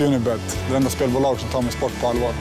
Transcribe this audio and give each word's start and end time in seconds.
Unibet, 0.00 0.58
det 0.70 0.76
enda 0.76 0.90
spelbolag 0.90 1.40
som 1.40 1.48
tar 1.48 1.62
min 1.62 1.72
sport 1.72 1.92
på 2.00 2.06
allvar. 2.06 2.32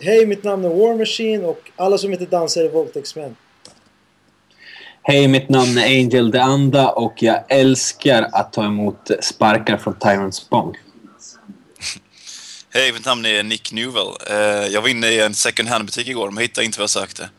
Hej, 0.00 0.26
mitt 0.26 0.44
namn 0.44 0.64
är 0.64 0.68
War 0.68 0.98
Machine 0.98 1.44
och 1.44 1.70
alla 1.76 1.98
som 1.98 2.12
inte 2.12 2.26
dansar 2.26 2.60
är 2.64 2.68
våldtäktsmän. 2.68 3.36
Hej, 5.02 5.28
mitt 5.28 5.48
namn 5.48 5.78
är 5.78 5.84
Angel 5.84 6.30
de 6.30 6.38
Anda 6.38 6.88
och 6.88 7.22
jag 7.22 7.44
älskar 7.48 8.28
att 8.32 8.52
ta 8.52 8.64
emot 8.64 9.10
sparkar 9.20 9.76
från 9.76 9.98
Tyrant 9.98 10.34
Spong. 10.34 10.76
Hej, 12.70 12.92
mitt 12.92 13.06
namn 13.06 13.26
är 13.26 13.42
Nick 13.42 13.72
Newell. 13.72 14.08
Eh, 14.30 14.36
jag 14.72 14.82
var 14.82 14.88
inne 14.88 15.06
i 15.06 15.20
en 15.20 15.34
second 15.34 15.68
hand-butik 15.68 16.08
igår, 16.08 16.30
men 16.30 16.42
hittade 16.42 16.64
inte 16.64 16.78
vad 16.78 16.82
jag 16.82 16.90
sökte. 16.90 17.30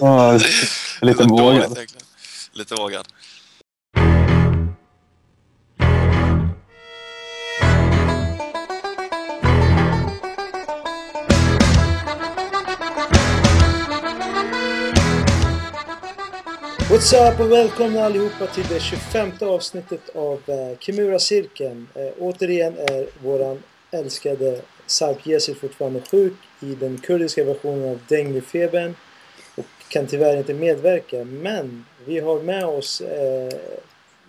Oh, 0.00 0.40
lite 1.00 1.24
vågad. 1.24 1.78
Lite 2.60 2.74
vågad. 2.74 3.08
What's 16.90 17.32
up 17.32 17.40
och 17.40 17.52
välkomna 17.52 18.04
allihopa 18.04 18.46
till 18.46 18.66
det 18.68 18.80
25 18.80 19.32
avsnittet 19.40 20.08
av 20.14 20.42
eh, 20.46 20.78
Kimura-cirkeln. 20.78 21.88
Eh, 21.94 22.08
återigen 22.18 22.78
är 22.78 23.06
våran 23.22 23.62
älskade 23.90 24.60
Sarp 24.86 25.26
Yesir 25.26 25.54
fortfarande 25.54 26.00
sjuk 26.10 26.36
i 26.60 26.74
den 26.74 26.98
kurdiska 26.98 27.44
versionen 27.44 27.90
av 27.90 27.98
denguefebern 28.08 28.94
och 29.56 29.66
kan 29.88 30.06
tyvärr 30.06 30.36
inte 30.36 30.54
medverka. 30.54 31.24
Men 31.24 31.84
vi 32.04 32.20
har 32.20 32.40
med 32.40 32.64
oss 32.64 33.00
eh, 33.00 33.58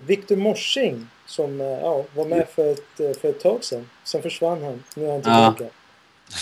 Viktor 0.06 0.36
Morsing 0.36 1.08
som 1.26 1.62
eh, 1.62 1.68
ja, 1.68 2.04
var 2.16 2.26
med 2.26 2.48
för 2.56 2.72
ett, 2.72 3.00
eh, 3.00 3.12
för 3.22 3.30
ett 3.30 3.40
tag 3.40 3.64
sedan. 3.64 3.90
Sen 4.04 4.22
försvann 4.22 4.64
han. 4.64 4.84
Nu 4.96 5.06
är 5.06 5.12
han 5.12 5.22
Ja. 5.26 5.54
tillbaka. 5.58 5.76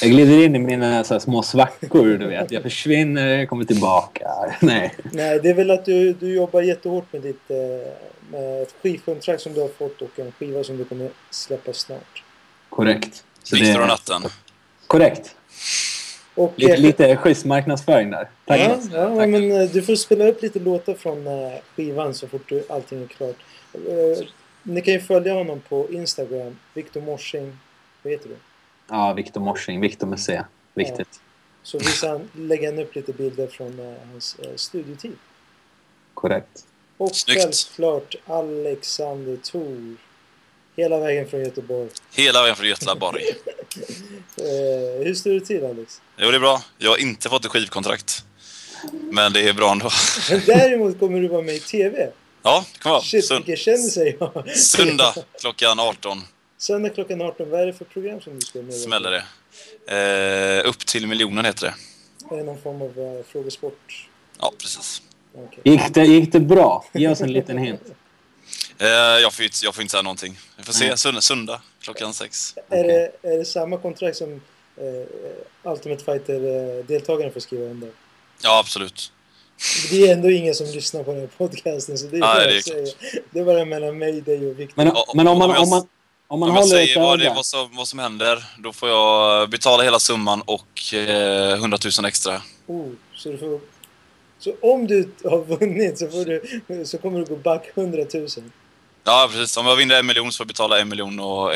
Jag 0.02 0.11
glider 0.11 0.44
in 0.45 0.55
i 0.55 0.59
mina 0.59 1.03
så 1.03 1.13
här, 1.13 1.19
små 1.19 1.44
svackor, 1.44 2.05
du 2.17 2.27
vet. 2.27 2.52
Jag 2.52 2.63
försvinner, 2.63 3.45
kommer 3.45 3.66
tillbaka. 3.66 4.30
Nej. 4.61 4.95
Nej, 5.11 5.39
det 5.44 5.49
är 5.49 5.53
väl 5.53 5.71
att 5.71 5.86
du, 5.86 6.13
du 6.13 6.33
jobbar 6.36 6.61
jättehårt 6.61 7.13
med 7.13 7.21
ditt 7.21 7.52
eh, 7.52 7.58
med 8.31 8.61
ett 8.61 8.75
skivkontrakt 8.81 9.41
som 9.41 9.53
du 9.53 9.61
har 9.61 9.67
fått 9.67 10.02
och 10.02 10.19
en 10.19 10.31
skiva 10.31 10.64
som 10.64 10.77
du 10.77 10.86
kommer 10.86 11.09
släppa 11.30 11.73
snart. 11.73 12.23
Korrekt. 12.69 13.23
Så 13.43 13.55
Viktor 13.55 13.81
och 13.81 13.88
natten. 13.88 14.21
Korrekt. 14.88 15.36
Och, 16.40 16.54
Lite, 16.56 16.73
eh, 16.73 16.80
lite 16.80 17.16
schysst 17.18 17.45
marknadsföring 17.45 18.09
där. 18.09 18.30
Tack. 18.45 18.59
Ja, 18.59 18.80
ja 18.92 19.16
Tack. 19.16 19.30
men 19.30 19.52
eh, 19.52 19.70
du 19.70 19.82
får 19.82 19.95
spela 19.95 20.28
upp 20.28 20.42
lite 20.42 20.59
låtar 20.59 20.94
från 20.94 21.28
eh, 21.28 21.54
skivan 21.76 22.14
så 22.14 22.28
fort 22.28 22.50
du, 22.50 22.64
allting 22.70 23.04
är 23.04 23.08
klart. 23.08 23.36
Eh, 23.73 24.28
ni 24.64 24.82
kan 24.82 24.94
ju 24.94 25.00
följa 25.00 25.34
honom 25.34 25.62
på 25.70 25.88
Instagram, 25.92 26.58
Viktor 26.73 27.02
Morsing, 27.02 27.58
vad 28.04 28.14
heter 28.14 28.30
du? 28.30 28.36
Ja, 28.90 29.14
Viktor 29.14 29.42
Morsing. 29.42 29.82
Viktor 29.82 30.08
med 30.08 30.20
C. 30.20 30.42
Viktigt. 30.73 31.22
Så 31.64 31.78
visar 31.78 32.10
han, 32.10 32.30
lägger 32.34 32.72
han 32.72 32.80
upp 32.80 32.95
lite 32.95 33.14
bilder 33.14 33.48
från 33.48 33.80
eh, 33.80 33.94
hans 34.12 34.40
eh, 34.40 34.56
studiotid. 34.56 35.16
Korrekt. 36.14 36.66
Och 36.98 37.16
Snyggt. 37.16 37.42
självklart 37.42 38.16
Alexander 38.26 39.38
Thor. 39.38 39.95
Hela 40.80 40.99
vägen 40.99 41.27
från 41.27 41.39
Göteborg. 41.39 41.89
Hela 42.13 42.41
vägen 42.41 42.55
från 42.55 42.67
Göteborg. 42.67 43.23
Eh, 44.38 45.05
hur 45.05 45.13
står 45.13 45.31
det 45.31 45.41
till 45.41 45.66
Alex? 45.66 46.02
Jo, 46.17 46.31
det 46.31 46.38
är 46.38 46.39
bra. 46.39 46.61
Jag 46.77 46.89
har 46.89 46.97
inte 46.97 47.30
fått 47.30 47.45
ett 47.45 47.52
skivkontrakt. 47.52 48.23
Men 48.91 49.33
det 49.33 49.49
är 49.49 49.53
bra 49.53 49.71
ändå. 49.71 49.89
Men 50.30 50.41
däremot 50.45 50.99
kommer 50.99 51.19
du 51.19 51.27
vara 51.27 51.41
med 51.41 51.55
i 51.55 51.59
TV. 51.59 52.09
Ja, 52.44 52.66
det 52.73 52.80
kommer 52.80 52.94
vara. 52.94 53.03
Shit, 53.03 53.31
vilken 53.31 53.55
kändis 53.55 53.97
jag 53.97 54.49
Söndag 54.55 55.13
klockan 55.41 55.80
18 55.80 56.21
Söndag 56.58 56.89
klockan 56.89 57.21
18. 57.21 57.49
Vad 57.49 57.61
är 57.61 57.66
det 57.66 57.73
för 57.73 57.86
program 57.86 58.21
som 58.21 58.39
du 58.39 58.41
ska 58.41 58.61
med? 58.61 58.73
smäller 58.73 59.11
det. 59.11 59.23
Eh, 60.64 60.70
upp 60.70 60.86
till 60.86 61.08
miljonen 61.08 61.45
heter 61.45 61.65
det. 61.65 62.36
Är 62.36 62.37
det 62.37 62.43
någon 62.43 62.61
form 62.61 62.81
av 62.81 62.99
uh, 62.99 63.23
frågesport? 63.23 64.09
Ja, 64.39 64.54
precis. 64.61 65.02
Okej. 65.36 65.59
Gick 65.64 65.93
det, 65.93 66.05
gick 66.05 66.31
det 66.31 66.39
bra? 66.39 66.86
Ge 66.93 67.08
oss 67.08 67.21
en 67.21 67.33
liten 67.33 67.58
hint. 67.58 67.81
Eh, 68.80 68.87
jag, 69.21 69.33
får, 69.33 69.45
inte- 69.45 69.58
jag 69.65 69.75
får 69.75 69.81
inte 69.81 69.92
säga 69.92 70.02
någonting. 70.02 70.39
Vi 70.58 70.64
får 70.64 70.73
se. 70.73 70.87
Nej. 70.87 70.97
Söndag, 70.97 71.21
söndag 71.21 71.61
klockan 71.81 72.14
sex. 72.14 72.55
Är, 72.70 72.83
det, 72.83 73.11
är 73.21 73.37
det 73.37 73.45
samma 73.45 73.77
kontrakt 73.77 74.17
som 74.17 74.31
eh, 74.77 75.71
Ultimate 75.71 76.03
Fighter-deltagaren 76.03 77.33
får 77.33 77.39
skriva 77.39 77.64
under? 77.65 77.89
Ja, 78.43 78.59
absolut. 78.59 79.11
Det 79.89 80.08
är 80.08 80.14
ändå 80.14 80.31
ingen 80.31 80.55
som 80.55 80.67
lyssnar 80.67 81.03
på 81.03 81.11
den 81.11 81.19
här 81.19 81.30
podcasten 81.37 81.98
så 81.98 82.08
det 82.08 82.17
är, 82.17 82.19
Nej, 82.19 82.61
det 82.65 82.71
är. 82.71 82.87
Det 83.31 83.39
är 83.39 83.43
bara 83.43 83.65
mellan 83.65 83.98
mig, 83.98 84.21
dig 84.21 84.48
och 84.48 84.59
Viktor. 84.59 84.83
Men, 84.83 84.93
men 85.15 85.27
om 85.27 85.37
man, 85.39 85.58
om 85.58 85.69
man, 85.69 85.87
om 86.27 86.39
man 86.39 86.49
Om 86.49 86.55
jag 86.55 86.61
håller 86.61 86.81
ett 86.81 86.87
säger 86.87 86.99
vad, 87.02 87.19
det, 87.19 87.30
vad, 87.36 87.45
som, 87.45 87.75
vad 87.75 87.87
som 87.87 87.99
händer, 87.99 88.43
då 88.59 88.73
får 88.73 88.89
jag 88.89 89.49
betala 89.49 89.83
hela 89.83 89.99
summan 89.99 90.42
och 90.42 90.93
eh, 90.93 91.53
100 91.53 91.77
000 91.99 92.05
extra. 92.05 92.42
Oh, 92.67 92.87
så, 93.15 93.30
du 93.31 93.37
får, 93.37 93.59
så 94.39 94.55
om 94.61 94.88
du 94.88 95.10
har 95.23 95.44
vunnit 95.44 96.00
så, 96.00 96.08
får 96.08 96.26
du, 96.26 96.86
så 96.86 96.98
kommer 96.98 97.20
du 97.20 97.26
gå 97.26 97.36
back 97.36 97.70
100 97.76 98.04
000. 98.14 98.27
Ja, 99.04 99.30
precis. 99.32 99.58
Om 99.58 99.66
jag 99.66 99.76
vinner 99.76 100.00
en 100.00 100.05
miljon 100.05 100.32
så 100.32 100.38
får 100.38 100.44
jag 100.44 100.48
betala 100.48 100.80
en 100.80 100.89
miljon 100.89 101.20
och 101.20 101.52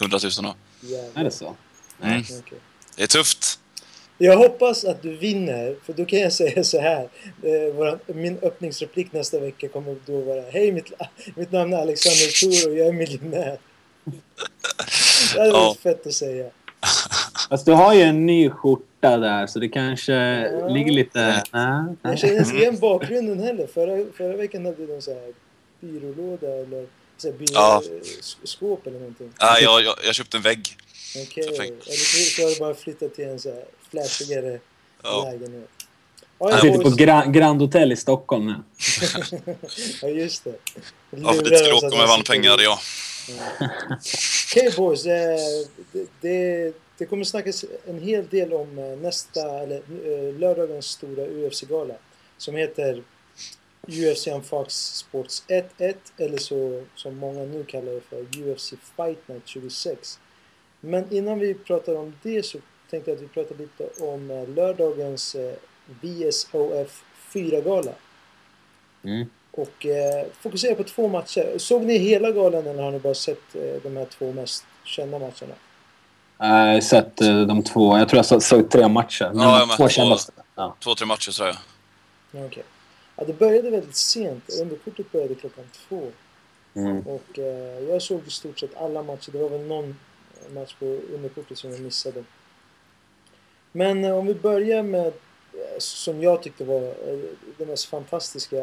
100 0.00 0.18
000 0.22 0.32
då. 0.42 0.54
Jävlar. 0.80 1.20
Är 1.20 1.24
det 1.24 1.30
så? 1.30 1.54
Mm. 2.02 2.20
Okej. 2.20 2.58
Det 2.96 3.02
är 3.02 3.06
tufft. 3.06 3.58
Jag 4.18 4.36
hoppas 4.36 4.84
att 4.84 5.02
du 5.02 5.16
vinner, 5.16 5.76
för 5.86 5.92
då 5.92 6.04
kan 6.04 6.18
jag 6.18 6.32
säga 6.32 6.64
så 6.64 6.80
här. 6.80 7.08
Eh, 7.42 7.74
våran, 7.74 7.98
min 8.06 8.38
öppningsreplik 8.42 9.12
nästa 9.12 9.38
vecka 9.40 9.68
kommer 9.68 9.96
då 10.06 10.20
vara 10.20 10.42
Hej, 10.50 10.72
mitt, 10.72 10.92
mitt 11.34 11.52
namn 11.52 11.72
är 11.72 11.78
Alexander 11.78 12.40
Thor 12.60 12.70
och 12.72 12.78
jag 12.78 12.86
är 12.86 12.92
miljonär. 12.92 13.58
Det 15.34 15.38
hade 15.40 15.50
Ja. 15.50 15.64
varit 15.66 15.80
fett 15.80 16.06
att 16.06 16.12
säga. 16.12 16.50
Fast 17.48 17.66
du 17.66 17.72
har 17.72 17.94
ju 17.94 18.00
en 18.02 18.26
ny 18.26 18.50
skjorta 18.50 18.84
där, 19.10 19.46
så 19.46 19.58
det 19.58 19.68
kanske 19.68 20.12
Ja. 20.12 20.68
ligger 20.68 20.92
lite... 20.92 21.42
Nej, 21.52 21.84
Jag 22.02 22.18
känner 22.18 22.38
inte 22.38 22.56
igen 22.56 22.78
bakgrunden 22.78 23.40
heller. 23.40 23.66
Förra, 23.66 24.04
förra 24.16 24.36
veckan 24.36 24.64
hade 24.66 24.76
du 24.76 24.92
någon 24.92 25.02
så 25.02 25.10
här 25.14 25.32
byrålåda 25.80 26.46
eller 26.48 26.86
så 27.16 27.28
här 27.30 27.34
byrå, 27.38 27.46
Ja. 27.54 27.82
eller 28.86 28.98
någonting. 28.98 29.32
Ja, 29.38 29.58
jag, 29.60 29.82
jag, 29.84 29.94
jag 30.06 30.14
köpte 30.14 30.36
en 30.36 30.42
vägg. 30.42 30.76
Okej. 31.22 31.48
Perfekt. 31.48 31.86
Eller 31.86 31.96
så, 32.36 32.42
har 32.42 32.50
du 32.50 32.58
bara 32.60 32.74
flyttat 32.74 33.14
till 33.14 33.24
en 33.28 33.38
så 33.40 33.48
här 33.54 33.64
flashigare 33.90 34.58
Ja. 35.02 35.30
lägenhet. 35.32 35.68
Jag 36.38 36.50
Ja, 36.52 36.58
sitter 36.58 36.76
på 36.76 36.82
boys. 36.82 36.96
Gra- 36.96 37.30
Grand 37.30 37.60
Hotel 37.60 37.92
i 37.92 37.96
Stockholm 37.96 38.46
nu. 38.46 38.54
ja, 40.02 40.08
just 40.08 40.44
det. 40.44 40.54
Ja, 41.10 41.32
för 41.32 41.40
att 41.42 41.82
om 41.82 41.90
han 41.90 42.00
jag 42.00 42.06
vann 42.08 42.22
pengar, 42.22 42.56
ja. 42.62 42.78
Okej 44.52 44.72
boys, 44.76 45.06
eh, 45.06 45.36
det, 45.92 46.06
det, 46.20 46.72
det 46.98 47.06
kommer 47.06 47.24
snackas 47.24 47.64
en 47.86 47.98
hel 47.98 48.26
del 48.26 48.52
om 48.52 48.78
eh, 48.78 48.98
nästa, 48.98 49.62
eller 49.62 49.76
eh, 49.76 50.34
lördagens 50.38 50.86
stora 50.86 51.24
UFC-gala. 51.26 51.94
Som 52.36 52.54
heter 52.54 53.02
UFC 53.86 54.26
on 54.26 54.42
Fox 54.42 54.74
Sports 54.74 55.44
1-1 55.48 55.94
eller 56.16 56.38
så 56.38 56.84
som 56.94 57.16
många 57.16 57.44
nu 57.44 57.64
kallar 57.64 57.92
det 57.92 58.00
för 58.00 58.20
UFC 58.20 58.74
Fight 58.96 59.28
Night 59.28 59.46
26. 59.48 60.18
Men 60.80 61.12
innan 61.12 61.38
vi 61.38 61.54
pratar 61.54 61.94
om 61.94 62.14
det 62.22 62.42
så 62.42 62.58
tänkte 62.90 63.10
jag 63.10 63.16
att 63.16 63.22
vi 63.22 63.28
pratar 63.28 63.54
lite 63.54 64.04
om 64.04 64.30
eh, 64.30 64.48
lördagens 64.48 65.36
VSOF 66.00 67.04
4-gala. 67.32 67.92
Mm. 69.04 69.26
Och 69.50 69.86
eh, 69.86 70.26
fokusera 70.40 70.74
på 70.74 70.84
två 70.84 71.08
matcher. 71.08 71.58
Såg 71.58 71.84
ni 71.84 71.98
hela 71.98 72.30
galan 72.30 72.66
eller 72.66 72.82
har 72.82 72.90
ni 72.90 72.98
bara 72.98 73.14
sett 73.14 73.54
eh, 73.54 73.82
de 73.82 73.96
här 73.96 74.04
två 74.04 74.32
mest 74.32 74.64
kända 74.84 75.18
matcherna? 75.18 75.54
Jag 76.38 76.46
har 76.46 76.80
sett 76.80 77.20
eh, 77.20 77.40
de 77.40 77.62
två. 77.62 77.98
Jag 77.98 78.08
tror 78.08 78.18
jag 78.18 78.26
så- 78.26 78.40
såg 78.40 78.70
tre 78.70 78.88
matcher. 78.88 79.30
Men 79.34 79.42
Ja, 79.42 79.58
jag 79.58 79.68
de 79.68 79.76
två 79.76 79.82
Två. 79.84 79.88
kändaste. 79.88 80.32
Ja. 80.54 80.76
Två, 80.80 80.94
tre 80.94 81.06
matcher 81.06 81.30
tror 81.32 81.48
jag. 81.48 81.56
Ja, 82.30 82.46
Okej. 82.46 82.62
Ja, 83.16 83.24
det 83.24 83.32
började 83.32 83.70
väldigt 83.70 83.96
sent. 83.96 84.44
Underkortet 84.62 85.12
började 85.12 85.34
klockan 85.34 85.64
två. 85.88 86.08
Mm. 86.74 86.98
Och 87.06 87.38
eh, 87.38 87.78
jag 87.88 88.02
såg 88.02 88.20
i 88.26 88.30
stort 88.30 88.58
sett 88.58 88.76
alla 88.76 89.02
matcher. 89.02 89.30
Det 89.32 89.38
var 89.38 89.48
väl 89.48 89.60
någon 89.66 89.96
match 90.54 90.74
på 90.78 90.84
underkortet 91.14 91.58
som 91.58 91.70
jag 91.70 91.80
missade. 91.80 92.24
Men 93.72 94.04
eh, 94.04 94.16
om 94.18 94.26
vi 94.26 94.34
börjar 94.34 94.82
med 94.82 95.06
eh, 95.06 95.12
som 95.78 96.22
jag 96.22 96.42
tyckte 96.42 96.64
var 96.64 96.82
eh, 96.82 97.18
den 97.58 97.68
mest 97.68 97.84
fantastiska 97.84 98.56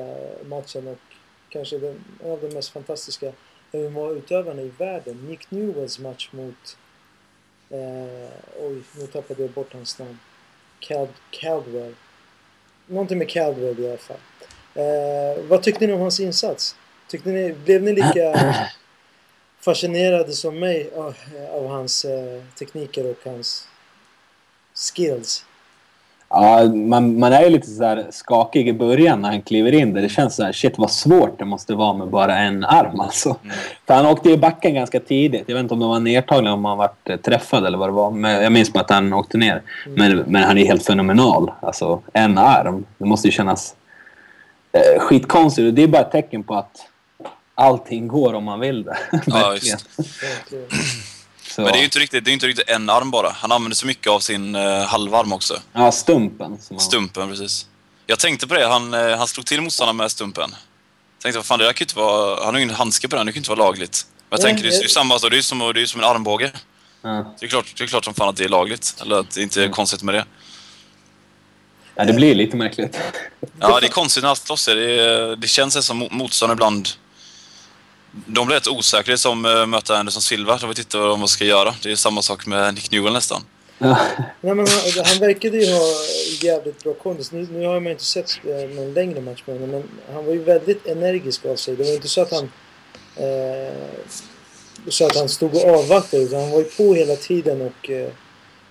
matchen 0.45 0.87
och 0.87 0.97
kanske 1.49 1.77
den, 1.77 2.03
en 2.23 2.31
av 2.31 2.39
de 2.41 2.47
mest 2.55 2.69
fantastiska 2.69 3.31
MMA-utövarna 3.71 4.61
i 4.61 4.71
världen. 4.77 5.25
Nick 5.29 5.51
Newells 5.51 5.99
match 5.99 6.29
mot... 6.31 6.77
Eh, 7.73 8.29
oj, 8.59 8.81
nu 8.99 9.07
tappade 9.07 9.41
jag 9.41 9.51
bort 9.51 9.73
hans 9.73 9.99
namn. 9.99 10.19
Cal, 10.79 11.07
Caldwell. 11.31 11.95
Någonting 12.87 13.17
med 13.17 13.29
Caldwell 13.29 13.79
i 13.79 13.87
alla 13.87 13.97
fall. 13.97 14.17
Eh, 14.73 15.43
vad 15.43 15.63
tyckte 15.63 15.87
ni 15.87 15.93
om 15.93 16.01
hans 16.01 16.19
insats? 16.19 16.75
Tyckte 17.07 17.29
ni, 17.29 17.53
blev 17.53 17.83
ni 17.83 17.93
lika 17.93 18.33
fascinerade 19.59 20.33
som 20.33 20.59
mig 20.59 20.89
av, 20.95 21.15
av 21.51 21.67
hans 21.67 22.05
eh, 22.05 22.43
tekniker 22.59 23.05
och 23.05 23.31
hans 23.31 23.67
skills? 24.75 25.45
Ja, 26.35 26.65
man, 26.73 27.19
man 27.19 27.33
är 27.33 27.41
ju 27.43 27.49
lite 27.49 27.67
så 27.67 27.83
här 27.83 28.07
skakig 28.09 28.67
i 28.67 28.73
början 28.73 29.21
när 29.21 29.29
han 29.29 29.41
kliver 29.41 29.71
in 29.71 29.93
där. 29.93 30.01
Det 30.01 30.09
känns 30.09 30.35
så 30.35 30.43
här, 30.43 30.51
shit 30.51 30.77
vad 30.77 30.91
svårt 30.91 31.39
det 31.39 31.45
måste 31.45 31.73
vara 31.73 31.93
med 31.93 32.07
bara 32.07 32.37
en 32.37 32.63
arm 32.63 32.99
alltså. 32.99 33.35
Mm. 33.43 33.55
För 33.87 33.93
han 33.93 34.05
åkte 34.05 34.29
i 34.29 34.37
backen 34.37 34.73
ganska 34.73 34.99
tidigt. 34.99 35.43
Jag 35.47 35.55
vet 35.55 35.61
inte 35.63 35.73
om 35.73 35.79
det 35.79 35.85
var 35.85 35.99
nedtagen 35.99 36.47
om 36.47 36.65
han 36.65 36.77
varit 36.77 37.09
eh, 37.09 37.17
träffad 37.17 37.65
eller 37.65 37.77
vad 37.77 37.89
det 37.89 37.93
var. 37.93 38.11
Men 38.11 38.43
jag 38.43 38.51
minns 38.51 38.73
bara 38.73 38.79
att 38.79 38.89
han 38.89 39.13
åkte 39.13 39.37
ner. 39.37 39.61
Men, 39.87 40.17
men 40.17 40.43
han 40.43 40.57
är 40.57 40.65
helt 40.65 40.85
fenomenal. 40.85 41.51
Alltså, 41.59 42.01
en 42.13 42.37
arm. 42.37 42.85
Det 42.97 43.05
måste 43.05 43.27
ju 43.27 43.31
kännas 43.31 43.75
eh, 44.71 45.01
skitkonstigt. 45.01 45.75
Det 45.75 45.83
är 45.83 45.87
bara 45.87 46.01
ett 46.01 46.11
tecken 46.11 46.43
på 46.43 46.55
att 46.55 46.87
allting 47.55 48.07
går 48.07 48.33
om 48.33 48.43
man 48.43 48.59
vill 48.59 48.83
det. 48.83 48.97
Ja, 49.25 49.53
just. 49.53 49.87
Så, 51.55 51.61
Men 51.61 51.71
det 51.71 51.77
är 51.77 51.79
ju 51.79 51.85
inte 51.85 51.99
riktigt, 51.99 52.25
det 52.25 52.31
är 52.31 52.33
inte 52.33 52.47
riktigt 52.47 52.69
en 52.69 52.89
arm 52.89 53.11
bara. 53.11 53.29
Han 53.29 53.51
använder 53.51 53.75
så 53.75 53.85
mycket 53.87 54.07
av 54.07 54.19
sin 54.19 54.55
uh, 54.55 54.81
halvarm 54.83 55.33
också. 55.33 55.61
Ja, 55.73 55.91
stumpen. 55.91 56.57
Som 56.61 56.79
Stumpen, 56.79 57.29
precis. 57.29 57.67
Jag 58.07 58.19
tänkte 58.19 58.47
på 58.47 58.53
det, 58.53 58.67
han, 58.67 58.93
eh, 58.93 59.17
han 59.17 59.27
slog 59.27 59.45
till 59.45 59.61
motståndaren 59.61 59.97
med 59.97 60.11
stumpen. 60.11 60.55
Tänkte, 61.21 61.37
vad 61.39 61.45
fan, 61.45 61.59
det 61.59 61.65
där 61.65 61.73
kan 61.73 61.79
ju 61.79 61.83
inte 61.83 61.97
vara... 61.97 62.35
Han 62.45 62.53
har 62.53 62.59
ju 62.59 62.63
ingen 62.63 62.75
handske 62.75 63.07
på 63.07 63.15
den, 63.15 63.25
det 63.25 63.31
kan 63.31 63.35
ju 63.35 63.39
inte 63.39 63.49
vara 63.49 63.59
lagligt. 63.59 64.05
Men 64.29 64.39
jag 64.39 64.45
Nej, 64.45 64.53
tänker, 64.53 64.69
det 64.69 64.75
är 64.77 64.81
ju 64.81 64.87
samma 64.87 65.17
det 65.17 65.27
är 65.27 65.31
ju 65.31 65.41
som, 65.41 65.59
det 65.59 65.65
är 65.65 65.73
ju 65.75 65.87
som 65.87 66.01
en 66.01 66.07
armbåge. 66.07 66.51
ja. 67.01 67.35
Det 67.39 67.45
är, 67.45 67.49
klart, 67.49 67.73
det 67.77 67.83
är 67.83 67.87
klart 67.87 68.05
som 68.05 68.13
fan 68.13 68.29
att 68.29 68.35
det 68.35 68.43
är 68.43 68.49
lagligt. 68.49 68.95
Eller 69.01 69.19
att 69.19 69.31
det 69.31 69.41
inte 69.41 69.59
är 69.59 69.63
Mm. 69.63 69.73
konstigt 69.73 70.03
med 70.03 70.15
det. 70.15 70.25
ja, 71.95 72.05
det 72.05 72.13
blir 72.13 72.35
lite 72.35 72.57
märkligt. 72.57 72.99
Ja, 73.59 73.79
det 73.79 73.87
är 73.87 73.91
konstigt 73.91 74.23
när 74.23 74.29
allt 74.29 74.39
slåss. 74.47 74.65
Det, 74.65 75.35
det 75.35 75.47
känns 75.47 75.85
som 75.85 76.03
mo- 76.03 76.11
motståndare 76.11 76.55
ibland... 76.55 76.89
De 78.25 78.47
blir 78.47 78.55
rätt 78.55 78.67
osäkra 78.67 79.17
som 79.17 79.45
uh, 79.45 79.65
möter 79.65 79.93
Anderson 79.93 80.21
Silva. 80.21 80.57
De 80.57 80.69
vet 80.69 80.79
inte 80.79 80.97
vad 80.97 81.19
de 81.19 81.27
ska 81.27 81.45
göra. 81.45 81.75
Det 81.83 81.91
är 81.91 81.95
samma 81.95 82.21
sak 82.21 82.45
med 82.45 82.73
Nick 82.73 82.91
Newell 82.91 83.13
nästan. 83.13 83.41
Ja. 83.77 83.97
Nej, 84.41 84.55
men 84.55 84.67
han, 84.67 85.05
han 85.05 85.19
verkade 85.19 85.57
ju 85.57 85.73
ha 85.73 85.81
jävligt 86.41 86.83
bra 86.83 86.93
kondis. 86.93 87.31
Nu, 87.31 87.47
nu 87.51 87.65
har 87.65 87.79
man 87.79 87.91
inte 87.91 88.03
sett 88.03 88.31
eh, 88.47 88.69
någon 88.75 88.93
längre 88.93 89.21
match 89.21 89.43
med 89.45 89.59
honom, 89.59 89.69
men 89.69 90.15
han 90.15 90.25
var 90.25 90.33
ju 90.33 90.43
väldigt 90.43 90.87
energisk 90.87 91.45
av 91.45 91.55
sig. 91.55 91.75
Det 91.75 91.83
var 91.83 91.93
inte 91.93 92.07
så 92.07 92.21
att 92.21 92.31
han... 92.31 92.51
Eh, 93.15 93.73
så 94.89 95.05
att 95.05 95.15
han 95.15 95.29
stod 95.29 95.55
och 95.55 95.69
avvaktade, 95.69 96.23
utan 96.23 96.39
han 96.41 96.51
var 96.51 96.59
ju 96.59 96.65
på 96.65 96.93
hela 96.93 97.15
tiden 97.15 97.61
och... 97.61 97.89
Eh, 97.89 98.09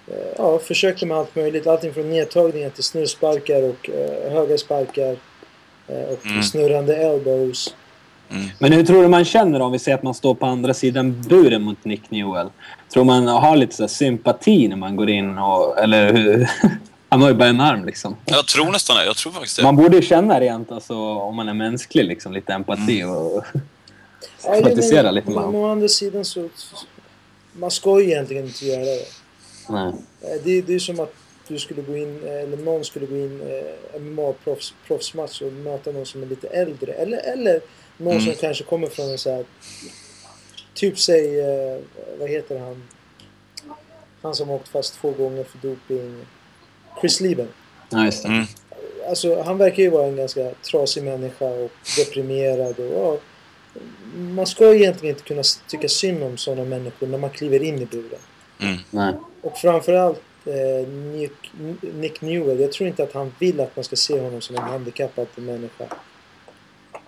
eh, 0.07 0.33
ja, 0.39 0.59
försökte 0.59 1.07
med 1.07 1.17
allt 1.17 1.37
möjligt. 1.37 1.67
Allting 1.67 1.95
från 1.95 2.11
nedtagningar 2.11 2.71
till 2.71 2.85
snurrsparkar 2.85 3.63
och 3.63 3.91
eh, 3.91 4.33
höga 4.33 4.59
sparkar. 4.59 5.17
Eh, 5.89 6.03
och 6.13 6.27
Mm. 6.27 6.43
snurrande 6.43 6.97
elbows. 6.97 7.75
Men 8.59 8.73
hur 8.73 8.85
tror 8.85 9.03
du 9.03 9.09
man 9.09 9.25
känner 9.25 9.61
om 9.61 9.73
vi 9.73 9.79
säger 9.79 9.99
att 9.99 10.03
man 10.03 10.15
står 10.15 10.35
på 10.35 10.47
andra 10.47 10.75
sidan 10.75 11.23
buren 11.29 11.63
mot 11.63 11.85
Nick 11.85 12.11
Newell? 12.11 12.49
Tror 12.93 13.05
man 13.05 13.27
har 13.29 13.57
lite 13.57 13.77
så 13.77 13.83
här 13.83 13.89
sympati 13.89 14.69
när 14.69 14.77
man 14.77 14.97
går 14.97 15.11
in 15.11 15.39
och... 15.39 15.79
Eller 15.79 16.13
hur? 16.13 16.51
Han 17.09 17.23
har 17.23 17.29
ju 17.29 17.35
bara 17.35 17.49
en 17.49 17.61
arm 17.61 17.85
liksom. 17.85 18.17
Jag 18.25 18.47
tror 18.47 18.73
nästan 18.73 18.97
det. 18.97 19.05
Jag 19.05 19.17
tror 19.17 19.33
faktiskt 19.33 19.57
det. 19.57 19.63
Man 19.63 19.77
borde 19.77 19.97
ju 19.97 20.03
känna 20.03 20.41
rent 20.41 20.73
alltså, 20.73 20.95
om 20.97 21.37
man 21.37 21.49
är 21.49 21.55
mänsklig, 21.55 22.05
liksom, 22.05 22.33
lite 22.33 22.53
empati 22.53 23.05
och 23.05 23.45
Ja, 24.45 24.55
sympatisera 24.55 25.11
lite 25.11 25.31
med 25.31 25.39
honom. 25.45 25.55
å 25.61 25.71
andra 25.73 25.89
sidan 25.89 26.25
så... 26.25 26.49
Man 27.53 27.71
ska 27.71 28.01
ju 28.01 28.07
egentligen 28.11 28.45
inte 28.45 28.67
göra 28.67 28.85
det. 28.85 29.05
Nej. 29.69 29.93
Eh, 30.21 30.41
Det, 30.45 30.63
det 30.63 30.75
är 30.75 30.79
som 30.79 31.01
att 31.01 31.15
du 31.49 31.59
skulle 31.59 31.83
gå 31.83 31.97
in, 31.97 32.21
eh, 32.27 32.43
eller 32.43 32.57
någon 32.57 32.85
skulle 32.85 33.07
gå 33.07 33.17
in 33.17 33.41
eh, 33.41 34.01
MMA-proffs 34.01 34.75
proffsmatch 34.87 35.43
och 35.43 35.53
möta 35.53 35.91
någon 35.91 36.07
som 36.07 36.23
är 36.23 36.27
lite 36.27 36.47
äldre. 36.49 36.93
Eller, 36.93 37.19
eller 37.33 37.61
någon 37.97 38.13
Mm. 38.13 38.25
som 38.25 38.35
kanske 38.35 38.65
kommer 38.65 38.87
från 38.87 39.11
en 39.11 39.19
så 39.19 39.31
här... 39.31 39.45
Typ 40.75 40.99
säg, 40.99 41.41
eh, 41.41 41.79
vad 42.19 42.29
heter 42.29 42.59
han? 42.59 42.83
Han 44.23 44.35
som 44.35 44.51
åkt 44.51 44.69
fast 44.69 44.95
två 44.95 45.11
gånger 45.11 45.45
för 45.45 45.69
doping. 45.69 46.27
Chris 47.01 47.21
Lieben. 47.21 47.49
Ja, 47.91 48.05
just 48.05 48.23
det. 48.23 48.29
Mm. 48.29 48.45
Alltså, 49.09 49.43
han 49.43 49.59
verkar 49.59 49.83
ju 49.83 49.91
vara 49.91 50.07
en 50.07 50.17
ganska 50.17 50.51
trasig 50.71 51.03
människa 51.03 51.45
och 51.45 51.71
deprimerad. 51.99 52.79
Och, 52.79 52.93
ja, 52.95 53.19
man 54.15 54.47
ska 54.47 54.75
egentligen 54.75 55.15
inte 55.17 55.29
kunna 55.29 55.43
tycka 55.69 55.89
synd 55.89 56.23
om 56.23 56.37
sådana 56.37 56.65
människor 56.65 57.07
när 57.07 57.19
man 57.19 57.31
kliver 57.31 57.63
in 57.63 57.83
i 57.83 57.87
buren. 57.87 58.21
Mm. 58.61 58.77
Nej. 58.91 59.15
Och 59.43 59.59
framförallt 59.59 60.23
eh, 60.45 60.89
Nick, 60.89 61.33
Nick 61.81 62.21
Newell. 62.21 62.61
Jag 62.61 62.73
tror 62.73 62.89
inte 62.89 63.03
att 63.03 63.13
han 63.13 63.33
vill 63.39 63.61
att 63.61 63.77
man 63.77 63.85
ska 63.85 63.97
se 63.97 64.21
honom 64.21 64.41
som 64.41 64.57
en 64.57 64.63
handikappad 64.63 65.27
människa. 65.35 65.85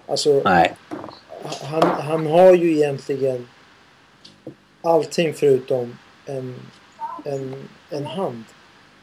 Alltså, 0.09 0.43
Nej. 0.45 0.75
han, 1.62 1.83
han 1.83 2.27
har 2.27 2.55
ju 2.55 2.77
egentligen 2.77 3.49
allting 4.83 5.35
förutom 5.35 5.99
en, 6.27 6.61
en, 7.25 7.69
en 7.91 8.06
hand. 8.06 8.45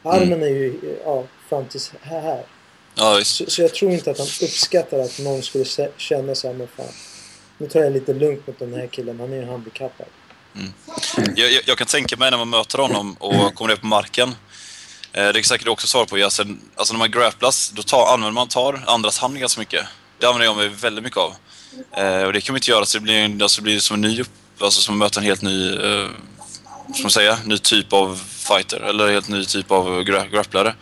Armen 0.02 0.42
är 0.42 0.46
ju 0.46 0.98
ja, 1.04 1.24
fram 1.48 1.64
till 1.64 1.80
här. 2.00 2.20
här. 2.20 2.44
Ja. 2.94 3.20
Så, 3.24 3.50
så 3.50 3.62
jag 3.62 3.74
tror 3.74 3.90
inte 3.90 4.10
att 4.10 4.18
han 4.18 4.26
uppskattar 4.26 4.98
att 4.98 5.18
någon 5.18 5.42
skulle 5.42 5.64
känna 5.96 6.34
så 6.34 6.46
här, 6.46 6.54
men 6.54 6.68
fan. 6.76 6.86
Nu 7.58 7.68
tar 7.68 7.80
jag 7.80 7.92
lite 7.92 8.12
lugnt 8.12 8.46
mot 8.46 8.58
den 8.58 8.74
här 8.74 8.86
killen, 8.86 9.20
han 9.20 9.32
är 9.32 9.36
ju 9.36 9.44
handikappad. 9.44 10.06
Jag, 11.36 11.52
jag, 11.52 11.62
jag 11.66 11.78
kan 11.78 11.86
tänka 11.86 12.16
mig 12.16 12.30
när 12.30 12.38
man 12.38 12.50
möter 12.50 12.78
honom 12.78 13.16
och 13.20 13.54
kommer 13.54 13.68
ner 13.68 13.76
på 13.76 13.86
marken. 13.86 14.28
Eh, 15.12 15.28
det 15.28 15.38
är 15.38 15.42
säkert 15.42 15.68
också 15.68 15.86
svar 15.86 16.04
på. 16.04 16.16
Alltså, 16.16 16.44
alltså 16.76 16.94
när 16.94 16.98
man 16.98 17.10
grapplas, 17.10 17.70
då 17.70 17.82
tar, 17.82 18.06
använder 18.14 18.30
man 18.30 18.48
tar 18.48 18.84
andras 18.86 19.18
hand 19.18 19.38
ganska 19.38 19.60
mycket. 19.60 19.86
Det 20.22 20.28
använder 20.28 20.46
jag 20.46 20.56
mig 20.56 20.68
väldigt 20.68 21.04
mycket 21.04 21.18
av. 21.18 21.32
Eh, 21.96 22.22
och 22.22 22.32
det 22.32 22.40
kan 22.40 22.52
man 22.52 22.56
inte 22.56 22.70
göra 22.70 22.84
så 22.84 22.98
det 22.98 23.02
blir, 23.02 23.42
alltså, 23.42 23.60
det 23.60 23.62
blir 23.64 23.78
som 23.78 23.94
en 23.94 24.00
ny 24.00 24.20
upp, 24.20 24.28
alltså 24.60 24.80
som 24.80 24.94
att 24.94 24.98
möta 24.98 25.20
en 25.20 25.26
helt 25.26 25.42
ny, 25.42 25.74
eh, 25.76 26.06
man 27.02 27.10
säga, 27.10 27.38
ny 27.44 27.58
typ 27.58 27.92
av 27.92 28.20
fighter. 28.26 28.80
Eller 28.80 29.06
en 29.06 29.12
helt 29.12 29.28
ny 29.28 29.44
typ 29.44 29.70
av 29.70 30.02
gra, 30.02 30.26
grapplare. 30.26 30.74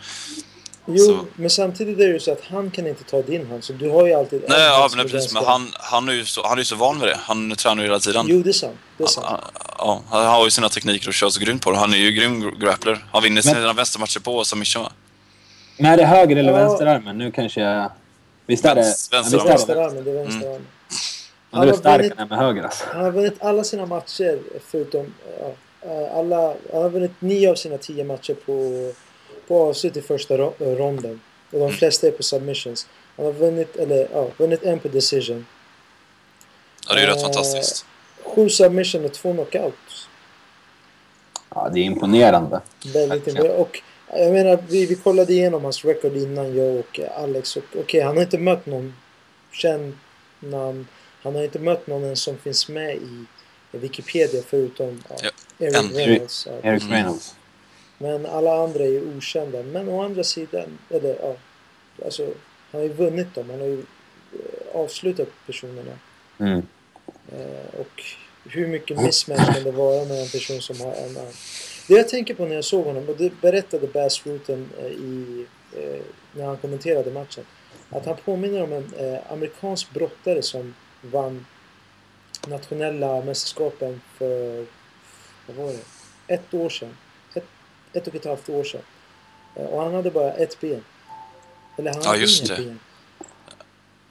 Jo, 0.87 0.97
Så- 0.97 1.25
men 1.35 1.49
samtidigt 1.49 1.99
är 1.99 2.07
det 2.07 2.13
ju 2.13 2.19
så 2.19 2.31
att 2.31 2.41
han 2.51 2.71
kan 2.71 2.87
inte 2.87 3.03
ta 3.03 3.21
din 3.21 3.47
hand, 3.49 3.63
så 3.63 3.73
du 3.73 3.89
har 3.89 4.07
ju 4.07 4.13
alltid 4.13 4.41
Nej, 4.49 4.61
ja, 4.61 4.87
som 4.89 4.97
men 4.97 5.09
precis. 5.09 5.33
Men 5.33 5.45
han, 5.45 5.71
han, 5.79 6.09
är 6.09 6.13
ju 6.13 6.25
så, 6.25 6.43
han 6.47 6.53
är 6.53 6.57
ju 6.61 6.65
så 6.65 6.75
van 6.75 6.99
vid 6.99 7.09
det. 7.09 7.17
Han 7.23 7.55
tränar 7.55 7.83
ju 7.83 7.87
hela 7.89 7.99
tiden. 7.99 8.25
Jo, 8.29 8.41
det 8.43 8.49
är 8.49 8.53
sant. 8.53 8.77
Det 8.97 9.03
är 9.03 9.07
sant. 9.07 9.25
Ja, 9.29 9.41
ja, 9.77 10.03
han 10.09 10.25
har 10.25 10.45
ju 10.45 10.51
sina 10.51 10.69
tekniker 10.69 11.07
och 11.07 11.13
kör 11.13 11.29
så 11.29 11.39
grymt 11.39 11.61
på 11.61 11.71
det. 11.71 11.77
Han 11.77 11.93
är 11.93 11.97
ju 11.97 12.11
grym 12.11 12.59
grappler. 12.59 13.05
Han 13.11 13.23
vinner 13.23 13.41
Men- 13.45 13.55
sina 13.55 13.73
vänstermatcher 13.73 14.19
på 14.19 14.43
submission 14.45 14.83
va? 14.83 14.91
Men 15.77 15.93
är 15.93 15.97
det 15.97 16.05
höger 16.05 16.35
eller 16.37 16.51
Ja. 16.51 16.57
vänsterarmen? 16.57 17.17
Nu 17.17 17.31
kanske 17.31 17.61
jag... 17.61 17.91
Visst 18.51 18.65
är 18.65 18.75
det... 18.75 18.81
Vänster- 18.81 19.15
ja, 19.17 19.21
vänster- 19.21 19.53
visst 19.53 19.69
är 19.69 19.75
det 19.75 19.81
är 19.81 20.15
Mm. 20.15 20.15
vänsterarmen. 20.15 20.67
Ja, 21.51 21.59
du 21.59 21.67
är 21.67 21.71
har 21.71 21.77
stark 21.77 22.11
han 22.17 22.25
är 22.25 22.29
med 22.29 22.37
höger 22.37 22.63
alltså. 22.63 22.83
Han 22.93 23.03
har 23.03 23.11
vunnit 23.11 23.33
alla 23.39 23.63
sina 23.63 23.85
matcher 23.85 24.39
förutom... 24.65 25.13
Ja, 25.39 25.53
eh, 25.89 26.17
alla, 26.17 26.55
han 26.73 26.81
har 26.81 26.89
vunnit 26.89 27.11
nio 27.19 27.51
av 27.51 27.55
sina 27.55 27.77
tio 27.77 28.03
matcher 28.03 28.33
på, 28.45 28.53
på 29.47 29.69
avslut 29.69 29.97
i 29.97 30.01
första 30.01 30.37
ro- 30.37 30.53
ronden. 30.59 31.21
Och 31.51 31.59
de 31.59 31.71
flesta 31.71 32.07
är 32.07 32.11
på 32.11 32.23
submissions. 32.23 32.87
Han 33.17 33.25
har 33.25 33.33
vunnit, 33.33 33.75
eller, 33.75 34.07
ja, 34.13 34.27
vunnit 34.37 34.63
en 34.63 34.79
på 34.79 34.87
decision. 34.87 35.45
Ja, 36.87 36.93
det 36.95 37.01
är 37.01 37.05
ju 37.05 37.09
rätt 37.11 37.17
Eh, 37.17 37.23
fantastiskt. 37.23 37.85
Sju 38.23 38.49
submission 38.49 39.05
och 39.05 39.13
två 39.13 39.33
knockouts. 39.33 40.07
Ja, 41.55 41.69
det 41.73 41.79
är 41.79 41.83
imponerande. 41.83 42.61
Väldigt 42.93 43.27
imponerande. 43.27 43.57
Och 43.63 43.81
jag 44.13 44.31
menar, 44.33 44.63
vi, 44.69 44.85
vi 44.85 44.95
kollade 44.95 45.33
igenom 45.33 45.63
hans 45.63 45.85
record 45.85 46.15
innan, 46.15 46.55
jag 46.55 46.75
och 46.75 46.99
Alex. 47.17 47.57
Och 47.57 47.63
okej, 47.79 48.01
han 48.01 48.15
har 48.15 48.23
inte 48.23 48.37
mött 48.37 48.65
någon 48.65 48.93
känd 49.51 49.97
namn. 50.39 50.87
Han 51.21 51.35
har 51.35 51.43
inte 51.43 51.59
mött 51.59 51.87
någon 51.87 52.03
ens 52.03 52.21
som 52.21 52.37
finns 52.37 52.69
med 52.69 52.95
i 52.95 53.25
Wikipedia 53.71 54.41
förutom 54.47 55.03
ja, 55.09 55.15
Ja, 55.57 55.67
Eric. 55.67 55.95
Reynolds. 55.95 56.47
Ja. 56.49 56.69
Eric 56.69 56.83
Mm. 56.83 56.93
Reynolds. 56.93 57.35
Men 57.97 58.25
alla 58.25 58.63
andra 58.63 58.83
är 58.83 58.87
ju 58.87 59.17
okända. 59.17 59.63
Men 59.63 59.89
å 59.89 60.03
andra 60.03 60.23
sidan, 60.23 60.77
eller 60.89 61.17
ja, 61.21 61.35
alltså 62.05 62.23
han 62.71 62.81
har 62.81 62.87
ju 62.87 62.93
vunnit 62.93 63.35
dem. 63.35 63.49
Han 63.49 63.59
har 63.59 63.67
ju 63.67 63.79
eh, 64.33 64.75
avslutat 64.75 65.27
personerna. 65.45 65.91
Mm. 66.39 66.67
Eh, 67.31 67.79
och 67.79 68.03
hur 68.49 68.67
mycket 68.67 69.01
mismatch 69.01 69.53
kan 69.53 69.63
det 69.63 69.71
vara 69.71 70.05
med 70.05 70.21
en 70.21 70.27
person 70.29 70.61
som 70.61 70.81
har 70.81 70.93
en 70.93 71.17
arm? 71.17 71.33
Det 71.87 71.93
jag 71.93 72.09
tänker 72.09 72.33
på 72.33 72.45
när 72.45 72.55
jag 72.55 72.65
såg 72.65 72.85
honom, 72.85 73.09
och 73.09 73.15
det 73.17 73.41
berättade 73.41 73.87
Bass 73.87 74.25
Rutten 74.25 74.69
eh, 74.79 74.85
i, 74.85 75.45
eh, 75.77 76.01
när 76.33 76.45
han 76.45 76.57
kommenterade 76.57 77.11
matchen, 77.11 77.45
att 77.89 78.05
han 78.05 78.17
påminner 78.25 78.63
om 78.63 78.73
en 78.73 78.93
eh, 78.97 79.31
amerikansk 79.31 79.91
brottare 79.93 80.41
som 80.41 80.73
vann 81.01 81.45
nationella 82.47 83.21
mästerskapen 83.21 84.01
för, 84.17 84.65
vad 85.47 85.55
var 85.57 85.67
det, 85.73 85.79
ett 86.33 86.53
år 86.53 86.69
sedan. 86.69 86.97
Ett, 87.33 87.43
ett 87.93 88.07
och 88.07 88.15
ett 88.15 88.25
halvt 88.25 88.49
år 88.49 88.63
sedan. 88.63 88.81
Och 89.53 89.81
han 89.83 89.93
hade 89.93 90.11
bara 90.11 90.33
ett 90.33 90.59
ben. 90.61 90.83
Eller 91.77 91.91
han 91.93 92.01
Ja, 92.03 92.09
hade 92.09 92.21
just 92.21 92.43
inget 92.45 92.57
det. 92.57 92.63
ben. 92.63 92.79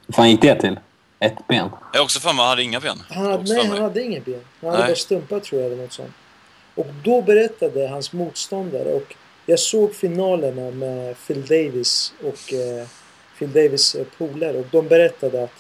Hur 0.06 0.12
fan 0.14 0.30
gick 0.30 0.42
det 0.42 0.60
till? 0.60 0.80
Ett 1.18 1.46
ben? 1.48 1.68
Jag 1.92 2.02
också 2.02 2.20
för 2.20 2.28
mig 2.32 2.38
han 2.38 2.48
hade 2.48 2.62
inga 2.62 2.80
ben. 2.80 3.02
Han 3.08 3.26
hade, 3.26 3.54
nej, 3.54 3.66
han 3.66 3.82
hade 3.82 4.02
ingen 4.02 4.22
ben. 4.22 4.40
Han 4.60 4.70
hade 4.70 4.82
Nej. 4.82 4.88
bara 4.90 4.96
stumpar 4.96 5.40
tror 5.40 5.62
jag 5.62 5.72
eller 5.72 5.82
något 5.82 5.92
sånt. 5.92 6.12
Och 6.80 6.86
då 7.04 7.22
berättade 7.22 7.88
hans 7.88 8.12
motståndare 8.12 8.92
och 8.92 9.14
jag 9.46 9.58
såg 9.58 9.94
finalerna 9.94 10.70
med 10.70 11.16
Phil 11.26 11.46
Davis 11.46 12.12
och 12.22 12.52
eh, 12.52 12.86
Phil 13.38 13.52
Davis 13.52 13.94
eh, 13.94 14.06
polare 14.18 14.58
och 14.58 14.66
de 14.72 14.88
berättade 14.88 15.44
att 15.44 15.52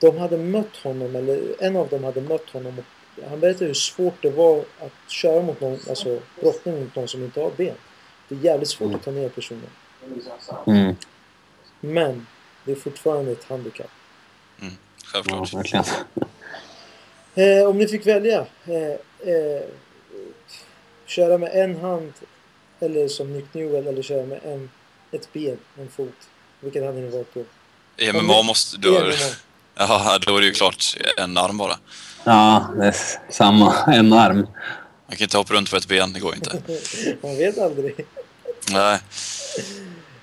de 0.00 0.18
hade 0.18 0.36
mött 0.36 0.76
honom, 0.76 1.16
eller 1.16 1.40
en 1.58 1.76
av 1.76 1.88
dem 1.88 2.04
hade 2.04 2.20
mött 2.20 2.50
honom 2.50 2.78
och 2.78 2.84
han 3.28 3.40
berättade 3.40 3.66
hur 3.66 3.74
svårt 3.74 4.22
det 4.22 4.30
var 4.30 4.58
att 4.58 5.10
köra 5.10 5.42
mot 5.42 5.60
någon, 5.60 5.78
alltså 5.88 6.18
brottning 6.40 6.80
mot 6.80 6.96
någon 6.96 7.08
som 7.08 7.24
inte 7.24 7.40
har 7.40 7.50
ben. 7.56 7.74
Det 8.28 8.34
är 8.34 8.38
jävligt 8.38 8.68
svårt 8.68 8.86
Mm. 8.86 8.96
att 8.96 9.04
ta 9.04 9.10
ner 9.10 9.28
personen. 9.28 9.70
Mm. 10.66 10.96
Men 11.80 12.26
det 12.64 12.72
är 12.72 12.76
fortfarande 12.76 13.32
ett 13.32 13.44
handikapp. 13.44 13.90
Ja, 14.60 14.68
Självklart. 15.12 15.54
verkligen. 15.54 15.84
Eh, 17.34 17.68
om 17.68 17.78
ni 17.78 17.86
fick 17.88 18.06
välja. 18.06 18.46
Eh, 18.66 18.74
eh, 19.32 19.62
köra 21.12 21.38
med 21.38 21.50
en 21.54 21.76
hand 21.80 22.12
eller 22.80 23.08
som 23.08 23.32
Nick 23.32 23.54
Newell 23.54 23.86
eller 23.86 24.02
köra 24.02 24.26
med 24.26 24.40
en, 24.44 24.70
ett 25.12 25.32
ben, 25.32 25.58
en 25.78 25.88
fot. 25.88 26.28
Vilket 26.60 26.84
hade 26.84 27.00
ni 27.00 27.10
valt 27.10 27.34
då? 27.34 27.44
I 27.96 28.12
MMA 28.12 28.42
måste... 28.42 28.76
Då, 28.78 28.90
MMA. 28.90 29.12
ja, 29.76 30.18
då 30.26 30.36
är 30.36 30.40
det 30.40 30.46
ju 30.46 30.52
klart 30.52 30.96
en 31.16 31.36
arm 31.36 31.58
bara. 31.58 31.78
Ja, 32.24 32.66
det 32.76 32.86
är 32.86 32.96
samma. 33.32 33.74
En 33.86 34.12
arm. 34.12 34.46
Man 35.06 35.16
kan 35.16 35.24
inte 35.24 35.36
hoppa 35.36 35.54
runt 35.54 35.70
på 35.70 35.76
ett 35.76 35.88
ben, 35.88 36.12
det 36.12 36.20
går 36.20 36.34
inte. 36.34 36.62
Man 37.22 37.36
vet 37.36 37.58
aldrig. 37.58 37.94
Nej. 38.70 38.98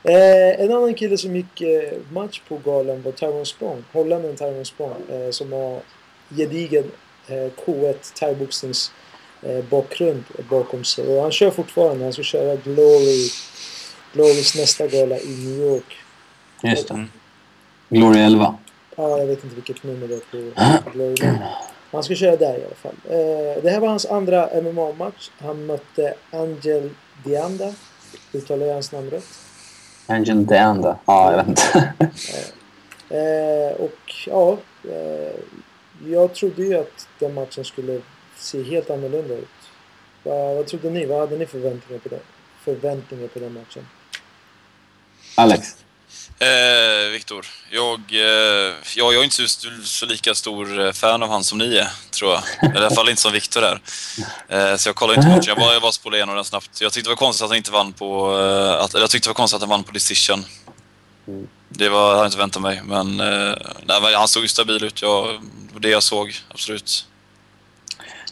Eh, 0.04 0.62
en 0.62 0.72
annan 0.72 0.94
kille 0.94 1.18
som 1.18 1.36
gick 1.36 1.62
eh, 1.62 1.94
match 2.12 2.42
på 2.48 2.58
galan 2.58 3.02
var 3.02 3.12
Tyrone 3.12 3.46
Spong. 3.46 3.84
Holländaren 3.92 4.36
Tyrone 4.36 4.66
Spong. 4.66 4.96
Eh, 5.10 5.32
som 5.32 5.52
har 5.52 5.82
gedigen 6.30 6.92
eh, 7.28 7.52
K1 7.66 8.14
thaiboxnings 8.20 8.92
bakgrund 9.70 10.24
bakom 10.50 10.84
sig. 10.84 11.08
Och 11.18 11.22
han 11.22 11.32
kör 11.32 11.52
fortfarande. 11.52 12.04
Han 12.04 12.14
ska 12.14 12.24
köra 12.24 12.56
Glory, 12.56 13.30
Glorys 14.14 14.56
nästa 14.56 14.88
gala 14.88 15.20
i 15.20 15.28
New 15.28 15.60
York. 15.60 15.96
Just 16.64 16.88
det. 16.88 17.06
Glory 17.90 18.20
11. 18.20 18.56
Ja, 18.96 19.18
jag 19.18 19.26
vet 19.28 19.44
inte 19.44 19.56
vilket 19.56 19.84
nummer 19.84 20.08
det 20.08 20.16
är 20.16 20.82
på 20.82 20.90
Glory. 20.90 21.16
Han 21.92 22.04
ska 22.04 22.16
köra 22.16 22.36
där 22.36 22.58
i 22.58 22.66
alla 22.66 22.76
fall. 22.76 22.96
Eh, 23.06 23.64
det 23.64 23.70
här 23.70 23.80
var 23.80 23.88
hans 23.88 24.06
andra 24.06 24.50
MMA-match. 24.62 25.32
Han 25.40 25.66
mötte 25.66 26.14
Angel 26.32 26.90
Dianda. 27.24 27.74
Uttalar 28.34 28.66
jag 28.66 28.74
hans 28.74 28.92
namn 28.92 29.10
rätt? 29.10 29.28
Angel 30.08 30.46
Deanda. 30.46 30.98
Ja, 31.06 31.32
jag 31.32 31.38
vet 31.38 31.48
inte. 31.48 31.94
Eh, 33.12 33.82
och 33.82 34.28
ja, 34.28 34.58
eh, 34.84 35.40
jag 36.06 36.34
trodde 36.34 36.64
ju 36.64 36.80
att 36.80 37.08
den 37.20 37.34
matchen 37.34 37.66
skulle 37.66 38.02
se 38.40 38.64
helt 38.64 38.90
annorlunda 38.90 39.34
ut. 39.34 39.48
Vad, 40.24 40.56
vad 40.56 40.68
trodde 40.68 40.90
ni? 40.90 41.06
Vad 41.06 41.20
hade 41.20 41.38
ni 41.38 41.46
förväntningar 41.46 42.00
på 42.00 42.10
den, 42.10 42.20
förväntningar 42.64 43.28
på 43.28 43.40
den 43.40 43.54
matchen? 43.54 43.88
Alex. 45.36 45.76
Eh, 46.40 47.12
Viktor, 47.12 47.46
jag, 47.72 48.00
eh, 48.12 48.74
ja, 48.96 49.14
jag 49.14 49.16
är 49.16 49.24
inte 49.24 49.36
så, 49.36 49.70
så 49.84 50.06
lika 50.06 50.36
stor 50.36 50.80
eh, 50.80 50.92
fan 50.92 51.24
av 51.24 51.30
han 51.30 51.44
som 51.44 51.58
ni 51.58 51.76
är, 51.76 51.88
tror 52.12 52.32
jag. 52.32 52.44
Eller 52.62 52.82
I 52.82 52.86
alla 52.86 52.96
fall 52.96 53.10
inte 53.10 53.22
som 53.22 53.32
Viktor 53.32 53.64
är. 53.64 53.82
Eh, 54.48 54.76
så 54.76 54.90
jag 54.90 54.96
kollade 54.96 55.20
inte 55.20 55.30
matchen, 55.30 55.44
jag 55.48 55.58
bara, 55.58 55.74
jag 55.74 55.82
bara 55.82 55.92
spolade 55.92 56.18
igenom 56.18 56.36
den 56.36 56.46
snabbt. 56.46 56.82
Jag 56.82 56.94
tyckte 56.94 57.10
det 57.10 57.12
var 57.12 57.18
konstigt 57.18 57.44
att 57.44 57.50
han 57.50 57.58
inte 57.58 57.72
vann 57.72 57.94
på... 57.94 58.40
Eh, 58.40 58.84
att, 58.84 58.94
eller 58.94 59.04
jag 59.04 59.10
tyckte 59.10 59.28
det 59.28 59.30
var 59.30 59.36
konstigt 59.36 59.56
att 59.56 59.62
han 59.62 59.70
vann 59.70 59.84
på 59.84 59.92
decision. 59.92 60.46
Det 61.70 61.90
var, 61.90 62.08
hade 62.10 62.20
jag 62.20 62.28
inte 62.28 62.38
väntat 62.38 62.62
mig, 62.62 62.82
men, 62.86 63.20
eh, 63.20 63.56
nej, 63.84 64.02
men 64.02 64.14
han 64.14 64.28
såg 64.28 64.44
ju 64.44 64.50
stabil 64.50 64.84
ut. 64.84 65.02
Jag, 65.02 65.42
det 65.80 65.90
jag 65.90 66.04
såg, 66.04 66.36
absolut. 66.50 67.06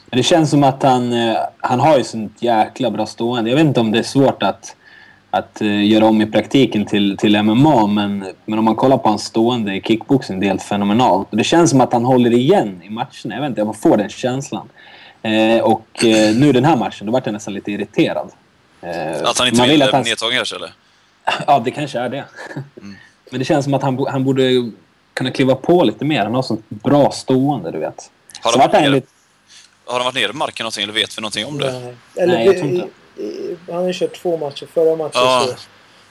Men 0.09 0.17
Det 0.17 0.23
känns 0.23 0.49
som 0.49 0.63
att 0.63 0.83
han, 0.83 1.13
eh, 1.13 1.37
han 1.57 1.79
har 1.79 1.97
ju 1.97 2.03
sånt 2.03 2.33
jäkla 2.41 2.91
bra 2.91 3.05
stående. 3.05 3.49
Jag 3.49 3.57
vet 3.57 3.65
inte 3.65 3.79
om 3.79 3.91
det 3.91 3.99
är 3.99 4.03
svårt 4.03 4.43
att, 4.43 4.75
att 5.31 5.61
eh, 5.61 5.85
göra 5.85 6.05
om 6.05 6.21
i 6.21 6.25
praktiken 6.25 6.85
till, 6.85 7.17
till 7.17 7.43
MMA, 7.43 7.87
men, 7.87 8.25
men 8.45 8.59
om 8.59 8.65
man 8.65 8.75
kollar 8.75 8.97
på 8.97 9.09
hans 9.09 9.23
stående 9.25 9.75
i 9.75 9.81
kickboxing, 9.81 10.39
det 10.39 10.45
är 10.45 10.47
helt 10.47 10.63
fenomenalt. 10.63 11.27
Det 11.31 11.43
känns 11.43 11.69
som 11.69 11.81
att 11.81 11.93
han 11.93 12.05
håller 12.05 12.31
igen 12.33 12.81
i 12.83 12.89
matcherna. 12.89 13.09
Jag 13.35 13.41
vet 13.41 13.49
inte, 13.49 13.61
jag 13.61 13.75
får 13.79 13.97
den 13.97 14.09
känslan. 14.09 14.69
Eh, 15.21 15.59
och 15.61 16.05
eh, 16.05 16.35
nu 16.35 16.51
den 16.51 16.65
här 16.65 16.75
matchen, 16.75 17.05
då 17.07 17.13
vart 17.13 17.25
jag 17.25 17.33
nästan 17.33 17.53
lite 17.53 17.71
irriterad. 17.71 18.29
Eh, 18.81 19.29
Att 19.29 19.39
han 19.39 19.47
inte 19.47 19.67
vill, 19.67 19.81
att 19.81 19.91
han- 19.91 20.01
nedtagen 20.03 20.35
kanske, 20.37 20.55
eller? 20.55 20.71
Ja, 21.47 21.59
det 21.65 21.71
kanske 21.71 21.99
är 21.99 22.09
det. 22.09 22.23
Mm. 22.81 22.95
Men 23.31 23.39
det 23.39 23.45
känns 23.45 23.63
som 23.65 23.73
att 23.73 23.81
han, 23.83 24.05
han 24.09 24.23
borde 24.23 24.71
kunna 25.13 25.31
kliva 25.31 25.55
på 25.55 25.83
lite 25.83 26.05
mer. 26.05 26.23
Han 26.23 26.35
har 26.35 26.41
sånt 26.41 26.69
bra 26.69 27.11
stående, 27.11 27.71
du 27.71 27.79
vet. 27.79 28.11
Har 28.41 28.51
Så 28.51 28.57
de 28.57 28.61
vart 28.63 28.73
han 28.81 28.91
lite... 28.91 29.07
Har 29.87 29.93
han 29.99 30.05
varit 30.05 30.15
nere 30.15 30.31
på 30.31 30.37
marken 30.37 30.63
någonting, 30.63 30.83
eller 30.83 30.93
vet 30.93 31.17
vi 31.17 31.21
någonting 31.21 31.45
om 31.45 31.57
det? 31.59 31.71
Nej. 31.79 31.95
Eller, 32.15 32.33
Nej, 32.33 32.45
jag 32.45 32.57
tror 32.57 32.69
inte. 32.69 32.87
han 33.67 33.75
har 33.75 33.87
ju 33.87 33.93
kört 33.93 34.21
två 34.21 34.37
matcher. 34.37 34.65
Förra 34.73 34.95
matchen 34.95 35.11
Ja. 35.13 35.47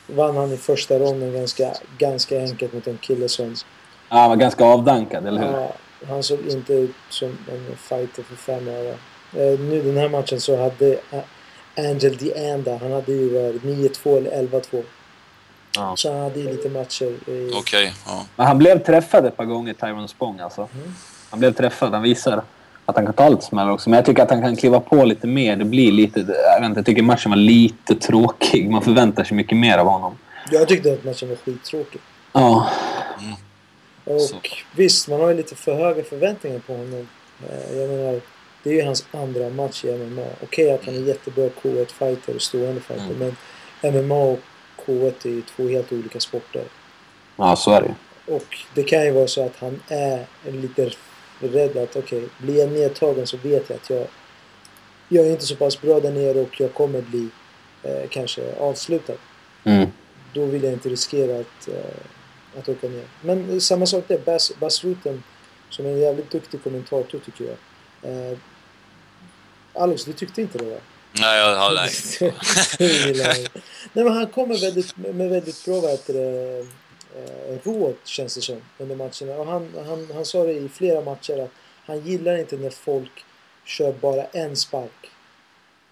så 0.06 0.12
vann 0.12 0.36
han 0.36 0.52
i 0.52 0.56
första 0.56 0.98
ronden 0.98 1.32
ganska, 1.32 1.72
ganska 1.98 2.40
enkelt 2.40 2.72
mot 2.72 2.86
en 2.86 2.98
kille 2.98 3.28
som... 3.28 3.54
Ja, 4.08 4.16
han 4.16 4.28
var 4.30 4.36
ganska 4.36 4.64
avdankad, 4.64 5.26
eller 5.26 5.40
hur? 5.40 5.52
Ja, 5.52 5.72
han 6.08 6.22
såg 6.22 6.38
inte 6.48 6.72
ut 6.72 6.94
som 7.10 7.28
en 7.28 7.76
fighter 7.76 8.22
för 8.22 8.36
fem 8.36 8.68
öre. 8.68 8.90
Eh, 9.32 9.58
nu 9.60 9.82
den 9.82 9.96
här 9.96 10.08
matchen 10.08 10.40
så 10.40 10.56
hade 10.56 10.92
eh, 11.10 11.20
Angel 11.90 12.16
Dianda, 12.16 12.76
han 12.76 12.92
hade 12.92 13.12
ju 13.12 13.28
varit 13.42 13.62
9-2 13.62 14.16
eller 14.16 14.30
11-2. 14.30 14.82
Ja. 15.76 15.96
Så 15.96 16.12
han 16.12 16.20
hade 16.22 16.40
ju 16.40 16.46
lite 16.50 16.68
matcher. 16.68 17.04
I, 17.30 17.50
Okej, 17.54 17.92
ja. 18.06 18.24
Men 18.36 18.46
han 18.46 18.58
blev 18.58 18.84
träffad 18.84 19.26
ett 19.26 19.36
par 19.36 19.44
gånger, 19.44 19.72
Tyrone 19.74 20.08
Spong. 20.08 20.40
Alltså. 20.40 20.68
Mm. 20.74 20.94
Han 21.30 21.38
blev 21.40 21.52
träffad. 21.54 21.92
Han 21.92 22.02
visar 22.02 22.42
att 22.86 22.96
han 22.96 23.04
kan 23.04 23.14
ta 23.14 23.28
lite 23.28 23.42
smällar 23.42 23.70
också. 23.70 23.90
Men 23.90 23.96
jag 23.96 24.04
tycker 24.06 24.22
att 24.22 24.30
han 24.30 24.42
kan 24.42 24.56
kliva 24.56 24.80
på 24.80 25.04
lite 25.04 25.26
mer. 25.26 25.56
Det 25.56 25.64
blir 25.64 25.92
lite... 25.92 26.20
Jag, 26.20 26.60
vet 26.60 26.68
inte, 26.68 26.78
jag 26.78 26.86
tycker 26.86 27.02
matchen 27.02 27.30
var 27.30 27.36
lite 27.36 27.94
tråkig. 27.94 28.70
Man 28.70 28.82
förväntar 28.82 29.24
sig 29.24 29.36
mycket 29.36 29.58
mer 29.58 29.78
av 29.78 29.86
honom. 29.86 30.18
Jag 30.50 30.68
tyckte 30.68 30.92
att 30.92 31.04
matchen 31.04 31.28
var 31.28 31.36
skittråkig. 31.36 32.00
Ja. 32.32 32.70
Och 34.04 34.20
Så. 34.20 34.36
visst, 34.76 35.08
man 35.08 35.20
har 35.20 35.28
ju 35.28 35.34
lite 35.36 35.54
för 35.54 35.74
höga 35.74 36.04
förväntningar 36.04 36.58
på 36.58 36.72
honom. 36.72 37.08
Eh, 37.50 37.78
Jag 37.78 37.88
menar, 37.90 38.20
det 38.62 38.70
är 38.70 38.74
ju 38.74 38.82
hans 38.82 39.06
andra 39.12 39.48
match 39.50 39.84
i 39.84 39.92
MMA. 39.98 40.22
Okej 40.42 40.72
att 40.74 40.84
han 40.84 40.94
är 40.94 40.98
jättebra 41.00 41.48
K1-fighter 41.62 42.34
och 42.34 42.42
stående 42.42 42.80
fighter, 42.80 43.04
Mm. 43.14 43.34
men 43.82 43.92
MMA 44.06 44.14
och 44.24 44.38
K1 44.86 45.12
är 45.26 45.30
ju 45.30 45.42
två 45.42 45.68
helt 45.68 45.92
olika 45.92 46.20
sporter. 46.20 46.62
ja, 47.36 47.56
så 47.56 47.70
är 47.70 47.82
det. 47.82 47.94
Och 48.32 48.56
det 48.74 48.82
kan 48.82 49.04
ju 49.04 49.10
vara 49.10 49.26
så 49.26 49.46
att 49.46 49.52
han 49.58 49.80
är 49.88 50.24
lite 50.44 50.90
rädd 51.40 51.76
att 51.76 51.96
okej, 51.96 52.28
blir 52.38 52.58
jag 52.58 52.72
nedtagen 52.72 53.26
så 53.26 53.36
vet 53.36 53.70
jag 53.70 53.76
att 53.76 53.90
jag, 53.90 54.06
jag 55.08 55.26
är 55.26 55.30
inte 55.30 55.46
så 55.46 55.56
pass 55.56 55.80
bra 55.80 56.00
där 56.00 56.10
nere 56.10 56.40
och 56.40 56.60
jag 56.60 56.74
kommer 56.74 57.00
bli 57.00 57.28
eh, 57.82 58.08
kanske 58.10 58.54
avslutad. 58.60 59.16
Mm. 59.64 59.88
Då 60.32 60.44
vill 60.44 60.62
jag 60.62 60.72
inte 60.72 60.88
riskera 60.88 61.40
att, 61.40 61.68
eh, 61.68 62.58
att 62.58 62.68
åka 62.68 62.88
ner. 62.88 63.04
Men 63.20 63.50
eh, 63.50 63.58
samma 63.58 63.86
sak 63.86 64.04
där, 64.08 64.18
Bas, 64.18 64.52
Bas 64.60 64.84
Rutten 64.84 65.22
som 65.70 65.86
är 65.86 65.90
en 65.90 65.98
jävligt 65.98 66.30
duktig 66.30 66.64
kommentator 66.64 67.18
tycker 67.18 67.44
jag. 67.44 67.56
Eh, 68.12 68.38
Alex, 69.74 70.04
du 70.04 70.12
tyckte 70.12 70.40
inte 70.42 70.58
det 70.58 70.64
va? 70.64 70.76
Nej, 71.12 71.38
jag, 71.38 71.50
ja, 71.52 71.72
nej. 71.74 71.90
Nej 73.92 74.04
men 74.04 74.12
han 74.12 74.26
kommer 74.26 74.60
väldigt, 74.60 74.96
med 74.96 75.30
väldigt 75.30 75.64
bra 75.64 75.80
vad 75.80 75.90
heter 75.90 76.14
det, 76.14 76.66
eh, 77.16 77.58
råd 77.64 77.94
känns 78.04 78.34
det 78.34 78.40
som 78.40 78.56
under 78.78 78.96
matcherna. 78.96 79.40
Och 79.40 79.46
han, 79.46 79.72
han, 79.86 80.08
han 80.14 80.24
sa 80.24 80.44
det 80.44 80.52
i 80.52 80.68
flera 80.68 81.00
matcher 81.00 81.38
att 81.42 81.50
han 81.86 82.00
gillar 82.00 82.36
inte 82.38 82.56
när 82.56 82.70
folk 82.70 83.24
kör 83.64 83.92
bara 83.92 84.24
en 84.24 84.56
spark. 84.56 85.10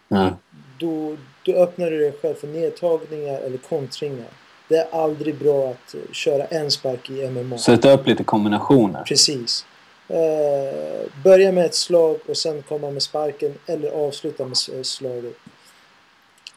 Ja. 0.09 0.31
Då, 0.79 1.17
då 1.45 1.53
öppnar 1.53 1.91
du 1.91 1.99
dig 1.99 2.13
själv 2.23 2.35
för 2.35 2.47
nedtagningar 2.47 3.39
eller 3.41 3.59
kontringar. 3.59 4.27
Det 4.69 4.77
är 4.77 4.87
aldrig 5.03 5.35
bra 5.39 5.71
att 5.71 5.95
eh, 5.95 6.01
köra 6.13 6.45
en 6.45 6.71
spark 6.71 7.11
i 7.11 7.29
MMA. 7.29 7.59
Sätta 7.59 7.93
upp 7.93 8.07
lite 8.07 8.25
kombinationer. 8.25 9.03
Precis. 9.03 9.67
Eh, 10.09 11.11
börja 11.25 11.53
med 11.53 11.65
ett 11.65 11.75
slag 11.75 12.19
och 12.29 12.37
sen 12.37 12.63
komma 12.69 12.91
med 12.91 13.03
sparken 13.03 13.55
eller 13.67 13.91
avsluta 13.91 14.45
med 14.47 14.57
slaget. 14.87 15.37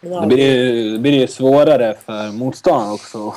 Men 0.01 0.12
Det 0.12 0.17
aldrig- 0.19 0.38
blir, 0.38 0.74
ju- 0.74 0.91
det 0.93 1.00
blir 1.00 1.27
svårare 1.27 1.97
för 2.05 2.31
motståndaren 2.31 2.91
också. 2.93 3.33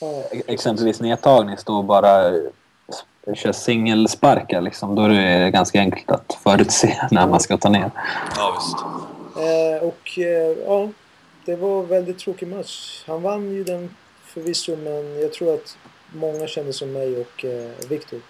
Ja, 0.00 0.22
Exempelvis 0.46 1.00
nedtagning, 1.00 1.56
stå 1.56 1.76
och 1.76 1.84
bara 1.84 2.32
köra 3.34 3.52
singelsparkar. 3.52 4.60
Liksom. 4.60 4.94
Då 4.94 5.02
är 5.02 5.08
det 5.08 5.50
ganska 5.50 5.80
enkelt 5.80 6.10
att 6.10 6.38
förutse 6.42 6.96
när 7.10 7.26
man 7.26 7.40
ska 7.40 7.56
ta 7.56 7.68
ner. 7.68 7.90
Ja, 8.36 8.58
visst. 8.58 8.84
Eh, 9.36 9.88
och 9.88 10.18
eh, 10.18 10.56
ja, 10.66 10.88
det 11.44 11.56
var 11.56 11.80
en 11.80 11.88
väldigt 11.88 12.18
tråkig 12.18 12.48
match. 12.48 13.04
Han 13.06 13.22
vann 13.22 13.52
ju 13.52 13.64
den 13.64 13.90
förvisso, 14.24 14.76
men 14.76 15.20
jag 15.20 15.32
tror 15.32 15.54
att 15.54 15.76
många 16.12 16.46
kände 16.46 16.72
som 16.72 16.92
mig 16.92 17.20
och 17.20 17.44
eh, 17.44 17.70
Viktor. 17.88 18.20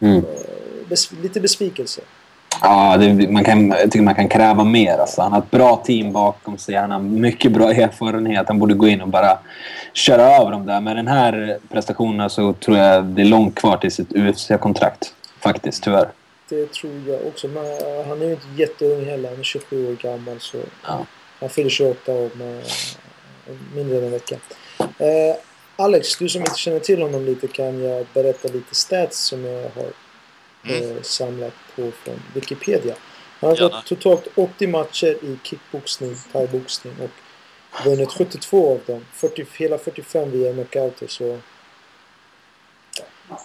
Mm. 0.00 0.16
Eh, 0.16 0.88
bes 0.88 1.12
lite 1.12 1.40
besvikelse. 1.40 2.00
Ja, 2.62 2.96
det, 2.96 3.28
man 3.30 3.44
kan, 3.44 3.70
jag 3.70 3.82
tycker 3.82 4.02
man 4.02 4.14
kan 4.14 4.28
kräva 4.28 4.64
mer. 4.64 4.98
Alltså. 4.98 5.22
Han 5.22 5.32
har 5.32 5.38
ett 5.38 5.50
bra 5.50 5.76
team 5.76 6.12
bakom 6.12 6.58
sig. 6.58 6.74
Han 6.74 6.90
har 6.90 7.00
mycket 7.00 7.52
bra 7.52 7.70
erfarenhet. 7.72 8.48
Han 8.48 8.58
borde 8.58 8.74
gå 8.74 8.88
in 8.88 9.00
och 9.00 9.08
bara 9.08 9.38
köra 9.92 10.22
över 10.22 10.50
dem 10.50 10.66
där. 10.66 10.80
Med 10.80 10.96
den 10.96 11.08
här 11.08 11.58
prestationen 11.68 12.30
så 12.30 12.52
tror 12.52 12.76
jag 12.76 13.04
det 13.04 13.22
är 13.22 13.26
långt 13.26 13.54
kvar 13.54 13.76
till 13.76 13.92
sitt 13.92 14.12
UFC-kontrakt. 14.12 15.14
Faktiskt, 15.40 15.82
tyvärr. 15.82 16.08
Det 16.48 16.72
tror 16.72 16.92
jag 17.06 17.26
också. 17.26 17.48
Men 17.48 17.64
eh, 17.64 18.08
han 18.08 18.22
är 18.22 18.26
ju 18.26 18.32
inte 18.32 18.46
jätteung 18.56 19.06
heller. 19.06 19.28
Han 19.28 19.38
är 19.38 19.42
27 19.42 19.88
år 19.88 19.96
gammal. 20.02 20.36
Så 20.40 20.58
Ja. 20.86 21.06
Han 21.40 21.48
fyller 21.48 21.70
28 21.70 22.12
om 22.12 22.24
eh, 22.24 23.54
mindre 23.74 23.98
än 23.98 24.04
en 24.04 24.10
vecka. 24.10 24.36
Eh, 24.78 25.36
Alex, 25.76 26.16
du 26.16 26.28
som 26.28 26.40
inte 26.40 26.58
känner 26.58 26.78
till 26.78 27.02
honom 27.02 27.24
lite 27.24 27.46
kan 27.46 27.82
jag 27.82 28.06
berätta 28.14 28.48
lite 28.48 28.74
stats 28.74 29.18
som 29.18 29.44
jag 29.44 29.62
har 29.62 29.90
Mm. 30.64 30.96
eh, 30.96 31.02
samlat 31.02 31.54
på 31.76 31.92
från 32.04 32.22
Wikipedia. 32.34 32.94
Han 33.40 33.50
har 33.50 33.56
Gärna. 33.56 33.68
gått 33.68 33.86
totalt 33.86 34.26
80 34.34 34.66
matcher 34.66 35.16
i 35.24 35.38
kickboxning, 35.42 36.16
thaiboxning 36.32 36.94
och 37.00 37.10
vunnit 37.84 38.12
72 38.12 38.72
av 38.72 38.80
dem. 38.86 39.06
40, 39.14 39.46
hela 39.56 39.78
45 39.78 40.30
via 40.30 40.52
knockouter 40.52 41.06
så... 41.06 41.38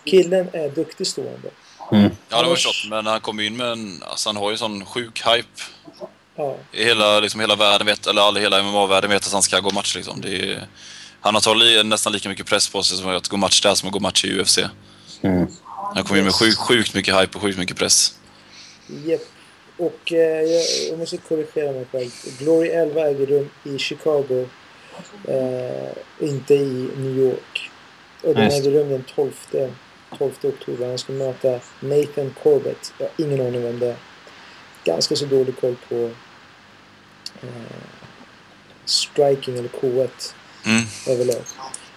Killen 0.06 0.50
är 0.54 0.70
duktig 0.70 1.08
stående. 1.08 1.50
Mm. 1.92 2.12
Ja, 2.30 2.42
det 2.42 2.48
var 2.48 2.56
förstått. 2.56 2.90
Men 2.90 3.06
han 3.06 3.22
kom 3.22 3.40
in 3.40 3.58
med 3.58 3.68
en... 3.68 4.04
Alltså 4.04 4.30
han 4.30 4.36
har 4.36 4.52
ju 4.52 4.58
sån 4.58 4.86
sjuk 4.86 5.22
hype. 5.26 5.62
Ja, 6.36 6.56
I 6.72 6.84
Hela, 6.84 7.20
liksom, 7.20 7.42
hela 7.42 7.56
världen 7.56 7.88
vet, 7.88 8.08
eller 8.08 8.22
all, 8.22 8.38
hela 8.38 8.64
MMA-världen 8.64 9.10
vet 9.10 9.26
att 9.26 9.34
han 9.34 9.42
ska 9.42 9.60
gå 9.60 9.72
match 9.72 9.96
liksom. 9.96 10.22
Det 10.22 10.52
är, 10.52 10.68
han 11.22 11.34
har 11.34 11.42
tagit 11.42 11.64
li, 11.64 11.84
nästan 11.84 12.14
lika 12.14 12.30
mycket 12.30 12.46
press 12.46 12.70
på 12.70 12.84
sig 12.84 12.98
som 12.98 13.10
att 13.10 13.28
gå 13.28 13.38
match 13.38 13.62
där 13.62 13.76
som 13.76 13.88
att 13.90 13.94
gå 13.94 14.00
match 14.00 14.26
i 14.26 14.42
UFC. 14.42 14.60
Mm. 15.22 15.48
Han 15.96 16.04
kom 16.04 16.18
in 16.18 16.24
med 16.24 16.34
sjukt, 16.34 16.58
sjukt 16.58 16.94
mycket 16.94 17.16
hype 17.22 17.36
och 17.38 17.42
sjukt 17.42 17.58
mycket 17.58 17.78
press. 17.78 18.20
Japp. 18.88 19.22
Och 19.78 20.14
eh, 20.14 20.42
jag, 20.42 20.64
jag 20.90 21.00
måste 21.00 21.18
korrigera 21.18 21.72
mig 21.72 21.86
själv. 21.92 22.12
Glory 22.40 22.70
11 22.70 23.02
äger 23.08 23.26
rum 23.26 23.50
i 23.64 23.78
Chicago. 23.78 24.46
Eh, 25.28 25.92
inte 26.20 26.54
i 26.54 26.90
New 26.98 27.18
York. 27.20 27.72
Och 28.24 28.36
den 28.36 28.52
äger 28.52 28.72
rum 28.72 28.90
den 28.90 29.04
12, 29.16 29.32
12 30.18 30.32
oktober. 30.44 30.88
Han 30.88 30.98
ska 30.98 31.14
möta 31.14 31.60
Nathan 31.80 32.36
Corbett. 32.44 32.94
Jag 32.98 33.06
har 33.06 33.26
ingen 33.26 33.48
aning 33.48 33.62
vem 33.64 33.80
det 33.80 33.88
är. 33.88 33.96
Ganska 34.84 35.16
så 35.16 35.26
dålig 35.26 35.60
koll 35.62 35.76
på 35.90 35.96
eh, 37.42 37.50
striking 38.86 39.58
eller 39.58 39.70
K1 39.70 40.10
Mm. 40.66 40.84
överlag. 41.08 41.42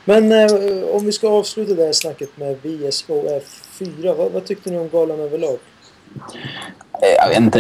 Men 0.05 0.33
eh, 0.33 0.85
om 0.89 1.07
vi 1.07 1.13
ska 1.13 1.29
avsluta 1.29 1.75
det 1.75 1.85
här 1.85 1.93
snacket 1.93 2.37
med 2.37 2.57
VSOF 2.63 3.43
4. 3.79 4.15
Vad, 4.15 4.33
vad 4.33 4.45
tyckte 4.45 4.71
ni 4.71 4.79
om 4.79 4.89
galan 4.89 5.21
överlag? 5.21 5.59
Eh, 7.03 7.09
Jag 7.19 7.29
vet 7.29 7.39
inte. 7.39 7.59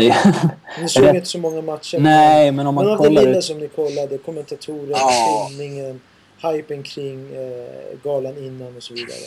Ni 0.81 0.89
såg 0.89 1.05
inte 1.17 1.27
så 1.29 1.39
många 1.39 1.63
matcher. 1.63 1.99
Nej, 1.99 2.53
men 2.53 2.67
om 2.67 2.75
Men 2.75 2.85
man 2.85 2.93
av 2.95 2.99
det 3.03 3.09
kollar... 3.09 3.27
ut- 3.27 3.45
som 3.45 3.59
ni 3.59 3.69
kollade, 3.69 4.19
kommentatorer, 4.19 4.91
Ja. 4.91 5.11
filmningen, 5.49 6.01
hypen 6.43 6.83
kring 6.83 7.35
eh, 7.35 7.99
galan 8.05 8.37
innan 8.39 8.77
och 8.77 8.83
så 8.83 8.95
vidare. 8.95 9.19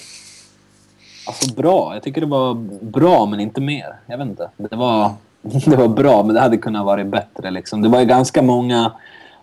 Alltså 1.28 1.54
bra. 1.54 1.94
Jag 1.94 2.04
tycker 2.04 2.22
det 2.22 2.28
var 2.28 2.54
bra, 2.82 3.26
men 3.26 3.40
inte 3.40 3.62
mer. 3.62 3.96
Jag 4.08 4.18
vet 4.18 4.28
inte. 4.28 4.50
Det 4.58 4.76
var, 4.76 5.12
det 5.42 5.76
var 5.76 5.88
bra, 5.88 6.24
men 6.24 6.36
det 6.36 6.42
hade 6.42 6.58
kunnat 6.58 6.86
vara 6.86 7.04
bättre. 7.04 7.52
Liksom. 7.52 7.82
Det 7.82 7.90
var 7.90 8.00
ju 8.00 8.06
ganska 8.06 8.42
många 8.42 8.92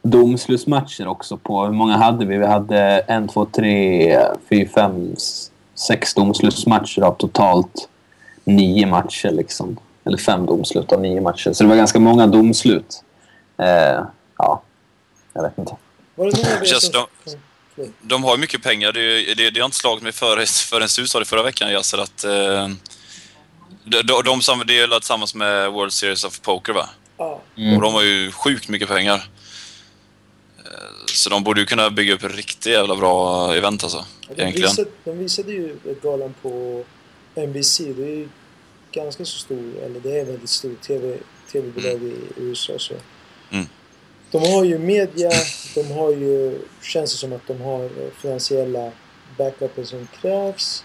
domslutsmatcher 0.03 1.07
också. 1.09 1.37
på 1.37 1.65
Hur 1.65 1.73
många 1.73 1.97
hade 1.97 2.25
vi? 2.27 2.37
Vi 2.39 2.47
hade 2.47 2.79
en, 3.07 3.29
två, 3.29 3.45
tre, 3.45 4.19
fyra, 4.51 4.69
fem, 4.75 5.15
sex 5.79 6.15
domslutsmatcher 6.15 7.03
av 7.03 7.17
totalt 7.17 7.89
nio 8.45 8.87
matcher. 8.87 9.31
Liksom. 9.31 9.79
Eller 10.05 10.19
fem 10.19 10.47
domslut 10.47 10.93
av 10.93 11.01
nio 11.01 11.21
matcher. 11.21 11.53
Så 11.53 11.65
det 11.65 11.69
var 11.69 11.77
ganska 11.77 11.99
många 11.99 12.27
domslut. 12.27 13.03
Eh, 13.59 14.05
ja, 14.39 14.63
jag 15.33 15.43
vet 15.43 15.59
inte. 15.59 15.77
Som... 16.81 16.93
de-. 16.93 17.07
De 18.03 18.25
har 18.25 18.35
ju 18.35 18.41
mycket 18.41 18.63
pengar. 18.63 18.93
Det, 18.93 19.35
det, 19.35 19.51
det 19.51 19.61
har 19.61 19.65
inte 19.65 19.77
slagit 19.77 20.03
mig 20.03 20.13
förrän, 20.13 20.47
förrän 20.47 20.89
du 20.97 21.07
sa 21.07 21.19
det 21.19 21.25
förra 21.25 21.43
veckan, 21.43 21.71
Yasser, 21.71 21.99
att... 21.99 22.25
Eh, 22.25 22.69
de, 23.85 24.03
de, 24.03 24.23
de, 24.25 24.63
det 24.67 24.81
är 24.81 24.99
tillsammans 24.99 25.35
med 25.35 25.73
World 25.73 25.93
Series 25.93 26.25
of 26.25 26.41
Poker, 26.41 26.73
va? 26.73 26.89
Ja, 27.17 27.41
Och 27.77 27.83
de 27.83 27.95
har 27.95 28.03
ju 28.03 28.33
sjukt 28.33 28.69
mycket 28.69 28.89
pengar. 28.89 29.29
Så 31.15 31.31
de 31.31 31.45
borde 31.45 31.61
ju 31.61 31.67
kunna 31.67 31.91
bygga 31.91 32.15
upp 32.15 32.25
riktigt 32.25 32.67
jävla 32.67 32.97
bra 32.97 33.55
event 33.55 33.83
alltså. 33.83 34.05
de, 34.29 34.43
Egentligen. 34.43 34.71
visade, 34.71 34.91
de 35.05 35.19
visade 35.19 35.53
ju 35.53 35.77
galan 36.03 36.35
på 36.43 36.85
NBC. 37.35 37.79
Det 37.79 38.03
är 38.03 38.17
ju 38.17 38.29
ganska 38.93 39.25
så 39.25 39.39
stor, 39.39 39.73
eller 39.85 40.01
det 40.01 40.21
är 40.21 40.25
väldigt 40.25 40.51
stort 40.51 40.83
TV, 40.83 41.17
TV-bolag 41.53 42.03
i 42.03 42.15
USA. 42.37 42.73
Så. 42.79 42.95
Mm. 43.51 43.67
De 44.31 44.39
har 44.53 44.65
ju 44.65 44.79
media, 44.79 45.31
de 45.75 45.83
har 45.83 46.11
ju, 46.11 46.59
känns 46.83 47.13
det 47.13 47.19
som 47.19 47.33
att 47.33 47.47
de 47.47 47.61
har 47.61 47.85
eh, 47.85 48.11
finansiella 48.23 48.93
backupen 49.39 49.87
som 49.87 50.09
krävs. 50.21 50.85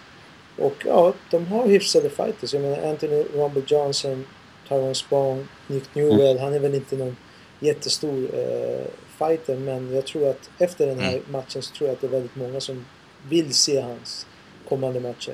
Och 0.58 0.76
ja, 0.86 1.14
de 1.32 1.48
har 1.48 1.68
hyfsade 1.68 2.10
fighters. 2.10 2.54
Jag 2.54 2.62
menar 2.62 2.90
Anthony 2.90 3.24
Rumble 3.34 3.64
Johnson, 3.68 4.26
Tyrone 4.68 4.96
Spong, 4.96 5.48
Nick 5.68 5.96
Newell. 5.96 6.40
Han 6.40 6.54
är 6.54 6.60
väl 6.60 6.76
inte 6.76 6.96
någon 6.96 7.18
jättestor 7.60 8.30
eh, 8.34 8.86
fighter 9.28 9.56
men 9.56 9.94
jag 9.94 10.06
tror 10.06 10.30
att 10.30 10.50
efter 10.60 10.88
den 10.88 11.00
här 11.00 11.22
matchen 11.28 11.62
så 11.62 11.76
tror 11.76 11.90
jag 11.90 11.96
att 11.96 12.02
det 12.02 12.08
är 12.08 12.12
väldigt 12.12 12.36
många 12.36 12.62
som 12.62 12.86
vill 13.30 13.54
se 13.54 13.82
hans 13.82 14.28
kommande 14.70 15.00
matcher. 15.00 15.34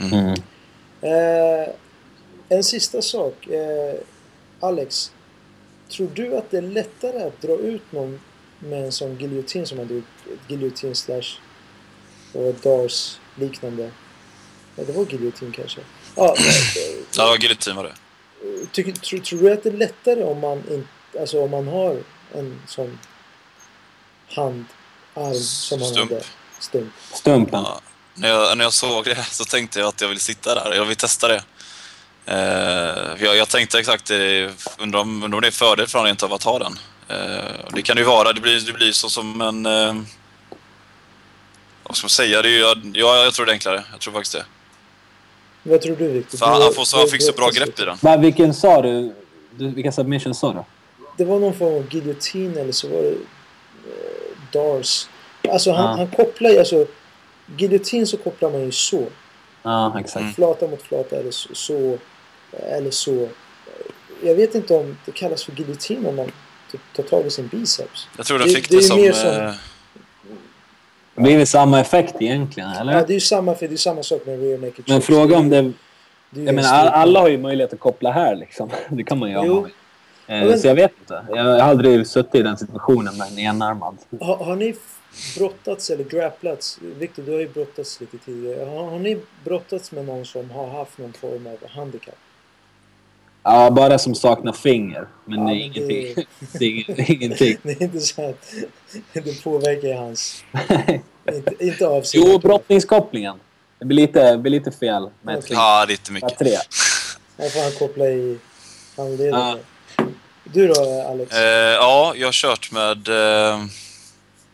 Mm. 0.00 0.34
Eh, 1.00 1.68
en 2.48 2.64
sista 2.64 3.02
sak. 3.02 3.46
Eh, 3.46 3.94
Alex, 4.60 5.12
tror 5.88 6.10
du 6.14 6.36
att 6.36 6.50
det 6.50 6.56
är 6.58 6.62
lättare 6.62 7.22
att 7.22 7.42
dra 7.42 7.52
ut 7.52 7.92
någon 7.92 8.20
med 8.58 8.84
en 8.84 8.92
sån 8.92 9.16
giljotin 9.18 9.66
som 9.66 9.78
man 9.78 9.86
drog? 9.86 10.02
Giljotin 10.48 10.94
slash 10.94 11.38
och 12.32 12.54
Dars 12.62 13.18
liknande. 13.34 13.90
Ja, 14.76 14.84
det 14.84 14.92
var 14.92 15.06
giljotin 15.10 15.52
kanske. 15.52 15.80
Ja, 16.16 16.34
eh, 16.38 17.04
Ja, 17.16 17.36
giljotin 17.40 17.76
var 17.76 17.84
det. 17.84 17.94
tror, 18.72 19.18
tror 19.18 19.40
du 19.40 19.52
att 19.52 19.62
det 19.62 19.68
är 19.68 19.76
lättare 19.76 20.24
om 20.24 20.40
man, 20.40 20.58
in, 20.70 20.88
alltså 21.20 21.42
om 21.42 21.50
man 21.50 21.68
har 21.68 21.96
en 22.34 22.62
sån 22.66 22.98
handarm 24.28 24.66
som 25.34 25.80
han 25.80 25.90
Stump. 25.90 26.10
hade? 26.10 26.24
Stump. 26.58 26.92
Stumpen. 27.12 27.62
Ja. 27.62 27.80
När, 28.14 28.28
jag, 28.28 28.58
när 28.58 28.64
jag 28.64 28.72
såg 28.72 29.04
det 29.04 29.24
så 29.30 29.44
tänkte 29.44 29.80
jag 29.80 29.88
att 29.88 30.00
jag 30.00 30.08
vill 30.08 30.20
sitta 30.20 30.54
där. 30.54 30.74
Jag 30.74 30.84
vill 30.84 30.96
testa 30.96 31.28
det. 31.28 31.42
Eh, 32.26 33.24
jag, 33.24 33.36
jag 33.36 33.48
tänkte 33.48 33.78
exakt 33.78 34.04
det. 34.06 34.50
Undrar 34.78 35.00
om, 35.00 35.22
undrar 35.22 35.36
om 35.36 35.40
det 35.40 35.46
är 35.46 35.52
fördel 35.52 35.86
för 35.86 35.98
honom 35.98 36.16
av 36.22 36.32
att 36.32 36.42
ha 36.42 36.58
den. 36.58 36.78
Eh, 37.08 37.44
det 37.72 37.82
kan 37.82 37.96
ju 37.96 38.04
vara. 38.04 38.32
Det 38.32 38.40
blir, 38.40 38.60
det 38.60 38.72
blir 38.72 38.92
så 38.92 39.08
som 39.08 39.40
en... 39.40 39.66
Eh, 39.66 39.94
vad 41.82 41.96
ska 41.96 42.04
man 42.04 42.10
säga? 42.10 42.42
Det 42.42 42.48
är 42.48 42.52
ju, 42.52 42.92
ja, 43.00 43.24
jag 43.24 43.34
tror 43.34 43.46
det 43.46 43.52
är 43.52 43.54
enklare. 43.54 43.84
Jag 43.92 44.00
tror 44.00 44.14
faktiskt 44.14 44.32
det. 44.32 44.44
Vad 45.62 45.80
tror 45.80 45.96
du 45.96 46.08
Victor? 46.08 46.38
För 46.38 46.46
han, 46.46 46.62
han, 46.62 46.74
får, 46.74 46.84
så, 46.84 46.98
han 46.98 47.08
fick 47.08 47.22
så 47.22 47.32
bra 47.32 47.50
grepp 47.50 47.80
i 47.80 47.84
den. 47.84 47.98
Va, 48.00 48.16
vilken 48.16 48.54
sa 48.54 48.82
du? 48.82 49.14
du? 49.50 49.68
Vilka 49.70 49.92
submissions 49.92 50.38
sa 50.38 50.52
du? 50.52 50.64
Det 51.20 51.26
var 51.26 51.38
någon 51.38 51.54
form 51.54 51.74
av 51.74 51.94
giljotin 51.94 52.56
eller 52.58 52.72
så 52.72 52.88
var 52.88 53.02
det 53.02 53.08
eh, 53.10 53.16
Dars. 54.52 55.08
Alltså 55.48 55.72
han, 55.72 55.84
Ja. 55.90 55.96
han 55.96 56.06
kopplar 56.10 56.50
ju 56.50 56.58
alltså... 56.58 56.86
Giljotin 57.56 58.06
så 58.06 58.16
kopplar 58.16 58.50
man 58.50 58.60
ju 58.60 58.72
så. 58.72 59.04
Ja, 59.62 60.00
exakt. 60.00 60.20
Mm. 60.22 60.32
Flata 60.32 60.66
mot 60.68 60.82
flata 60.82 61.16
eller 61.16 61.30
så, 61.30 61.48
så. 61.54 61.98
Eller 62.52 62.90
så. 62.90 63.28
Jag 64.22 64.34
vet 64.34 64.54
inte 64.54 64.74
om 64.74 64.96
det 65.06 65.12
kallas 65.12 65.44
för 65.44 65.52
giljotin 65.52 66.06
om 66.06 66.16
man 66.16 66.30
typ 66.72 66.80
tar 66.96 67.02
tag 67.02 67.26
i 67.26 67.30
sin 67.30 67.46
biceps. 67.48 68.08
Jag 68.16 68.26
tror 68.26 68.38
Det- 68.38 68.44
fick 68.50 68.68
det 68.70 68.76
det, 68.76 68.82
är 68.84 68.88
som... 68.88 69.00
mer 69.00 69.12
som- 69.12 69.28
eh, 69.30 69.52
Det 71.14 71.22
blir 71.22 71.36
väl 71.36 71.46
samma 71.46 71.80
effekt 71.80 72.14
egentligen, 72.20 72.70
Ja, 72.74 72.80
eller? 72.80 72.92
det 72.92 73.12
är 73.12 73.14
ju 73.14 73.20
samma, 73.20 73.54
för 73.54 73.68
det 73.68 73.74
är 73.74 73.76
samma 73.76 74.02
sak 74.02 74.26
med 74.26 74.40
rear 74.42 74.58
naked 74.58 74.84
Men 74.88 75.02
fråga 75.02 75.36
om 75.36 75.48
det... 75.50 75.60
Det 76.32 76.40
är 76.40 76.40
ju 76.40 76.46
Jag 76.46 76.48
en 76.48 76.54
menar, 76.54 76.86
alla 76.86 77.20
har 77.20 77.28
ju 77.28 77.38
möjlighet 77.38 77.72
att 77.72 77.80
koppla 77.80 78.10
här 78.12 78.36
liksom. 78.36 78.70
Det 78.88 79.04
kan 79.04 79.18
man 79.18 79.28
ju 79.30 79.34
Jo. 79.44 79.60
ha. 79.60 79.68
Eh, 80.30 80.46
men- 80.48 80.58
Så 80.58 80.66
jag 80.66 80.74
vet 80.74 80.92
inte. 81.00 81.24
Jag 81.28 81.44
har 81.44 81.58
aldrig 81.58 82.06
suttit 82.06 82.34
i 82.34 82.42
den 82.42 82.56
situationen 82.56 83.16
med 83.16 83.28
en 83.32 83.38
enarmad. 83.38 83.96
Har, 84.20 84.36
har 84.36 84.56
ni 84.56 84.74
brottats 85.38 85.90
eller 85.90 86.04
grapplats? 86.04 86.78
Victor, 86.98 87.22
du 87.22 87.32
har 87.32 87.40
ju 87.40 87.48
brottats 87.48 88.00
lite 88.00 88.18
tidigare. 88.18 88.64
Har, 88.70 88.90
har 88.90 88.98
ni 88.98 89.18
brottats 89.44 89.92
med 89.92 90.04
någon 90.04 90.24
som 90.26 90.50
har 90.50 90.66
haft 90.68 90.98
någon 90.98 91.12
form 91.12 91.46
av 91.46 91.68
handikapp? 91.70 92.14
Ja, 93.42 93.70
bara 93.70 93.98
som 93.98 94.14
saknar 94.14 94.52
finger. 94.52 95.06
Men 95.24 95.38
Ja, 95.38 95.44
det 95.54 95.60
är 95.60 95.64
ingenting. 95.64 96.14
det- 96.86 96.94
Det 96.94 97.02
är 97.02 97.10
ingenting. 97.10 97.56
Det 97.62 97.70
är 97.72 97.82
inte 97.82 98.00
så 98.00 98.28
att 98.30 98.54
det 99.12 99.42
påverkar 99.44 99.94
hans... 99.94 100.44
inte, 101.34 101.64
inte 101.64 101.86
avsikt. 101.88 102.24
Jo, 102.26 102.38
brottningskopplingen. 102.38 103.36
Det 103.78 103.84
blir 103.84 103.96
lite, 103.96 104.36
blir 104.38 104.50
lite 104.50 104.70
fel 104.70 105.08
med 105.22 105.32
ett 105.34 105.38
Okej. 105.38 105.48
finger. 105.48 105.60
Ja, 105.62 105.84
lite 105.88 106.12
mycket. 106.12 106.38
tre. 106.38 106.50
Här 107.38 107.48
får 107.48 107.60
han 107.62 107.72
koppla 107.72 108.04
i 108.06 108.38
handleden. 108.96 109.40
Ja. 109.40 109.58
Du 110.52 110.68
då, 110.68 111.02
Alex? 111.10 111.32
Eh, 111.32 111.74
ja, 111.74 112.14
jag 112.16 112.26
har 112.26 112.32
kört 112.32 112.70
med... 112.70 113.08
Eh, 113.08 113.64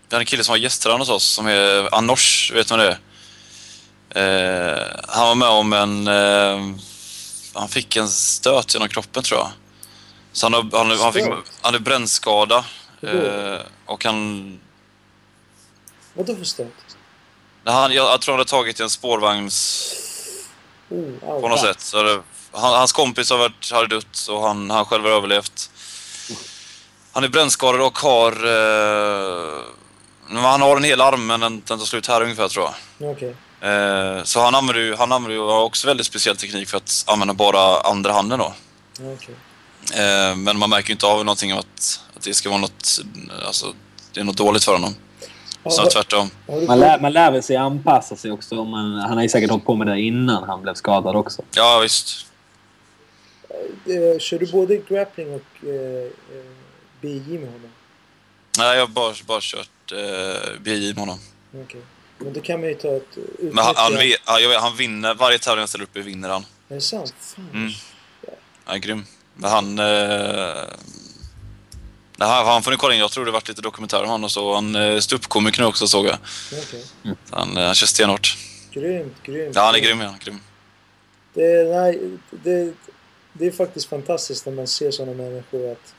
det 0.09 0.17
är 0.17 0.21
en 0.21 0.27
kille 0.27 0.45
som 0.45 0.53
var 0.53 0.57
gästtränare 0.57 0.99
hos 0.99 1.09
oss 1.09 1.25
som 1.25 1.47
är 1.47 1.95
Anors, 1.95 2.53
vet 2.55 2.71
man 2.71 2.79
det 2.79 2.99
eh, 4.21 5.01
Han 5.09 5.27
var 5.29 5.35
med 5.35 5.49
om 5.49 5.73
en... 5.73 6.07
Eh, 6.07 6.77
han 7.55 7.69
fick 7.69 7.97
en 7.97 8.09
stöt 8.09 8.75
genom 8.75 8.89
kroppen 8.89 9.23
tror 9.23 9.41
jag. 9.41 9.51
Så 10.33 10.47
han, 10.47 10.71
han, 10.73 10.91
han 10.91 11.13
fick 11.13 11.25
han 11.25 11.43
hade 11.61 11.81
brännskada. 11.81 12.65
Eh, 13.03 13.61
och 13.87 14.05
han... 14.05 14.61
Vadå 16.15 16.37
för 16.37 16.45
stöt? 16.45 16.67
Han, 17.65 17.93
jag, 17.93 18.13
jag 18.13 18.21
tror 18.21 18.33
han 18.33 18.39
hade 18.39 18.51
tagit 18.51 18.81
en 18.81 18.91
spårvagns... 18.91 19.93
Oh, 20.89 21.31
au. 21.31 21.41
på 21.41 21.49
något 21.49 21.61
sätt. 21.61 21.81
Så 21.81 22.03
det, 22.03 22.23
han, 22.53 22.75
hans 22.75 22.93
kompis 22.93 23.31
har 23.31 23.39
varit, 23.39 23.71
hade 23.73 23.87
dött 23.87 24.27
och 24.31 24.43
han, 24.43 24.71
han 24.71 24.85
själv 24.85 25.05
har 25.05 25.11
överlevt. 25.11 25.71
Han 27.17 27.25
är 27.25 27.29
brännskadad 27.29 27.81
och 27.81 27.99
har... 27.99 28.33
Eh, 28.33 29.63
han 30.43 30.63
har 30.63 30.77
en 30.77 30.85
hel 30.85 31.01
arm 31.01 31.27
men 31.27 31.41
den, 31.41 31.63
den 31.67 31.79
tar 31.79 31.85
slut 31.85 32.07
här 32.07 32.23
ungefär 32.23 32.49
tror 32.49 32.65
jag. 32.65 33.11
Okej. 33.11 33.35
Eh, 33.61 34.23
så 34.23 34.41
han 34.41 34.55
använder 34.55 34.83
ju 34.83 34.95
han 34.95 35.13
använder 35.13 35.37
ju 35.37 35.43
också 35.43 35.87
väldigt 35.87 36.07
speciell 36.07 36.37
teknik 36.37 36.69
för 36.69 36.77
att 36.77 37.05
använda 37.07 37.35
bara 37.35 37.81
andra 37.81 38.13
handen 38.13 38.39
då. 38.39 38.55
Okej. 39.01 39.35
Eh, 39.95 40.37
men 40.37 40.59
man 40.59 40.71
märker 40.71 40.89
ju 40.89 40.93
inte 40.93 41.07
av 41.07 41.19
någonting 41.25 41.53
av 41.53 41.59
att, 41.59 42.01
att 42.17 42.23
det 42.23 42.35
ska 42.35 42.49
vara 42.49 42.61
något... 42.61 43.01
Alltså, 43.47 43.67
det 44.13 44.21
är 44.21 44.25
något 44.25 44.37
dåligt 44.37 44.65
för 44.65 44.73
honom. 44.73 44.95
Snarare 45.71 45.91
tvärtom. 45.91 46.31
Man 46.67 46.81
lär, 46.81 47.01
man 47.01 47.13
lär 47.13 47.31
väl 47.31 47.43
sig 47.43 47.57
anpassa 47.57 48.17
sig 48.17 48.33
också. 48.33 48.59
Om 48.59 48.71
man, 48.71 48.93
han 48.93 49.17
har 49.17 49.23
ju 49.23 49.29
säkert 49.29 49.51
hållit 49.51 49.67
på 49.67 49.75
med 49.75 49.87
det 49.87 50.01
innan 50.01 50.45
han 50.45 50.63
blev 50.63 50.75
skadad 50.75 51.17
också. 51.17 51.43
Ja, 51.55 51.79
visst. 51.83 52.27
eh, 53.87 54.19
kör 54.19 54.39
du 54.39 54.47
både 54.47 54.77
grappling 54.77 55.35
och 55.35 55.69
eh, 55.69 56.05
eh, 56.05 56.66
BJ 57.01 57.39
med 57.39 57.47
honom? 57.53 57.71
Nej, 58.59 58.75
jag 58.77 58.83
har 58.87 58.93
bara, 58.93 59.15
bara 59.27 59.41
kört 59.43 59.93
eh, 59.93 60.61
BJ 60.61 60.87
med 60.89 60.99
honom. 60.99 61.19
Okej. 61.65 61.81
Men 62.19 62.33
då 62.33 62.41
kan 62.41 62.61
man 62.61 62.69
ju 62.69 62.75
ta 62.75 62.97
ett... 62.97 63.17
Men 63.41 63.65
han, 63.65 63.75
han, 63.77 63.93
utnyttja- 63.93 64.39
ja, 64.41 64.49
vet, 64.49 64.61
han 64.61 64.77
vinner. 64.77 65.15
Varje 65.15 65.39
tävling 65.39 65.59
han 65.61 65.69
ställer 65.69 65.85
upp 65.85 65.97
i 65.97 66.01
vinner 66.01 66.29
han. 66.29 66.47
Är 66.69 66.75
det 66.75 66.81
sant? 66.81 67.15
Fan. 67.21 67.51
Mm. 67.55 67.73
Han 68.65 68.75
är 68.75 68.79
grym. 68.79 69.05
Men 69.35 69.51
han... 69.51 69.79
Eh, 69.79 70.65
nej, 72.17 72.29
han, 72.29 72.47
han 72.47 72.63
får 72.63 72.71
ni 72.71 72.77
kolla 72.77 72.95
in. 72.95 73.01
Jag 73.01 73.11
tror 73.11 73.25
det 73.25 73.31
varit 73.31 73.49
lite 73.49 73.63
dokumentärer 73.63 74.03
om 74.03 74.09
honom 74.09 74.25
och 74.25 74.33
så. 74.33 74.55
Han 74.55 74.75
är 74.75 75.01
ståuppkomiker 75.01 75.61
nu 75.61 75.67
också 75.67 75.87
såg 75.89 76.07
jag. 76.07 76.19
Okej. 76.53 76.85
Han, 77.31 77.57
eh, 77.57 77.65
han 77.65 77.75
kör 77.75 77.87
stenhårt. 77.87 78.37
Grymt, 78.71 79.23
grymt. 79.23 79.57
Ja, 79.57 79.63
han 79.63 79.75
är 79.75 79.79
grym. 79.79 80.01
Ja, 80.01 80.07
han 80.09 80.19
grym. 80.25 80.41
Det, 81.35 81.65
nej, 81.65 82.01
det, 82.31 82.73
det 83.33 83.47
är 83.47 83.51
faktiskt 83.53 83.89
fantastiskt 83.89 84.47
när 84.47 84.53
man 84.53 84.67
ser 84.67 84.91
sådana 84.91 85.13
människor 85.23 85.73
att 85.73 85.79
eh, 85.79 85.96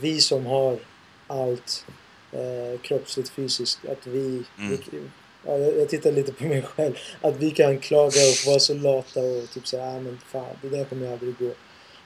vi 0.00 0.20
som 0.20 0.46
har 0.46 0.78
allt 1.26 1.84
eh, 2.32 2.80
kroppsligt, 2.80 3.28
fysiskt, 3.28 3.78
att 3.88 4.06
vi... 4.06 4.42
Mm. 4.58 4.78
vi 4.90 4.98
ja, 5.46 5.58
jag, 5.58 5.76
jag 5.78 5.88
tittar 5.88 6.12
lite 6.12 6.32
på 6.32 6.44
mig 6.44 6.62
själv. 6.62 6.94
Att 7.20 7.36
vi 7.36 7.50
kan 7.50 7.78
klaga 7.78 8.20
och 8.20 8.46
vara 8.46 8.58
så 8.58 8.74
lata 8.74 9.20
och 9.20 9.50
typ 9.50 9.66
säga 9.66 9.84
ah, 9.84 10.00
men 10.00 10.18
fan, 10.26 10.56
det 10.62 10.68
där 10.68 10.84
kommer 10.84 11.12
aldrig 11.12 11.38
gå. 11.38 11.50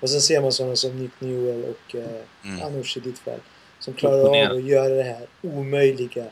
Och 0.01 0.11
sen 0.11 0.21
ser 0.21 0.41
man 0.41 0.53
sådana 0.53 0.77
som 0.77 0.99
Nick 1.03 1.13
Newell 1.19 1.65
och 1.65 1.95
eh, 1.95 2.21
Mm. 2.45 2.63
Anoush 2.63 2.99
i 2.99 3.01
ditt 3.01 3.19
fall. 3.19 3.41
Som 3.79 3.95
klarar 3.95 4.21
av 4.51 4.57
att 4.57 4.63
göra 4.65 4.95
det 4.95 5.03
här 5.03 5.27
omöjliga 5.43 6.25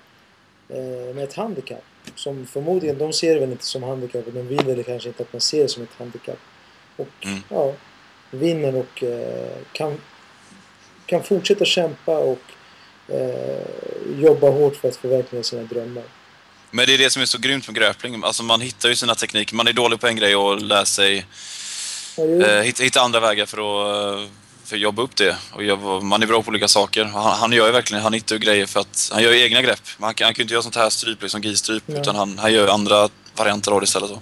eh, 0.68 1.14
med 1.14 1.24
ett 1.24 1.35
handikapp. 1.35 1.85
Som 2.14 2.46
förmodligen, 2.46 2.98
de 2.98 3.12
ser 3.12 3.35
det 3.35 3.40
väl 3.40 3.50
inte 3.50 3.64
som 3.64 3.83
handikapp 3.83 4.26
och 4.26 4.33
de 4.33 4.48
vill 4.48 4.64
väl 4.64 4.85
kanske 4.85 5.09
inte 5.09 5.22
att 5.22 5.33
man 5.33 5.40
ser 5.40 5.62
det 5.62 5.68
som 5.68 5.83
ett 5.83 5.92
handikapp. 5.98 6.38
Och 6.96 7.09
Mm. 7.24 7.38
ja, 7.50 7.72
vinner 8.31 8.76
och 8.76 9.02
eh, 9.02 9.57
kan, 9.72 10.00
kan 11.09 11.23
fortsätta 11.23 11.64
kämpa 11.64 12.18
och 12.18 12.42
eh, 13.09 13.62
jobba 14.18 14.51
hårt 14.51 14.77
för 14.77 14.88
att 14.88 14.97
förverkliga 14.97 15.42
sina 15.42 15.62
drömmar. 15.62 16.03
Men 16.71 16.87
det 16.87 16.94
är 16.94 16.99
det 16.99 17.11
som 17.11 17.23
är 17.23 17.27
så 17.27 17.38
grymt 17.38 17.66
med 17.68 17.77
grappling. 17.77 18.25
Alltså 18.25 18.42
man 18.42 18.61
hittar 18.61 18.88
ju 18.88 18.97
sina 18.97 19.14
tekniker. 19.14 19.55
Man 19.57 19.68
är 19.68 19.73
dålig 19.73 20.01
på 20.01 20.07
en 20.07 20.16
grej 20.16 20.37
och 20.37 20.62
lär 20.62 20.85
sig 20.85 21.27
Ja, 22.16 22.47
eh, 22.47 22.62
hitta, 22.62 22.83
hitta 22.83 23.01
andra 23.01 23.21
vägar 23.21 23.47
för 23.47 23.59
att, 23.59 24.29
för 24.64 24.77
att 24.77 24.81
jobba 24.81 25.03
upp 25.03 25.16
det. 25.16 25.37
Och 25.53 25.64
jobba, 25.64 26.01
man 26.01 26.23
är 26.23 26.27
bra 26.27 26.42
på 26.42 26.49
olika 26.49 26.68
saker. 26.68 27.05
Han, 27.05 27.38
han 27.38 27.53
gör 27.53 27.66
ju 27.66 27.73
verkligen, 27.73 28.03
han 28.03 28.12
hittar 28.12 28.35
ju 28.35 28.38
grejer 28.38 28.66
för 28.66 28.81
att, 28.81 29.11
han 29.12 29.23
gör 29.23 29.33
egna 29.33 29.62
grepp. 29.62 29.81
Kan, 29.85 30.05
han 30.05 30.14
kan 30.14 30.33
ju 30.37 30.42
inte 30.42 30.55
göra 30.55 30.62
sånt 30.62 30.77
här 30.77 30.90
stryp, 30.90 31.23
liksom 31.23 31.40
GI-stryp, 31.42 31.83
Nej. 31.87 32.01
utan 32.01 32.16
han, 32.16 32.38
han 32.38 32.53
gör 32.53 32.68
andra 32.68 33.09
varianter 33.37 33.73
av 33.73 33.81
det 33.81 33.85
istället. 33.85 34.11
Så. 34.11 34.21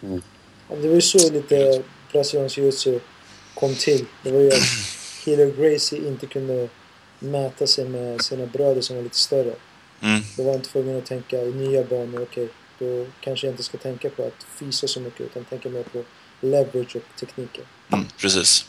Ja, 0.00 0.76
Det 0.76 0.88
var 0.88 0.94
ju 0.94 1.00
så 1.00 1.32
lite 1.32 1.82
brasiliansk 2.12 2.58
jiu-jitsu 2.58 3.00
kom 3.54 3.74
till. 3.74 4.04
Det 4.22 4.30
var 4.30 4.40
ju 4.40 4.48
att 4.48 4.58
Hiller 5.24 5.50
Gracie 5.50 6.06
inte 6.08 6.26
kunde 6.26 6.68
mäta 7.18 7.66
sig 7.66 7.88
med 7.88 8.22
sina 8.22 8.46
bröder 8.46 8.80
som 8.80 8.96
var 8.96 9.02
lite 9.02 9.18
större. 9.18 9.54
Mm. 10.02 10.20
Då 10.36 10.42
var 10.42 10.52
han 10.52 10.62
tvungen 10.62 10.98
att 10.98 11.06
tänka 11.06 11.42
i 11.42 11.52
nya 11.52 11.84
banor. 11.84 12.22
Okej, 12.22 12.48
då 12.78 13.06
kanske 13.20 13.46
jag 13.46 13.52
inte 13.52 13.62
ska 13.62 13.78
tänka 13.78 14.10
på 14.10 14.22
att 14.22 14.46
fysa 14.58 14.88
så 14.88 15.00
mycket 15.00 15.20
utan 15.20 15.44
tänka 15.44 15.68
mer 15.68 15.82
på 15.82 16.02
leverage 16.40 16.96
och 16.96 17.20
tekniker. 17.20 17.64
Mm, 17.92 18.06
precis. 18.18 18.66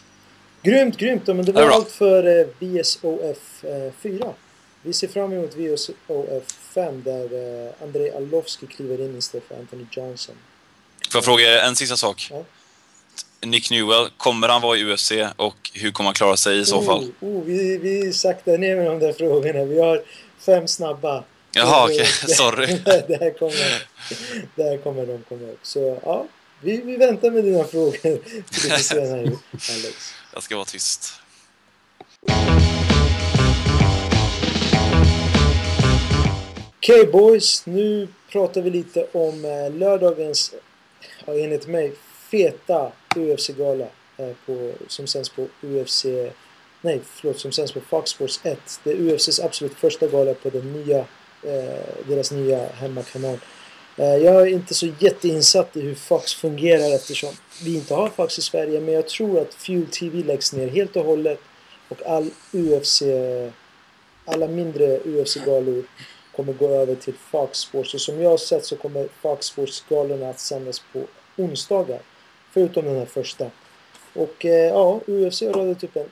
Grymt, 0.63 0.97
grymt! 0.97 1.27
Men 1.27 1.45
det 1.45 1.51
var 1.51 1.69
allt 1.69 1.91
för 1.91 2.39
eh, 2.39 2.47
VSOF 2.59 3.63
eh, 3.63 3.91
4. 4.01 4.33
Vi 4.81 4.93
ser 4.93 5.07
fram 5.07 5.33
emot 5.33 5.55
VSOF 5.55 6.43
5 6.73 7.03
där 7.03 7.23
eh, 7.23 7.83
Andrei 7.83 8.11
Arlovski 8.11 8.67
kliver 8.67 9.01
in 9.01 9.17
istället 9.17 9.47
för 9.47 9.55
Anthony 9.55 9.85
Johnson. 9.91 10.35
Får 11.11 11.17
jag 11.17 11.25
fråga 11.25 11.61
en 11.61 11.75
sista 11.75 11.97
sak? 11.97 12.27
Ja. 12.31 12.43
Nick 13.45 13.71
Newell, 13.71 14.09
kommer 14.17 14.47
han 14.49 14.61
vara 14.61 14.77
i 14.77 14.83
UFC 14.93 15.11
och 15.35 15.71
hur 15.73 15.91
kommer 15.91 16.07
han 16.07 16.13
klara 16.13 16.37
sig 16.37 16.59
i 16.59 16.65
så 16.65 16.81
fall? 16.81 17.11
Oh, 17.19 17.29
oh, 17.29 17.43
vi, 17.43 17.77
vi 17.77 18.13
saktar 18.13 18.57
ner 18.57 18.75
med 18.75 18.85
de 18.85 18.99
där 18.99 19.13
frågorna. 19.13 19.63
Vi 19.63 19.79
har 19.79 20.03
fem 20.39 20.67
snabba. 20.67 21.23
Jaha, 21.51 21.85
okej. 21.85 21.97
det- 22.27 22.33
Sorry. 22.35 22.65
det 23.07 23.17
här 23.19 23.37
kommer, 23.39 23.83
där 24.55 24.77
kommer 24.77 25.05
de 25.05 25.23
komma 25.29 25.47
upp. 25.51 25.59
Så 25.63 25.99
ja, 26.03 26.25
vi, 26.61 26.81
vi 26.81 26.97
väntar 26.97 27.31
med 27.31 27.43
dina 27.43 27.63
frågor 27.63 28.19
lite 28.63 28.79
senare, 28.83 29.19
Alex. 29.51 30.13
Jag 30.33 30.43
ska 30.43 30.55
vara 30.55 30.65
tyst. 30.65 31.13
Okej 36.77 37.05
boys, 37.05 37.65
nu 37.65 38.07
pratar 38.31 38.61
vi 38.61 38.69
lite 38.69 39.07
om 39.11 39.45
eh, 39.45 39.73
lördagens, 39.73 40.53
ja, 41.25 41.33
enligt 41.33 41.67
mig, 41.67 41.93
feta 42.31 42.91
UFC-gala 43.19 43.87
på, 44.45 44.71
som 44.87 45.07
sänds 45.07 45.29
på 45.29 45.47
UFC, 45.61 46.05
nej 46.81 47.01
förlåt, 47.05 47.39
som 47.39 47.51
sänds 47.51 47.71
på 47.71 47.81
Fox 47.81 48.11
Sports 48.11 48.39
1. 48.43 48.59
Det 48.83 48.91
är 48.91 48.95
UFCs 48.95 49.39
absolut 49.39 49.73
första 49.73 50.07
gala 50.07 50.33
på 50.33 50.49
den 50.49 50.73
nya, 50.73 50.97
eh, 51.43 52.05
deras 52.07 52.31
nya 52.31 52.65
hemmakanal. 52.65 53.37
Eh, 53.97 54.15
jag 54.15 54.41
är 54.41 54.45
inte 54.45 54.73
så 54.73 54.87
jätteinsatt 54.99 55.77
i 55.77 55.81
hur 55.81 55.95
Fox 55.95 56.33
fungerar 56.33 56.95
eftersom 56.95 57.29
vi 57.63 57.75
inte 57.75 57.93
har 57.93 58.09
Fox 58.09 58.39
i 58.39 58.41
Sverige 58.41 58.79
men 58.79 58.93
jag 58.93 59.07
tror 59.07 59.39
att 59.39 59.53
Fuel 59.53 59.87
TV 59.87 60.23
läggs 60.23 60.53
ner 60.53 60.67
helt 60.67 60.95
och 60.95 61.05
hållet 61.05 61.39
och 61.89 62.01
all 62.05 62.29
UFC, 62.51 63.03
alla 64.25 64.47
mindre 64.47 64.99
UFC-galor 64.99 65.83
kommer 66.35 66.53
gå 66.53 66.67
över 66.69 66.95
till 66.95 67.13
Fox 67.13 67.59
Sports. 67.59 67.93
Och 67.93 68.01
som 68.01 68.21
jag 68.21 68.29
har 68.29 68.37
sett 68.37 68.65
så 68.65 68.75
kommer 68.75 69.07
Fox 69.21 69.45
Sports-galorna 69.45 70.29
att 70.29 70.39
sändas 70.39 70.81
på 70.93 71.03
onsdagar. 71.37 71.99
Förutom 72.51 72.85
den 72.85 72.97
här 72.97 73.05
första. 73.05 73.49
Och 74.13 74.45
eh, 74.45 74.51
ja, 74.67 74.99
UFC 75.07 75.41
radat 75.41 75.83
upp 75.83 75.95
en 75.95 76.09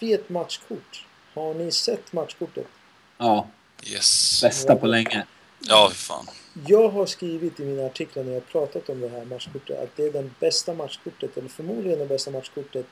fet 0.00 0.28
matchkort. 0.28 1.04
Har 1.34 1.54
ni 1.54 1.72
sett 1.72 2.12
matchkortet? 2.12 2.66
Ja, 3.18 3.46
Yes. 3.84 4.40
bästa 4.42 4.76
på 4.76 4.86
länge. 4.86 5.24
Ja, 5.60 5.88
fy 5.92 5.96
fan. 5.96 6.26
Jag 6.66 6.88
har 6.88 7.06
skrivit 7.06 7.60
i 7.60 7.64
mina 7.64 7.86
artiklar 7.86 8.24
när 8.24 8.32
jag 8.32 8.40
har 8.40 8.46
pratat 8.46 8.88
om 8.88 9.00
det 9.00 9.08
här 9.08 9.24
matchkortet 9.24 9.82
att 9.82 9.96
det 9.96 10.02
är 10.06 10.12
den 10.12 10.34
bästa 10.40 10.74
matchkortet, 10.74 11.36
eller 11.36 11.48
förmodligen 11.48 11.98
det 11.98 12.06
bästa 12.06 12.30
matchkortet 12.30 12.86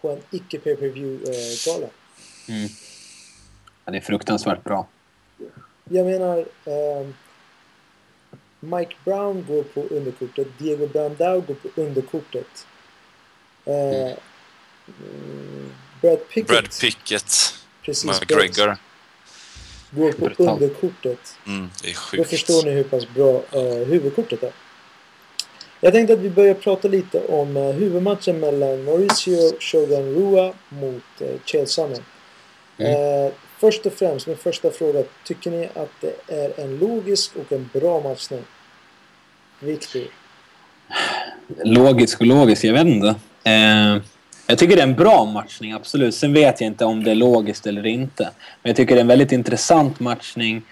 på 0.00 0.10
en 0.10 0.20
icke 0.30 0.58
pay 0.58 0.76
per 0.76 0.86
view 0.88 1.30
eh, 1.30 1.72
gala 1.74 1.86
Mm. 2.48 2.68
Ja, 3.84 3.92
det 3.92 3.96
är 3.98 4.00
fruktansvärt 4.00 4.64
bra. 4.64 4.86
Jag 5.84 6.06
menar, 6.06 6.38
ehm, 6.64 7.14
Mike 8.64 8.94
Brown 9.04 9.44
går 9.48 9.62
på 9.62 9.80
underkortet, 9.94 10.46
Diego 10.58 10.86
Brandao 10.86 11.40
går 11.40 11.54
på 11.54 11.80
underkortet. 11.80 12.66
Eh, 13.64 13.72
Mm. 13.74 14.16
mm, 14.88 15.72
Brad 16.00 16.28
Pickett, 16.28 16.48
Brad 16.48 16.68
Pickett, 16.80 17.54
precis, 17.82 18.04
McGregor. 18.20 18.76
går 19.90 20.12
på 20.12 20.24
Brutalt. 20.24 20.62
underkortet. 20.62 21.36
Mm, 21.46 21.70
det 21.82 21.88
är 21.88 21.92
Då 21.94 21.98
sjukt. 22.00 22.30
förstår 22.30 22.64
ni 22.64 22.70
hur 22.70 22.84
pass 22.84 23.08
bra 23.14 23.42
eh, 23.52 23.62
huvudkortet 23.88 24.42
är. 24.42 24.52
Jag 25.80 25.92
tänkte 25.92 26.12
att 26.14 26.18
vi 26.20 26.30
börjar 26.30 26.54
prata 26.54 26.88
lite 26.88 27.20
om 27.26 27.56
eh, 27.56 27.62
huvudmatchen 27.72 28.40
mellan 28.40 28.84
Mauricio 28.84 29.52
Shogun 29.60 30.14
Rua 30.14 30.54
mot 30.68 31.02
eh, 31.20 31.28
Chael 31.46 31.66
Sonnen. 31.66 32.02
Mm. 32.78 32.92
Eh, 33.26 33.32
först 33.62 33.86
och 33.86 33.92
främst, 33.92 34.26
min 34.26 34.36
första 34.36 34.70
fråga. 34.70 35.02
Tycker 35.24 35.50
ni 35.50 35.68
att 35.74 35.90
det 36.00 36.34
är 36.34 36.60
en 36.64 36.78
logisk 36.78 37.36
och 37.36 37.52
en 37.52 37.70
bra 37.72 38.00
matchning? 38.00 38.40
Viktig? 39.60 40.08
Logisk 41.64 42.20
och 42.20 42.26
logisk, 42.26 42.64
jag 42.64 42.72
vet 42.72 42.86
inte. 42.86 43.14
Eh, 43.44 44.02
jag 44.46 44.58
tycker 44.58 44.76
det 44.76 44.82
är 44.82 44.86
en 44.86 44.94
bra 44.94 45.24
matchning, 45.24 45.72
absolut. 45.72 46.14
Sen 46.14 46.32
vet 46.32 46.60
jag 46.60 46.66
inte 46.66 46.84
om 46.84 47.04
det 47.04 47.10
är 47.10 47.14
logiskt 47.14 47.66
eller 47.66 47.86
inte. 47.86 48.24
Men 48.62 48.70
jag 48.70 48.76
tycker 48.76 48.94
det 48.94 48.98
är 48.98 49.02
en 49.02 49.08
väldigt 49.08 49.32
intressant 49.32 50.00
matchning. 50.00 50.62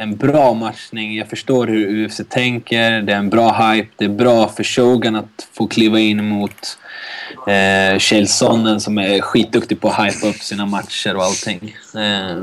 En 0.00 0.16
bra 0.16 0.54
matchning. 0.54 1.16
Jag 1.16 1.28
förstår 1.28 1.66
hur 1.66 2.04
UFC 2.06 2.20
tänker. 2.28 3.00
Det 3.02 3.12
är 3.12 3.16
en 3.16 3.30
bra 3.30 3.52
hype. 3.72 3.88
Det 3.96 4.04
är 4.04 4.08
bra 4.08 4.48
för 4.48 4.64
Shogun 4.64 5.16
att 5.16 5.48
få 5.52 5.66
kliva 5.66 5.98
in 6.00 6.24
mot 6.28 6.78
eh, 7.46 7.98
Chael 7.98 8.28
Sonnen 8.28 8.80
som 8.80 8.98
är 8.98 9.20
skitduktig 9.20 9.80
på 9.80 9.88
att 9.88 10.06
hypa 10.06 10.26
upp 10.26 10.36
sina 10.42 10.66
matcher 10.66 11.16
och 11.16 11.24
allting. 11.24 11.76
Eh, 11.94 12.42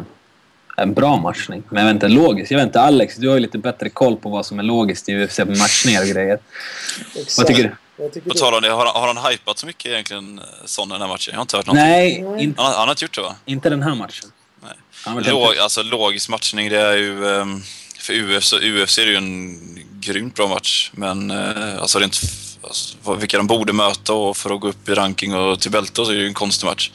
en 0.78 0.94
bra 0.94 1.18
matchning. 1.18 1.64
Men 1.70 1.80
jag 1.86 1.94
vet 1.94 2.04
inte, 2.04 2.08
logiskt. 2.08 2.52
Jag 2.52 2.58
vet 2.58 2.66
inte, 2.68 2.82
Alex, 2.82 3.16
du 3.16 3.28
har 3.28 3.36
ju 3.36 3.42
lite 3.42 3.58
bättre 3.58 3.90
koll 3.90 4.18
på 4.18 4.30
vad 4.30 4.46
som 4.46 4.60
är 4.60 4.64
logiskt 4.64 5.10
i 5.10 5.16
UFC 5.24 5.38
på 5.38 5.46
matchningar 5.46 6.02
och 6.02 6.08
grejer. 6.08 6.40
Exakt. 7.16 7.38
Vad 7.38 7.48
tycker 7.48 7.64
du? 7.64 8.20
På 8.22 8.34
tal 8.34 8.54
om 8.54 8.62
det, 8.62 8.70
har, 8.70 8.86
han- 8.86 9.02
har 9.02 9.14
han 9.14 9.32
hypat 9.32 9.58
så 9.58 9.66
mycket 9.66 9.86
egentligen, 9.92 10.40
sån 10.66 10.90
den 10.90 11.02
här 11.02 11.08
matchen? 11.08 11.32
Jag 11.32 11.38
har 11.38 11.42
inte 11.42 11.58
hört 11.58 11.66
någonting. 11.66 11.86
Nej, 11.90 12.44
in, 12.44 12.54
han 12.58 12.74
har 12.74 12.90
inte 12.90 13.04
gjort 13.04 13.16
det 13.16 13.22
va? 13.22 13.36
inte 13.46 13.70
den 13.70 13.84
här 13.84 13.96
matchen. 13.96 14.30
Nej. 14.64 14.72
Han 14.72 14.76
har 14.76 14.76
varit 14.90 14.97
Låg, 15.16 15.58
alltså 15.58 15.84
logisk 15.84 16.30
matchning, 16.30 16.70
det 16.70 16.80
är 16.82 16.96
ju... 16.98 17.28
ehm, 17.28 17.64
För 18.00 18.14
UFC, 18.14 18.54
UFC 18.54 18.98
är 18.98 19.06
det 19.06 19.12
ju 19.12 19.18
en 19.18 19.60
grymt 20.00 20.36
bra 20.36 20.48
match. 20.48 20.92
Men 20.94 21.32
eh, 21.32 21.80
alltså 21.80 22.00
rent... 22.00 22.22
alltså, 22.64 23.16
vilka 23.16 23.38
de 23.38 23.48
borde 23.48 23.74
möta 23.74 24.14
och 24.14 24.38
för 24.38 24.56
att 24.56 24.62
gå 24.62 24.68
upp 24.70 24.90
i 24.90 24.94
ranking 24.94 25.36
och 25.36 25.60
till 25.60 25.72
bälte 25.72 26.06
så 26.06 26.12
är 26.12 26.16
det 26.16 26.22
ju 26.22 26.28
en 26.28 26.34
konstig 26.34 26.66
match. 26.68 26.92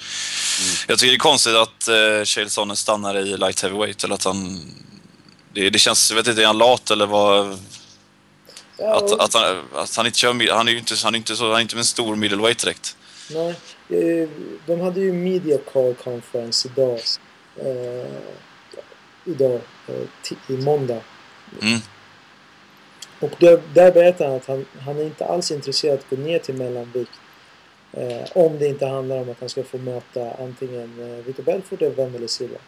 Jag 0.88 0.98
tycker 0.98 1.10
det 1.10 1.16
är 1.16 1.18
konstigt 1.18 1.54
att 1.54 1.88
eh, 1.88 2.24
Chael 2.24 2.50
Sonnen 2.50 2.76
stannar 2.76 3.18
i 3.18 3.36
light 3.36 3.62
heavyweight 3.62 4.04
eller 4.04 4.14
att 4.14 4.24
han... 4.24 4.60
Det, 5.54 5.70
det 5.70 5.78
känns, 5.78 6.10
jag 6.10 6.16
vet 6.16 6.26
inte, 6.26 6.42
är 6.42 6.46
han 6.46 6.58
lat 6.58 6.90
eller 6.90 7.06
vad... 7.06 7.58
Ja, 8.78 8.96
Att, 8.96 9.20
att, 9.20 9.34
han, 9.34 9.62
att 9.74 9.96
han 9.96 10.06
inte 10.06 10.18
kör... 10.18 10.52
Han 10.56 10.68
är 10.68 10.72
ju 10.72 10.78
inte, 10.78 10.94
han 11.04 11.14
är 11.14 11.18
inte, 11.18 11.36
så, 11.36 11.44
han 11.46 11.56
är 11.56 11.60
inte 11.60 11.76
en 11.76 11.84
stor 11.84 12.16
middleweight 12.16 12.58
direkt. 12.58 12.96
Nej, 13.30 13.54
eh, 13.88 14.28
de 14.66 14.80
hade 14.80 15.00
ju 15.00 15.12
media 15.12 15.58
call 15.72 15.94
conference 15.94 16.68
idag. 16.68 17.00
Eh, 17.56 18.06
idag, 19.24 19.60
eh, 19.88 20.32
i 20.48 20.56
måndag. 20.56 21.00
Mm. 21.62 21.80
Och 23.20 23.30
där, 23.38 23.62
där 23.74 23.92
berättar 23.92 24.26
han 24.26 24.36
att 24.36 24.46
han, 24.46 24.66
han 24.80 24.98
är 24.98 25.04
inte 25.04 25.26
alls 25.26 25.50
intresserad 25.50 25.98
att 25.98 26.10
gå 26.10 26.16
ner 26.16 26.38
till 26.38 26.54
mellanvikt. 26.54 27.12
Eh, 27.92 28.22
om 28.34 28.58
det 28.58 28.66
inte 28.66 28.86
handlar 28.86 29.16
om 29.16 29.30
att 29.30 29.40
han 29.40 29.48
ska 29.48 29.62
få 29.62 29.78
möta 29.78 30.32
antingen 30.40 31.00
eh, 31.00 31.24
Victor 31.24 31.42
Belfort 31.42 31.82
eller 31.82 31.96
Wanderlei 31.96 32.28
Silva. 32.28 32.58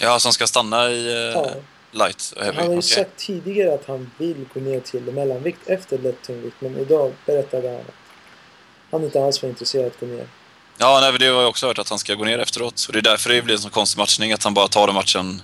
Ja, 0.00 0.10
han 0.10 0.32
ska 0.32 0.46
stanna 0.46 0.90
i 0.90 1.06
eh, 1.06 1.14
Ja. 1.14 1.50
light 1.90 2.32
och 2.36 2.42
heavy. 2.42 2.56
Han 2.56 2.66
har 2.66 2.72
ju 2.72 2.78
okej. 2.78 2.82
sagt 2.90 3.16
tidigare 3.16 3.74
att 3.74 3.86
han 3.86 4.10
vill 4.18 4.44
gå 4.54 4.60
ner 4.60 4.80
till 4.80 5.02
mellanvikt 5.02 5.68
efter 5.68 5.98
lätt 5.98 6.22
tungvikt. 6.22 6.56
Men 6.58 6.76
idag 6.76 7.12
berättade 7.26 7.68
han 7.68 7.78
att 7.78 7.84
han 8.90 9.04
inte 9.04 9.24
alls 9.24 9.42
var 9.42 9.48
intresserad 9.50 9.86
att 9.86 10.00
gå 10.00 10.06
ner. 10.06 10.26
Ja, 10.78 10.98
nej, 11.00 11.18
det 11.18 11.26
har 11.26 11.40
jag 11.42 11.48
också 11.48 11.66
hört 11.66 11.78
att 11.78 11.88
han 11.88 11.98
ska 11.98 12.14
gå 12.14 12.24
ner 12.24 12.38
efteråt. 12.38 12.84
Och 12.86 12.92
det 12.92 12.98
är 12.98 13.02
därför 13.02 13.30
det 13.30 13.42
blir 13.42 13.54
en 13.54 13.60
sån 13.60 13.70
konstig 13.70 13.98
matchning, 13.98 14.32
att 14.32 14.44
han 14.44 14.54
bara 14.54 14.68
tar 14.68 14.86
den 14.86 14.94
matchen. 14.94 15.42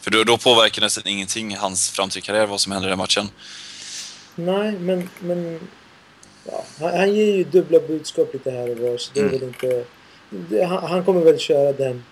För 0.00 0.10
då, 0.10 0.24
då 0.24 0.38
påverkar 0.38 0.82
nästan 0.82 1.06
ingenting 1.06 1.56
hans 1.56 1.90
framtida 1.90 2.26
karriär, 2.26 2.46
vad 2.46 2.60
som 2.60 2.72
händer 2.72 2.88
i 2.88 2.90
den 2.90 2.98
matchen. 2.98 3.28
Nej, 4.34 4.72
men... 4.72 5.08
men 5.20 5.60
ja, 6.50 6.64
han, 6.80 6.98
han 6.98 7.14
ger 7.14 7.36
ju 7.36 7.44
dubbla 7.44 7.78
budskap 7.80 8.32
lite 8.32 8.50
här 8.50 8.70
och 8.70 8.78
var, 8.78 8.98
så 8.98 9.10
det 9.14 9.20
är 9.20 9.24
Mm. 9.24 9.38
väl 9.38 9.48
inte... 9.48 9.84
Det, 10.30 10.64
han, 10.64 10.84
han 10.90 11.04
kommer 11.04 11.20
väl 11.20 11.38
köra 11.38 11.72
den, 11.72 12.04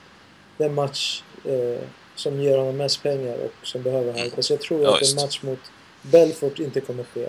den 0.59 0.74
match 0.74 1.22
eh, 1.44 1.81
som 2.16 2.40
ger 2.40 2.59
honom 2.59 2.76
mest 2.76 3.02
pengar 3.02 3.35
och 3.35 3.66
som 3.66 3.83
behöver 3.83 4.12
hype. 4.12 4.42
Så 4.42 4.52
jag 4.52 4.61
tror 4.61 4.83
Ja, 4.83 4.96
att 4.96 5.02
en 5.02 5.14
match 5.14 5.38
mot 5.42 5.59
Belfort 6.02 6.59
inte 6.59 6.81
kommer 6.81 7.05
ske. 7.14 7.28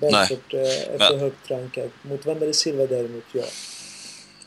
Belfort 0.00 0.54
eh, 0.54 0.60
är 0.60 0.98
för 0.98 1.16
högt 1.18 1.50
rankad. 1.50 1.90
Mot 2.02 2.26
Wanderlei 2.26 2.54
Silva 2.54 2.86
däremot, 2.86 3.24
ja. 3.32 3.44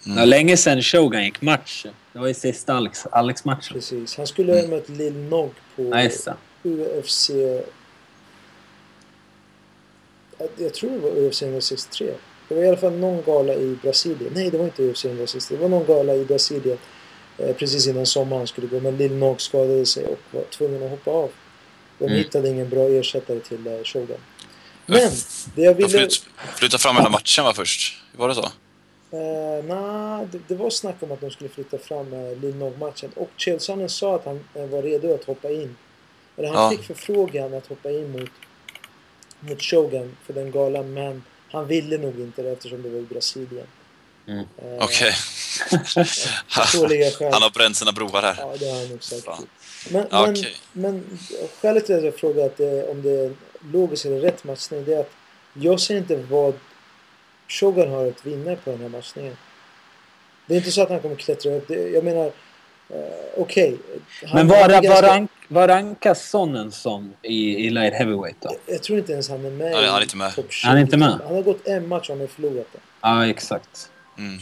Det 0.03 0.11
var 0.15 0.25
länge 0.25 0.57
sedan 0.57 0.81
Shogun 0.81 1.23
gick 1.23 1.41
match. 1.41 1.85
Det 2.13 2.19
var 2.19 2.27
ju 2.27 2.33
sista 2.33 2.73
Alex, 2.73 3.05
Alex-matchen. 3.11 3.73
Precis. 3.73 4.17
Han 4.17 4.27
skulle 4.27 4.53
ha 4.61 4.67
mött 4.67 4.89
Lil 4.89 5.13
Nog 5.15 5.53
på 5.75 5.81
det. 5.81 6.11
UFC... 6.63 7.29
Jag- 10.57 10.73
tror 10.73 10.89
det 10.91 10.97
var 10.97 11.09
UFC 11.27 11.41
163. 11.43 12.13
Det 12.47 12.55
var 12.55 12.63
i 12.63 12.67
alla 12.67 12.77
fall 12.77 12.93
någon 12.93 13.23
gala 13.23 13.53
i 13.53 13.77
Brasilien. 13.81 14.31
Nej, 14.35 14.49
det 14.49 14.57
var 14.57 14.65
inte 14.65 14.83
UFC 14.83 15.05
163. 15.05 15.57
Det 15.57 15.61
var 15.61 15.69
någon 15.69 15.85
gala 15.85 16.15
i 16.15 16.25
Brasilien 16.25 16.77
eh, 17.37 17.55
precis 17.55 17.87
innan 17.87 18.05
sommaren 18.05 18.47
skulle 18.47 18.67
gå. 18.67 18.79
Men 18.79 18.97
Lil 18.97 19.15
Nog 19.15 19.41
skadade 19.41 19.85
sig 19.85 20.05
och 20.05 20.19
var 20.31 20.43
tvungen 20.43 20.83
att 20.83 20.89
hoppa 20.89 21.11
av. 21.11 21.29
De 21.99 22.05
Mm. 22.05 22.17
hittade 22.17 22.49
ingen 22.49 22.69
bra 22.69 22.87
ersättare 22.89 23.39
till 23.39 23.67
eh, 23.67 23.83
Shogun. 23.83 24.17
Men, 24.85 25.11
det 25.55 25.61
jag 25.61 25.75
De 25.77 25.83
ville... 25.83 25.89
flytt, 25.99 26.25
flytta 26.55 26.77
fram 26.77 26.95
hela 26.95 27.09
matchen 27.09 27.45
va, 27.45 27.53
först? 27.53 27.97
Var 28.15 28.29
det 28.29 28.35
så? 28.35 28.51
Eh, 29.11 29.63
nej, 29.65 30.27
det, 30.31 30.39
det 30.47 30.55
var 30.55 30.69
snack 30.69 30.95
om 30.99 31.11
att 31.11 31.21
de 31.21 31.31
skulle 31.31 31.49
flytta 31.49 31.77
fram 31.77 32.13
eh, 32.13 32.37
Lil 32.37 32.55
Nog-matchen. 32.55 33.11
Och 33.15 33.29
Chelsonen 33.37 33.89
sa 33.89 34.15
att 34.15 34.25
han 34.25 34.39
eh, 34.55 34.65
var 34.65 34.81
redo 34.81 35.13
att 35.13 35.23
hoppa 35.23 35.49
in. 35.49 35.75
Eller 36.37 36.47
han 36.49 36.63
Ja. 36.63 36.69
fick 36.69 36.83
förfrågan 36.87 37.53
att 37.53 37.67
hoppa 37.67 37.89
in 37.91 38.11
mot, 38.11 38.29
mot 39.39 39.61
Shogun 39.61 40.17
för 40.25 40.33
den 40.33 40.51
galan. 40.51 40.93
Men 40.93 41.23
han 41.51 41.67
ville 41.67 41.97
nog 41.97 42.19
inte 42.19 42.41
det 42.43 42.49
eftersom 42.51 42.81
det 42.81 42.89
var 42.89 42.99
i 42.99 43.01
Brasilien. 43.05 43.67
Mm. 44.27 44.39
Eh, 44.57 44.83
Okej. 44.83 45.11
Skäl. 46.47 47.33
Han 47.33 47.41
har 47.41 47.49
bränt 47.53 47.75
sina 47.77 47.91
broar 47.91 48.21
här. 48.21 48.35
Ja, 48.37 48.53
det 48.59 48.65
har 48.69 48.79
han 48.79 48.87
nog 48.89 49.03
säkert. 49.03 49.39
Men, 49.89 50.05
Ja, 50.11 50.21
men, 50.21 50.29
okej. 50.31 50.55
men 50.73 51.19
skälet 51.61 51.85
till 51.85 51.95
att 51.95 52.03
jag 52.03 52.15
frågar 52.15 52.45
att 52.45 52.57
det, 52.57 52.87
om 52.87 53.01
det 53.01 53.11
är 53.11 53.33
logiskt 53.71 54.05
eller 54.05 54.19
rätt 54.19 54.43
matchning 54.43 54.85
det 54.85 54.93
är 54.93 54.99
att 54.99 55.11
jag 55.53 55.79
ser 55.79 55.97
inte 55.97 56.15
vad 56.15 56.53
Shogun 57.51 57.89
har 57.91 58.07
att 58.07 58.25
vinna 58.25 58.55
på 58.55 58.71
den 58.71 58.81
här 58.81 58.89
matchningen. 58.89 59.37
Det 60.45 60.53
är 60.53 60.57
inte 60.57 60.71
så 60.71 60.81
att 60.81 60.89
han 60.89 60.99
kommer 60.99 61.15
klättra 61.15 61.51
upp. 61.55 61.67
Det, 61.67 61.89
jag 61.89 62.03
menar, 62.03 62.25
eh, 62.89 62.95
okej. 63.37 63.77
Han- 64.25 64.37
Men 64.37 64.47
var, 64.47 64.69
var, 64.69 64.81
ganska- 64.81 65.07
rank, 65.07 65.31
var 65.47 65.67
rankas 65.67 66.29
Sonnen 66.29 66.71
som 66.71 67.13
i, 67.21 67.65
i 67.65 67.69
light 67.69 67.93
heavyweight 67.93 68.41
då? 68.41 68.55
Jag 68.65 68.83
tror 68.83 68.99
inte 68.99 69.11
ens 69.11 69.29
han 69.29 69.45
är 69.45 69.49
med 69.51 69.73
Han 69.75 69.83
är- 69.83 69.87
i 69.87 69.89
han 69.89 69.97
är 69.97 70.01
inte 70.03 70.17
med. 70.17 70.35
topp 70.35 70.51
20. 70.53 70.67
Han 70.67 70.77
är 70.77 70.81
inte 70.81 70.97
med? 70.97 71.09
Han 71.25 71.35
har 71.35 71.41
gått 71.43 71.67
en 71.67 71.87
match 71.87 72.09
och 72.09 72.15
han 72.15 72.19
har 72.21 72.27
förlorat 72.27 72.67
den. 72.71 72.81
Ja, 73.01 73.27
exakt. 73.27 73.89
Mm. 74.17 74.39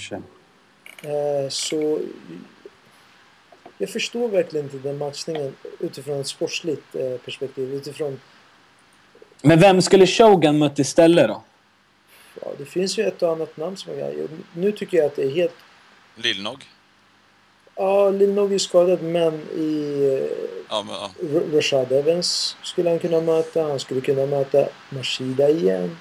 Eh, 1.03 1.49
så 1.49 1.99
jag 3.77 3.89
förstår 3.89 4.27
verkligen 4.29 4.65
inte 4.65 4.77
den 4.77 4.97
matchningen 4.97 5.55
utifrån 5.79 6.19
ett 6.19 6.27
sportsligt 6.27 6.95
eh, 6.95 7.17
perspektiv. 7.25 7.73
Utifrån, 7.73 8.19
Men 9.41 9.59
vem 9.59 9.81
skulle 9.81 10.07
Shogun 10.07 10.57
mött 10.57 10.79
istället 10.79 11.27
då? 11.27 11.43
Ja, 12.41 12.47
det 12.57 12.65
finns 12.65 12.97
ju 12.97 13.03
ett 13.03 13.21
och 13.23 13.31
annat 13.31 13.57
namn 13.57 13.77
som 13.77 13.99
jag, 13.99 14.13
Nu 14.53 14.71
tycker 14.71 14.97
jag 14.97 15.05
att 15.05 15.15
det 15.15 15.23
är 15.23 15.29
helt... 15.29 15.55
Lillnog? 16.15 16.65
Ja, 17.75 18.09
Lil 18.09 18.33
Nog 18.33 18.53
är 18.53 18.57
skadad 18.57 19.01
men 19.01 19.33
i 19.33 20.29
Ja, 20.69 20.83
men, 20.83 20.95
ja. 20.95 21.11
Rashad 21.57 21.91
Evans 21.91 22.57
skulle 22.63 22.89
han 22.89 22.99
kunna 22.99 23.21
möta. 23.21 23.63
Han 23.63 23.79
skulle 23.79 24.01
kunna 24.01 24.25
möta 24.25 24.67
Mashida 24.89 25.49
igen. 25.49 25.97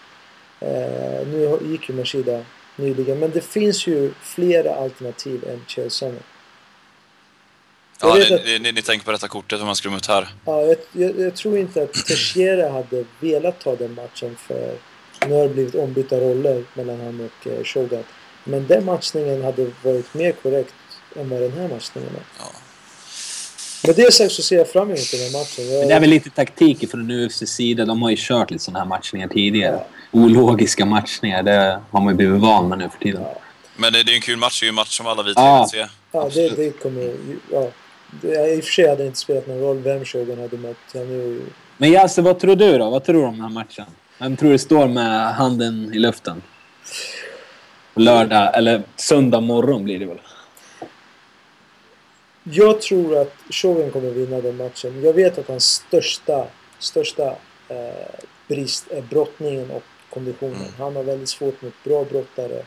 Eh, 0.60 1.26
nu 1.26 1.58
gick 1.64 1.88
ju 1.88 1.94
Mashida 1.94 2.44
nyligen. 2.76 3.18
Men 3.18 3.30
det 3.30 3.40
finns 3.40 3.86
ju 3.86 4.12
flera 4.22 4.74
alternativ 4.74 5.44
än 5.48 5.64
Chelsea. 5.66 6.12
Ja 8.00 8.14
ni, 8.14 8.34
att- 8.34 8.62
ni, 8.62 8.72
ni, 8.72 8.82
tänker 8.82 9.04
på 9.04 9.12
detta 9.12 9.28
kortet, 9.28 9.60
om 9.60 9.66
man 9.66 9.76
skulle 9.76 9.94
mot 9.94 10.06
här. 10.06 10.28
Ja, 10.44 10.62
jag, 10.62 10.76
jag, 10.92 11.18
jag 11.18 11.36
tror 11.36 11.58
inte 11.58 11.82
att 11.82 11.92
Teixeira 11.92 12.70
hade 12.70 13.04
velat 13.20 13.60
ta 13.60 13.76
den 13.76 13.94
matchen 13.94 14.36
för 14.36 14.76
nu 15.26 15.34
har 15.34 15.42
det 15.42 15.48
blivit 15.48 15.74
ombytta 15.74 16.16
roller 16.20 16.64
mellan 16.74 17.00
han 17.00 17.20
och 17.20 17.46
eh, 17.52 17.64
Shogun. 17.64 18.04
Men 18.44 18.66
den 18.66 18.84
matchningen 18.84 19.44
hade 19.44 19.66
varit 19.82 20.14
mer 20.14 20.32
korrekt 20.32 20.74
än 21.16 21.28
vad 21.30 21.40
den 21.40 21.52
här 21.52 21.68
matchningen 21.68 22.10
är. 22.10 22.22
Ja. 22.38 22.44
Med 23.86 23.96
det 23.96 24.12
sagt 24.14 24.32
så 24.32 24.42
ser 24.42 24.56
jag 24.56 24.68
fram 24.70 24.82
emot 24.88 25.10
den 25.12 25.20
här 25.20 25.32
matchen. 25.40 25.70
Jag, 25.72 25.78
Men 25.78 25.88
det 25.88 25.94
är 25.94 26.00
väl 26.00 26.10
lite 26.10 26.30
taktik 26.30 26.90
från 26.90 27.10
UFCs 27.10 27.50
sida. 27.50 27.84
De 27.84 28.02
har 28.02 28.10
ju 28.10 28.16
kört 28.18 28.50
lite 28.50 28.64
sådana 28.64 28.78
här 28.78 28.86
matchningar 28.86 29.28
tidigare. 29.28 29.80
Ologiska 30.12 30.86
matchningar, 30.86 31.42
det 31.42 31.80
har 31.90 32.00
man 32.00 32.08
ju 32.12 32.16
blivit 32.16 32.40
van 32.40 32.68
med 32.68 32.78
nu 32.78 32.88
för 32.88 32.98
tiden. 32.98 33.22
Men 33.76 33.92
det, 33.92 34.02
det 34.02 34.10
är 34.10 34.12
ju 34.12 34.16
en 34.16 34.20
kul 34.22 34.36
match, 34.38 34.60
det 34.60 34.64
är 34.64 34.66
ju 34.66 34.68
en 34.68 34.74
match 34.74 34.96
som 34.96 35.06
alla 35.06 35.22
vi 35.22 35.34
tre 35.34 35.44
Ja. 35.44 35.60
vill 35.72 35.80
se. 35.80 35.86
ja, 36.12 36.30
det, 36.34 36.48
det 36.48 36.70
kommer 36.82 37.02
ju- 37.02 37.38
ja, 37.52 37.68
det, 38.20 38.54
I 38.54 38.60
och 38.60 38.64
för 38.64 38.72
sig 38.72 38.88
hade 38.88 39.02
det 39.02 39.06
inte 39.06 39.18
spelat 39.18 39.46
någon 39.46 39.60
roll 39.60 39.78
vem 39.78 40.04
Shogun 40.04 40.40
hade 40.40 40.56
mött. 40.56 40.76
Han 40.92 41.02
är 41.02 41.06
ju, 41.06 41.42
Men 41.76 41.90
Jasse, 41.92 42.22
vad 42.22 42.40
tror 42.40 42.56
du 42.56 42.78
då? 42.78 42.90
Vad 42.90 43.04
tror 43.04 43.22
du 43.22 43.28
om 43.28 43.32
den 43.34 43.42
här 43.42 43.50
matchen? 43.50 43.84
Vem 44.18 44.36
tror 44.36 44.50
du 44.50 44.58
står 44.58 44.88
med 44.88 45.34
handen 45.34 45.94
i 45.94 45.98
luften? 45.98 46.42
Lördag, 47.94 48.58
eller 48.58 48.82
söndag 48.96 49.40
morgon 49.40 49.84
blir 49.84 49.98
det 49.98 50.06
väl? 50.06 50.20
Jag 52.42 52.80
tror 52.80 53.18
att 53.18 53.34
Shogun 53.50 53.90
kommer 53.90 54.10
vinna 54.10 54.40
den 54.40 54.56
matchen. 54.56 55.02
Jag 55.02 55.12
vet 55.12 55.38
att 55.38 55.48
hans 55.48 55.64
största, 55.64 56.46
största 56.78 57.36
eh, 57.68 58.20
brist 58.48 58.90
är 58.90 59.02
brottningen 59.02 59.70
och 59.70 59.82
konditionen. 60.10 60.56
Mm. 60.56 60.72
Han 60.78 60.96
har 60.96 61.02
väldigt 61.02 61.28
svårt 61.28 61.62
mot 61.62 61.84
bra 61.84 62.04
brottare. 62.04 62.62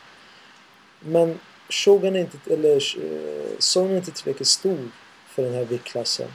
Men 1.00 1.40
Shogun 1.70 2.16
är 2.16 2.20
inte, 2.20 2.54
eller 2.54 2.76
eh, 2.76 3.50
Son 3.60 3.92
är 3.92 3.98
inte 3.98 4.12
tillräckligt 4.12 4.48
stor 4.48 4.92
för 5.28 5.44
den 5.44 5.54
här 5.54 5.66
viktklassen. 5.66 6.28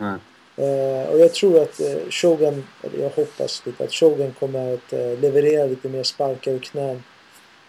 Mm. 0.00 0.18
Eh, 0.56 1.08
och 1.10 1.18
jag 1.20 1.34
tror 1.34 1.62
att 1.62 1.80
eh, 1.80 1.86
Shogun, 2.10 2.64
eller 2.82 3.02
jag 3.02 3.10
hoppas 3.10 3.62
lite 3.66 3.84
att 3.84 3.92
Shogun 3.94 4.34
kommer 4.40 4.74
att 4.74 4.92
eh, 4.92 5.18
leverera 5.20 5.66
lite 5.66 5.88
mer 5.88 6.02
sparkar 6.02 6.54
och 6.54 6.62
knän. 6.62 7.02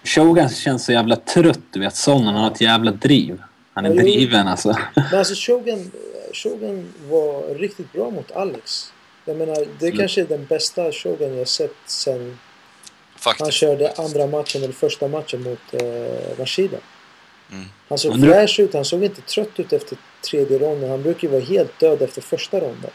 Shogun 0.04 0.50
känns 0.50 0.86
så 0.86 0.92
jävla 0.92 1.16
trött. 1.16 1.60
Du 1.72 1.80
vet, 1.80 1.96
Sonnen 1.96 2.36
har 2.36 2.52
ett 2.52 2.62
jävla 2.62 2.92
driv. 2.92 3.42
Han 3.74 3.86
är 3.86 3.90
Ja, 3.90 4.02
driven 4.02 4.48
alltså. 4.48 4.76
Men 4.96 5.20
alltså 5.20 5.34
Shogun, 5.36 5.92
Shogun 6.34 6.94
var 7.10 7.54
riktigt 7.56 7.94
bra 7.94 8.10
mot 8.10 8.32
Alex. 8.32 8.94
Jag 9.26 9.38
menar, 9.38 9.56
det 9.80 9.86
Mm. 9.86 9.98
kanske 9.98 10.22
är 10.22 10.26
den 10.26 10.46
bästa 10.46 10.92
Shogun 10.92 11.38
jag 11.38 11.48
sett 11.48 11.72
sen 11.86 12.20
han 12.20 13.34
Faktiskt. 13.36 13.52
körde 13.54 13.92
andra 13.98 14.28
matchen 14.28 14.64
eller 14.64 14.74
första 14.74 15.08
matchen 15.08 15.44
mot 15.44 15.60
eh, 15.74 16.40
Rashida. 16.40 16.78
Mm. 17.52 17.66
Han 17.90 17.98
såg 17.98 18.22
fräsch 18.22 18.60
ut, 18.60 18.74
han 18.74 18.86
såg 18.86 19.04
inte 19.04 19.22
trött 19.22 19.60
ut 19.60 19.74
efter 19.74 19.98
tredje 20.32 20.60
ronden. 20.60 20.90
Han 20.90 21.04
brukar 21.04 21.28
ju 21.28 21.32
vara 21.32 21.44
helt 21.44 21.80
död 21.80 22.02
efter 22.02 22.22
första 22.22 22.60
ronden. 22.60 22.92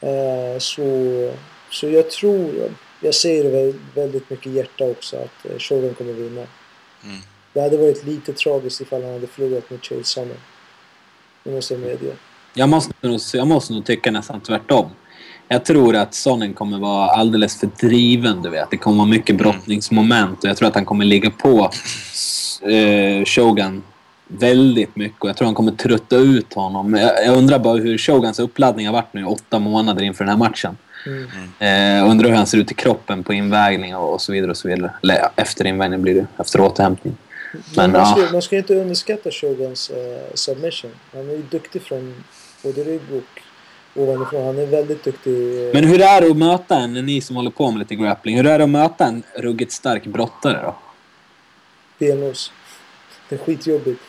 Eh, 0.00 0.58
så, 0.58 0.82
så 1.70 1.88
jag 1.88 2.10
tror, 2.10 2.70
jag 3.00 3.14
säger 3.14 3.44
det 3.44 3.50
väl- 3.50 3.78
väldigt 3.94 4.30
mycket 4.30 4.52
hjärta 4.52 4.84
också, 4.84 5.16
att 5.16 5.50
eh, 5.50 5.58
Shogun 5.58 5.94
kommer 5.94 6.12
vinna. 6.12 6.46
Mm. 7.04 7.16
Det 7.52 7.60
hade 7.60 7.76
varit 7.76 8.04
lite 8.04 8.32
tragiskt 8.32 8.80
ifall 8.80 9.02
han 9.04 9.12
hade 9.12 9.26
förlorat 9.26 9.70
mot 9.70 9.86
Chase 9.86 10.04
Summer. 10.04 10.36
Det 11.44 11.50
måste 11.50 11.74
jag 11.74 11.80
medge. 11.80 12.12
Jag 12.54 12.68
måste, 12.68 12.94
nog, 13.00 13.20
jag 13.34 13.46
måste 13.46 13.72
nog 13.72 13.86
tycka 13.86 14.10
nästan 14.10 14.40
tvärtom. 14.40 14.90
Jag 15.48 15.64
tror 15.64 15.96
att 15.96 16.14
Sonnen 16.14 16.54
kommer 16.54 16.78
vara 16.78 17.10
alldeles 17.10 17.60
för 17.60 17.66
driven, 17.80 18.42
du 18.42 18.50
vet. 18.50 18.70
Det 18.70 18.76
kommer 18.76 18.96
vara 18.96 19.08
mycket 19.08 19.36
brottningsmoment 19.36 20.44
och 20.44 20.50
jag 20.50 20.56
tror 20.56 20.68
att 20.68 20.74
han 20.74 20.84
kommer 20.84 21.04
ligga 21.04 21.30
på 21.30 21.70
eh, 22.70 23.24
Shogun 23.24 23.82
väldigt 24.38 24.96
mycket 24.96 25.20
och 25.22 25.28
jag 25.28 25.36
tror 25.36 25.46
han 25.46 25.54
kommer 25.54 25.72
trötta 25.72 26.16
ut 26.16 26.54
honom. 26.54 26.94
Jag, 26.94 27.26
jag 27.26 27.36
undrar 27.36 27.58
bara 27.58 27.76
hur 27.76 27.98
Shogans 27.98 28.38
uppladdning 28.38 28.86
har 28.86 28.92
varit 28.92 29.14
nu 29.14 29.24
åtta 29.24 29.58
månader 29.58 30.02
inför 30.02 30.24
den 30.24 30.30
här 30.30 30.38
matchen. 30.38 30.76
Mm. 31.06 32.00
Eh, 32.02 32.10
undrar 32.10 32.28
hur 32.28 32.36
han 32.36 32.46
ser 32.46 32.58
ut 32.58 32.70
i 32.70 32.74
kroppen 32.74 33.24
på 33.24 33.32
invägning 33.32 33.96
och, 33.96 34.12
och 34.14 34.20
så 34.20 34.32
vidare. 34.32 34.50
och 34.50 34.56
så 34.56 34.68
vidare. 34.68 34.92
Eller 35.02 35.28
efter 35.36 35.66
invägning 35.66 36.02
blir 36.02 36.14
det, 36.14 36.26
efter 36.38 36.60
återhämtning. 36.60 37.16
Men 37.76 37.92
man, 37.92 38.06
ska, 38.06 38.20
ja. 38.20 38.32
man 38.32 38.42
ska 38.42 38.56
inte 38.56 38.74
underskatta 38.74 39.30
Shogans 39.30 39.90
eh, 39.90 40.34
submission. 40.34 40.90
Han 41.12 41.28
är 41.28 41.32
ju 41.32 41.42
duktig 41.42 41.82
från 41.82 42.24
både 42.62 42.84
rygg 42.84 43.00
och 43.12 44.02
ovanifrån. 44.02 44.46
Han 44.46 44.58
är 44.58 44.66
väldigt 44.66 45.04
duktig. 45.04 45.66
eh, 45.66 45.74
Men 45.74 45.84
hur 45.84 46.00
är 46.00 46.20
det 46.20 46.30
att 46.30 46.36
möta 46.36 46.76
en, 46.76 46.92
ni 46.92 47.20
som 47.20 47.36
håller 47.36 47.50
på 47.50 47.70
med 47.70 47.78
lite 47.78 47.94
grappling, 47.94 48.36
hur 48.36 48.46
är 48.46 48.58
det 48.58 48.64
att 48.64 48.70
möta 48.70 49.04
en 49.04 49.22
ruggigt 49.38 49.72
stark 49.72 50.06
brottare 50.06 50.60
då? 50.62 50.74
benlås. 51.98 52.52
Det 53.28 53.34
är 53.34 53.38
skitjobbigt. 53.38 54.00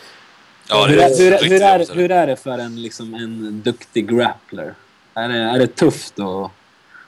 Ja, 0.71 0.85
hur, 0.85 0.99
är, 0.99 1.17
hur, 1.17 1.49
hur, 1.49 1.61
är, 1.61 1.95
hur 1.95 2.11
är 2.11 2.27
det 2.27 2.35
för 2.35 2.57
en, 2.57 2.81
liksom, 2.81 3.13
en 3.13 3.61
duktig 3.61 4.09
grappler? 4.09 4.73
Är 5.13 5.29
det, 5.29 5.37
är 5.37 5.59
det 5.59 5.67
tufft 5.67 6.19
att, 6.19 6.51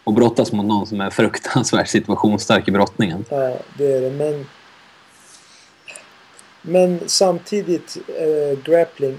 att 0.03 0.15
brottas 0.15 0.51
mot 0.51 0.65
någon 0.65 0.87
som 0.87 1.01
är 1.01 1.09
fruktansvärt 1.09 1.87
situationsstark 1.87 2.67
i 2.67 2.71
brottningen? 2.71 3.25
Ja, 3.29 3.57
det 3.77 3.91
är 3.91 4.01
det. 4.01 4.09
Men, 4.09 4.45
men 6.61 6.99
samtidigt, 7.05 7.97
eh, 8.07 8.59
grappling 8.63 9.17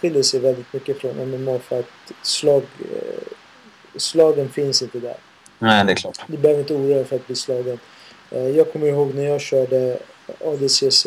skiljer 0.00 0.22
sig 0.22 0.40
väldigt 0.40 0.72
mycket 0.72 1.00
från 1.00 1.30
MMA 1.30 1.58
för 1.58 1.78
att 1.78 2.12
slag, 2.22 2.62
eh, 2.80 3.32
slagen 3.96 4.48
finns 4.48 4.82
inte 4.82 4.98
där. 4.98 5.16
Nej, 5.58 5.84
det 5.84 5.92
är 5.92 5.96
klart. 5.96 6.18
Du 6.26 6.36
behöver 6.36 6.60
inte 6.60 6.74
oroa 6.74 6.94
dig 6.94 7.04
för 7.04 7.16
att 7.16 7.26
bli 7.26 7.36
slagen. 7.36 7.78
Eh, 8.30 8.48
jag 8.48 8.72
kommer 8.72 8.86
ihåg 8.86 9.14
när 9.14 9.24
jag 9.24 9.40
körde 9.40 9.98
ADCC 10.44 11.06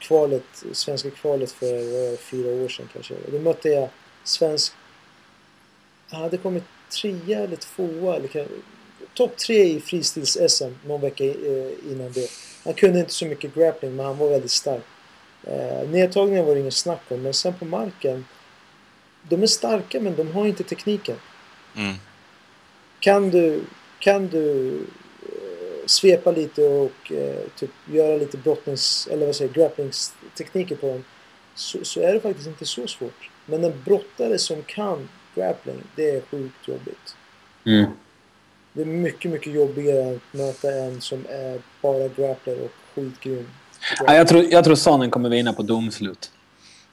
kvalet, 0.00 0.64
svenska 0.72 1.10
kvalet 1.10 1.52
för 1.52 2.16
fyra 2.16 2.64
år 2.64 2.68
sedan 2.68 2.88
kanske. 2.92 3.14
Då 3.32 3.38
mötte 3.38 3.68
jag 3.68 3.88
svensk... 4.24 4.72
Han 6.10 6.22
hade 6.22 6.36
kommit 6.36 6.64
trea 7.00 7.38
eller 7.38 7.56
tvåa 7.56 8.16
eller 8.16 8.46
topp 9.14 9.36
tre 9.36 9.62
i 9.64 9.80
fristils-SM 9.80 10.74
någon 10.86 11.00
vecka 11.00 11.24
eh, 11.24 11.70
innan 11.90 12.12
det. 12.12 12.30
Han 12.64 12.74
kunde 12.74 13.00
inte 13.00 13.12
så 13.12 13.26
mycket 13.26 13.54
grappling 13.54 13.96
men 13.96 14.06
han 14.06 14.18
var 14.18 14.28
väldigt 14.28 14.50
stark. 14.50 14.84
Eh, 15.44 15.88
nedtagningen 15.88 16.46
var 16.46 16.54
det 16.54 16.60
ingen 16.60 16.72
snack 16.72 17.02
om 17.08 17.22
men 17.22 17.34
sen 17.34 17.54
på 17.54 17.64
marken 17.64 18.24
de 19.28 19.42
är 19.42 19.46
starka 19.46 20.00
men 20.00 20.16
de 20.16 20.32
har 20.32 20.46
inte 20.46 20.64
tekniken. 20.64 21.16
Mm. 21.76 21.94
Kan 23.00 23.30
du, 23.30 23.64
kan 23.98 24.28
du 24.28 24.76
svepa 25.86 26.30
lite 26.30 26.62
och 26.68 27.12
eh, 27.12 27.40
typ 27.58 27.70
göra 27.92 28.16
lite 28.16 28.36
brottnings 28.36 29.08
eller 29.10 29.26
vad 29.26 29.36
säger 29.36 29.52
grapplingstekniker 29.52 30.76
på 30.76 30.86
dem 30.86 31.04
så, 31.54 31.78
så 31.82 32.00
är 32.00 32.14
det 32.14 32.20
faktiskt 32.20 32.48
inte 32.48 32.66
så 32.66 32.86
svårt. 32.86 33.30
Men 33.46 33.64
en 33.64 33.82
brottare 33.84 34.38
som 34.38 34.62
kan 34.62 35.08
grappling, 35.34 35.82
det 35.96 36.10
är 36.10 36.20
sjukt 36.30 36.68
jobbigt. 36.68 37.16
Mm. 37.64 37.90
Det 38.72 38.82
är 38.82 38.86
mycket, 38.86 39.30
mycket 39.30 39.52
jobbigare 39.52 40.16
att 40.16 40.38
möta 40.38 40.72
en 40.72 41.00
som 41.00 41.26
är 41.28 41.60
bara 41.82 42.08
grappler 42.08 42.60
och 42.64 42.70
skitgrym. 42.94 43.48
Ja, 44.06 44.14
jag, 44.14 44.28
tror, 44.28 44.44
jag 44.44 44.64
tror 44.64 44.74
Sonnen 44.74 45.10
kommer 45.10 45.28
vinna 45.28 45.52
på 45.52 45.62
domslut. 45.62 46.30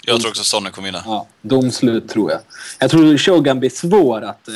Jag 0.06 0.22
tror 0.22 0.30
också 0.30 0.44
Sonny 0.44 0.70
kommer 0.70 0.88
vinna. 0.88 1.04
Ja, 1.06 1.28
domslut 1.42 2.10
tror 2.10 2.32
jag. 2.32 2.40
Jag 2.80 2.92
tror 2.92 3.18
Shogun 3.18 3.60
blir 3.60 3.70
svår 3.70 4.22
att 4.22 4.48
eh, 4.48 4.54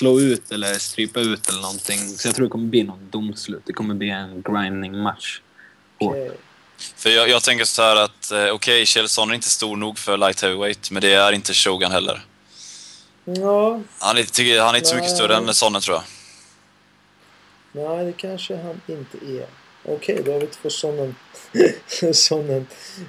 slå 0.00 0.20
ut 0.20 0.52
eller 0.52 0.74
strypa 0.74 1.20
ut 1.20 1.48
eller 1.48 1.60
någonting. 1.60 1.98
Så 1.98 2.28
jag 2.28 2.34
tror 2.34 2.46
det 2.46 2.50
kommer 2.50 2.68
bli 2.68 2.82
någon 2.82 3.10
domslut. 3.10 3.62
Det 3.66 3.72
kommer 3.72 3.94
bli 3.94 4.10
en 4.10 4.42
grinding-match. 4.42 5.40
Okej. 5.98 6.30
För 6.96 7.10
jag, 7.10 7.28
jag 7.28 7.42
tänker 7.42 7.64
så 7.64 7.82
här 7.82 7.96
att, 7.96 8.30
eh, 8.32 8.48
okej, 8.48 8.86
Kjell 8.86 9.08
Sonny 9.08 9.30
är 9.32 9.34
inte 9.34 9.50
stor 9.50 9.76
nog 9.76 9.98
för 9.98 10.16
light 10.16 10.42
heavyweight, 10.42 10.90
men 10.90 11.02
det 11.02 11.12
är 11.12 11.32
inte 11.32 11.52
Shogun 11.52 11.90
heller. 11.90 12.24
Ja, 13.24 13.80
Han 13.98 14.18
är, 14.18 14.22
tycker, 14.22 14.60
han 14.60 14.74
är 14.74 14.78
inte 14.78 14.88
så 14.88 14.94
mycket 14.94 15.10
större 15.10 15.36
än 15.36 15.54
Sonny 15.54 15.80
tror 15.80 15.96
jag. 15.96 16.04
nej 17.72 18.04
det 18.06 18.12
kanske 18.12 18.56
han 18.56 18.80
inte 18.86 19.18
är. 19.18 19.46
Okej, 19.84 20.22
då 20.24 20.32
har 20.32 20.40
vi 20.40 20.46
två 20.46 20.70
sådana 20.70 21.14
sådana 22.12 22.56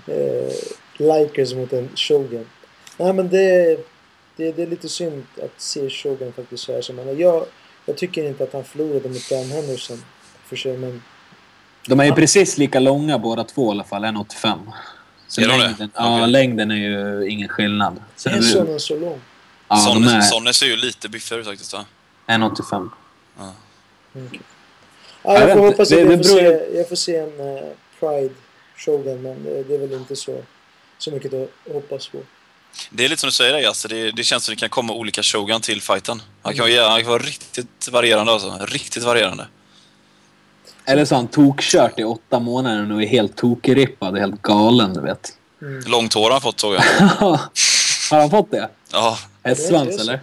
eh, 0.08 0.54
likers 0.98 1.54
mot 1.54 1.74
en 1.74 1.90
Shogun. 1.96 2.48
Nej 2.98 3.14
men 3.14 3.30
det, 3.30 3.78
det, 4.36 4.52
det 4.52 4.64
är 4.64 4.68
lite 4.68 4.90
synd 4.90 5.24
att 5.44 5.62
se 5.62 5.90
Shogun 5.90 6.34
faktiskt 6.34 6.64
så 6.64 6.74
här 6.74 6.82
som 6.82 6.98
han 6.98 7.08
är. 7.08 7.14
Jag, 7.16 7.46
jag 7.86 7.98
tycker 7.98 8.24
inte 8.24 8.44
att 8.44 8.54
han 8.54 8.64
förlorade 8.64 9.10
mot 9.10 9.30
Dan 9.30 9.46
Henderson 9.46 10.04
för 10.46 10.56
sig 10.56 10.78
men 10.78 11.04
De 11.88 12.00
är 12.00 12.04
ju 12.06 12.12
precis 12.12 12.58
lika 12.58 12.80
långa 12.80 13.20
båda 13.20 13.44
två 13.44 13.68
i 13.68 13.72
alla 13.72 13.84
fall. 13.84 14.06
1,85. 14.06 14.58
Så 15.28 15.42
Är 15.42 15.48
de 15.48 15.52
det? 15.58 15.64
längden, 15.68 15.92
ja, 15.96 16.18
Okej. 16.20 16.32
längden 16.32 16.72
är 16.72 16.76
ju 16.76 17.28
ingen 17.30 17.48
skillnad. 17.50 18.02
Sen 18.16 18.34
är 18.34 18.42
Sonnen 18.42 18.80
så 18.80 19.00
lång? 19.00 19.20
ja, 19.68 19.76
de 19.76 19.82
Sonny, 19.82 20.08
är 20.18 20.22
Sonny 20.22 20.54
ser 20.54 20.66
ju 20.66 20.76
lite 20.76 21.10
biffigare 21.10 21.42
ut 21.42 21.48
faktiskt 21.48 21.74
va? 21.74 21.86
1,85. 22.28 22.90
Okej. 24.14 24.42
Ja, 25.24 25.34
jag 25.40 25.50
Jag 25.50 25.58
får 25.58 25.66
hoppas 25.66 25.80
att 25.80 25.98
Det- 25.98 26.00
jag 26.04 26.10
det 26.20 26.24
får, 26.28 26.36
beror 26.36 26.60
se, 26.70 26.78
jag 26.78 26.90
får 26.90 26.96
se 26.96 27.16
en 27.16 27.40
eh, 27.58 27.64
Pride 28.00 28.34
Shogun 28.78 29.22
men 29.22 29.44
det, 29.44 29.64
det 29.64 29.76
är 29.76 29.80
väl 29.80 29.94
inte 29.94 30.16
så, 30.16 30.38
så 30.98 31.12
mycket 31.12 31.34
att 31.34 31.74
hoppas 31.74 32.08
på. 32.08 32.18
Det 32.90 33.06
är 33.06 33.10
lite 33.10 33.20
som 33.20 33.28
du 33.28 33.32
säger, 33.32 33.68
alltså, 33.68 33.88
det, 33.88 34.12
det 34.12 34.24
känns 34.24 34.46
som 34.46 34.52
det 34.56 34.60
kan 34.60 34.70
komma 34.70 34.94
olika 34.94 35.24
Shogun 35.24 35.62
till 35.62 35.82
fighten. 35.82 36.22
Han 36.42 36.54
kan, 36.56 36.66
vara- 36.70 36.90
han 36.90 37.02
kan 37.02 37.10
vara 37.10 37.24
riktigt 37.24 37.90
varierande 37.92 38.32
alltså. 38.32 38.58
Riktigt 38.66 39.04
varierande. 39.04 39.48
Eller 40.86 41.06
så 41.06 41.16
har 41.16 41.20
han 41.20 41.28
tokkört 41.28 42.00
i 42.00 42.04
åtta 42.04 42.40
månader 42.40 42.94
och 42.94 43.04
är 43.04 43.08
helt 43.08 43.38
tokrippad 43.38 44.14
och 44.14 44.20
helt 44.20 44.42
galen, 44.42 44.94
du 44.94 45.02
vet. 45.02 45.34
Mm. 45.62 45.84
Långt 45.88 46.14
hår 46.14 46.24
har 46.24 46.32
han 46.32 46.42
fått 46.42 46.60
såg 46.60 46.74
jag. 46.76 46.82
har 48.12 48.20
han 48.20 48.30
fått 48.30 48.52
det? 48.52 48.70
Ja, 48.92 49.18
Hästsvans 49.44 50.00
eller? 50.02 50.20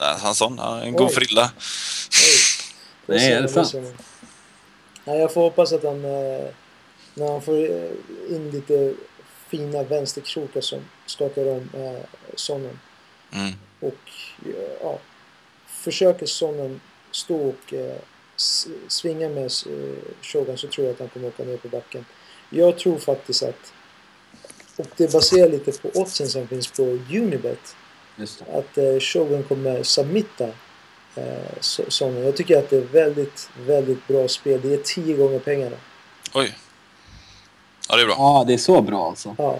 nej, 0.00 0.14
han 0.22 0.34
sån. 0.34 0.58
Han 0.58 0.78
är 0.78 0.82
en 0.82 0.92
god 0.92 1.08
Oj. 1.08 1.14
frilla. 1.14 1.50
Oj. 3.08 3.16
Nej, 3.16 3.32
är 3.32 3.42
det 3.42 3.48
sant? 3.48 3.74
Nej, 5.04 5.18
jag 5.18 5.32
får 5.34 5.40
hoppas 5.40 5.72
att 5.72 5.84
han, 5.84 6.04
eh, 6.04 6.44
när 7.14 7.32
han 7.32 7.42
får 7.42 7.58
eh, 7.58 8.36
in 8.36 8.50
lite 8.50 8.94
fina 9.50 9.82
vänsterkrokar 9.82 10.60
som 10.60 10.78
skakar 11.12 11.46
om 11.46 11.68
eh, 11.74 12.02
Sonnen 12.34 12.78
Mm. 13.34 13.52
och 13.80 14.10
eh, 14.46 14.72
ja, 14.82 14.98
försöker 15.66 16.26
Sonnen 16.26 16.80
stå 17.10 17.36
och 17.48 17.74
eh, 17.74 17.96
svinga 18.88 19.28
med 19.28 19.44
eh, 19.44 19.98
Shogun 20.22 20.58
så 20.58 20.66
tror 20.68 20.86
jag 20.86 20.92
att 20.94 20.98
han 21.00 21.08
kommer 21.08 21.28
åka 21.28 21.44
ner 21.44 21.56
på 21.56 21.68
backen. 21.68 22.04
Jag 22.50 22.78
tror 22.78 22.98
faktiskt 22.98 23.42
att, 23.42 23.72
och 24.76 24.86
det 24.96 25.12
baserar 25.12 25.48
lite 25.50 25.72
på 25.72 25.88
oddsen 26.00 26.28
som 26.28 26.48
finns 26.48 26.66
på 26.72 26.82
Unibet, 27.10 27.76
Just 28.16 28.38
det. 28.38 28.58
att 28.58 28.78
eh, 28.78 29.00
Shogun 29.00 29.42
kommer 29.42 29.82
submitta 29.82 30.48
eh, 31.14 31.60
Sonnen. 31.88 32.24
Jag 32.24 32.36
tycker 32.36 32.58
att 32.58 32.70
det 32.70 32.76
är 32.76 32.80
väldigt, 32.80 33.50
väldigt 33.66 34.06
bra 34.08 34.28
spel. 34.28 34.60
Det 34.62 34.74
är 34.74 34.78
tio 34.84 35.16
gånger 35.16 35.38
pengarna. 35.38 35.76
Oj. 36.34 36.56
Ja, 37.88 37.96
det 37.96 38.02
är 38.02 38.06
bra. 38.06 38.14
Ja, 38.18 38.44
det 38.46 38.54
är 38.54 38.58
så 38.58 38.82
bra 38.82 39.08
alltså. 39.08 39.34
Ja, 39.38 39.58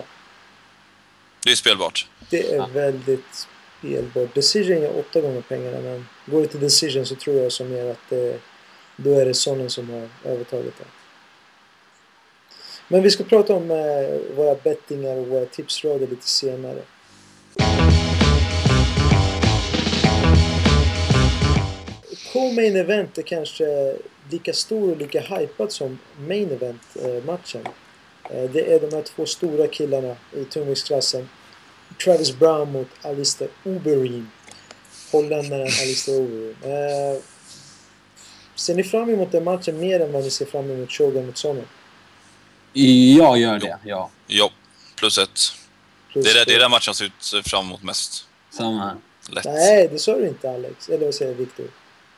Det 1.45 1.51
är 1.51 1.57
spelbart. 1.57 2.07
det 2.31 2.53
är 2.53 2.57
Ja. 2.57 2.69
väldigt 2.73 3.47
spelbart. 3.81 4.35
Decision 4.35 4.83
är 4.83 4.99
åtta 4.99 5.21
gånger 5.21 5.41
pengarna 5.41 5.81
men 5.81 6.07
går 6.27 6.41
det 6.41 6.47
till 6.47 6.61
decision 6.61 7.07
så 7.07 7.15
tror 7.15 7.37
jag 7.37 7.53
som 7.53 7.69
mer 7.73 7.87
att 7.91 7.99
det, 8.09 8.39
då 8.97 9.19
är 9.19 9.25
det 9.27 9.35
Sonnen 9.35 9.71
som 9.71 9.91
har 9.91 10.09
övertaget 10.25 10.75
det. 10.79 10.85
Men 12.89 13.03
vi 13.03 13.11
ska 13.11 13.25
prata 13.25 13.55
om 13.55 13.71
eh, 13.71 14.37
våra 14.37 14.55
bettingar 14.55 15.17
och 15.17 15.27
våra 15.27 15.47
tipsrader 15.47 16.07
lite 16.07 16.29
senare. 16.29 16.83
Co-main 22.33 22.77
event 22.77 23.19
är 23.19 23.23
kanske 23.23 23.97
lika 24.31 24.53
stor 24.53 24.91
och 24.91 24.97
lika 24.97 25.21
hypad 25.21 25.73
som 25.73 25.99
main 26.19 26.51
event-matchen. 26.51 27.65
Eh, 28.33 28.51
det 28.51 28.75
är 28.75 28.81
de 28.81 28.97
här 28.97 29.03
två 29.03 29.27
stora 29.27 29.67
killarna 29.67 30.17
i 30.37 30.45
tungviktsklassen. 30.45 31.29
Travis 32.05 32.39
Brown 32.39 32.73
mot 32.73 32.89
Alistair 33.03 33.51
Overeem. 33.65 34.31
Holländaren 35.13 35.63
Alistair 35.83 36.21
Overeem. 36.21 36.57
Eh, 36.63 37.21
ser 38.55 38.75
ni 38.75 38.85
fram 38.85 39.11
emot 39.11 39.33
den 39.33 39.45
matchen 39.45 39.81
mer 39.81 40.01
än 40.01 40.13
vad 40.13 40.25
ni 40.25 40.31
ser 40.31 40.47
fram 40.47 40.71
emot 40.71 40.93
Shogun 40.93 41.27
mot 41.27 41.39
Sonnen? 41.39 41.67
Jag 43.17 43.39
gör 43.39 43.59
det, 43.59 43.79
ja. 43.85 44.11
Ja, 44.27 44.51
plus 44.97 45.19
ett. 45.19 45.41
Plus 46.13 46.25
Det 46.25 46.31
är, 46.31 46.35
det, 46.35 46.45
det 46.45 46.55
är 46.55 46.61
den 46.61 46.71
matchen 46.71 46.95
jag 47.01 47.13
ser 47.21 47.39
ut 47.39 47.47
fram 47.47 47.67
emot 47.67 47.83
mest. 47.83 48.27
Samma 48.51 48.85
här. 48.85 48.97
Lätt. 49.31 49.45
Nej, 49.45 49.89
det 49.93 49.99
sa 49.99 50.17
du 50.19 50.29
inte 50.29 50.51
Alex. 50.51 50.89
Eller 50.89 51.05
vad 51.05 51.15
säger 51.15 51.35
Viktor? 51.35 51.67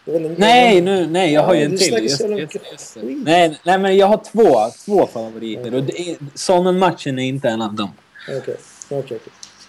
En- 0.06 0.34
Nej, 0.38 0.80
nu, 0.80 1.06
nej, 1.06 1.32
jag 1.32 1.42
har 1.42 1.54
ju 1.54 1.60
Ja, 1.60 1.64
en 1.64 1.70
du 1.70 1.76
till. 1.78 1.92
Just, 2.02 2.20
just, 2.28 2.54
just. 2.72 2.96
Nej, 3.02 3.58
nej, 3.64 3.78
men 3.78 3.96
jag 3.96 4.06
har 4.06 4.16
två, 4.32 4.70
två 4.84 5.06
favoriter. 5.06 5.74
Och 5.74 5.82
det 5.82 6.00
är, 6.00 6.16
Sonnen-matchen 6.34 7.18
är 7.18 7.24
inte 7.24 7.48
en 7.48 7.62
av 7.62 7.74
dem. 7.74 7.92
Okej, 8.28 8.56
okej. 8.90 8.98
okej. 8.98 9.18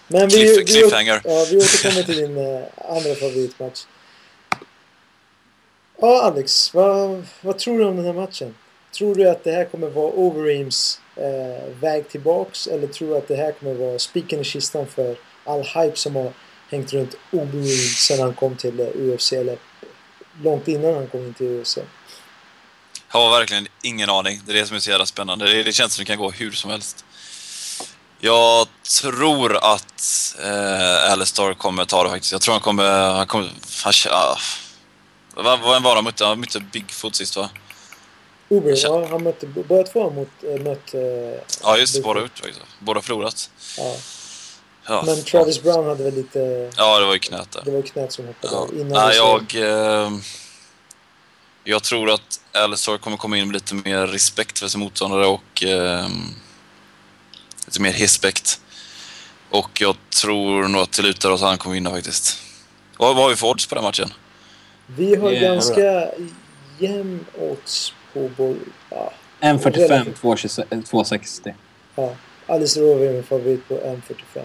Men 0.08 0.28
vi, 0.28 0.36
Cliff- 0.36 0.58
vi, 0.58 0.64
cliffhanger. 0.64 1.20
ja, 1.24 1.46
vi 1.50 1.56
återkommer 1.56 2.02
till 2.02 2.16
din 2.16 2.36
eh, 2.36 2.62
andra 2.88 3.14
favoritmatch. 3.14 3.80
Ja, 6.00 6.22
Alex. 6.22 6.74
Vad, 6.74 7.26
vad 7.40 7.58
tror 7.58 7.78
du 7.78 7.84
om 7.84 7.96
den 7.96 8.04
här 8.04 8.12
matchen? 8.12 8.54
Tror 8.98 9.14
du 9.14 9.28
att 9.28 9.44
det 9.44 9.52
här 9.52 9.64
kommer 9.64 9.88
vara 9.88 10.12
Overeems 10.12 11.00
eh, 11.16 11.74
väg 11.80 12.08
tillbaks? 12.08 12.66
Eller 12.66 12.86
tror 12.86 13.08
du 13.08 13.16
att 13.16 13.28
det 13.28 13.36
här 13.36 13.52
kommer 13.52 13.74
vara 13.74 13.98
spiken 13.98 14.40
i 14.40 14.44
kistan 14.44 14.86
för 14.86 15.16
all 15.44 15.60
hype 15.62 15.96
som 15.96 16.16
har 16.16 16.32
hängt 16.70 16.92
runt 16.92 17.14
Overeem 17.32 17.66
sedan 17.96 18.20
han 18.20 18.34
kom 18.34 18.56
till 18.56 18.80
eh, 18.80 18.86
UFC? 18.86 19.32
Eller 19.32 19.56
långt 20.42 20.68
innan 20.68 20.94
han 20.94 21.06
kom 21.06 21.20
in 21.20 21.34
till 21.34 21.46
UFC? 21.46 21.78
Jag 23.12 23.20
har 23.20 23.30
verkligen 23.38 23.68
ingen 23.82 24.10
aning. 24.10 24.40
Det 24.46 24.52
är 24.52 24.56
det 24.56 24.66
som 24.66 24.76
är 24.76 24.80
så 24.80 24.90
jävla 24.90 25.06
spännande. 25.06 25.52
Det, 25.52 25.62
det 25.62 25.72
känns 25.72 25.94
som 25.94 26.02
det 26.04 26.06
kan 26.06 26.18
gå 26.18 26.30
hur 26.30 26.52
som 26.52 26.70
helst. 26.70 27.04
Jag 28.20 28.66
tror 29.00 29.56
att 29.56 30.34
eh, 30.42 31.12
Alistair 31.12 31.54
kommer 31.54 31.84
ta 31.84 32.02
det 32.04 32.10
faktiskt. 32.10 32.32
Jag 32.32 32.40
tror 32.40 32.52
han 32.54 32.60
kommer... 32.60 33.14
Han 33.14 33.26
kommer 33.26 33.50
han, 33.84 33.92
ah. 34.10 34.36
Vad 35.34 35.82
var 35.82 35.94
han 35.94 36.04
mötte? 36.04 36.24
Han 36.24 36.40
mötte 36.40 36.60
Bigfoot 36.60 37.14
sist 37.14 37.36
va? 37.36 37.50
Jag 38.48 38.62
ja, 38.76 39.06
han 39.10 39.22
mötte... 39.22 39.46
Båda 39.46 39.82
två 39.82 40.02
har 40.02 40.10
mot, 40.10 40.28
äh, 40.42 40.64
mött... 40.64 40.94
eh, 40.94 41.00
Ja 41.62 41.76
just 41.78 41.94
det, 41.94 41.98
Bigfoot. 41.98 42.14
båda 42.14 42.20
ut 42.20 42.38
faktiskt. 42.38 42.60
Båda 42.78 43.02
förlorat. 43.02 43.50
Ja. 43.78 43.96
Ja. 44.88 45.02
Men 45.06 45.22
Travis 45.22 45.62
Brown 45.62 45.86
hade 45.86 46.04
väl 46.04 46.14
lite... 46.14 46.70
Ja, 46.76 46.98
det 47.00 47.06
var 47.06 47.12
ju 47.12 47.18
knät 47.18 47.50
där. 47.52 47.62
Det 47.64 47.70
var 47.70 47.82
knät 47.82 48.12
som 48.12 48.26
hoppade 48.26 48.54
Ja. 48.54 48.58
av 48.60 48.74
innan 48.74 48.88
Nej, 49.08 49.16
jag... 49.16 49.54
Eh, 50.04 50.10
jag 51.64 51.82
tror 51.82 52.10
att 52.10 52.40
Alistair 52.52 52.98
kommer 52.98 53.16
komma 53.16 53.38
in 53.38 53.46
med 53.46 53.54
lite 53.54 53.74
mer 53.74 54.06
respekt 54.06 54.58
för 54.58 54.68
sin 54.68 54.80
motståndare 54.80 55.26
och 55.26 55.64
eh, 55.64 56.06
lite 57.66 57.80
mer 57.82 57.92
respekt. 57.92 58.60
Och 59.50 59.80
jag 59.80 59.96
tror 60.22 60.68
nog 60.68 60.82
att 60.82 60.92
det 60.92 61.02
lutar 61.02 61.30
åt 61.30 61.42
att 61.42 61.48
han 61.48 61.58
kommer 61.58 61.74
vinna 61.74 61.90
faktiskt. 61.90 62.38
Vad, 62.98 63.14
vad 63.14 63.24
har 63.24 63.30
vi 63.30 63.36
för 63.36 63.46
odds 63.48 63.66
på 63.66 63.74
den 63.74 63.84
matchen? 63.84 64.12
Vi 64.86 65.16
har 65.16 65.30
Yeah. 65.32 65.42
ganska 65.54 66.08
jämn 66.78 67.26
odds 67.38 67.92
på 68.12 68.28
boll... 68.36 68.58
Ja, 68.90 69.12
1.45, 69.40 69.70
Relativt. 69.88 70.22
2.26 70.22 70.64
2.60. 70.70 71.54
ja. 71.96 72.14
Alice 72.46 72.80
Rover 72.80 73.06
är 73.06 73.12
min 73.12 73.22
favorit 73.22 73.68
på 73.68 73.74
1.45. 73.74 74.42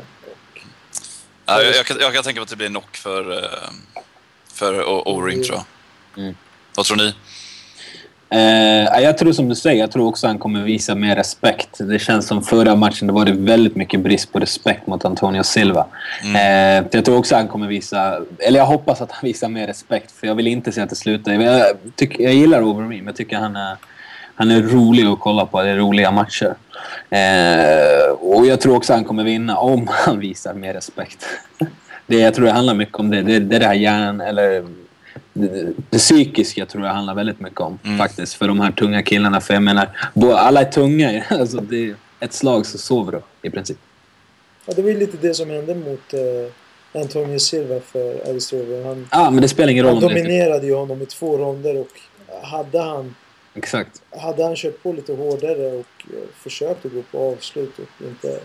Ja, 1.51 1.61
jag, 1.63 1.75
jag, 1.75 1.85
kan, 1.85 1.97
jag 1.99 2.13
kan 2.13 2.23
tänka 2.23 2.39
mig 2.39 2.43
att 2.43 2.49
det 2.49 2.55
blir 2.55 2.67
knock 2.67 2.97
för, 2.97 3.31
eh, 3.31 3.69
för 4.53 4.83
O-ring 5.07 5.43
tror 5.43 5.57
jag. 5.57 6.23
Mm. 6.23 6.35
Vad 6.75 6.85
tror 6.85 6.97
ni? 6.97 7.13
Eh, 8.33 9.01
jag 9.01 9.17
tror 9.17 9.31
som 9.33 9.49
du 9.49 9.55
säger, 9.55 9.79
jag 9.79 9.91
tror 9.91 10.07
också 10.07 10.27
han 10.27 10.39
kommer 10.39 10.63
visa 10.63 10.95
mer 10.95 11.15
respekt. 11.15 11.69
Det 11.79 11.99
känns 11.99 12.27
som 12.27 12.43
förra 12.43 12.75
matchen, 12.75 13.07
det 13.07 13.13
var 13.13 13.25
det 13.25 13.31
väldigt 13.31 13.75
mycket 13.75 13.99
brist 13.99 14.33
på 14.33 14.39
respekt 14.39 14.87
mot 14.87 15.05
Antonio 15.05 15.43
Silva. 15.43 15.85
Eh, 16.35 16.85
jag 16.91 17.05
tror 17.05 17.17
också 17.17 17.35
han 17.35 17.47
kommer 17.47 17.67
visa, 17.67 18.19
eller 18.39 18.59
jag 18.59 18.65
hoppas 18.65 19.01
att 19.01 19.11
han 19.11 19.27
visar 19.27 19.49
mer 19.49 19.67
respekt. 19.67 20.11
För 20.11 20.27
jag 20.27 20.35
vill 20.35 20.47
inte 20.47 20.71
se 20.71 20.81
att 20.81 20.89
det 20.89 20.95
slutar. 20.95 21.31
Jag, 21.31 21.77
tycker, 21.95 22.23
jag 22.23 22.33
gillar 22.33 22.61
Overeem, 22.61 23.07
jag 23.07 23.15
tycker 23.15 23.37
han 23.37 23.55
är, 23.55 23.77
han 24.41 24.51
är 24.51 24.61
rolig 24.61 25.05
att 25.05 25.19
kolla 25.19 25.45
på. 25.45 25.61
Det 25.61 25.69
är 25.69 25.75
roliga 25.77 26.11
matcher. 26.11 26.55
Eh, 27.09 28.11
och 28.11 28.45
jag 28.45 28.61
tror 28.61 28.75
också 28.75 28.93
han 28.93 29.03
kommer 29.03 29.23
vinna 29.23 29.57
om 29.57 29.87
han 29.91 30.19
visar 30.19 30.53
mer 30.53 30.73
respekt. 30.73 31.25
Det, 32.07 32.19
jag 32.19 32.33
tror 32.33 32.45
det 32.45 32.51
handlar 32.51 32.73
mycket 32.73 32.95
om 32.95 33.09
det. 33.09 33.21
Det, 33.21 33.39
det 33.39 33.55
är 33.55 33.59
det 33.59 33.65
här 33.65 33.73
hjärnan, 33.73 34.21
eller 34.21 34.65
det, 35.33 35.73
det 35.89 35.97
psykiska 35.97 36.65
tror 36.65 36.85
jag 36.85 36.93
handlar 36.93 37.13
väldigt 37.15 37.39
mycket 37.39 37.59
om 37.59 37.79
Mm. 37.83 37.97
faktiskt 37.97 38.33
för 38.33 38.47
de 38.47 38.59
här 38.59 38.71
tunga 38.71 39.01
killarna. 39.03 39.41
För 39.41 39.53
jag 39.53 39.63
menar, 39.63 39.89
alla 40.35 40.61
är 40.61 40.65
tunga. 40.71 41.23
Alltså, 41.29 41.57
det 41.57 41.89
är 41.89 41.95
ett 42.19 42.33
slag 42.33 42.65
så 42.65 42.77
sover 42.77 43.11
du 43.11 43.21
i 43.47 43.49
princip. 43.51 43.77
ja, 44.65 44.73
det 44.75 44.81
var 44.81 44.89
ju 44.89 44.99
lite 44.99 45.17
det 45.21 45.33
som 45.33 45.49
hände 45.49 45.75
mot 45.75 46.13
eh, 46.13 47.01
Antonio 47.01 47.39
Silva 47.39 47.79
för 47.79 48.29
Alice. 48.29 48.55
Han, 48.85 49.07
Ja, 49.11 49.29
men 49.31 49.41
det 49.41 49.47
spelar 49.47 49.69
ingen 49.71 49.85
roll 49.85 49.93
han 49.93 50.01
dominerade 50.01 50.65
ju 50.67 50.75
honom 50.75 51.01
i 51.01 51.05
två 51.05 51.37
ronder 51.37 51.77
och 51.79 51.87
hade 52.43 52.79
han, 52.81 53.15
Exakt. 53.53 54.01
hade 54.09 54.43
han 54.43 54.55
kört 54.55 54.83
på 54.83 54.93
lite 54.93 55.13
hårdare 55.13 55.67
och 55.67 56.13
eh, 56.13 56.27
försökt 56.35 56.85
att 56.85 56.93
gå 56.93 57.01
på 57.01 57.19
avslut 57.19 57.79
och 57.79 58.05
inte 58.07 58.39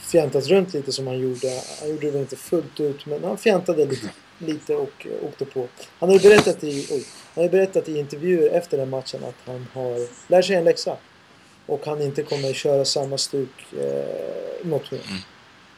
fjantat 0.00 0.46
runt 0.46 0.74
lite 0.74 0.92
som 0.92 1.06
han 1.06 1.18
gjorde. 1.18 1.60
Han 1.80 1.88
gjorde 1.90 2.10
det 2.10 2.18
inte 2.18 2.36
fullt 2.36 2.80
ut 2.80 3.06
men 3.06 3.24
han 3.24 3.38
fjantade 3.38 3.86
lite, 3.86 4.08
lite 4.38 4.76
och 4.76 5.06
eh, 5.06 5.28
åkte 5.28 5.44
på. 5.44 5.68
Han 5.98 6.10
har 6.10 6.18
berättat 6.18 6.64
i, 6.64 6.86
oj, 6.90 7.04
han 7.34 7.44
har 7.44 7.50
berättat 7.50 7.88
i 7.88 7.98
intervjuer 7.98 8.50
efter 8.50 8.78
den 8.78 8.90
matchen 8.90 9.20
att 9.24 9.36
han 9.46 9.66
har 9.72 10.06
lärt 10.30 10.44
sig 10.44 10.56
en 10.56 10.64
läxa. 10.64 10.96
Och 11.66 11.86
han 11.86 12.02
inte 12.02 12.22
kommer 12.22 12.52
köra 12.52 12.84
samma 12.84 13.18
stuk 13.18 13.72
eh, 13.72 14.66
något 14.68 14.90
mer. 14.90 15.00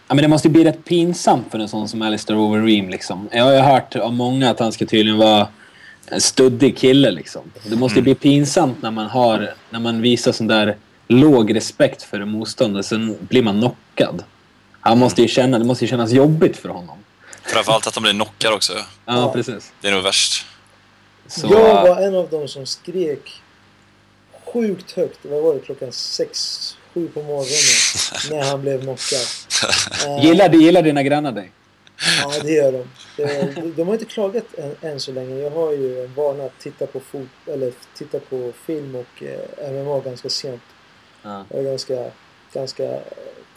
Ja, 0.09 0.15
men 0.15 0.23
det 0.23 0.29
måste 0.29 0.49
ju 0.49 0.53
bli 0.53 0.65
rätt 0.65 0.85
pinsamt 0.85 1.51
för 1.51 1.59
en 1.59 1.69
sån 1.69 1.89
som 1.89 2.03
Alistair 2.03 2.39
Overeem. 2.39 2.89
Liksom. 2.89 3.29
Jag 3.33 3.45
har 3.45 3.53
ju 3.53 3.59
hört 3.59 3.97
av 3.97 4.13
många 4.13 4.51
att 4.51 4.59
han 4.61 4.73
ska 4.73 4.87
tydligen 4.87 5.19
vara 5.19 5.49
en 6.07 6.20
studdig 6.20 6.78
kille. 6.78 7.11
Liksom. 7.11 7.42
Det 7.64 7.76
måste 7.76 7.98
ju 7.98 8.03
bli 8.03 8.14
pinsamt 8.14 8.82
när 8.82 8.90
man, 8.90 9.07
har, 9.07 9.55
när 9.70 9.80
man 9.80 10.03
visar 10.03 10.32
sån 10.32 10.46
där 10.46 10.76
låg 11.09 11.55
respekt 11.57 12.03
för 12.03 12.20
en 12.20 12.28
motståndare. 12.30 12.82
Sen 12.82 13.16
blir 13.20 13.42
man 13.42 13.59
knockad. 13.61 14.24
Han 14.80 14.98
måste 14.98 15.22
ju 15.22 15.28
känna, 15.28 15.59
det 15.59 15.64
måste 15.64 15.84
ju 15.84 15.88
kännas 15.88 16.11
jobbigt 16.11 16.57
för 16.57 16.68
honom. 16.68 16.98
Framförallt 17.42 17.86
att 17.86 17.94
de 17.94 18.03
blir 18.03 18.12
knockar 18.12 18.53
också. 18.53 18.72
Ja, 18.72 18.84
Ja. 19.07 19.32
precis. 19.32 19.72
Det 19.80 19.88
är 19.88 19.92
nog 19.92 20.03
värst. 20.03 20.46
Så, 21.26 21.46
Jag 21.51 21.82
var 21.82 22.01
en 22.01 22.14
av 22.14 22.28
dem 22.30 22.48
som 22.48 22.66
skrek 22.66 23.42
sjukt 24.53 24.92
högt. 24.92 25.18
Vad 25.22 25.42
var 25.42 25.55
det? 25.55 25.61
Klockan 25.61 25.92
sex, 25.92 26.59
sju 26.94 27.09
på 27.09 27.22
morgonen. 27.22 27.46
när 28.30 28.51
han 28.51 28.61
blev 28.62 28.80
knockad. 28.82 29.18
Eh, 30.07 30.24
gillar, 30.26 30.48
gillar 30.55 30.82
dina 30.82 31.03
grannar 31.03 31.32
dig? 31.32 31.53
Ja, 32.22 32.32
det 32.42 32.53
gör 32.53 32.72
de. 32.72 32.86
De, 33.16 33.72
de 33.76 33.86
har 33.86 33.94
inte 33.94 34.05
klagat 34.05 34.44
än, 34.59 34.76
än 34.80 35.01
så 35.01 35.12
länge. 35.12 35.38
Jag 35.38 35.51
har 35.51 35.72
ju 35.72 36.05
en 36.05 36.14
vana 36.14 36.44
att 36.44 36.59
titta 36.59 36.86
på, 36.86 37.01
fot, 37.01 37.28
eller 37.46 37.72
titta 37.94 38.20
på 38.20 38.53
film 38.66 38.94
och 38.94 39.22
eh, 39.22 39.72
MMA 39.72 40.01
ganska 40.01 40.28
sent. 40.28 40.62
Ja. 41.22 41.44
Jag 41.48 41.57
har 41.57 41.64
ganska, 41.64 42.11
ganska 42.53 42.84
eh, 42.84 43.01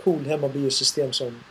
cool 0.03 0.25
hemmabiosystem 0.25 1.13
som 1.13 1.43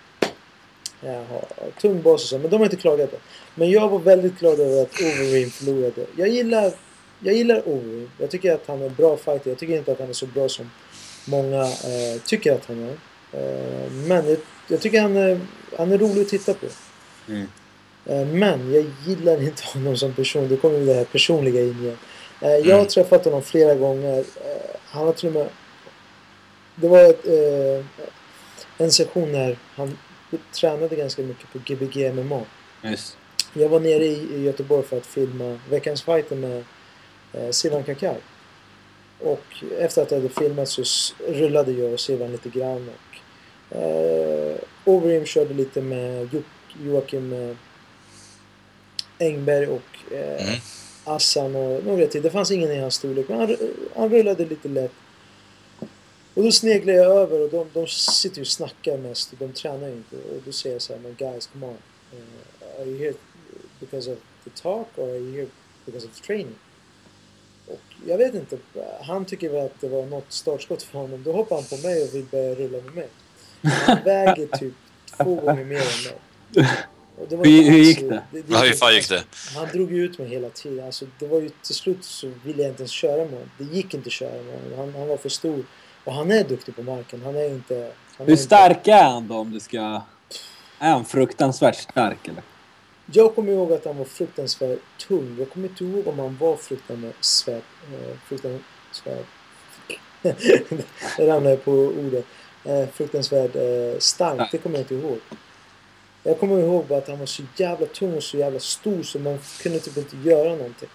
jag 1.00 1.12
har 1.12 1.44
tung 1.80 2.02
bas 2.02 2.22
och 2.22 2.28
så. 2.28 2.38
Men 2.38 2.50
de 2.50 2.56
har 2.56 2.64
inte 2.64 2.76
klagat 2.76 3.12
än. 3.12 3.18
Men 3.54 3.70
jag 3.70 3.88
var 3.88 3.98
väldigt 3.98 4.38
glad 4.38 4.60
över 4.60 4.82
att 4.82 5.00
Overeem 5.00 5.50
förlorade. 5.50 6.06
Jag 6.16 6.28
gillar, 6.28 6.72
jag 7.20 7.34
gillar 7.34 7.68
Overeem. 7.68 8.10
Jag 8.18 8.30
tycker 8.30 8.52
att 8.54 8.66
han 8.66 8.82
är 8.82 8.86
en 8.86 8.94
bra 8.94 9.16
fighter. 9.16 9.50
Jag 9.50 9.58
tycker 9.58 9.76
inte 9.76 9.92
att 9.92 9.98
han 9.98 10.08
är 10.08 10.12
så 10.12 10.26
bra 10.26 10.48
som 10.48 10.70
många 11.24 11.62
eh, 11.62 12.20
tycker 12.24 12.52
att 12.52 12.66
han 12.66 12.82
är. 12.82 12.96
Eh, 13.32 13.92
men 13.92 14.28
jag, 14.28 14.38
jag 14.68 14.80
tycker 14.80 15.00
han 15.00 15.16
är, 15.16 15.40
han 15.78 15.92
är 15.92 15.98
rolig 15.98 16.22
att 16.22 16.28
titta 16.28 16.54
på. 16.54 16.66
Mm. 17.28 17.46
Eh, 18.06 18.26
Men 18.26 18.72
jag 18.72 18.84
gillar 19.06 19.42
inte 19.42 19.62
honom 19.64 19.96
som 19.96 20.12
person. 20.12 20.48
Då 20.48 20.56
kommer 20.56 20.78
det 20.78 20.94
här 20.94 21.04
personliga 21.04 21.60
in 21.62 21.80
igen. 21.82 21.96
Eh, 22.40 22.50
Jag 22.50 22.74
har 22.74 22.80
Mm. 22.80 22.86
träffat 22.86 23.24
honom 23.24 23.42
flera 23.42 23.74
gånger. 23.74 24.18
Eh, 24.18 24.76
Han 24.84 25.06
har 25.06 25.12
till 25.12 25.28
och 25.28 25.34
med... 25.34 25.48
Det 26.74 26.88
var 26.88 26.98
ett, 27.04 27.24
en 28.78 28.92
session 28.92 29.32
när 29.32 29.58
han 29.74 29.98
tränade 30.60 30.96
ganska 30.96 31.22
mycket 31.22 31.52
på 31.52 31.58
Gbg 31.58 32.12
MMA. 32.14 32.40
Just. 32.82 33.16
Jag 33.54 33.68
var 33.68 33.80
nere 33.80 34.04
i 34.04 34.42
Göteborg 34.42 34.82
för 34.86 34.96
att 34.96 35.06
filma 35.06 35.58
veckans 35.70 36.02
fighter 36.02 36.36
med 36.36 36.64
Sivan 37.54 37.82
Kakar. 37.84 38.16
Och 39.20 39.44
efter 39.78 40.02
att 40.02 40.10
jag 40.10 40.18
hade 40.18 40.28
filmat 40.34 40.68
så 40.68 40.82
rullade 41.28 41.72
jag 41.72 41.92
och 41.92 42.00
Sivan 42.00 42.32
lite 42.32 42.48
grann. 42.48 42.88
Och, 42.88 43.76
eh, 43.76 44.56
Overeem 44.84 45.24
körde 45.24 45.54
lite 45.54 45.80
med 45.80 46.28
jo 46.32 46.42
Joakim 46.80 47.32
eh, 47.32 47.56
Engberg 49.18 49.66
och 49.66 50.12
eh, 50.12 50.48
Mm. 50.48 50.60
Assan 51.04 51.56
och 51.56 51.84
några 51.84 52.06
till. 52.06 52.22
Det 52.22 52.30
fanns 52.30 52.50
ingen 52.50 52.72
i 52.72 52.78
hans 52.78 52.94
storlek 52.94 53.28
men 53.28 53.38
han, 53.38 53.56
han 53.96 54.08
rullade 54.08 54.44
lite 54.44 54.68
lätt. 54.68 54.92
Och 56.34 56.42
då 56.42 56.52
sneglar 56.52 56.94
jag 56.94 57.06
över 57.06 57.40
och 57.40 57.50
de, 57.50 57.66
de 57.72 57.86
sitter 57.86 58.36
ju 58.36 58.42
och 58.42 58.46
snackar 58.46 58.98
mest 58.98 59.32
och 59.32 59.38
de 59.38 59.52
tränar 59.52 59.88
ju 59.88 59.92
inte. 59.92 60.16
Och 60.16 60.42
då 60.44 60.52
säger 60.52 60.74
jag 60.74 60.82
så 60.82 60.92
här, 60.92 61.00
men 61.00 61.14
guys 61.14 61.46
come 61.46 61.66
on. 61.66 61.76
Uh, 62.12 62.80
are 62.80 62.88
you 62.88 62.98
here 62.98 63.14
because 63.80 64.12
of 64.12 64.18
the 64.44 64.50
talk 64.50 64.86
or 64.96 65.08
are 65.08 65.18
you 65.18 65.32
here 65.32 65.48
because 65.84 66.06
of 66.06 66.14
the 66.14 66.26
training? 66.26 66.54
Och 67.66 67.80
jag 68.06 68.18
vet 68.18 68.34
inte, 68.34 68.58
han 69.02 69.24
tycker 69.24 69.48
väl 69.48 69.66
att 69.66 69.80
det 69.80 69.88
var 69.88 70.06
något 70.06 70.32
startskott 70.32 70.82
för 70.82 70.98
honom. 70.98 71.22
Då 71.22 71.32
hoppar 71.32 71.56
han 71.56 71.64
på 71.64 71.76
mig 71.76 72.02
och 72.02 72.14
vill 72.14 72.24
börja 72.24 72.54
rulla 72.54 72.78
med 72.82 72.94
mig. 72.94 73.08
Han 73.62 73.98
väger 74.04 74.46
typ 74.46 74.74
två 75.16 75.34
gånger 75.34 75.64
mer 75.64 75.80
än 75.80 76.02
mig. 76.04 76.18
Det 76.52 77.36
Hur- 77.36 77.46
inte 77.46 77.70
hur 77.70 77.78
gick 77.78 78.00
det? 78.00 78.22
Ja, 78.48 78.58
hur 78.58 78.72
fan 78.72 78.94
gick 78.94 79.08
det? 79.08 79.24
Han 79.56 79.68
drog 79.68 79.92
ju 79.92 80.04
ut 80.04 80.18
mig 80.18 80.28
hela 80.28 80.48
tiden. 80.50 80.86
Alltså, 80.86 81.04
det 81.18 81.26
var 81.26 81.40
ju 81.40 81.48
till 81.62 81.74
slut 81.74 82.04
så 82.04 82.30
ville 82.44 82.62
jag 82.62 82.70
inte 82.70 82.82
ens 82.82 82.90
köra 82.90 83.16
med 83.16 83.30
honom. 83.30 83.50
Det 83.58 83.64
gick 83.64 83.94
inte 83.94 84.06
att 84.06 84.12
köra 84.12 84.42
med 84.42 84.54
honom. 84.54 84.78
Han, 84.78 84.94
han 85.00 85.08
var 85.08 85.16
för 85.16 85.28
stor. 85.28 85.64
Och 86.04 86.12
han 86.14 86.30
är 86.30 86.44
duktig 86.44 86.76
på 86.76 86.82
marken. 86.82 87.22
Han 87.24 87.36
är 87.36 87.48
inte... 87.48 87.74
Han 87.74 88.24
är 88.24 88.24
Hur 88.24 88.30
inte- 88.32 88.42
stark 88.42 88.88
är 88.88 89.02
han 89.04 89.28
då 89.28 89.34
om 89.34 89.50
du 89.52 89.60
ska... 89.60 90.02
Är 90.78 90.90
han 90.90 91.04
fruktansvärt 91.04 91.76
stark 91.76 92.28
eller? 92.28 92.42
Jag 93.12 93.34
kommer 93.34 93.52
ihåg 93.52 93.72
att 93.72 93.84
han 93.84 93.96
var 93.98 94.04
fruktansvärt 94.04 94.78
tung. 95.08 95.36
Jag 95.38 95.50
kommer 95.50 95.68
inte 95.68 95.84
ihåg 95.84 96.06
om 96.08 96.18
han 96.18 96.36
var 96.40 96.56
fruktansvärt... 96.56 97.62
Eh, 97.92 98.16
fruktansvärt... 98.28 99.26
jag 101.18 101.28
ramlade 101.28 101.56
på 101.56 101.72
ordet. 101.72 102.24
Eh, 102.64 102.88
fruktansvärt 102.94 103.56
eh, 103.56 103.98
stark. 103.98 104.48
Det 104.52 104.58
kommer 104.58 104.76
jag 104.76 104.82
inte 104.82 104.94
ihåg. 104.94 105.18
Jag 106.22 106.38
kommer 106.38 106.58
ihåg 106.58 106.84
bara 106.84 106.98
att 106.98 107.08
han 107.08 107.18
var 107.18 107.26
så 107.26 107.42
jävla 107.56 107.86
tung 107.86 108.16
och 108.16 108.22
så 108.22 108.36
jävla 108.36 108.60
stor 108.60 109.02
så 109.02 109.18
man 109.18 109.38
kunde 109.62 109.80
typ 109.80 109.96
inte 109.96 110.16
göra 110.16 110.56
någonting. 110.56 110.88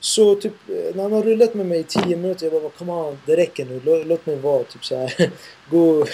Så 0.00 0.34
typ, 0.34 0.52
när 0.66 1.02
han 1.02 1.12
har 1.12 1.22
rullat 1.22 1.54
med 1.54 1.66
mig 1.66 1.80
i 1.80 1.84
10 1.84 2.16
minuter, 2.16 2.50
jag 2.52 2.62
bara 2.62 2.70
kom 2.70 2.88
on, 2.88 3.18
det 3.26 3.36
räcker 3.36 3.64
nu. 3.64 3.80
Låt, 3.84 4.06
låt 4.06 4.26
mig 4.26 4.36
vara. 4.36 4.64
Typ 4.64 4.84
så 4.84 4.96
här. 4.96 5.30
Gå, 5.70 6.06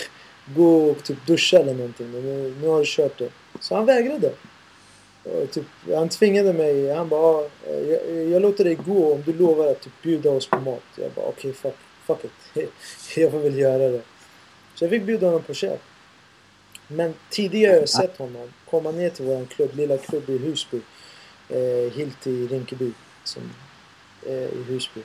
gå 0.46 0.90
och 0.90 1.04
typ 1.04 1.26
duscha 1.26 1.58
eller 1.58 1.74
någonting. 1.74 2.12
Nu, 2.12 2.54
nu 2.60 2.68
har 2.68 2.78
du 2.78 2.84
kört 2.86 3.18
det. 3.18 3.28
Så 3.60 3.74
han 3.74 3.86
vägrade. 3.86 4.32
Och 5.24 5.50
typ, 5.50 5.66
han 5.94 6.08
tvingade 6.08 6.52
mig. 6.52 6.94
Han 6.94 7.08
bara, 7.08 7.48
jag, 7.66 8.28
jag 8.30 8.42
låter 8.42 8.64
dig 8.64 8.74
gå 8.74 9.12
om 9.12 9.22
du 9.26 9.32
lovar 9.32 9.66
att 9.66 9.80
typ 9.80 10.02
bjuda 10.02 10.30
oss 10.30 10.46
på 10.46 10.60
mat. 10.60 10.82
Jag 10.96 11.10
bara, 11.10 11.26
okej 11.26 11.50
okay, 11.50 11.52
fuck, 11.52 11.76
fuck 12.06 12.24
it. 12.24 12.70
jag 13.16 13.30
får 13.30 13.38
väl 13.38 13.58
göra 13.58 13.88
det. 13.88 14.02
Så 14.74 14.84
jag 14.84 14.90
fick 14.90 15.02
bjuda 15.02 15.26
honom 15.26 15.42
på 15.42 15.54
käk. 15.54 15.80
Men 16.94 17.14
tidigare 17.30 17.72
har 17.72 17.78
jag 17.78 17.88
sett 17.88 18.18
honom 18.18 18.52
komma 18.70 18.90
ner 18.90 19.10
till 19.10 19.24
vår 19.24 19.46
klubb, 19.46 19.76
lilla 19.76 19.98
klubb 19.98 20.30
i 20.30 20.38
Husby. 20.38 20.80
Eh, 21.48 21.92
Hilt 21.96 22.26
i 22.26 22.46
Rinkeby. 22.46 22.92
Som, 23.24 23.42
eh, 24.26 24.32
I 24.32 24.64
Husby. 24.68 25.00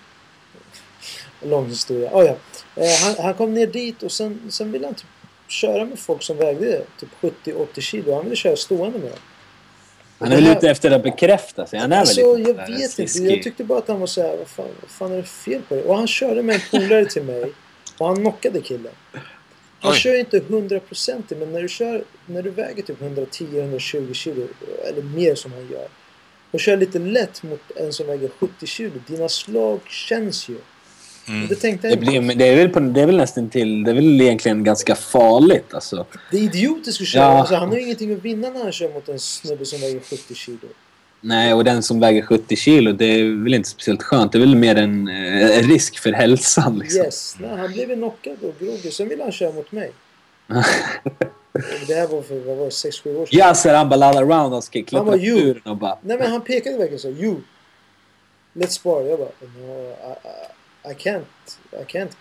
Lång 1.42 1.68
historia. 1.70 2.10
Oh, 2.14 2.26
ja. 2.26 2.36
eh, 2.84 2.90
han, 3.04 3.26
han 3.26 3.34
kom 3.34 3.54
ner 3.54 3.68
dit 3.68 4.04
och 4.04 4.12
sen, 4.12 4.42
sen 4.50 4.72
ville 4.72 4.88
han 4.88 4.96
typ 4.96 5.08
köra 5.48 5.86
med 5.86 6.00
folk 6.00 6.24
som 6.24 6.38
vägde 6.38 6.82
typ 7.00 7.10
70-80 7.46 7.80
kilo. 7.82 8.14
Han 8.16 8.24
ville 8.24 8.36
köra 8.36 8.56
stående 8.56 9.00
med 9.00 9.10
dem. 9.12 9.20
Han 10.20 10.32
är 10.32 10.36
väl 10.36 10.48
ute 10.48 10.70
efter 10.70 10.92
att 10.92 11.04
bekräfta 11.04 11.68
sig. 11.68 11.80
Han 11.80 11.92
är 11.92 12.00
Alltså, 12.00 12.32
väl 12.32 12.38
lite 12.40 12.50
jag 12.50 12.68
vet 12.68 13.00
inte. 13.00 13.20
Jag 13.20 13.44
tyckte 13.44 13.64
bara 13.64 13.80
att 13.80 13.88
han 13.88 14.00
var 14.00 14.08
så 14.08 14.22
här, 14.22 14.38
vad 14.38 14.48
fan, 14.48 14.66
vad 14.82 14.90
fan 14.90 15.12
är 15.12 15.18
det 15.18 15.24
fel 15.24 15.62
på 15.70 15.76
dig? 15.76 15.84
Och 15.84 15.96
han 15.98 16.08
körde 16.08 16.44
med 16.44 16.56
en 16.56 16.62
polare 16.72 17.06
till 17.06 17.24
mig 17.24 17.52
och 17.98 18.08
han 18.08 18.16
knockade 18.16 18.62
killen. 18.62 18.94
Han 19.88 19.94
Oj. 19.94 20.00
kör 20.00 20.20
inte 20.20 20.40
100% 20.40 21.36
men 21.40 21.52
när 21.52 21.62
du, 21.62 21.68
kör, 21.70 22.04
när 22.26 22.44
du 22.44 22.50
väger 22.50 22.84
typ 22.84 23.02
110-120 23.02 24.14
kilo, 24.14 24.48
eller 24.90 25.02
mer 25.02 25.36
som 25.36 25.52
han 25.54 25.70
gör, 25.72 25.88
och 26.52 26.60
kör 26.60 26.78
lite 26.78 27.00
lätt 27.00 27.44
mot 27.44 27.62
en 27.76 27.94
som 27.94 28.08
väger 28.08 28.30
70 28.40 28.66
kilo, 28.66 28.92
dina 29.08 29.30
slag 29.30 29.80
känns 29.90 30.50
ju. 30.50 30.56
Mm. 31.28 31.48
Det 31.48 31.56
tänkte 31.56 31.88
Det, 31.88 31.92
jag 31.92 31.98
inte. 31.98 32.12
blir, 32.12 32.22
men 32.22 32.38
det, 32.38 32.48
är 32.48 32.56
väl 32.56 32.70
på, 32.70 32.80
det 32.80 33.02
är 33.02 33.06
väl 33.06 33.18
nästan 33.18 33.50
till... 33.50 33.84
Det 33.84 33.92
är 33.92 33.96
väl 33.96 34.22
egentligen 34.22 34.64
ganska 34.64 34.96
farligt 34.96 35.74
alltså. 35.74 36.06
Det 36.32 36.38
är 36.38 36.42
idiotiskt 36.42 37.02
att 37.02 37.08
köra. 37.08 37.24
Ja. 37.24 37.40
Alltså, 37.40 37.56
han 37.56 37.70
har 37.70 37.78
ingenting 37.78 38.14
att 38.14 38.22
vinna 38.22 38.50
när 38.50 38.64
han 38.64 38.72
kör 38.72 38.94
mot 38.94 39.10
en 39.10 39.20
snubbe 39.20 39.66
som 39.66 39.82
väger 39.82 40.00
70 40.00 40.36
kilo. 40.36 40.68
Nej, 41.22 41.54
och 41.54 41.64
den 41.64 41.84
som 41.84 42.00
väger 42.00 42.22
70 42.22 42.56
kilo, 42.56 42.92
det 42.92 43.06
är 43.06 43.44
väl 43.44 43.54
inte 43.54 43.70
speciellt 43.70 44.04
skönt. 44.04 44.32
Det 44.32 44.38
är 44.38 44.40
väl 44.40 44.56
mer 44.56 44.76
en, 44.76 45.08
eh, 45.08 45.68
risk 45.68 46.00
för 46.00 46.12
hälsan 46.12 46.80
liksom. 46.80 47.02
Yes. 47.02 47.36
Nej, 47.40 47.58
han 47.58 47.72
blev 47.72 47.90
ju 47.90 47.96
knockad 47.96 48.38
och 48.44 48.56
groggy. 48.60 48.92
Sen 48.92 49.10
ville 49.10 49.24
han 49.24 49.32
köra 49.32 49.52
mot 49.52 49.72
mig. 49.72 49.92
Det 51.88 51.94
här 51.94 52.08
var 52.08 52.22
för, 52.22 52.40
vad 52.40 52.58
var 52.58 52.66
det, 52.66 52.70
6-7 52.72 53.16
år 53.16 53.26
sedan. 53.26 53.40
Yasser 53.40 53.74
han 53.74 53.90
bara 53.90 53.96
laddade 53.96 54.26
around 54.34 54.54
och 54.54 54.64
skulle 54.64 54.86
Han 54.92 55.06
var 55.06 55.18
klättra 55.18 55.38
ju. 55.38 55.44
ur 55.44 55.62
och 55.66 55.78
bara... 55.78 55.98
Nej 56.02 56.18
men 56.18 56.32
han 56.32 56.42
pekade 56.42 56.78
verkligen 56.78 57.00
så. 57.00 57.10
You. 57.10 57.36
Let's 58.54 58.68
spar. 58.68 59.02
Jag 59.02 59.20
bara. 59.20 59.30
No, 59.60 59.90
I, 59.90 60.90
I, 60.90 60.92
I 60.92 60.94
can't. 60.94 61.24
I 61.72 61.84
can't 61.98 62.12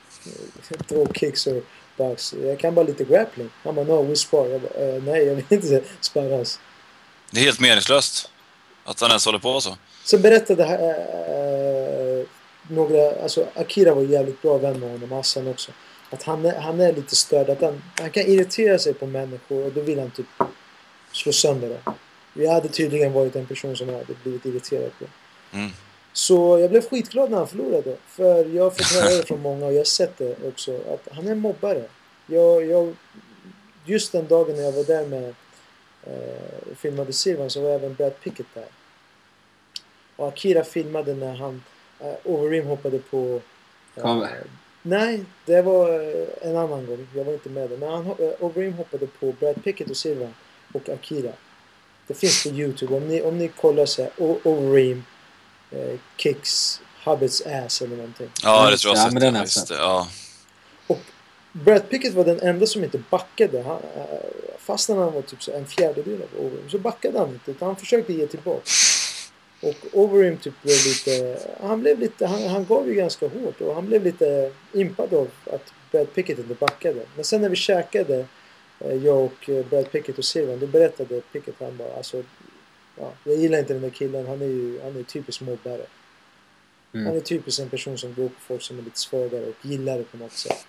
throw 0.88 1.12
kicks 1.14 1.46
or 1.46 1.62
box. 1.96 2.34
Jag 2.42 2.58
kan 2.58 2.74
bara 2.74 2.86
lite 2.86 3.04
grappling. 3.04 3.50
Han 3.62 3.74
bara 3.74 3.84
no, 3.84 4.02
we 4.02 4.16
spar. 4.16 4.46
Jag 4.48 4.60
bara 4.60 4.86
eh, 4.86 5.02
nej 5.02 5.24
jag 5.24 5.34
vill 5.34 5.44
inte 5.48 5.82
sparras. 6.00 6.60
Det 7.30 7.40
är 7.40 7.44
helt 7.44 7.60
meningslöst 7.60 8.30
att 8.86 9.00
han 9.00 9.10
ens 9.10 9.26
håller 9.26 9.38
på 9.38 9.60
så. 9.60 9.76
Sen 10.04 10.22
berättade 10.22 10.64
äh, 10.64 12.26
några, 12.74 13.22
alltså 13.22 13.46
Akira 13.54 13.94
var 13.94 14.02
jävligt 14.02 14.42
bra 14.42 14.58
vän 14.58 14.80
med 14.80 14.90
honom, 14.90 15.12
Hassan 15.12 15.48
också. 15.48 15.72
Att 16.10 16.22
han 16.22 16.44
är, 16.44 16.60
han 16.60 16.80
är 16.80 16.92
lite 16.92 17.16
störd, 17.16 17.50
att 17.50 17.60
han, 17.60 17.82
han 18.00 18.10
kan 18.10 18.22
irritera 18.22 18.78
sig 18.78 18.94
på 18.94 19.06
människor 19.06 19.66
och 19.66 19.72
då 19.72 19.80
vill 19.80 19.98
han 19.98 20.10
typ 20.10 20.26
slå 21.12 21.32
sönder 21.32 21.68
det. 21.68 21.92
Jag 22.42 22.52
hade 22.52 22.68
tydligen 22.68 23.12
varit 23.12 23.36
en 23.36 23.46
person 23.46 23.76
som 23.76 23.88
jag 23.88 23.98
hade 23.98 24.14
blivit 24.22 24.46
irriterad 24.46 24.90
på. 24.98 25.04
Mm. 25.56 25.70
Så 26.12 26.58
jag 26.58 26.70
blev 26.70 26.88
skitglad 26.88 27.30
när 27.30 27.38
han 27.38 27.48
förlorade. 27.48 27.96
För 28.08 28.44
jag 28.44 28.62
har 28.62 28.70
fått 28.70 28.86
höra 28.86 29.16
det 29.16 29.26
från 29.26 29.42
många 29.42 29.66
och 29.66 29.72
jag 29.72 29.78
har 29.78 29.84
sett 29.84 30.18
det 30.18 30.36
också. 30.48 30.76
Att 30.76 31.08
han 31.14 31.26
är 31.26 31.32
en 31.32 31.38
mobbare. 31.38 31.82
Jag, 32.26 32.66
jag, 32.66 32.94
just 33.84 34.12
den 34.12 34.28
dagen 34.28 34.56
när 34.56 34.62
jag 34.62 34.72
var 34.72 34.84
där 34.84 35.06
med 35.06 35.34
eh, 36.06 36.76
filmade 36.76 37.12
Silvan 37.12 37.50
så 37.50 37.60
var 37.60 37.70
även 37.70 37.94
Brad 37.94 38.20
Pickett 38.20 38.46
där. 38.54 38.64
Och 40.16 40.28
Akira 40.28 40.64
filmade 40.64 41.14
när 41.14 41.34
han 41.36 41.62
eh, 42.00 42.14
Overeem 42.24 42.66
hoppade 42.66 42.98
på... 42.98 43.40
eh, 43.96 44.02
Kom. 44.02 44.26
nej, 44.82 45.24
det 45.44 45.62
var 45.62 45.88
eh, 46.00 46.26
en 46.50 46.56
annan 46.56 46.86
gång. 46.86 47.06
Jag 47.14 47.24
var 47.24 47.32
inte 47.32 47.48
med 47.48 47.70
där. 47.70 47.76
Men 47.76 47.88
han, 47.92 48.06
eh, 48.06 48.30
Overeem 48.40 48.72
hoppade 48.72 49.06
på 49.06 49.32
Brad 49.32 49.64
Pickett 49.64 49.90
och 49.90 49.96
Silvan 49.96 50.34
och 50.74 50.88
Akira. 50.88 51.32
Det 52.06 52.14
finns 52.14 52.42
på 52.42 52.48
Youtube. 52.48 52.94
Om 52.96 53.08
ni, 53.08 53.22
om 53.22 53.38
ni 53.38 53.48
kollar 53.48 53.86
så 53.86 54.02
här, 54.02 54.10
O- 54.18 54.40
Overeem 54.44 55.04
eh, 55.70 55.98
kicks 56.16 56.80
Hubbard's 57.04 57.64
ass 57.66 57.82
eller 57.82 57.96
någonting. 57.96 58.30
Ja, 58.42 58.70
det 58.70 58.76
tror 58.76 58.96
jag 58.96 59.06
Ja, 59.06 59.10
men 59.12 59.20
den 59.22 59.34
har 59.34 59.40
jag 59.40 59.44
visst, 59.46 59.68
sett. 59.68 59.78
ja. 59.78 60.08
Brad 61.64 61.88
Pickett 61.88 62.14
var 62.14 62.24
den 62.24 62.40
enda 62.40 62.66
som 62.66 62.84
inte 62.84 63.02
backade. 63.10 63.62
Han, 63.62 63.76
eh, 63.96 64.18
fast 64.58 64.88
när 64.88 64.96
han 64.96 65.12
var 65.12 65.22
typ 65.22 65.42
så 65.42 65.52
en 65.52 65.66
fjärdedel 65.66 66.22
av 66.22 66.46
Overeem 66.46 66.70
så 66.70 66.78
backade 66.78 67.18
han 67.18 67.28
inte. 67.28 67.50
Utan 67.50 67.66
han 67.66 67.76
försökte 67.76 68.12
ge 68.12 68.26
tillbaka. 68.26 68.62
Och 69.62 69.76
Overeem 69.92 70.36
typ 70.36 70.62
blev 70.62 70.76
lite... 70.76 71.38
Han 71.60 71.80
blev 71.80 71.98
lite... 71.98 72.26
Han, 72.26 72.42
han 72.42 72.64
gav 72.64 72.88
ju 72.88 72.94
ganska 72.94 73.28
hårt 73.28 73.60
och 73.60 73.74
han 73.74 73.86
blev 73.86 74.04
lite 74.04 74.52
impad 74.72 75.14
av 75.14 75.30
att 75.52 75.72
Brad 75.90 76.14
Pickett 76.14 76.38
inte 76.38 76.54
backade. 76.54 77.00
Men 77.14 77.24
sen 77.24 77.40
när 77.40 77.48
vi 77.48 77.56
käkade, 77.56 78.26
eh, 78.80 78.94
jag 78.94 79.24
och 79.24 79.50
Brad 79.70 79.92
Pickett 79.92 80.18
och 80.18 80.24
Silvan, 80.24 80.58
då 80.58 80.66
berättade 80.66 81.20
Pickett 81.20 81.54
han 81.58 81.76
bara 81.76 81.96
alltså... 81.96 82.22
Ja, 82.98 83.12
jag 83.24 83.36
gillar 83.36 83.58
inte 83.58 83.72
den 83.72 83.82
där 83.82 83.90
killen. 83.90 84.26
Han 84.26 84.42
är 84.42 84.46
ju 84.46 84.80
han 84.82 84.96
är 84.96 85.02
typiskt 85.02 85.42
mobbare. 85.42 85.86
Mm. 86.94 87.06
Han 87.06 87.16
är 87.16 87.20
typiskt 87.20 87.62
en 87.62 87.68
person 87.68 87.98
som 87.98 88.14
går 88.14 88.28
på 88.28 88.40
folk 88.40 88.62
som 88.62 88.78
är 88.78 88.82
lite 88.82 88.98
svagare 88.98 89.46
och 89.46 89.66
gillar 89.66 89.98
det 89.98 90.04
på 90.04 90.16
något 90.16 90.32
sätt. 90.32 90.66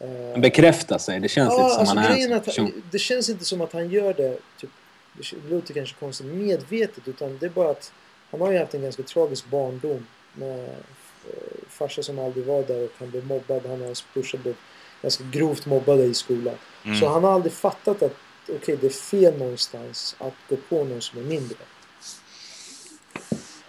Eh, 0.00 0.40
Bekräfta 0.40 0.98
sig. 0.98 1.20
Det 1.20 1.28
känns 1.28 1.50
lite 1.52 1.70
som 1.70 1.80
alltså 1.80 1.94
han 1.94 2.18
är 2.18 2.36
att 2.36 2.56
han, 2.56 2.82
det 2.90 2.98
känns 2.98 3.28
inte 3.28 3.44
som 3.44 3.60
att 3.60 3.72
han 3.72 3.90
gör 3.90 4.14
det, 4.14 4.38
typ, 4.60 4.70
det 5.12 5.50
låter 5.50 5.74
kanske 5.74 5.96
konstigt, 5.96 6.26
medvetet. 6.26 7.08
Utan 7.08 7.38
det 7.38 7.46
är 7.46 7.50
bara 7.50 7.70
att 7.70 7.92
han 8.30 8.40
har 8.40 8.52
ju 8.52 8.58
haft 8.58 8.74
en 8.74 8.82
ganska 8.82 9.02
tragisk 9.02 9.46
barndom. 9.46 10.06
Med 10.32 10.64
eh, 10.64 11.68
farsa 11.68 12.02
som 12.02 12.18
aldrig 12.18 12.46
var 12.46 12.62
där 12.62 12.84
och 12.84 12.90
han 12.98 13.10
blev 13.10 13.26
mobbad. 13.26 13.62
Han 13.66 13.80
och 13.80 13.86
hans 13.86 14.04
brorsa 14.14 14.36
blev 14.36 14.54
ganska 15.02 15.24
grovt 15.24 15.66
mobbade 15.66 16.04
i 16.04 16.14
skolan. 16.14 16.54
Mm. 16.84 17.00
Så 17.00 17.08
han 17.08 17.24
har 17.24 17.32
aldrig 17.32 17.52
fattat 17.52 18.02
att 18.02 18.16
okej, 18.48 18.78
det 18.80 18.86
är 18.86 18.90
fel 18.90 19.38
någonstans 19.38 20.16
att 20.18 20.34
gå 20.48 20.56
på 20.56 20.84
någon 20.84 21.02
som 21.02 21.18
är 21.18 21.22
mindre. 21.22 21.58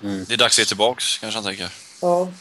Mm. 0.03 0.25
Det 0.27 0.33
är 0.33 0.37
dags 0.37 0.55
att 0.55 0.59
ge 0.59 0.65
tillbaks, 0.65 1.17
kanske 1.17 1.37
han 1.37 1.43
tänker. 1.43 1.73
Ja, 2.01 2.31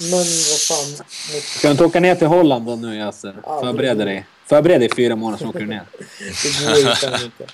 men 0.00 0.10
vad 0.18 0.60
fan. 0.68 1.06
Ska 1.42 1.68
du 1.68 1.72
inte 1.72 1.84
åka 1.84 2.00
ner 2.00 2.14
till 2.14 2.26
Holland 2.26 2.66
då 2.66 2.76
nu 2.76 2.96
Yasser? 2.96 3.36
Ja, 3.44 3.60
Förbered 3.60 3.98
dig. 3.98 4.26
Förbered 4.46 4.80
dig 4.80 4.88
i 4.92 4.94
fyra 4.96 5.16
månader 5.16 5.44
så 5.44 5.48
åker 5.50 5.60
du 5.60 5.66
ner. 5.66 5.82
Det 5.98 6.66
går 6.66 6.76
ju 6.76 6.84
fan 6.84 7.24
inte. 7.24 7.46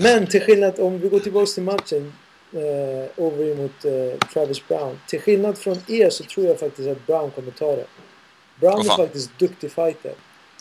Men 0.00 0.26
till 0.26 0.40
skillnad, 0.40 0.80
om 0.80 1.00
vi 1.00 1.08
går 1.08 1.20
tillbaka 1.20 1.46
till 1.46 1.62
matchen. 1.62 2.12
Eh, 2.52 3.24
over 3.24 3.54
mot 3.54 3.84
eh, 3.84 4.28
Travis 4.32 4.68
Brown. 4.68 4.98
Till 5.06 5.20
skillnad 5.20 5.58
från 5.58 5.78
er 5.88 6.10
så 6.10 6.24
tror 6.24 6.46
jag 6.46 6.60
faktiskt 6.60 6.88
att 6.88 7.06
Brown 7.06 7.30
kommer 7.30 7.50
ta 7.50 7.76
det. 7.76 7.86
Brown 8.60 8.80
är 8.80 8.96
faktiskt 8.96 9.38
duktig 9.38 9.72
fighter. 9.72 10.12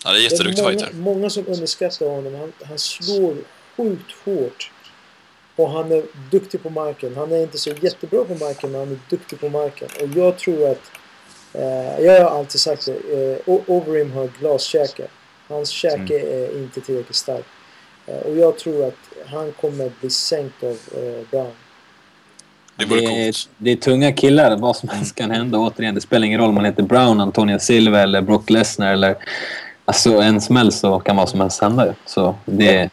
Är 0.06 0.14
Det 0.14 0.20
är 0.20 0.24
jätteduktig 0.24 0.64
många, 0.64 0.80
fighter. 0.80 0.96
många 0.96 1.30
som 1.30 1.48
underskattar 1.48 2.10
honom. 2.10 2.36
Han, 2.36 2.54
han 2.66 2.80
slår 2.80 3.36
sjukt 3.78 4.12
hårt. 4.26 4.72
Och 5.56 5.70
han 5.72 5.92
är 5.92 6.04
duktig 6.32 6.64
på 6.64 6.70
marken. 6.70 7.16
Han 7.16 7.32
är 7.32 7.42
inte 7.42 7.58
så 7.58 7.70
jättebra 7.70 8.24
på 8.24 8.36
marken, 8.36 8.72
men 8.72 8.80
han 8.80 8.92
är 8.92 9.00
duktig 9.10 9.40
på 9.40 9.50
marken. 9.50 9.88
Och 10.02 10.08
jag 10.18 10.38
tror 10.38 10.70
att... 10.72 10.82
Eh, 11.54 12.00
jag 12.06 12.24
har 12.24 12.40
alltid 12.40 12.62
sagt 12.62 12.86
det. 12.86 13.34
Eh, 13.48 13.60
Overeem 13.66 14.12
har 14.12 14.30
glaskäke. 14.40 15.08
Hans 15.48 15.70
käke 15.70 16.20
är 16.20 16.58
inte 16.58 16.82
tillräckligt 16.82 17.16
stark. 17.16 17.46
Eh, 18.08 18.18
och 18.18 18.38
jag 18.38 18.58
tror 18.58 18.88
att 18.88 19.28
han 19.28 19.52
kommer 19.52 19.92
bli 20.00 20.10
sänkt 20.10 20.64
av 20.64 20.70
eh, 20.70 21.30
Brown. 21.32 21.52
Det 22.76 22.86
Det 22.86 23.28
är, 23.28 23.36
det 23.58 23.72
är 23.72 23.76
tunga 23.76 24.12
killar. 24.12 24.58
Vad 24.58 24.76
som 24.76 24.90
helst 24.90 25.16
kan 25.16 25.32
hända. 25.32 25.58
Återigen, 25.58 25.96
det 25.96 26.02
spelar 26.02 26.28
ingen 26.28 26.40
roll 26.40 26.50
om 26.50 26.56
man 26.56 26.66
heter 26.66 26.84
Brown, 26.84 27.22
Antonio 27.22 27.60
Silva 27.60 28.00
eller 28.00 28.22
Brock 28.22 28.50
Lesnar. 28.50 28.94
Eller, 28.94 29.16
alltså, 29.86 30.22
en 30.22 30.42
smäll 30.42 30.72
så 30.72 31.00
kan 31.00 31.16
vad 31.16 31.30
som 31.30 31.42
helst 31.42 31.62
hända. 31.62 31.96
Så 32.06 32.36
det, 32.46 32.90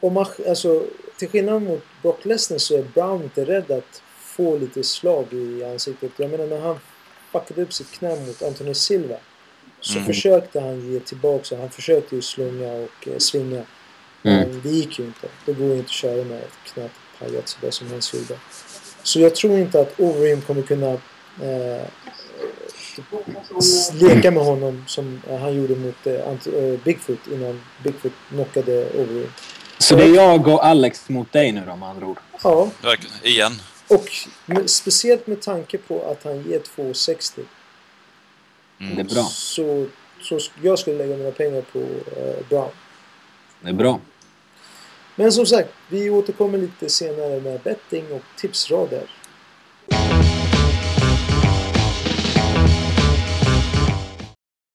Om 0.00 0.14
man, 0.14 0.26
alltså, 0.48 0.82
till 1.18 1.28
skillnad 1.28 1.62
mot 1.62 1.84
Brock 2.02 2.24
Lesnar 2.24 2.58
så 2.58 2.76
är 2.78 2.82
Brown 2.82 3.22
inte 3.22 3.44
rädd 3.44 3.70
att 3.70 4.02
få 4.16 4.58
lite 4.58 4.84
slag 4.84 5.32
i 5.32 5.64
ansiktet. 5.64 6.10
Jag 6.16 6.30
menar 6.30 6.46
när 6.46 6.60
han 6.60 6.78
fuckade 7.40 7.62
upp 7.62 7.72
sitt 7.72 7.90
knä 7.92 8.08
mot 8.26 8.42
Anthony 8.42 8.74
Silva 8.74 9.16
så 9.80 9.92
Mm. 9.98 10.06
försökte 10.06 10.60
han 10.60 10.92
ge 10.92 11.00
tillbaka. 11.00 11.56
Han 11.58 11.70
försökte 11.70 12.16
ju 12.16 12.22
slunga 12.22 12.72
och 12.72 13.08
eh, 13.08 13.18
svinga. 13.18 13.62
Mm. 14.22 14.48
Men 14.48 14.60
det 14.62 14.68
gick 14.68 14.98
ju 14.98 15.04
inte. 15.04 15.26
Det 15.46 15.52
går 15.52 15.66
ju 15.66 15.72
inte 15.76 15.84
att 15.84 15.90
köra 15.90 16.24
med 16.24 16.38
ett 16.38 16.72
knät 16.74 16.90
pajat 17.18 17.48
sådär 17.48 17.70
som 17.70 17.86
han 17.86 18.00
gjorde. 18.14 18.34
Så 19.02 19.20
jag 19.20 19.34
tror 19.34 19.58
inte 19.58 19.80
att 19.80 20.00
Overeem 20.00 20.40
kommer 20.42 20.62
kunna 20.62 20.90
eh, 21.42 21.84
leka 24.00 24.30
med 24.30 24.44
honom 24.44 24.84
som 24.86 25.22
eh, 25.30 25.38
han 25.38 25.54
gjorde 25.56 25.76
mot 25.76 26.06
eh, 26.06 26.14
eh, 26.14 26.78
Bigfoot 26.84 27.18
innan 27.32 27.60
Bigfoot 27.82 28.12
knockade 28.28 28.86
Overeem. 28.90 29.32
så 29.78 29.96
det 29.96 30.04
är 30.04 30.14
jag 30.14 30.48
och 30.48 30.66
Alex 30.66 31.08
mot 31.08 31.32
dig 31.32 31.52
nu 31.52 31.62
då 31.66 31.76
med 31.76 31.88
andra 31.88 32.06
ord. 32.06 32.18
Ja. 32.42 32.68
Igen. 33.22 33.52
Och 33.88 34.10
med, 34.46 34.70
speciellt 34.70 35.26
med 35.26 35.42
tanke 35.42 35.78
på 35.78 36.02
att 36.02 36.24
han 36.24 36.42
ger 36.50 36.58
2,60. 36.58 37.40
Mm. 38.80 38.94
Det 38.96 39.00
är 39.00 39.14
bra. 39.14 39.24
Så, 39.24 39.86
så 40.20 40.38
jag 40.62 40.78
skulle 40.78 40.98
lägga 40.98 41.16
mina 41.16 41.30
pengar 41.30 41.62
på 41.72 41.78
eh, 41.78 42.48
Brown. 42.48 42.70
Det 43.60 43.68
är 43.68 43.72
bra. 43.72 44.00
Men 45.16 45.32
som 45.32 45.46
sagt, 45.46 45.68
vi 45.88 46.10
återkommer 46.10 46.58
lite 46.58 46.88
senare 46.88 47.40
med 47.40 47.60
betting 47.60 48.12
och 48.12 48.22
tipsrader. 48.36 49.10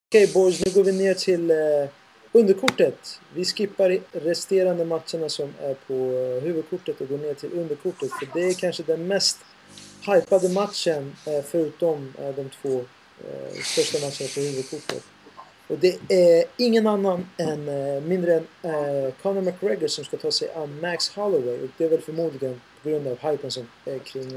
Okej 0.10 0.32
boys, 0.34 0.66
nu 0.66 0.72
går 0.72 0.84
vi 0.84 0.92
ner 0.92 1.14
till 1.14 1.52
eh, 1.52 1.58
underkortet. 2.34 3.20
Vi 3.34 3.46
skippar 3.46 4.00
resterande 4.12 4.86
matcherna 4.86 5.30
som 5.30 5.54
är 5.62 5.74
på 5.74 5.94
eh, 5.94 6.44
huvudkortet 6.44 7.02
och 7.02 7.08
går 7.08 7.18
ner 7.18 7.34
till 7.34 7.54
underkortet. 7.54 8.10
För 8.12 8.28
det 8.34 8.50
är 8.50 8.54
kanske 8.54 8.84
den 8.84 9.08
mest 9.08 9.38
hypade 10.08 10.50
matchen 10.50 11.16
eh, 11.28 11.44
förutom 11.46 12.14
eh, 12.20 12.36
de 12.36 12.50
två 12.50 12.86
största 13.64 13.98
matcherna 13.98 14.30
på 14.36 14.40
huvudkortet. 14.40 15.04
Och 15.68 15.78
det 15.78 15.98
är 16.10 16.46
ingen 16.58 16.88
annan 16.88 17.28
än 17.38 17.66
mindre 18.08 18.44
än 18.62 19.12
Conor 19.22 19.42
McGregor 19.42 19.88
som 19.88 20.06
ska 20.06 20.18
ta 20.18 20.32
sig 20.32 20.54
an 20.54 20.80
Max 20.82 21.10
Holloway. 21.10 21.64
Och 21.64 21.70
det 21.78 21.86
är 21.86 21.90
väl 21.90 22.02
förmodligen 22.02 22.62
på 22.84 22.90
grund 22.90 23.08
av 23.08 23.18
hypen 23.32 23.52
som 23.52 23.68
är 23.86 24.00
kring 24.00 24.30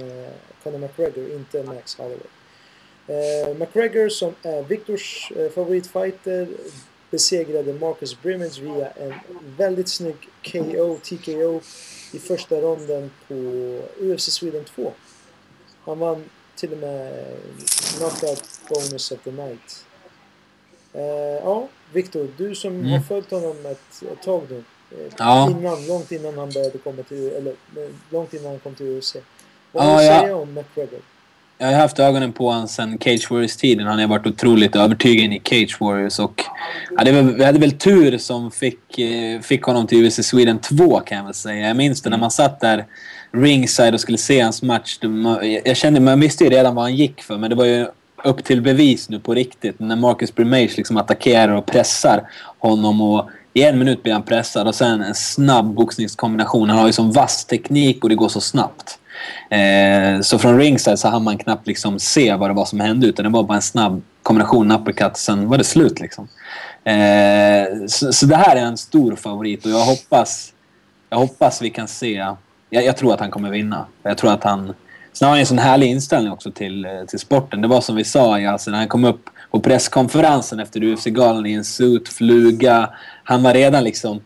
Conor 0.63 0.79
McGregor, 0.79 1.33
inte 1.33 1.63
Max 1.63 1.99
Holloway. 1.99 3.55
McGregor 3.55 4.09
som 4.09 4.35
är 4.43 4.63
Victors 4.63 5.33
favoritfighter 5.55 6.49
besegrade 7.11 7.73
Marcus 7.73 8.23
Brimage 8.23 8.59
via 8.59 8.91
en 8.91 9.15
väldigt 9.57 9.89
snygg 9.89 10.17
KO, 10.43 10.99
TKO 11.03 11.61
i 12.13 12.19
första 12.19 12.61
ronden 12.61 13.11
på 13.29 13.35
UFC 14.01 14.31
Sweden 14.33 14.65
2. 14.65 14.93
Han 15.85 15.99
vann 15.99 16.25
till 16.57 16.73
och 16.73 16.79
med 16.79 17.25
knockout 17.99 18.45
bonus 18.69 19.11
of 19.13 19.19
the 19.25 19.31
night. 19.31 19.85
Eh, 20.93 21.03
ja, 21.45 21.69
Viktor, 21.93 22.29
du 22.37 22.55
som 22.55 22.73
Mm. 22.75 22.87
har 22.93 23.01
följt 23.01 23.31
honom 23.31 23.67
ett, 23.67 24.03
ett 24.13 24.23
tag 24.23 24.43
nu. 24.51 24.57
Eh, 24.91 25.13
Ja. 25.19 25.51
innan, 25.51 25.87
långt 25.87 26.13
innan 26.13 26.39
han 26.39 26.51
började 26.51 26.79
komma 26.79 27.03
till, 27.03 27.31
eller 27.33 27.51
eh, 27.77 27.89
långt 28.11 28.35
innan 28.35 28.47
han 28.47 28.59
kom 28.59 28.75
till 28.75 28.87
UFC. 28.99 29.17
Vad 29.73 29.85
Ja, 29.85 29.91
har 29.91 30.23
du 30.25 30.29
ja. 30.31 30.35
om 30.37 30.55
McGregor? 30.55 31.01
Jag 31.59 31.67
har 31.67 31.75
haft 31.75 31.99
ögonen 31.99 32.33
på 32.33 32.51
honom 32.51 32.69
sedan 32.69 32.99
Cage 33.01 33.31
Warriors-tiden. 33.31 33.87
Han 33.87 33.99
har 33.99 34.07
varit 34.07 34.27
otroligt 34.27 34.77
övertygande 34.77 35.37
i 35.37 35.41
Cage 35.45 35.77
Warriors. 35.81 36.19
Och, 36.19 36.43
ja, 36.97 37.05
det 37.05 37.13
var, 37.13 37.23
vi 37.23 37.45
hade 37.45 37.59
väl 37.59 37.73
tur 37.73 38.19
som 38.19 38.51
fick, 38.51 38.99
eh, 38.99 39.41
fick 39.41 39.63
honom 39.63 39.87
till 39.87 40.07
UFC 40.07 40.23
Sweden 40.23 40.59
2 40.59 41.01
kan 41.01 41.19
jag 41.19 41.25
väl 41.25 41.35
säga. 41.35 41.69
Jag 41.69 41.77
minns 41.77 42.03
det 42.03 42.11
när 42.11 42.19
man 42.19 42.31
satt 42.31 42.61
där 42.61 42.85
ringside 43.33 43.95
och 43.95 44.01
skulle 44.01 44.19
se 44.19 44.41
hans 44.41 44.63
match. 44.63 44.99
Jag 45.65 45.77
kände, 45.77 46.01
man 46.01 46.21
visste 46.21 46.45
ju 46.45 46.51
redan 46.51 46.75
vad 46.75 46.85
han 46.85 46.97
gick 46.97 47.23
för 47.23 47.39
men 47.39 47.51
det 47.51 47.57
var 47.57 47.65
ju 47.65 47.87
upp 48.25 48.45
till 48.45 48.63
bevis 48.63 49.09
nu 49.09 49.21
på 49.21 49.35
riktigt. 49.35 49.81
När 49.81 49.97
Marcus 49.97 50.35
Brimage 50.35 50.77
liksom 50.77 50.97
attackerar 50.97 51.55
och 51.55 51.67
pressar 51.67 52.29
honom 52.59 53.01
och 53.01 53.31
i 53.53 53.63
en 53.63 53.79
minut 53.79 54.03
blir 54.03 54.13
han 54.13 54.23
pressad 54.23 54.69
och 54.69 54.75
sen 54.75 55.03
en 55.03 55.15
snabb 55.15 55.75
boxningskombination. 55.75 56.71
Han 56.71 56.79
har 56.79 56.87
ju 56.87 56.93
sån 56.93 57.13
vass 57.13 57.45
teknik 57.45 58.03
och 58.03 58.09
det 58.09 58.15
går 58.15 58.29
så 58.29 58.41
snabbt. 58.41 58.99
Eh, 59.51 60.21
så 60.21 60.39
från 60.39 60.59
ringside 60.59 60.99
så 60.99 61.09
hann 61.09 61.25
man 61.25 61.39
knappt 61.39 61.67
liksom 61.67 61.99
se 61.99 62.35
vad 62.35 62.51
det 62.51 62.55
var 62.55 62.65
som 62.65 62.81
hände 62.81 63.07
utan 63.07 63.25
det 63.25 63.31
var 63.31 63.43
bara 63.43 63.57
en 63.57 63.63
snabb 63.63 64.03
kombination 64.23 64.73
uppercut 64.73 65.17
sen 65.17 65.49
var 65.49 65.59
det 65.59 65.65
slut 65.65 66.01
liksom. 66.01 66.29
Eh, 66.85 67.87
så, 67.87 68.13
så 68.13 68.27
det 68.27 68.37
här 68.37 68.57
är 68.57 68.61
en 68.61 68.77
stor 68.77 69.17
favorit 69.17 69.65
och 69.65 69.71
jag 69.71 69.85
hoppas, 69.85 70.53
jag 71.11 71.19
hoppas 71.19 71.63
vi 71.63 71.71
kan 71.71 71.89
se... 71.89 72.35
Jag, 72.71 72.85
jag 72.85 72.97
tror 72.97 73.15
att 73.15 73.21
han 73.21 73.31
kommer 73.31 73.51
vinna. 73.51 73.87
Jag 74.03 74.19
tror 74.19 74.33
att 74.33 74.45
han... 74.45 74.75
Sen 75.13 75.27
har 75.27 75.31
han 75.31 75.41
en 75.41 75.47
sån 75.47 75.59
härlig 75.59 75.87
inställning 75.87 76.33
också 76.33 76.51
till, 76.51 76.85
eh, 76.85 76.91
till 77.09 77.19
sporten. 77.19 77.61
Det 77.61 77.69
var 77.69 77.81
som 77.81 77.97
vi 77.97 78.05
sa, 78.05 78.49
alltså, 78.49 78.71
när 78.71 78.79
han 78.79 78.89
kom 78.89 79.05
upp 79.05 79.31
på 79.51 79.61
presskonferensen 79.61 80.61
efter 80.61 80.85
UFC-galan 80.85 81.47
i 81.47 81.53
en 81.53 81.65
suit, 81.65 82.09
fluga. 82.09 82.91
Han 83.25 83.43
var 83.43 83.55
redan 83.55 83.85
liksom 83.85 84.21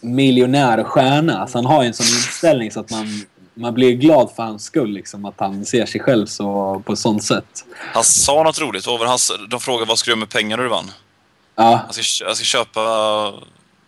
miljonär 0.00 0.78
och 0.78 0.86
stjärna. 0.86 1.46
Så 1.46 1.58
han 1.58 1.66
har 1.66 1.82
ju 1.82 1.86
en 1.86 1.94
sån 1.94 2.06
inställning 2.06 2.70
så 2.70 2.80
att 2.80 2.90
man, 2.90 3.06
man 3.54 3.74
blir 3.74 3.92
glad 3.92 4.32
för 4.36 4.42
hans 4.42 4.64
skull. 4.64 4.90
Liksom, 4.90 5.24
att 5.24 5.34
han 5.40 5.64
ser 5.64 5.86
sig 5.86 6.00
själv 6.00 6.26
så, 6.26 6.82
på 6.86 6.92
ett 6.92 6.98
sånt 6.98 7.24
sätt. 7.24 7.64
Han 7.76 8.04
sa 8.04 8.42
något 8.42 8.60
roligt. 8.60 8.86
Var 8.86 9.06
hans, 9.06 9.32
de 9.50 9.60
frågade 9.60 9.88
vad 9.88 9.98
ska 9.98 10.06
du 10.06 10.12
göra 10.12 10.18
med 10.20 10.28
pengar 10.30 10.58
du 10.58 10.68
vann? 10.68 10.90
Ja, 11.54 11.80
Jag 11.86 11.94
ska, 12.04 12.24
jag 12.24 12.36
ska 12.36 12.44
köpa... 12.44 12.80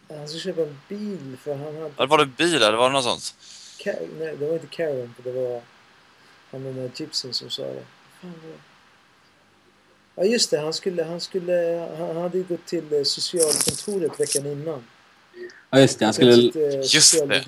Han 0.08 0.28
ska 0.28 0.38
köpa 0.38 0.62
en 0.62 0.80
bil 0.88 1.36
för 1.44 1.54
han 1.56 1.76
hade... 1.98 2.06
Var 2.06 2.18
det 2.18 2.26
bil 2.26 2.54
eller 2.54 2.72
var 2.72 2.88
det 2.90 2.92
något 2.92 3.04
sånt? 3.04 3.34
Ka- 3.84 4.08
nej, 4.18 4.36
det 4.38 4.46
var 4.46 4.54
inte 4.54 4.66
Karen, 4.66 5.14
för 5.16 5.30
det 5.32 5.40
var 5.48 5.60
han 6.50 6.64
den 6.64 6.76
där 6.76 6.90
gypsyn 6.96 7.32
som 7.34 7.50
sa 7.50 7.62
det. 7.62 7.82
Ja 10.16 10.24
just 10.24 10.50
det, 10.50 10.58
han 10.60 10.72
skulle, 10.72 11.04
han 11.04 11.20
skulle, 11.20 11.88
han 11.98 12.16
hade 12.16 12.38
ju 12.38 12.44
gått 12.44 12.66
till 12.66 12.92
eh, 12.92 13.02
socialkontoret 13.02 14.20
veckan 14.20 14.46
innan. 14.46 14.84
ja 15.70 15.80
just 15.80 15.98
det. 15.98 16.04
Han 16.04 16.14
skulle... 16.14 16.32
Eh, 16.32 16.80
Just 16.80 17.28
det. 17.28 17.44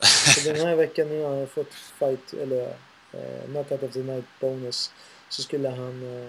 Så 0.00 0.52
den 0.52 0.66
här 0.66 0.74
veckan 0.74 1.08
nu 1.08 1.22
har 1.22 1.36
han 1.36 1.46
fått 1.46 1.74
fight, 1.98 2.32
eller 2.42 2.62
eh, 3.12 3.44
knockout 3.46 3.82
of 3.82 3.92
the 3.92 3.98
night 3.98 4.24
bonus. 4.40 4.90
Så 5.28 5.42
skulle 5.42 5.68
han, 5.68 6.20
eh, 6.22 6.28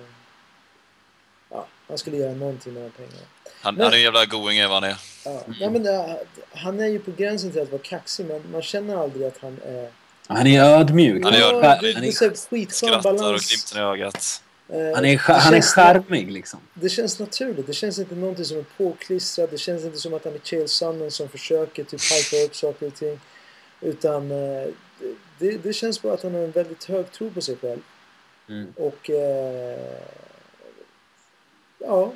ja, 1.49 1.67
han 1.87 1.97
skulle 1.97 2.17
göra 2.17 2.33
någonting 2.33 2.73
med 2.73 2.83
de 2.83 2.89
pengarna. 2.91 3.27
Han, 3.61 3.75
Men- 3.75 3.83
han 3.83 3.93
är 3.93 3.97
en 3.97 4.03
jävla 4.03 4.25
going 4.25 4.67
vad 4.69 4.83
han 4.83 4.83
är. 4.83 4.97
Ja, 5.25 5.43
ja, 5.59 5.69
men 5.69 5.83
det, 5.83 6.19
han 6.51 6.79
är 6.79 6.87
ju 6.87 6.99
på 6.99 7.11
gränsen 7.11 7.51
till 7.51 7.61
att 7.61 7.71
vara 7.71 7.81
kaxig, 7.81 8.25
men 8.25 8.51
man 8.51 8.61
känner 8.61 8.97
aldrig 8.97 9.27
att 9.27 9.37
han 9.41 9.59
är... 9.65 9.89
Han 10.27 10.47
är 10.47 10.63
ödmjuk. 10.63 11.23
Han 11.23 11.33
är 11.33 11.39
ja, 11.39 11.47
ödmjuk. 11.47 11.61
det, 11.81 11.93
Han 11.93 12.03
det 12.03 12.07
är 12.07 12.71
Skrattar 12.71 12.97
och 12.97 13.03
balans. 13.17 13.49
glimten 13.49 13.77
i 13.77 13.81
ögat. 13.93 14.43
Eh, 14.69 14.95
han 14.95 15.05
är, 15.05 15.17
han 15.17 15.53
är 15.53 15.61
charmig 15.61 16.31
liksom. 16.31 16.59
Det 16.73 16.89
känns 16.89 17.19
naturligt. 17.19 17.67
Det 17.67 17.73
känns 17.73 17.99
inte 17.99 18.15
någonting 18.15 18.45
som 18.45 18.57
är 18.57 18.65
påklistrat. 18.77 19.51
Det 19.51 19.57
känns 19.57 19.83
inte 19.83 19.97
som 19.97 20.13
att 20.13 20.23
han 20.25 20.33
är 20.33 20.39
Chael 20.39 20.67
Sonnen 20.69 21.11
som 21.11 21.29
försöker 21.29 21.83
typ 21.83 22.01
hypa 22.01 22.45
upp 22.45 22.55
saker 22.55 22.87
och 22.87 22.95
ting. 22.95 23.19
Utan 23.81 24.31
eh, 24.31 24.67
det, 25.39 25.57
det 25.63 25.73
känns 25.73 26.01
bara 26.01 26.13
att 26.13 26.23
han 26.23 26.33
har 26.33 26.41
en 26.41 26.51
väldigt 26.51 26.85
hög 26.85 27.11
tro 27.11 27.29
på 27.31 27.41
sig 27.41 27.55
själv. 27.57 27.79
Mm. 28.49 28.73
Och 28.75 29.09
eh, 29.09 29.99
ja, 31.79 32.13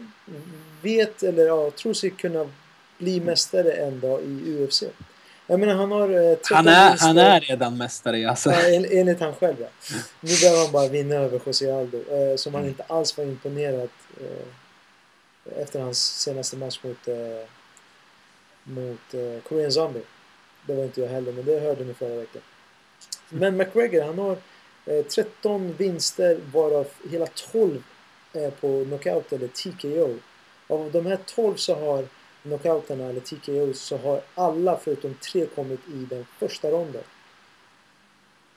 vet 0.81 1.23
eller 1.23 1.45
ja, 1.47 1.71
tror 1.71 1.93
sig 1.93 2.09
kunna 2.09 2.49
bli 2.97 3.19
mästare 3.19 3.71
en 3.71 3.99
dag 3.99 4.21
i 4.23 4.57
UFC. 4.63 4.83
Jag 5.47 5.59
menar 5.59 5.73
han 5.75 5.91
har 5.91 6.09
eh, 6.09 6.35
13 6.35 6.57
Han 6.57 6.67
är, 6.67 6.89
vinster. 6.89 7.07
han 7.07 7.17
är 7.17 7.39
redan 7.41 7.77
mästare 7.77 8.29
alltså. 8.29 8.51
Ja, 8.51 8.61
en, 8.67 8.85
enligt 8.85 9.19
han 9.19 9.35
själv 9.35 9.55
ja. 9.61 9.67
Nu 10.21 10.29
behöver 10.41 10.63
han 10.63 10.71
bara 10.71 10.87
vinna 10.87 11.15
över 11.15 11.41
José 11.45 11.71
Aldo. 11.71 11.97
Eh, 11.97 12.35
som 12.35 12.53
han 12.53 12.61
Mm. 12.63 12.69
inte 12.69 12.83
alls 12.83 13.17
var 13.17 13.25
imponerad 13.25 13.89
efter 15.57 15.79
hans 15.79 16.19
senaste 16.21 16.57
match 16.57 16.79
mot, 16.83 16.97
mot 18.63 18.99
Korean 19.49 19.71
Zombie. 19.71 20.01
Det 20.67 20.73
var 20.73 20.83
inte 20.83 21.01
jag 21.01 21.07
heller, 21.09 21.31
men 21.31 21.45
det 21.45 21.59
hörde 21.59 21.83
ni 21.83 21.93
förra 21.93 22.15
veckan. 22.15 22.41
Men 23.29 23.57
McGregor, 23.57 24.01
han 24.01 24.19
har 24.19 24.37
eh, 24.85 25.05
13 25.05 25.73
vinster 25.73 26.39
varav 26.53 26.87
hela 27.11 27.27
12 27.27 27.83
är 28.33 28.51
på 28.51 28.85
knockout 28.85 29.33
eller 29.33 29.47
TKO. 29.47 30.17
Av 30.67 30.91
de 30.91 31.05
här 31.05 31.19
12 31.25 31.55
så 31.55 31.75
har 31.75 32.05
knockouterna 32.43 33.09
eller 33.09 33.19
TKO 33.19 33.73
så 33.73 33.97
har 33.97 34.21
alla 34.35 34.77
förutom 34.77 35.15
tre 35.15 35.45
kommit 35.45 35.79
i 35.87 36.05
den 36.09 36.25
första 36.39 36.71
ronden. 36.71 37.03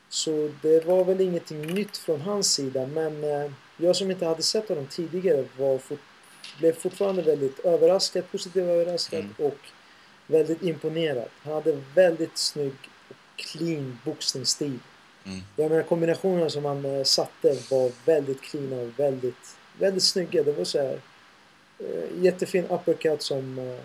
Så 0.09 0.51
det 0.61 0.85
var 0.85 1.03
väl 1.03 1.21
ingenting 1.21 1.61
nytt 1.61 1.97
från 1.97 2.21
hans 2.21 2.53
sida 2.53 2.87
men 2.87 3.23
eh, 3.23 3.51
jag 3.77 3.95
som 3.95 4.11
inte 4.11 4.25
hade 4.25 4.43
sett 4.43 4.69
honom 4.69 4.87
tidigare 4.87 5.45
var 5.57 5.79
blev 6.59 6.73
fortfarande 6.73 7.21
väldigt 7.21 7.59
överraskad, 7.59 8.31
positivt 8.31 8.63
överraskad 8.65 9.19
Mm. 9.19 9.33
och 9.37 9.57
väldigt 10.27 10.63
imponerad. 10.63 11.27
Han 11.43 11.53
hade 11.53 11.81
väldigt 11.95 12.37
snygg 12.37 12.73
och 13.09 13.15
clean 13.35 13.99
boxningsstil. 14.05 14.79
Mm. 15.25 15.39
Jag 15.55 15.69
menar 15.71 15.83
kombinationerna 15.83 16.49
som 16.49 16.65
han 16.65 16.85
eh, 16.85 17.03
satte 17.03 17.57
var 17.71 17.91
väldigt 18.05 18.41
cleana 18.41 18.75
och 18.81 18.99
väldigt, 18.99 19.57
väldigt 19.79 20.03
snygga. 20.03 20.43
Det 20.43 20.51
var 20.51 20.63
så 20.63 20.77
här 20.77 20.99
eh, 21.79 22.23
jättefin 22.23 22.65
uppercut 22.65 23.21
som 23.21 23.59
eh, 23.59 23.79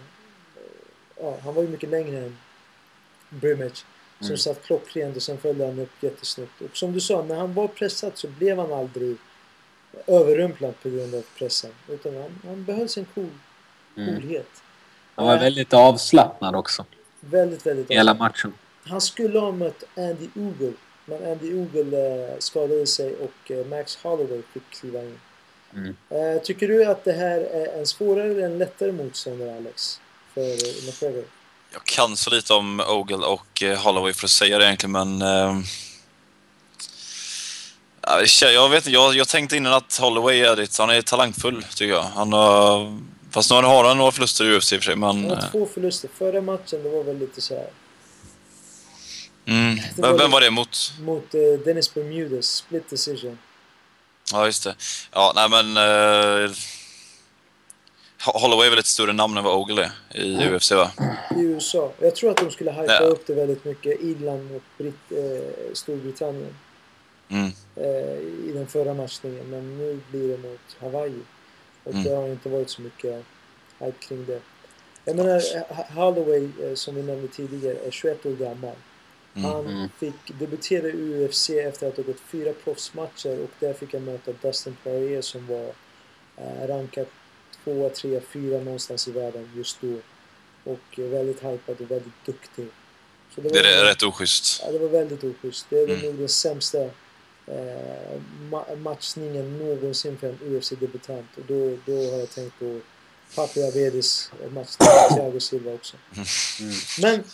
ja, 1.21 1.39
han 1.45 1.55
var 1.55 1.63
ju 1.63 1.69
mycket 1.69 1.89
längre 1.91 2.19
än 2.19 2.37
Brimage 3.31 3.85
som 4.19 4.27
Mm. 4.27 4.39
satt 4.39 4.63
klockrent 4.63 5.17
och 5.17 5.23
sen 5.23 5.39
följde 5.39 5.67
han 5.67 5.79
upp 5.79 6.03
jättesnyggt. 6.03 6.61
Och 6.61 6.77
som 6.77 6.93
du 6.93 7.01
sa, 7.01 7.23
när 7.25 7.35
han 7.37 7.55
var 7.55 7.69
pressad 7.69 8.13
så 8.15 8.29
blev 8.29 8.59
han 8.59 8.73
aldrig 8.73 9.17
överrumplad 10.07 10.75
på 10.83 10.91
grund 10.91 11.15
av 11.15 11.23
pressen. 11.39 11.71
Utan 11.89 12.17
han, 12.17 12.41
han 12.45 12.65
behöll 12.65 12.89
sin 12.89 13.05
cool, 13.15 13.29
Mm. 13.97 14.15
Han 15.21 15.29
var 15.29 15.39
väldigt 15.45 15.73
avslappnad 15.73 16.57
också. 16.57 16.85
Väldigt, 17.21 17.67
väldigt 17.67 17.91
Hela 17.91 18.11
avslappnad. 18.11 18.31
matchen. 18.31 18.53
Han 18.85 19.01
skulle 19.01 19.39
ha 19.39 19.53
mött 19.53 19.83
Andy 19.97 20.29
Ogle. 20.37 20.73
Men 21.05 21.33
Andy 21.33 21.55
Ogle 21.63 22.25
eh, 22.29 22.39
skadade 22.39 22.87
sig 22.87 23.15
och 23.17 23.51
eh, 23.51 23.67
Max 23.67 23.97
Holloway 24.03 24.43
fick 24.53 24.71
kliva 24.71 24.99
in. 25.03 25.19
Mm. 25.75 25.97
Eh, 26.11 26.43
tycker 26.43 26.69
du 26.69 26.85
att 26.85 27.05
det 27.05 27.13
här 27.13 27.41
är 27.41 27.79
en 27.79 27.87
svårare 27.87 28.31
eller 28.31 28.43
en 28.43 28.59
lättare 28.59 28.93
motståndare, 28.93 29.57
Alex? 29.57 30.01
För 30.35 30.41
McGregor? 30.87 31.25
Jag 31.73 31.85
kan 31.85 32.17
så 32.17 32.31
lite 32.31 32.55
om 32.55 32.81
Ogle 32.89 33.17
och 33.27 33.63
Holloway 33.79 34.13
för 34.13 34.27
att 34.27 34.31
säga 34.31 34.59
det 34.59 34.65
egentligen, 34.65 34.93
men... 34.93 35.23
Eh, 35.23 35.63
kän- 38.25 38.51
Jag, 38.51 38.69
vet, 38.69 38.77
inte, 38.87 38.91
jag, 38.91 39.15
jag 39.15 39.29
tänkte 39.29 39.57
innan 39.57 39.73
att 39.73 39.99
Holloway 40.01 40.41
är 40.41 40.57
det. 40.57 40.79
Han 40.79 40.91
är 40.91 41.03
talangfull, 41.03 41.63
tycker 41.75 41.93
jag. 41.95 42.03
Han 42.03 42.33
har... 42.33 42.99
Fast 43.31 43.51
nu 43.51 43.57
har 43.57 43.85
han 43.85 43.99
några 43.99 44.13
förluster 44.13 44.45
i 44.45 44.57
UFC 44.57 44.73
i 44.73 44.77
och 44.77 44.81
för 44.81 44.85
sig, 44.85 44.97
men... 44.97 45.09
Han 45.09 45.25
har 45.31 45.37
eh, 45.37 45.51
två 45.51 45.67
förluster. 45.67 46.09
Förra 46.15 46.41
matchen, 46.41 46.83
det 46.83 46.89
var 46.89 47.05
väl 47.05 47.19
lite 47.19 47.41
så 47.41 47.55
här 47.55 47.71
Mm. 49.47 49.77
Det 49.97 50.03
var 50.03 50.19
Vem, 50.19 50.31
var 50.31 50.41
det 50.41 50.51
mot? 50.51 50.93
mot 51.01 51.35
eh, 51.35 51.41
Dennis 51.65 51.95
Bermudez, 51.95 52.47
split 52.51 52.91
decision. 52.91 53.39
Ja, 54.33 54.47
just 54.47 54.65
det. 54.65 54.75
Ja, 55.13 55.33
nej 55.37 55.49
men... 55.51 55.77
Uh, 55.77 56.51
Holloway 58.25 58.67
är 58.67 58.71
väl 58.71 58.79
ett 58.79 58.87
större 58.87 59.13
namn 59.13 59.37
än 59.39 59.45
vad 59.45 59.55
Ogle 59.57 59.93
är 60.09 60.21
i 60.21 60.49
UFC, 60.57 60.73
va? 60.73 60.91
i 61.37 61.41
USA. 61.41 61.93
Jag 62.01 62.17
tror 62.17 62.31
att 62.31 62.37
de 62.37 62.51
skulle 62.51 62.71
hypa 62.73 62.93
Ja. 62.93 63.01
upp 63.01 63.27
det 63.27 63.35
väldigt 63.35 63.65
mycket. 63.65 64.01
Irland 64.01 64.55
och 64.57 64.63
Brit 64.79 64.95
eh, 65.11 65.75
Storbritannien 65.75 66.55
Mm. 67.29 67.51
eh, 67.77 68.19
i 68.49 68.53
den 68.55 68.67
förra 68.67 68.95
matchningen. 68.95 69.47
Men 69.51 69.79
nu 69.79 70.01
blir 70.11 70.29
det 70.29 70.39
mot 70.39 70.61
Hawaii. 70.81 71.21
Och 71.85 71.93
Mm. 71.93 72.05
det 72.05 72.11
har 72.11 72.29
inte 72.29 72.49
varit 72.49 72.71
så 72.71 72.83
mycket 72.83 73.25
hype 73.79 73.99
kring 74.01 74.27
det. 74.27 74.41
Jag 75.05 75.17
menar, 75.17 75.43
Holloway, 75.95 76.49
eh, 76.63 76.75
som 76.75 76.95
vi 76.95 77.03
nämnde 77.03 77.29
tidigare, 77.29 77.77
är 77.79 77.91
21 77.91 78.27
år 78.27 78.31
gammal. 78.37 78.75
Mm. 79.35 79.51
Han 79.51 79.67
Mm. 79.67 79.89
fick 79.99 80.39
debutera 80.39 80.87
i 80.89 81.25
UFC 81.25 81.51
efter 81.51 81.89
att 81.89 81.97
ha 81.97 82.03
gått 82.05 82.21
fyra 82.21 82.53
proffsmatcher 82.65 83.41
och 83.41 83.51
där 83.61 83.73
fick 83.75 83.93
han 83.93 84.05
möta 84.05 84.33
Dustin 84.33 84.77
Poirier 84.85 85.23
som 85.23 85.47
var 85.47 85.73
eh, 86.37 86.67
rankad 86.69 87.07
tvåa, 87.65 87.89
trea, 87.91 88.21
fyra 88.21 88.59
någonstans 88.59 89.09
i 89.09 89.11
världen 89.13 89.51
just 89.57 89.81
då. 89.81 89.95
Och 90.65 90.99
eh, 90.99 91.05
väldigt 91.05 91.45
hypad 91.45 91.81
och 91.81 91.91
väldigt 91.91 92.27
duktig. 92.27 92.67
Så 93.35 93.41
Det 93.41 93.49
är 93.59 93.77
var- 93.83 93.85
rätt 93.91 94.03
oschysst. 94.03 94.63
Ja, 94.67 94.73
det 94.73 94.79
var 94.79 94.89
väldigt 94.89 95.25
oschysst. 95.25 95.67
Det 95.71 95.79
är 95.79 95.87
väl 95.87 95.97
Mm. 95.97 96.07
nog 96.07 96.19
den 96.19 96.29
sämsta 96.29 96.91
eh, 97.51 98.21
ma- 98.51 98.77
matchningen 98.77 99.59
någonsin 99.59 100.19
för 100.19 100.29
en 100.29 100.39
UFC-debutant. 100.43 101.27
Och 101.37 101.43
då, 101.47 101.77
då 101.87 102.11
har 102.11 102.19
jag 102.19 102.31
tänkt 102.31 102.59
på 102.59 102.81
Papi 103.37 103.63
Avedis 103.63 104.33
matchning 104.51 104.89
med 104.89 105.09
Thiago 105.17 105.41
Silva 105.41 105.73
också. 105.73 105.97
Mm. 106.17 106.73
Men, 107.03 107.25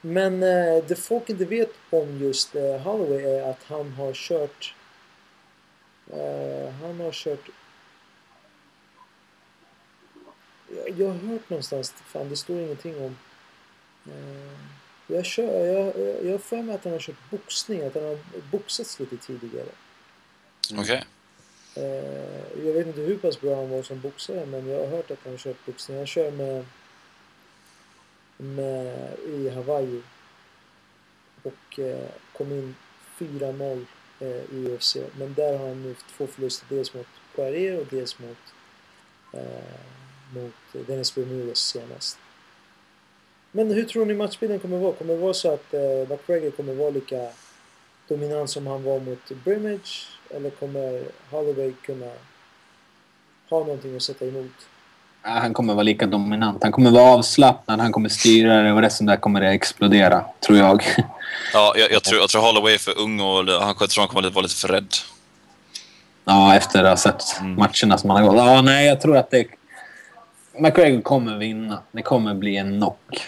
men 0.00 0.42
eh, 0.42 0.84
det 0.84 0.96
folk 0.96 1.30
inte 1.30 1.44
vet 1.44 1.72
om 1.90 2.18
just 2.18 2.54
eh, 2.54 2.76
Holloway 2.80 3.22
är 3.24 3.50
att 3.50 3.62
han 3.66 3.92
har 3.92 4.12
kört 4.14 4.74
eh, 6.12 6.70
han 6.80 7.00
har 7.00 7.12
kört 7.12 7.48
jag, 10.76 11.00
jag 11.00 11.06
har 11.08 11.14
hört 11.14 11.50
någonstans, 11.50 11.94
fan 12.06 12.28
det 12.28 12.36
står 12.36 12.60
ingenting 12.60 12.96
om 12.96 13.16
eh, 14.06 14.58
jag, 15.06 15.26
kör, 15.26 15.66
jag, 15.66 15.92
jag, 16.24 16.32
har 16.32 16.38
för 16.38 16.62
mig 16.62 16.74
att 16.74 16.84
han 16.84 16.92
har 16.92 17.00
kört 17.00 17.30
boxning, 17.30 17.82
att 17.82 17.94
han 17.94 18.04
har 18.04 18.18
boxats 18.50 19.00
lite 19.00 19.16
tidigare. 19.16 19.68
Okej. 20.78 21.04
Eh, 21.74 22.64
jag 22.66 22.72
vet 22.72 22.86
inte 22.86 23.00
hur 23.00 23.18
pass 23.18 23.40
bra 23.40 23.56
han 23.56 23.70
var 23.70 23.82
som 23.82 24.00
boxare 24.00 24.46
men 24.46 24.68
jag 24.68 24.78
har 24.78 24.86
hört 24.86 25.10
att 25.10 25.18
han 25.24 25.32
har 25.32 25.38
kört 25.38 25.66
boxning. 25.66 25.96
Han 25.96 26.06
kör 26.06 26.30
med, 26.30 26.64
med 28.36 29.16
i 29.26 29.48
Hawaii 29.48 30.02
och 31.42 31.78
eh, 31.78 32.08
kom 32.32 32.52
in 32.52 32.74
4-0 33.18 33.84
eh, 34.20 34.28
i 34.28 34.76
UFC. 34.76 34.96
Men 35.18 35.34
där 35.34 35.58
har 35.58 35.68
han 35.68 35.82
nu 35.82 35.94
två 36.16 36.26
förluster, 36.26 36.66
dels 36.68 36.94
mot 36.94 37.06
Poirier 37.34 37.80
och 37.80 37.86
dels 37.90 38.18
mot, 38.18 38.38
mot 40.34 40.86
Dennis 40.86 41.14
Bermudez 41.14 41.58
senast. 41.58 42.18
Men 43.52 43.70
hur 43.70 43.84
tror 43.84 44.06
ni 44.06 44.14
matchbilden 44.14 44.58
kommer 44.58 44.78
vara? 44.78 44.92
Kommer 44.92 45.14
det 45.14 45.20
vara 45.20 45.34
så 45.34 45.54
att 45.54 45.74
eh, 45.74 45.80
McGregor 46.08 46.50
kommer 46.50 46.74
vara 46.74 46.90
lika 46.90 47.28
dominant 48.08 48.50
som 48.50 48.66
han 48.66 48.82
var 48.84 49.00
mot 49.00 49.28
Brimage? 49.44 50.08
Eller 50.30 50.50
kommer 50.50 51.02
Holloway 51.30 51.72
kunna 51.86 52.06
ha 53.50 53.58
någonting 53.58 53.96
att 53.96 54.02
sätta 54.02 54.26
emot? 54.26 54.50
Ja, 55.24 55.30
Han 55.30 55.54
kommer 55.54 55.74
vara 55.74 55.82
lika 55.82 56.06
dominant. 56.06 56.62
Han 56.62 56.72
kommer 56.72 56.90
vara 56.90 57.10
avslappnad, 57.12 57.80
han 57.80 57.92
kommer 57.92 58.08
styra 58.08 58.62
det 58.62 58.72
och 58.72 58.80
resten 58.80 59.06
där 59.06 59.16
kommer 59.16 59.40
det 59.40 59.48
explodera, 59.48 60.24
tror 60.46 60.58
jag. 60.58 60.82
Ja, 61.52 61.74
jag, 61.76 61.92
jag, 61.92 62.04
tror, 62.04 62.20
jag 62.20 62.28
tror 62.28 62.42
Holloway 62.42 62.74
är 62.74 62.78
för 62.78 62.98
ung 62.98 63.20
och 63.20 63.36
han, 63.36 63.74
jag 63.80 63.90
tror 63.90 64.02
han 64.02 64.08
kommer 64.08 64.28
att 64.28 64.34
vara 64.34 64.42
lite 64.42 64.54
för 64.54 64.68
rädd. 64.68 64.94
Ja, 66.24 66.56
efter 66.56 66.84
att 66.84 66.88
ha 66.90 66.96
sett 66.96 67.40
Mm. 67.40 67.54
matcherna 67.54 67.98
som 67.98 68.10
han 68.10 68.22
har 68.24 68.28
gått. 68.32 68.36
Ja, 68.36 68.62
nej, 68.62 68.86
jag 68.86 69.00
tror 69.00 69.16
att 69.16 69.30
det... 69.30 69.46
McGregor 70.58 71.00
kommer 71.00 71.38
vinna. 71.38 71.82
Det 71.92 72.02
kommer 72.02 72.34
bli 72.34 72.56
en 72.56 72.76
knock, 72.78 73.22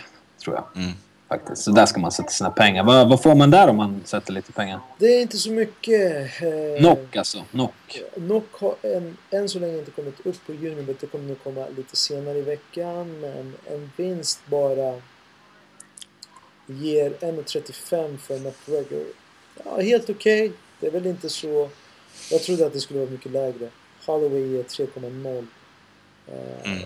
tror 0.44 0.56
jag. 0.56 0.82
Mm. 0.82 0.92
Faktiskt. 1.28 1.62
Så 1.62 1.70
där 1.70 1.86
ska 1.86 2.00
man 2.00 2.12
sätta 2.12 2.28
sina 2.28 2.50
pengar. 2.50 2.84
Vad, 2.84 3.08
vad 3.08 3.22
får 3.22 3.34
man 3.34 3.50
där 3.50 3.68
om 3.68 3.76
man 3.76 4.00
sätter 4.04 4.32
lite 4.32 4.52
pengar? 4.52 4.80
Det 4.98 5.06
är 5.06 5.20
inte 5.22 5.36
så 5.38 5.50
mycket... 5.50 6.42
Eh, 6.42 6.78
Knock 6.78 7.16
alltså. 7.16 7.44
Knock. 7.50 8.02
Nock 8.16 8.52
har 8.52 8.74
än, 8.82 9.16
än 9.30 9.48
så 9.48 9.58
länge 9.58 9.78
inte 9.78 9.90
kommit 9.90 10.26
upp 10.26 10.46
på 10.46 10.52
Unibet. 10.52 11.00
Det 11.00 11.06
kommer 11.06 11.28
nog 11.28 11.42
komma 11.44 11.66
lite 11.76 11.96
senare 11.96 12.38
i 12.38 12.42
veckan. 12.42 13.20
Men 13.20 13.54
en 13.70 13.90
vinst 13.96 14.40
bara 14.46 15.00
ger 16.66 17.10
1,35 17.10 18.16
för 18.18 18.38
McGregor. 18.38 19.04
Ja, 19.64 19.80
helt 19.80 20.10
okej. 20.10 20.52
Det 20.80 20.86
är 20.86 20.90
väl 20.90 21.06
inte 21.06 21.28
så... 21.28 21.68
Jag 22.30 22.42
trodde 22.42 22.66
att 22.66 22.72
det 22.72 22.80
skulle 22.80 23.00
vara 23.00 23.10
mycket 23.10 23.32
lägre. 23.32 23.68
Holloway 24.06 24.46
ger 24.46 24.62
3,0. 24.62 25.46
Eh, 26.26 26.70
Mm. 26.72 26.78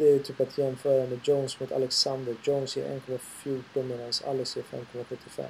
Det 0.00 0.08
är 0.08 0.18
typ 0.18 0.40
att 0.40 0.58
jämföra 0.58 1.06
med 1.06 1.18
Jones 1.24 1.60
mot 1.60 1.72
Alexander. 1.72 2.34
Jones 2.42 2.76
ger 2.76 2.84
1,14 2.84 3.82
medan 3.82 4.12
Alex 4.28 4.56
ger 4.56 4.62
5,75. 4.62 5.44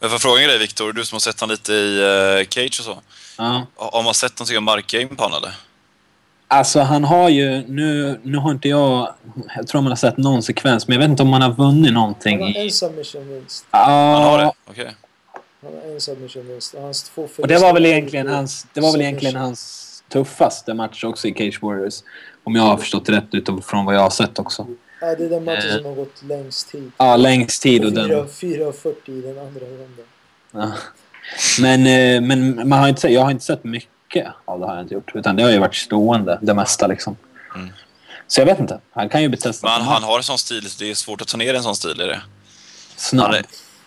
Men 0.00 0.10
för 0.10 0.18
fråga 0.18 0.40
en 0.40 0.48
grej 0.48 0.58
Viktor, 0.58 0.92
du 0.92 1.04
som 1.04 1.16
har 1.16 1.20
sett 1.20 1.40
han 1.40 1.48
lite 1.48 1.72
i 1.72 2.00
uh, 2.40 2.46
Cage 2.48 2.80
och 2.80 2.84
så. 2.84 2.98
Ja. 3.38 3.66
Har 3.76 4.02
man 4.02 4.14
sett 4.14 4.38
någonting 4.38 4.58
om 4.58 4.64
markgame 4.64 5.06
på 5.06 5.22
honom 5.22 5.38
eller? 5.42 5.54
Alltså 6.48 6.80
han 6.80 7.04
har 7.04 7.28
ju... 7.28 7.64
Nu, 7.68 8.20
nu 8.22 8.38
har 8.38 8.50
inte 8.50 8.68
jag... 8.68 9.14
Jag 9.56 9.66
tror 9.66 9.82
man 9.82 9.92
har 9.92 9.96
sett 9.96 10.16
någon 10.16 10.42
sekvens, 10.42 10.88
men 10.88 10.94
jag 10.94 11.00
vet 11.00 11.10
inte 11.10 11.22
om 11.22 11.32
han 11.32 11.42
har 11.42 11.52
vunnit 11.52 11.92
någonting 11.92 12.42
Han 12.42 12.52
har 12.52 12.60
en 12.60 12.66
i... 12.66 12.70
submission-vinst. 12.70 13.66
Han 13.70 14.22
har 14.22 14.38
det? 14.38 14.52
Okej. 14.64 14.94
Han 15.62 15.72
har 15.72 15.94
en 15.94 16.00
submission-vinst. 16.00 16.74
Och 16.74 16.82
hans 16.82 17.02
två 17.02 17.28
och 17.38 17.48
det 17.48 17.58
var 17.58 17.72
väl 17.72 17.86
egentligen 17.86 18.28
hans... 18.28 18.66
Det 18.72 18.80
var 18.80 18.88
väl 18.88 18.92
submission. 18.92 19.08
egentligen 19.08 19.36
hans 19.36 20.02
tuffaste 20.08 20.74
match 20.74 21.04
också 21.04 21.28
i 21.28 21.34
Cage 21.34 21.62
Warriors. 21.62 22.02
Om 22.44 22.54
jag 22.56 22.62
har 22.62 22.76
förstått 22.76 23.08
rätt 23.08 23.24
utifrån 23.34 23.84
vad 23.84 23.94
jag 23.94 24.00
har 24.00 24.10
sett 24.10 24.38
också. 24.38 24.66
Ja, 25.00 25.14
det 25.14 25.24
är 25.24 25.28
den 25.28 25.44
matchen 25.44 25.70
Eh. 25.70 25.76
som 25.76 25.84
har 25.84 25.94
gått 25.94 26.22
längst 26.22 26.68
tid. 26.70 26.90
Ja, 26.96 27.16
längst 27.16 27.62
tid 27.62 27.84
och 27.84 27.92
den... 27.92 28.10
4.40 28.10 28.94
i 29.06 29.20
den 29.20 29.38
andra 29.38 29.60
ronden. 29.60 30.04
Ja. 30.52 30.72
Men, 31.60 31.86
eh, 31.86 32.20
men 32.28 32.68
man 32.68 32.78
har 32.78 32.88
inte, 32.88 33.00
sett- 33.00 33.12
jag 33.12 33.20
har 33.20 33.30
inte 33.30 33.44
sett 33.44 33.64
mycket 33.64 34.26
av 34.44 34.60
det 34.60 34.66
har 34.66 34.74
jag 34.74 34.84
inte 34.84 34.94
gjort. 34.94 35.10
Utan 35.14 35.36
det 35.36 35.42
har 35.42 35.50
ju 35.50 35.58
varit 35.58 35.74
stående, 35.74 36.38
det 36.42 36.54
mesta 36.54 36.86
liksom. 36.86 37.16
Mm. 37.54 37.68
Så 38.26 38.40
jag 38.40 38.46
vet 38.46 38.60
inte. 38.60 38.80
Han 38.90 39.08
kan 39.08 39.22
ju 39.22 39.28
bli 39.28 39.38
testad. 39.38 39.70
Men 39.70 39.82
han, 39.82 40.02
har 40.02 40.16
en 40.16 40.22
sån 40.22 40.38
stil, 40.38 40.70
så 40.70 40.84
det 40.84 40.90
är 40.90 40.94
svårt 40.94 41.20
att 41.20 41.28
ta 41.28 41.36
ner 41.36 41.54
en 41.54 41.62
sån 41.62 41.76
stil 41.76 42.00
i 42.00 42.04
det. 42.06 42.20
Snabb. 42.96 43.34
Är, 43.34 43.44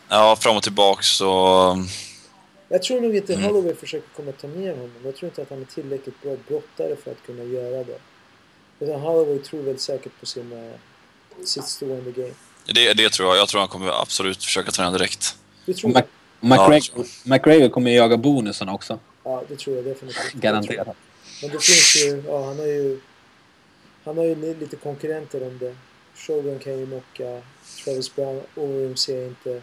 ja, 0.09 0.35
fram 0.39 0.57
och 0.57 0.63
tillbaks 0.63 1.21
och... 1.21 1.77
Jag 2.69 2.83
tror 2.83 3.01
nog 3.01 3.15
inte 3.15 3.33
Mm. 3.33 3.45
Holloway 3.45 3.75
försöker 3.75 4.07
komma 4.15 4.31
ta 4.41 4.47
ner 4.47 4.71
honom. 4.71 4.91
Jag 5.05 5.15
tror 5.15 5.29
inte 5.29 5.41
att 5.41 5.49
han 5.49 5.61
är 5.61 5.65
tillräckligt 5.65 6.21
bra 6.21 6.35
brottare 6.47 6.95
för 7.03 7.11
att 7.11 7.23
kunna 7.25 7.43
göra 7.43 7.83
det. 7.83 7.97
Utan 8.79 8.99
Holloway 9.01 9.39
tror 9.39 9.61
väl 9.61 9.79
säkert 9.79 10.11
på 10.19 10.25
sin, 10.25 10.53
eh, 10.53 11.45
sitt 11.45 11.63
stående 11.67 12.11
game. 12.11 12.33
Det, 12.65 12.93
det 12.93 13.09
tror 13.09 13.29
jag. 13.29 13.37
Jag 13.37 13.47
tror 13.49 13.59
han 13.59 13.67
kommer 13.69 14.01
absolut 14.01 14.43
försöka 14.43 14.83
ner 14.83 14.91
direkt. 14.97 15.35
Det 15.65 15.73
tror 15.73 15.93
jag. 15.93 16.03
McGregor, 16.39 17.05
McGregor 17.23 17.69
kommer 17.69 17.91
ju 17.91 17.97
jaga 17.97 18.17
bonusen 18.17 18.69
också. 18.69 18.99
Ja, 19.23 19.43
det 19.47 19.55
tror 19.59 19.75
jag 19.75 19.85
definitivt. 19.85 20.33
Garanterat. 20.33 20.87
Men 21.41 21.51
det 21.51 21.63
finns 21.63 21.95
ju, 22.05 22.23
ja 22.27 22.45
han 22.45 22.59
har 22.59 22.65
ju, 22.65 22.99
han 24.05 24.17
har 24.17 24.23
ju 24.25 24.35
li- 24.35 24.55
lite 24.59 24.75
konkurrenter 24.75 25.47
om 25.47 25.57
det. 25.57 25.75
Shogun 26.15 26.59
kan 26.59 26.79
ju 26.79 26.85
knocka, 26.85 27.41
Travis 27.83 28.15
Brown, 28.15 28.41
OMC 28.55 29.09
inte 29.09 29.61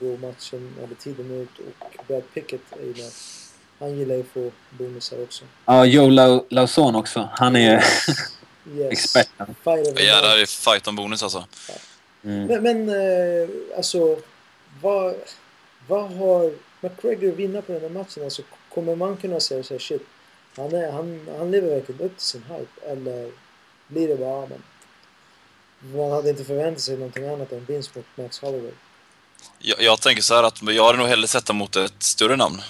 gå 0.00 0.16
matchen 0.16 0.74
eller 0.84 0.94
tiden 0.94 1.30
ut 1.30 1.48
och 1.80 2.04
Brad 2.08 2.22
Pickett 2.34 2.60
är 2.72 2.82
ju 2.84 2.92
med. 3.02 3.10
Han 3.78 3.98
gillar 3.98 4.14
ju 4.14 4.20
att 4.20 4.26
få 4.28 4.50
bonusar 4.78 5.22
också. 5.22 5.44
Ja, 5.66 5.84
Joe 5.84 6.08
Lau- 6.10 6.44
Lauzon 6.50 6.96
också. 6.96 7.28
Han 7.32 7.56
är 7.56 7.84
Yes. 8.76 8.92
experten. 8.92 9.54
Ja, 9.96 10.14
här 10.14 10.38
är 10.38 10.46
fight 10.46 10.86
om 10.86 10.96
bonus 10.96 11.22
alltså. 11.22 11.44
Mm. 12.24 12.46
Men, 12.46 12.62
men 12.62 12.88
eh, 12.88 13.48
alltså, 13.76 14.18
vad, 14.82 15.14
vad 15.88 16.12
har 16.12 16.52
McGregor 16.80 17.30
att 17.30 17.36
vinna 17.36 17.62
på 17.62 17.72
den 17.72 17.82
här 17.82 17.88
matchen? 17.88 18.24
Alltså, 18.24 18.42
kommer 18.74 18.96
man 18.96 19.16
kunna 19.16 19.40
säga 19.40 19.62
så 19.62 19.74
här, 19.74 19.78
shit, 19.78 20.02
han, 20.56 20.74
är, 20.74 20.92
han, 20.92 21.28
han 21.38 21.50
lever 21.50 21.68
verkligen 21.68 22.00
upp 22.00 22.16
till 22.16 22.26
sin 22.26 22.42
hype? 22.42 22.86
Eller 22.86 23.30
blir 23.88 24.08
det 24.08 24.16
bara, 24.16 24.40
ja, 24.40 24.48
men 24.50 24.62
man 25.96 26.10
hade 26.10 26.30
inte 26.30 26.44
förväntat 26.44 26.82
sig 26.82 26.96
någonting 26.96 27.28
annat 27.28 27.52
än 27.52 27.64
vinst 27.64 27.94
mot 27.94 28.04
Max 28.14 28.38
Holloway. 28.38 28.72
Jag, 29.58 29.82
jag 29.82 30.00
tänker 30.00 30.22
så 30.22 30.34
här 30.34 30.42
att 30.42 30.62
jag 30.62 30.84
hade 30.84 30.98
nog 30.98 31.08
hellre 31.08 31.28
sett 31.28 31.48
honom 31.48 31.58
mot 31.58 31.76
ett 31.76 32.02
större 32.02 32.36
namn. 32.36 32.62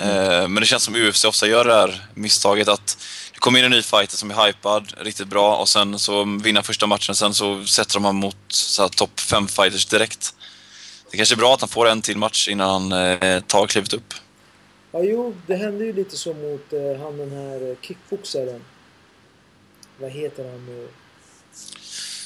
Eh, 0.00 0.48
men 0.48 0.54
det 0.54 0.66
känns 0.66 0.82
som 0.82 0.96
UFC 0.96 1.24
ofta 1.24 1.46
gör 1.46 1.64
det 1.64 1.74
här 1.74 2.08
misstaget 2.14 2.68
att 2.68 2.98
det 3.32 3.38
kommer 3.38 3.58
in 3.58 3.64
en 3.64 3.70
ny 3.70 3.82
fighter 3.82 4.16
som 4.16 4.30
är 4.30 4.46
hypad, 4.46 4.92
riktigt 5.00 5.28
bra 5.28 5.56
och 5.56 5.68
sen 5.68 5.98
så 5.98 6.24
vinner 6.42 6.62
första 6.62 6.86
matchen 6.86 7.14
sen 7.14 7.34
så 7.34 7.64
sätter 7.64 7.94
de 7.94 8.04
honom 8.04 8.20
mot 8.20 8.36
topp 8.96 9.20
5 9.20 9.48
fighters 9.48 9.86
direkt. 9.86 10.34
Det 11.10 11.16
kanske 11.16 11.34
är 11.34 11.36
bra 11.36 11.54
att 11.54 11.60
han 11.60 11.68
får 11.68 11.88
en 11.88 12.02
till 12.02 12.18
match 12.18 12.48
innan 12.48 12.92
han 12.92 13.20
eh, 13.22 13.40
tar 13.40 13.66
klivet 13.66 13.92
upp. 13.92 14.14
Ja, 14.92 15.02
jo, 15.02 15.34
det 15.46 15.56
hände 15.56 15.84
ju 15.84 15.92
lite 15.92 16.16
så 16.16 16.34
mot 16.34 16.72
eh, 16.72 17.02
han 17.02 17.18
den 17.18 17.30
här 17.30 17.70
eh, 17.70 17.76
kickboxaren. 17.80 18.60
Vad 19.98 20.10
heter 20.10 20.50
han 20.50 20.66
nu? 20.66 20.88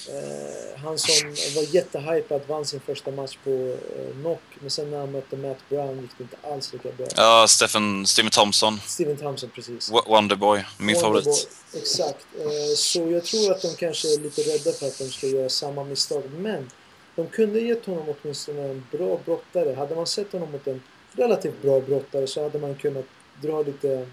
Eh, 0.09 0.81
han 0.85 0.99
som 0.99 1.29
var 1.57 1.75
jättehypad, 1.75 2.41
vann 2.47 2.65
sin 2.65 2.81
första 2.81 3.11
match 3.11 3.39
på 3.45 3.51
eh, 3.51 4.13
knock. 4.21 4.41
Men 4.61 4.71
sen 4.71 4.91
när 4.91 4.99
han 4.99 5.13
mötte 5.13 5.37
Matt 5.37 5.57
Brown 5.69 6.01
gick 6.01 6.11
det 6.19 6.23
inte 6.23 6.37
alls 6.43 6.73
lika 6.73 6.89
bra. 6.93 7.07
Ja, 7.17 7.47
Stephen, 7.49 8.07
Steven 8.07 8.31
Thompson. 8.31 8.81
Steven 8.87 9.17
Thompson, 9.17 9.51
precis. 9.55 9.91
Wo- 9.93 10.09
Wonderboy. 10.09 10.65
Min 10.79 10.95
Wonderboy, 10.95 11.23
favorit. 11.23 11.49
Exakt. 11.75 12.27
Eh, 12.41 12.75
så 12.77 13.11
jag 13.11 13.25
tror 13.25 13.53
att 13.53 13.63
de 13.63 13.75
kanske 13.77 14.15
är 14.15 14.19
lite 14.19 14.41
rädda 14.43 14.73
för 14.73 14.87
att 14.87 14.99
de 14.99 15.05
ska 15.11 15.27
göra 15.27 15.49
samma 15.49 15.85
misstag. 15.85 16.23
Men 16.39 16.71
de 17.17 17.27
kunde 17.27 17.61
gett 17.61 17.87
honom 17.87 18.15
åtminstone 18.23 18.63
en 18.63 18.87
bra 18.91 19.19
brottare. 19.25 19.75
Hade 19.75 19.95
man 19.95 20.07
sett 20.07 20.33
honom 20.33 20.53
mot 20.53 20.67
en 20.67 20.83
relativt 21.13 21.63
bra 21.63 21.81
brottare 21.81 22.27
så 22.27 22.43
hade 22.43 22.59
man 22.59 22.75
kunnat 22.75 23.05
dra 23.43 23.63
lite... 23.63 24.07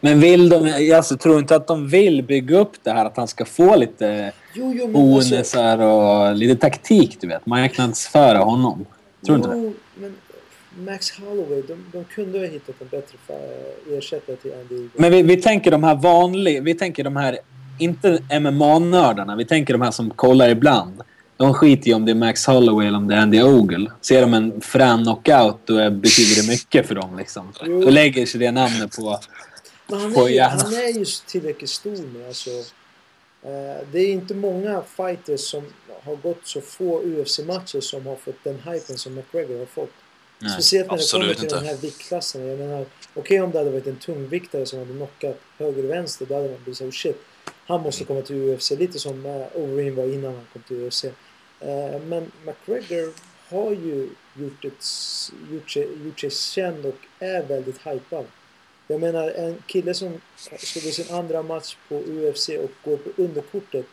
Men 0.00 0.20
vill 0.20 0.48
de... 0.48 0.66
Jag 0.66 0.90
alltså, 0.96 1.16
tror 1.16 1.38
inte 1.38 1.56
att 1.56 1.66
de 1.66 1.88
vill 1.88 2.22
bygga 2.22 2.58
upp 2.58 2.72
det 2.82 2.90
här 2.90 3.04
att 3.04 3.16
han 3.16 3.28
ska 3.28 3.44
få 3.44 3.76
lite 3.76 4.32
Jo, 4.52 4.72
jo, 4.76 4.84
alltså- 4.84 5.32
bonusar 5.32 5.78
och 5.78 6.36
lite 6.36 6.56
taktik, 6.56 7.20
du 7.20 7.26
vet. 7.26 7.46
Marknadsföra 7.46 8.38
honom. 8.38 8.86
Tror 9.26 9.36
du 9.36 9.42
inte 9.42 9.56
det? 9.56 9.62
Jo, 9.62 9.72
men 9.94 10.16
Max 10.84 11.10
Holloway, 11.10 11.62
de, 11.68 11.84
de 11.92 12.04
kunde 12.04 12.38
ha 12.38 12.46
hittat 12.46 12.74
en 12.80 12.88
bättre 12.90 13.18
ersättare 13.98 14.36
till 14.36 14.52
Andy 14.52 14.74
Eagle. 14.74 14.90
Men 14.94 15.12
vi, 15.12 15.22
vi 15.22 15.36
tänker 15.36 15.70
de 15.70 15.84
här 15.84 15.94
vanliga... 15.94 16.60
Vi 16.60 16.74
tänker 16.74 17.04
de 17.04 17.16
här... 17.16 17.38
Inte 17.78 18.22
MMA-nördarna. 18.40 19.36
Vi 19.36 19.44
tänker 19.44 19.74
de 19.74 19.82
här 19.82 19.90
som 19.90 20.10
kollar 20.10 20.48
ibland. 20.48 21.02
De 21.36 21.54
skiter 21.54 21.88
ju 21.88 21.94
om 21.94 22.04
det 22.04 22.12
är 22.12 22.14
Max 22.14 22.46
Holloway 22.46 22.86
eller 22.86 22.98
om 22.98 23.08
det 23.08 23.14
är 23.14 23.18
Andy 23.18 23.42
Ogle. 23.42 23.90
Ser 24.00 24.20
de 24.20 24.34
en 24.34 24.60
frän 24.60 25.02
knockout 25.02 25.58
då 25.64 25.74
betyder 25.90 26.42
det 26.42 26.48
mycket 26.48 26.86
för 26.86 26.94
dem. 26.94 27.18
Liksom. 27.18 27.52
Jo. 27.64 27.80
Då 27.80 27.90
lägger 27.90 28.26
sig 28.26 28.40
det 28.40 28.50
namnet 28.50 28.96
på... 28.96 29.18
Men 29.86 30.00
han 30.00 30.16
är, 30.16 30.28
ju, 30.28 30.34
hjärnan. 30.34 30.60
han 30.60 30.74
är 30.74 30.98
ju 30.98 31.04
tillräckligt 31.26 31.70
stor 31.70 31.96
nu. 32.14 32.26
Alltså, 32.26 32.50
eh, 33.42 33.86
det 33.92 33.98
är 33.98 34.08
inte 34.12 34.34
många 34.34 34.82
fighters 34.96 35.40
som 35.40 35.64
har 36.02 36.16
gått 36.16 36.40
så 36.46 36.60
få 36.60 37.00
UFC-matcher 37.02 37.80
som 37.80 38.06
har 38.06 38.16
fått 38.16 38.44
den 38.44 38.60
hypen 38.60 38.98
som 38.98 39.14
McGregor 39.14 39.58
har 39.58 39.66
fått. 39.66 39.90
Nej. 40.38 40.52
Speciellt 40.52 40.90
när 40.90 40.96
det 40.98 41.12
kommer 41.12 41.34
till 41.34 41.44
inte. 41.44 41.56
den 41.56 41.64
här 41.64 41.76
viktklassen. 41.76 42.46
Jag 42.46 42.58
menar, 42.58 42.86
okej 43.14 43.40
om 43.40 43.50
det 43.50 43.58
hade 43.58 43.70
varit 43.70 43.86
en 43.86 43.96
tungviktare 43.96 44.66
som 44.66 44.78
hade 44.78 44.92
knockat 44.92 45.38
höger 45.58 45.84
och 45.84 45.90
vänster, 45.90 46.26
då 46.26 46.34
hade 46.34 46.48
man 46.48 46.58
blivit 46.62 46.78
så 46.78 46.84
"Oh, 46.84 46.90
shit. 46.90 47.16
Han 47.66 47.80
måste 47.82 48.04
komma 48.04 48.22
till 48.22 48.36
UFC, 48.36 48.70
lite 48.70 48.98
som 48.98 49.26
eh, 49.26 49.46
Overeem 49.54 49.94
var 49.96 50.04
innan 50.04 50.34
han 50.34 50.46
kom 50.52 50.62
till 50.62 50.76
UFC. 50.86 51.04
Eh, 51.04 52.00
men 52.06 52.32
McGregor 52.44 53.12
har 53.48 53.70
ju 53.70 54.08
gjort, 54.34 54.64
ett, 54.64 54.84
gjort, 55.52 55.70
sig, 55.70 55.88
gjort 56.04 56.20
sig 56.20 56.30
känd 56.30 56.86
och 56.86 56.96
är 57.18 57.42
väldigt 57.42 57.78
hypad. 57.86 58.24
Jag 58.86 59.00
menar 59.00 59.28
en 59.30 59.62
kille 59.66 59.94
som 59.94 60.20
ska 60.36 60.80
gå 60.80 60.90
sin 60.90 61.14
andra 61.14 61.42
match 61.42 61.76
på 61.88 61.94
UFC 61.94 62.48
och 62.48 62.70
går 62.84 62.96
på 62.96 63.22
underkortet 63.22 63.86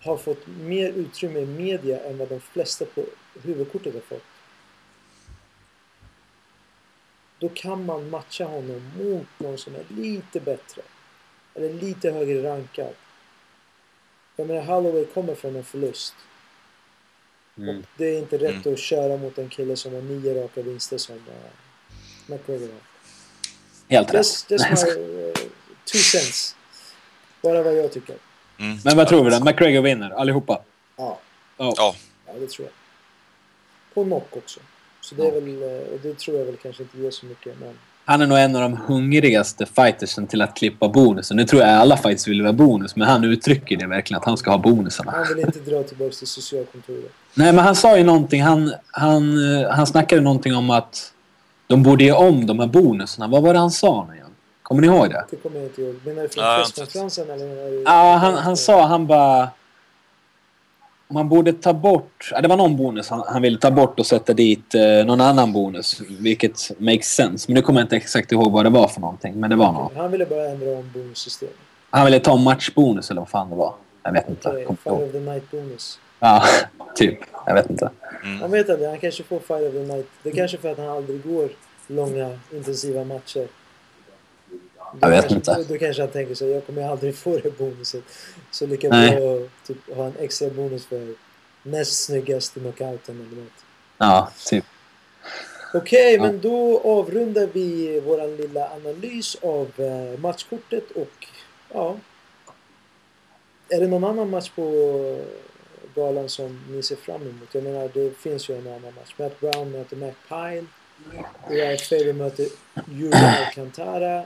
har 0.00 0.16
fått 0.16 0.46
mer 0.46 0.88
utrymme 0.88 1.40
i 1.40 1.46
media 1.46 2.00
än 2.00 2.18
vad 2.18 2.28
de 2.28 2.40
flesta 2.40 2.84
på 2.84 3.04
huvudkortet 3.42 3.94
har 3.94 4.00
fått. 4.00 4.22
Då 7.38 7.48
kan 7.48 7.84
man 7.84 8.10
matcha 8.10 8.44
honom 8.44 8.90
mot 8.98 9.26
någon 9.38 9.58
som 9.58 9.74
är 9.74 9.84
lite 9.88 10.40
bättre. 10.40 10.82
Eller 11.54 11.72
lite 11.72 12.10
högre 12.10 12.42
rankad. 12.42 12.94
Jag 14.36 14.46
menar, 14.46 14.62
Holloway 14.62 15.04
kommer 15.04 15.34
från 15.34 15.56
en 15.56 15.64
förlust. 15.64 16.14
Mm. 17.56 17.78
Och 17.78 17.84
det 17.96 18.04
är 18.04 18.18
inte 18.18 18.38
rätt 18.38 18.66
Mm. 18.66 18.74
att 18.74 18.78
köra 18.78 19.16
mot 19.16 19.38
en 19.38 19.48
kille 19.48 19.76
som 19.76 19.94
har 19.94 20.02
nio 20.02 20.44
raka 20.44 20.62
vinster 20.62 20.98
som 20.98 21.16
uh, 21.16 21.22
McGregor 22.26 22.68
har. 22.68 22.87
Helt 23.88 24.08
rätt. 24.08 24.16
Just, 24.16 24.50
just 24.50 24.64
my 24.70 24.70
uh, 24.70 25.32
two 25.92 25.98
cents. 25.98 26.54
Bara 27.42 27.62
vad 27.62 27.74
jag 27.76 27.92
tycker. 27.92 28.16
Mm. 28.58 28.78
Men 28.84 28.96
vad 28.96 29.08
tror 29.08 29.24
vi 29.24 29.30
då? 29.30 29.44
McGregor 29.44 29.82
vinner 29.82 30.10
allihopa? 30.10 30.60
Ja, 30.96 31.18
Ja. 31.58 31.74
Ja, 31.76 31.94
ja 32.26 32.32
det 32.40 32.50
tror 32.50 32.66
jag. 32.68 32.74
På 33.94 34.04
knock 34.04 34.28
också. 34.36 34.60
Så 35.00 35.14
det 35.14 35.26
är 35.26 35.32
väl, 35.32 35.62
eh, 35.62 35.92
och 35.92 35.98
det 36.02 36.18
tror 36.18 36.38
jag 36.38 36.44
väl 36.44 36.56
kanske 36.62 36.82
inte 36.82 36.98
ger 36.98 37.10
så 37.10 37.26
mycket. 37.26 37.60
Men 37.60 37.74
Han 38.04 38.20
är 38.20 38.26
nog 38.26 38.38
en 38.38 38.56
av 38.56 38.62
de 38.62 38.76
hungrigaste 38.76 39.66
fightersen 39.66 40.26
till 40.26 40.42
att 40.42 40.56
klippa 40.56 40.88
bonusen. 40.88 41.36
Nu 41.36 41.44
tror 41.44 41.62
jag 41.62 41.70
alla 41.70 41.96
fighters 41.96 42.28
vill 42.28 42.44
ha 42.44 42.52
bonus, 42.52 42.96
men 42.96 43.08
han 43.08 43.24
uttrycker 43.24 43.76
det 43.76 43.86
verkligen 43.86 44.20
att 44.20 44.26
han 44.26 44.36
ska 44.36 44.50
ha 44.50 44.58
bonusarna. 44.58 45.10
han 45.10 45.28
vill 45.28 45.38
inte 45.38 45.58
dra 45.58 45.82
tillbaka 45.82 46.10
till 46.14 46.26
socialkontoret. 46.26 47.12
Nej, 47.34 47.52
men 47.52 47.64
han 47.64 47.76
sa 47.76 47.98
ju 47.98 48.04
någonting. 48.04 48.42
Han, 48.42 48.72
han, 48.90 49.54
eh, 49.62 49.70
han 49.70 49.86
snackade 49.86 50.20
någonting 50.20 50.54
om 50.54 50.70
att 50.70 51.12
de 51.68 51.82
borde 51.82 52.04
ge 52.04 52.12
om 52.12 52.46
de 52.46 52.58
här 52.58 52.66
bonusarna. 52.66 53.28
Vad 53.28 53.42
var 53.42 53.52
det 53.52 53.58
han 53.58 53.70
sa 53.70 54.06
nu 54.08 54.14
igen? 54.14 54.26
Kommer 54.62 54.80
ni 54.80 54.86
ihåg 54.86 55.10
det? 55.10 55.24
Det 55.30 55.36
kommer 55.36 55.56
jag 55.56 55.66
inte 55.66 55.82
ihåg. 55.82 55.94
Menar 56.04 56.22
du 56.22 56.28
från 56.28 56.44
Ja, 56.44 56.56
presskonferensen 56.66 57.30
eller? 57.30 57.82
Ja, 57.84 58.16
han, 58.16 58.34
han 58.34 58.56
sa, 58.56 58.86
han 58.86 59.06
bara... 59.06 59.48
Man 61.10 61.28
borde 61.28 61.52
ta 61.52 61.72
bort... 61.72 62.32
Det 62.42 62.48
var 62.48 62.56
någon 62.56 62.76
bonus 62.76 63.08
han, 63.08 63.22
han 63.28 63.42
ville 63.42 63.58
ta 63.58 63.70
bort 63.70 64.00
och 64.00 64.06
sätta 64.06 64.32
dit 64.32 64.74
eh, 64.74 65.06
någon 65.06 65.20
annan 65.20 65.52
bonus. 65.52 66.00
Vilket 66.20 66.70
makes 66.78 67.06
sense. 67.14 67.44
Men 67.48 67.54
nu 67.54 67.62
kommer 67.62 67.80
jag 67.80 67.84
inte 67.84 67.96
exakt 67.96 68.32
ihåg 68.32 68.52
vad 68.52 68.64
det 68.64 68.70
var 68.70 68.88
för 68.88 69.00
någonting. 69.00 69.34
Men 69.40 69.50
det 69.50 69.56
var 69.56 69.72
något. 69.72 69.92
Han 69.96 70.10
ville 70.12 70.26
bara 70.26 70.48
ändra 70.48 70.70
om 70.70 70.90
bonussystemet. 70.94 71.54
Han 71.90 72.04
ville 72.04 72.20
ta 72.20 72.36
matchbonus 72.36 73.10
eller 73.10 73.20
vad 73.20 73.28
fan 73.28 73.50
det 73.50 73.56
var. 73.56 73.74
Jag 74.02 74.12
vet 74.12 74.28
inte. 74.28 74.50
Fight 74.50 74.86
ihåg. 74.86 75.02
of 75.02 75.12
the 75.12 75.20
Night 75.20 75.50
bonus. 75.50 75.98
Ja, 76.20 76.42
typ. 76.94 77.18
Jag 77.46 77.54
vet 77.54 77.70
inte. 77.70 77.90
Han 78.22 78.50
vet 78.50 78.68
inte, 78.68 78.86
han 78.86 78.98
kanske 78.98 79.22
får 79.22 79.38
Fight 79.40 79.66
of 79.68 79.72
the 79.72 79.78
Night. 79.94 80.06
Det 80.22 80.28
är 80.30 80.34
kanske 80.34 80.58
för 80.58 80.72
att 80.72 80.78
han 80.78 80.88
aldrig 80.88 81.22
går 81.22 81.48
långa 81.86 82.38
intensiva 82.52 83.04
matcher. 83.04 83.48
Då 84.92 84.98
Jag 85.00 85.08
vet 85.10 85.20
kanske, 85.20 85.34
inte. 85.34 85.54
Då, 85.54 85.62
då 85.74 85.78
kanske 85.78 86.02
han 86.02 86.10
tänker 86.10 86.34
så 86.34 86.46
jag 86.46 86.66
kommer 86.66 86.88
aldrig 86.88 87.14
få 87.16 87.38
det 87.38 87.58
bonuset. 87.58 88.04
Så 88.50 88.66
lika 88.66 88.88
bra 88.88 88.98
att 88.98 89.66
typ, 89.66 89.96
ha 89.96 90.06
en 90.06 90.12
extra 90.18 90.50
bonus 90.50 90.86
för 90.86 91.14
näst 91.62 92.04
snyggaste 92.04 92.60
knockouten 92.60 93.14
eller 93.30 93.42
något. 93.42 93.52
Ja, 93.98 94.30
typ. 94.46 94.64
Okej, 95.74 96.14
Ja. 96.14 96.22
men 96.22 96.40
då 96.40 96.80
avrundar 96.84 97.48
vi 97.52 98.00
vår 98.00 98.36
lilla 98.36 98.68
analys 98.70 99.36
av 99.42 99.70
eh, 99.76 100.20
matchkortet 100.20 100.90
och 100.90 101.26
ja. 101.72 101.96
Är 103.68 103.80
det 103.80 103.86
någon 103.86 104.04
annan 104.04 104.30
match 104.30 104.50
på 104.54 104.62
galan 105.98 106.28
som 106.28 106.60
ni 106.70 106.82
ser 106.82 106.96
fram 106.96 107.22
emot? 107.22 107.54
Jag 107.54 107.64
menar, 107.64 107.90
det 107.94 108.18
finns 108.18 108.48
ju 108.50 108.58
en 108.58 108.66
annan 108.66 108.94
match. 108.94 109.14
Matt 109.16 109.40
Brown 109.40 109.70
möter 109.70 109.96
Matt 109.96 110.14
Pyle. 110.28 110.66
Uriah 111.50 111.78
Faber 111.78 112.12
möter 112.12 112.46
Uriah 112.90 113.46
Alcantara. 113.46 114.24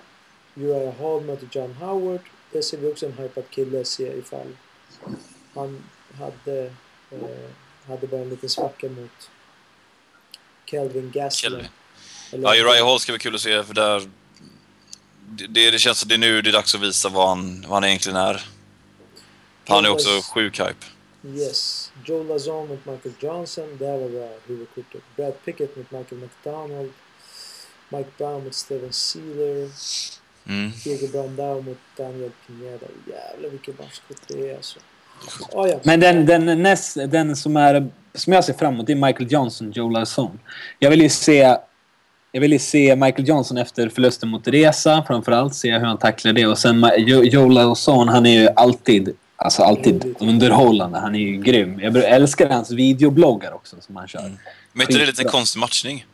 Uriah 0.55 0.95
Hall 0.95 1.21
möter 1.21 1.49
John 1.53 1.75
Howard. 1.81 2.21
Där 2.53 2.63
ser 2.63 2.79
vi 2.79 2.93
också 2.93 3.07
en 3.07 3.13
hypad 3.13 3.45
kille 3.51 3.85
se 3.85 4.19
ifall 4.19 4.57
han 5.55 5.83
hade, 6.19 6.63
eh, 7.11 7.51
hade 7.89 8.07
bara 8.07 8.21
en 8.21 8.29
liten 8.29 8.49
svacka 8.49 8.89
mot 8.89 9.31
Kelvin 10.67 11.11
Gastelum. 11.11 11.63
Ja, 12.31 12.55
Uriah 12.55 12.87
Hall 12.87 13.01
ska 13.01 13.13
bli 13.13 13.19
kul 13.19 13.35
att 13.35 13.41
se 13.41 13.65
för 13.65 13.75
där... 13.75 14.09
Det, 15.49 15.71
det, 15.71 15.79
känns 15.79 15.99
som 15.99 16.09
det 16.09 16.15
är 16.15 16.19
nu 16.19 16.43
det 16.43 16.51
är 16.51 16.53
dags 16.53 16.75
att 16.75 16.81
visa 16.81 17.09
vad 17.09 17.29
han, 17.29 17.61
vad 17.61 17.71
han 17.71 17.85
egentligen 17.85 18.17
är. 18.17 18.45
Han 19.69 19.85
är 19.85 19.89
också 19.89 20.09
sjuk 20.35 20.61
hype. 20.61 20.87
Yes. 21.25 21.93
Joe 22.05 22.23
Lazon 22.23 22.69
mot 22.69 22.87
Michael 22.87 23.15
Johnson. 23.21 23.69
Där 23.79 23.99
var 23.99 24.09
bra 24.09 24.29
huvudkortet. 24.47 25.03
Brad 25.17 25.45
Pickett 25.45 25.77
mot 25.77 25.91
Michael 25.91 26.21
McDonald. 26.21 26.91
Mike 27.89 28.11
Brown 28.19 28.45
mot 28.45 28.55
Steven 28.55 28.93
Sealer. 28.93 29.69
Mm. 30.49 30.71
Diego 30.85 31.07
Brandao 31.07 31.63
mot 31.63 31.79
Daniel 31.97 32.31
Pineda. 32.47 32.87
Jävlar 33.07 33.51
vilket 33.51 33.79
matchkort 33.79 34.29
det 34.29 34.51
är 34.51 34.57
alltså. 34.57 34.79
Ah, 35.53 35.67
ja. 35.67 35.81
Men 35.83 36.01
den, 36.01 36.27
den, 36.27 36.63
näst, 36.63 36.95
den 36.95 37.37
som, 37.37 37.57
är, 37.57 37.91
som 38.15 38.33
jag 38.33 38.45
ser 38.45 38.53
fram 38.53 38.75
emot 38.75 38.87
det 38.87 38.93
är 38.93 39.07
Michael 39.07 39.33
Johnson, 39.33 39.73
Joe 39.75 39.91
Larsson. 39.91 40.39
Jag 40.79 40.91
vill 40.91 41.03
ju 41.03 41.09
se... 41.09 41.57
Jag 42.35 42.41
vill 42.41 42.53
ju 42.53 42.59
se 42.59 42.97
Michael 42.97 43.29
Johnson 43.29 43.59
efter 43.59 43.89
förlusten 43.89 44.29
mot 44.29 44.49
Resa 44.49 45.05
framförallt. 45.07 45.55
Se 45.55 45.73
hur 45.73 45.87
han 45.87 45.99
tacklar 45.99 46.33
det. 46.33 46.47
Och 46.47 46.59
sen 46.59 46.91
Joe, 47.07 47.49
Larsson, 47.49 48.09
han 48.09 48.27
är 48.27 48.41
ju 48.41 48.49
alltid, 48.57 49.17
alltså 49.43 49.63
alltid 49.63 50.15
underhållande. 50.21 50.99
Han 50.99 51.15
är 51.15 51.19
ju 51.19 51.43
grym. 51.43 51.81
Jag 51.81 51.97
älskar 51.97 52.49
hans 52.51 52.71
videobloggar 52.71 53.53
också 53.53 53.77
som 53.81 53.97
han 53.97 54.09
kör. 54.09 54.21
Mm. 54.21 54.39
Men 54.73 54.83
inte 54.83 54.99
det 54.99 55.03
är 55.03 55.07
lite 55.07 55.25
konstig 55.25 55.61
matchning? 55.61 56.07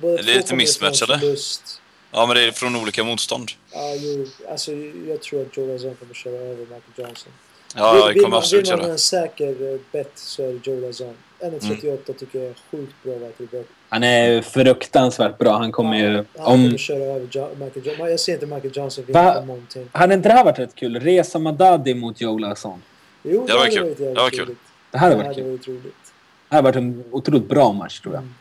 Det 0.00 0.06
är 0.06 0.22
lite 0.22 0.48
från 0.48 0.94
förlust. 1.08 1.80
Ja, 2.12 2.26
men 2.26 2.36
det 2.36 2.42
är 2.42 2.52
från 2.52 2.76
olika 2.76 3.04
motstånd. 3.04 3.50
Ja, 3.72 3.94
jo, 3.94 4.26
alltså, 4.50 4.72
jag 5.08 5.22
tror 5.22 5.42
att 5.42 5.56
Joe 5.56 5.66
Lazon 5.66 5.94
kommer 5.94 6.14
köra 6.14 6.34
över 6.34 6.56
Michael 6.56 6.80
Johnson. 6.96 7.32
Ja, 7.74 7.92
Vill- 7.92 8.02
det 8.06 8.14
kommer 8.14 8.28
man- 8.28 8.38
absolut 8.38 8.70
Vill 8.70 8.76
man 8.76 8.90
en 8.90 8.98
säker 8.98 9.72
eh, 9.72 9.80
bet 9.92 10.12
så 10.14 10.42
är 10.42 10.52
det 10.52 10.70
Joe 10.70 10.80
Lazon. 10.80 11.14
1.38 11.40 12.12
tycker 12.18 12.38
jag 12.38 12.48
är 12.48 12.54
sjukt 12.70 12.94
bra 13.02 13.14
verkligen. 13.18 13.64
Han 13.88 14.02
är 14.02 14.42
fruktansvärt 14.42 15.38
bra. 15.38 15.58
Han 15.58 15.72
kommer 15.72 15.96
ju... 15.98 16.14
Han 16.16 16.24
kommer 16.44 16.70
Om, 16.72 16.78
köra 16.78 17.04
över 17.04 17.28
jo- 17.32 17.48
Michael 17.58 17.86
Johnson. 17.86 18.10
Jag 18.10 18.20
ser 18.20 18.32
inte 18.34 18.46
Michael 18.46 18.76
Johnson 18.76 19.04
vinna 19.06 19.40
någonting. 19.40 19.88
hade 19.92 20.14
inte 20.14 20.28
det 20.28 20.32
här 20.34 20.44
varit 20.44 20.58
rätt 20.58 20.74
kul? 20.74 21.00
Resa 21.00 21.38
Madadi 21.38 21.94
mot 21.94 22.20
Joe 22.20 22.38
Larsson. 22.38 22.82
Jo, 23.22 23.46
Det 23.46 23.52
var 23.52 23.60
hade 23.60 23.70
kul. 23.70 23.94
Det 23.98 24.14
var 24.14 24.30
kul. 24.30 24.56
Det 24.90 24.98
hade 24.98 25.14
Det 25.14 25.22
varit 25.22 25.36
kul. 25.36 25.44
hade 25.44 25.52
varit 25.56 25.68
roligt. 25.68 26.12
Det 26.48 26.56
hade 26.56 26.62
varit 26.64 26.76
en 26.76 27.04
otroligt 27.10 27.48
bra 27.48 27.72
match 27.72 28.00
tror 28.00 28.14
jag. 28.14 28.22
Mm. 28.22 28.34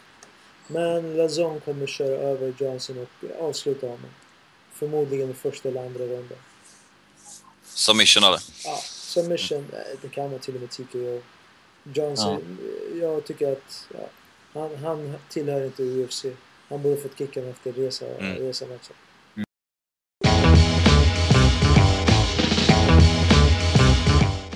Men 0.67 1.17
Lazon 1.17 1.59
kommer 1.59 1.87
köra 1.87 2.15
över 2.15 2.53
Johnson 2.57 2.95
och 2.97 3.45
avsluta 3.49 3.85
honom. 3.87 4.09
Förmodligen 4.73 5.29
i 5.29 5.33
första 5.33 5.69
eller 5.69 5.85
andra 5.85 6.03
ronden. 6.03 6.37
Submission 7.65 8.23
eller? 8.23 8.39
Ja, 8.65 8.77
submission, 8.83 9.65
det 10.01 10.07
kan 10.07 10.29
vara 10.31 10.39
till 10.39 10.55
och 10.55 10.61
med 10.61 10.69
TKO. 10.69 11.21
Johnson, 11.93 12.57
eh, 12.93 12.97
jag 13.01 13.25
tycker 13.25 13.51
att 13.51 13.87
ja, 13.93 13.99
han, 14.55 14.75
han 14.83 15.13
tillhör 15.29 15.65
inte 15.65 15.83
UFC. 15.83 16.25
Han 16.69 16.81
borde 16.81 16.97
fått 16.97 17.17
kicken 17.17 17.49
efter 17.49 17.71
resa, 17.71 18.05
Mm. 18.19 18.35
resamatchen. 18.37 18.95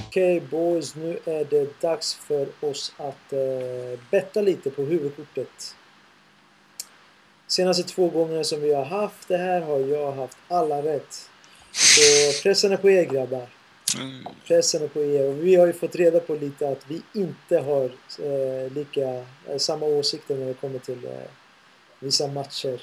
Okej 0.08 0.39
boys, 0.41 0.95
nu 0.95 1.20
är 1.26 1.45
det 1.45 1.82
dags 1.82 2.14
för 2.16 2.47
oss 2.60 2.93
att 2.97 3.34
eh, 3.34 4.00
betta 4.12 4.41
lite 4.41 4.70
på 4.70 4.82
huvudkortet. 4.82 5.76
Senaste 7.47 7.84
två 7.84 8.08
gångerna 8.10 8.43
som 8.43 8.62
vi 8.62 8.74
har 8.74 8.86
haft 8.86 9.28
det 9.28 9.38
här 9.38 9.62
har 9.62 9.80
jag 9.80 10.12
haft 10.12 10.38
alla 10.47 10.82
rätt. 10.84 11.30
Så 11.72 12.02
pressen 12.43 12.72
är 12.72 12.78
på 12.78 12.89
er 12.89 13.04
grabbar. 13.06 13.47
Mm. 13.97 14.25
Pressen 14.47 14.83
är 14.83 14.87
på 14.87 15.03
er. 15.03 15.27
Och 15.29 15.43
vi 15.43 15.55
har 15.55 15.67
ju 15.67 15.73
fått 15.73 15.95
reda 15.95 16.19
på 16.19 16.33
lite 16.35 16.69
att 16.69 16.81
vi 16.87 17.01
inte 17.13 17.57
har 17.59 17.83
eh, 18.19 18.71
lika, 18.75 19.09
eh, 19.47 19.57
samma 19.57 19.85
åsikter 19.85 20.35
när 20.35 20.45
det 20.47 20.53
kommer 20.53 20.79
till 20.79 21.05
eh, 21.05 21.11
vissa 21.99 22.27
matcher. 22.27 22.81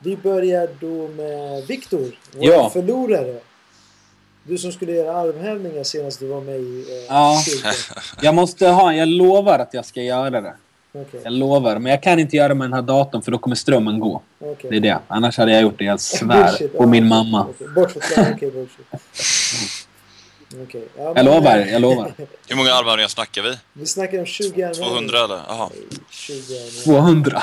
Vi 0.00 0.16
börjar 0.16 0.68
då 0.80 1.08
med 1.08 1.66
Viktor, 1.66 2.18
vår 2.36 2.44
Ja. 2.50 2.70
förlorare. 2.70 3.38
Du 4.44 4.58
som 4.58 4.72
skulle 4.72 4.92
göra 4.92 5.16
armhävningar 5.16 5.84
senast 5.84 6.20
du 6.20 6.26
var 6.26 6.40
med 6.40 6.60
i 6.60 6.84
eh, 6.88 7.04
Ja. 7.08 7.42
Jag 8.22 8.34
måste 8.34 8.66
ha... 8.68 8.94
Jag 8.94 9.08
lovar 9.08 9.58
att 9.58 9.74
jag 9.74 9.84
ska 9.84 10.02
göra 10.02 10.40
det. 10.40 10.54
Okej, 10.94 11.20
Jag 11.24 11.32
lovar. 11.32 11.78
Men 11.78 11.90
jag 11.92 12.02
kan 12.02 12.18
inte 12.18 12.36
göra 12.36 12.54
med 12.54 12.64
den 12.64 12.72
här 12.72 12.82
datorn 12.82 13.22
för 13.22 13.32
då 13.32 13.38
kommer 13.38 13.56
strömmen 13.56 14.00
gå. 14.00 14.22
okej. 14.40 14.70
Det 14.70 14.76
är 14.76 14.80
det. 14.80 14.98
Annars 15.08 15.38
hade 15.38 15.52
jag 15.52 15.62
gjort 15.62 15.78
det. 15.78 15.84
Jag 15.84 16.00
svär. 16.10 16.46
Bullshit, 16.48 16.76
På 16.76 16.82
ja, 16.82 16.86
min 16.86 17.08
mamma. 17.08 17.46
Bortförklarat, 17.74 18.32
okej 18.36 18.50
bullshit. 18.50 18.86
Okej, 20.60 20.88
ja, 20.96 21.02
Jag 21.02 21.14
men, 21.14 21.24
lovar, 21.24 21.58
eh, 21.58 21.72
jag 21.72 21.82
lovar. 21.82 22.12
Hur 22.48 22.56
många 22.56 22.72
armhävningar 22.74 23.08
snackar 23.08 23.42
vi? 23.42 23.58
Vi 23.72 23.86
snackar 23.86 24.18
om 24.18 24.26
20 24.26 24.62
armhävningar. 24.62 24.88
200 24.90 25.24
eller? 25.24 25.40
Jaha. 25.48 25.70
20 26.10 26.54
armhävningar. 26.54 26.84
200. 26.84 27.42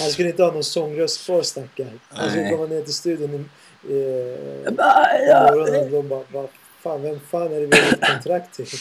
Han 0.00 0.10
skulle 0.10 0.28
inte 0.28 0.42
ha 0.42 0.52
någon 0.52 0.64
sångröst 0.64 1.24
kvar 1.26 1.42
stackaren. 1.42 2.00
Han 2.08 2.30
skulle 2.30 2.50
komma 2.50 2.66
ner 2.66 2.82
till 2.82 2.94
studion 2.94 3.50
i 3.82 3.88
morgonen 3.88 5.84
och 5.84 5.90
de 5.90 6.08
bara 6.08 6.22
vad 6.32 6.48
fan, 6.82 7.02
vem 7.02 7.20
fan 7.30 7.52
är 7.52 7.60
det 7.60 7.66
vi 7.66 7.80
har 7.80 7.92
ett 7.92 8.06
kontrakt 8.06 8.54
till? 8.54 8.66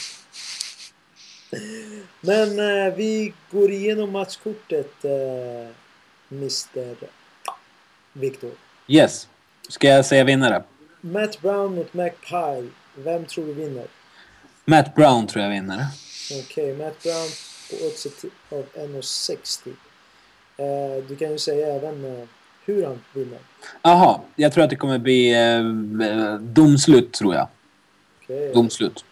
Men 2.22 2.60
eh, 2.60 2.94
vi 2.96 3.34
går 3.52 3.72
igenom 3.72 4.12
matchkortet 4.12 5.06
eh, 5.06 5.12
Mr 6.32 6.96
Victor. 8.14 8.52
Yes. 8.88 9.28
Ska 9.70 9.88
jag 9.88 10.06
säga 10.06 10.24
vinnare? 10.24 10.64
Matt 11.02 11.42
Brown 11.42 11.76
mot 11.76 11.94
Mac 11.94 12.12
Pyle. 12.30 12.70
Vem 12.96 13.26
tror 13.26 13.46
du 13.46 13.54
vinner? 13.54 13.88
Matt 14.66 14.96
Brown 14.96 15.28
tror 15.28 15.44
jag 15.44 15.52
vinner. 15.52 15.86
Okej, 16.44 16.74
Matt 16.78 17.04
Brown 17.04 17.28
på 17.70 17.86
oddset 17.86 18.26
av 18.50 18.66
1,60. 18.74 19.70
Eh, 20.58 21.04
du 21.08 21.16
kan 21.16 21.32
ju 21.32 21.38
säga 21.40 21.76
även 21.76 22.06
eh, 22.06 22.28
hur 22.66 22.86
han 22.86 23.02
vinner. 23.14 23.40
Jaha, 23.82 24.20
jag 24.36 24.54
tror 24.54 24.64
att 24.64 24.70
det 24.70 24.76
kommer 24.76 24.98
bli 24.98 25.32
eh, 25.34 26.34
domslut, 26.40 27.14
tror 27.14 27.36
jag. 27.36 27.48
Okej. 28.24 28.54
Domslut. 28.54 29.06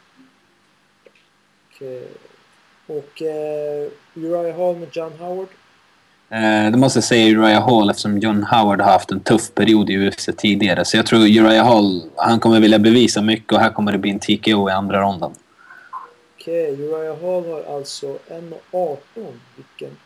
okej. 1.73 2.07
Och 2.87 3.21
eh, 3.21 3.91
Uriah 4.15 4.57
Hall 4.57 4.75
mot 4.75 4.95
John 4.95 5.13
Howard. 5.19 5.47
Eh, 6.29 6.71
det 6.71 6.77
måste 6.77 6.97
jag 6.97 7.03
säga 7.03 7.37
Uriah 7.37 7.69
Hall 7.69 7.89
eftersom 7.89 8.17
John 8.19 8.43
Howard 8.43 8.81
har 8.81 8.91
haft 8.91 9.11
en 9.11 9.19
tuff 9.19 9.53
period 9.55 9.89
i 9.89 9.97
UFC 10.07 10.29
tidigare. 10.37 10.85
Så 10.85 10.97
jag 10.97 11.05
tror 11.05 11.19
Uriah 11.19 11.65
Hall, 11.67 12.03
han 12.15 12.39
kommer 12.39 12.59
vilja 12.59 12.79
bevisa 12.79 13.21
mycket 13.21 13.53
och 13.53 13.59
här 13.59 13.69
kommer 13.69 13.91
det 13.91 13.97
bli 13.97 14.11
en 14.11 14.19
TKO 14.19 14.69
i 14.69 14.71
andra 14.71 15.01
ronden. 15.01 15.31
Okej, 16.39 16.81
Uriah 16.81 17.21
Hall 17.21 17.45
har 17.51 17.75
alltså 17.77 18.05
1,18. 18.07 18.97
Vilken, 19.55 19.97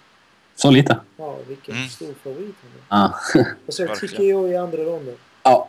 Så 0.55 0.71
lite. 0.71 0.97
ja, 1.17 1.37
vilken 1.47 1.75
Mm. 1.75 1.89
stor 1.89 2.13
favorit 2.23 2.55
han 2.89 3.01
är. 3.01 3.03
Ja. 3.35 3.43
Och 3.67 3.73
så 3.73 3.83
är 3.83 3.87
det 3.87 3.93
Verkligen. 3.93 4.15
TKO 4.41 4.47
i 4.47 4.55
andra 4.57 4.77
ronden. 4.83 5.15
ja. 5.43 5.67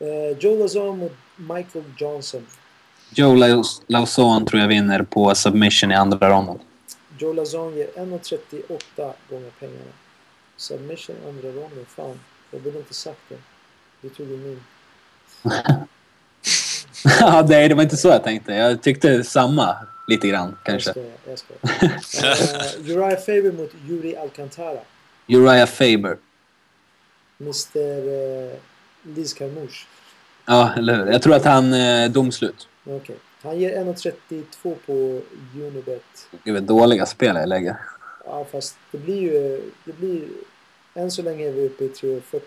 Eh, 0.00 0.38
Joe 0.40 0.58
Lazon 0.58 0.98
mot 0.98 1.16
Michael 1.36 1.84
Johnson. 1.98 2.46
Joe 3.14 3.34
Lauzon 3.88 4.46
tror 4.46 4.60
jag 4.60 4.68
vinner 4.68 5.02
på 5.02 5.34
submission 5.34 5.90
i 5.92 5.94
andra 5.94 6.30
ronden. 6.30 6.58
Joe 7.18 7.32
Lazon 7.32 7.76
ger 7.76 7.86
1,38 7.96 9.12
gånger 9.30 9.50
pengarna. 9.60 9.92
Submission 10.56 11.16
andra 11.28 11.48
ronden. 11.48 11.86
Fan, 11.88 12.20
jag 12.50 12.60
borde 12.60 12.78
inte 12.78 12.94
sagt 12.94 13.20
det. 13.28 13.38
Du 14.00 14.08
tog 14.08 14.28
ju 14.28 14.36
min. 14.36 14.60
Ja, 17.20 17.46
nej, 17.48 17.68
det 17.68 17.74
var 17.74 17.82
inte 17.82 17.96
så 17.96 18.08
jag 18.08 18.24
tänkte. 18.24 18.52
Jag 18.52 18.82
tyckte 18.82 19.24
samma 19.24 19.76
lite 20.08 20.28
grann, 20.28 20.56
kanske. 20.64 20.92
Jag 21.26 21.38
skojar, 21.38 21.58
jag 21.60 22.08
skojar. 22.08 22.30
uh, 22.80 22.90
Uriah 22.96 23.20
Faber 23.20 23.52
mot 23.52 23.70
Yuri 23.88 24.16
Alcantara. 24.16 24.80
Uriah 25.28 25.66
Faber. 25.66 26.16
Mr 27.40 27.78
uh, 27.78 28.52
Liz 29.02 29.34
Carmouche. 29.34 29.86
Ja, 30.46 30.72
eller 30.76 30.96
hur? 30.96 31.12
Jag 31.12 31.22
tror 31.22 31.34
att 31.34 31.44
han 31.44 31.72
eh, 31.72 32.10
domslut. 32.10 32.68
Okej. 32.84 33.16
Han 33.42 33.58
ger 33.58 33.84
1,32 33.84 34.74
på 34.86 35.20
Unibet. 35.54 36.28
Är 36.44 36.52
väl 36.52 36.66
dåliga 36.66 37.06
spel 37.06 37.36
jag 37.36 37.48
lägger. 37.48 37.76
Ja, 38.24 38.46
fast 38.52 38.76
det 38.90 38.98
blir 38.98 39.20
ju... 39.22 39.70
Det 39.84 39.92
blir, 39.92 40.22
än 40.94 41.10
så 41.10 41.22
länge 41.22 41.48
är 41.48 41.52
vi 41.52 41.66
uppe 41.66 41.84
i 41.84 41.88
3,40. 41.88 42.40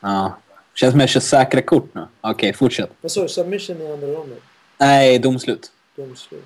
Ja. 0.00 0.36
Känns 0.74 0.90
som 0.92 1.00
jag 1.00 1.08
kör 1.08 1.20
säkra 1.20 1.62
kort 1.62 1.94
nu. 1.94 2.06
Okej, 2.20 2.52
fortsätt. 2.52 2.90
Vad 3.00 3.12
sa 3.12 3.22
du? 3.22 3.28
Submission 3.28 3.80
i 3.80 3.92
andra 3.92 4.06
ronden? 4.06 4.38
Nej, 4.78 5.18
domslut. 5.18 5.72
Domslut. 5.96 6.44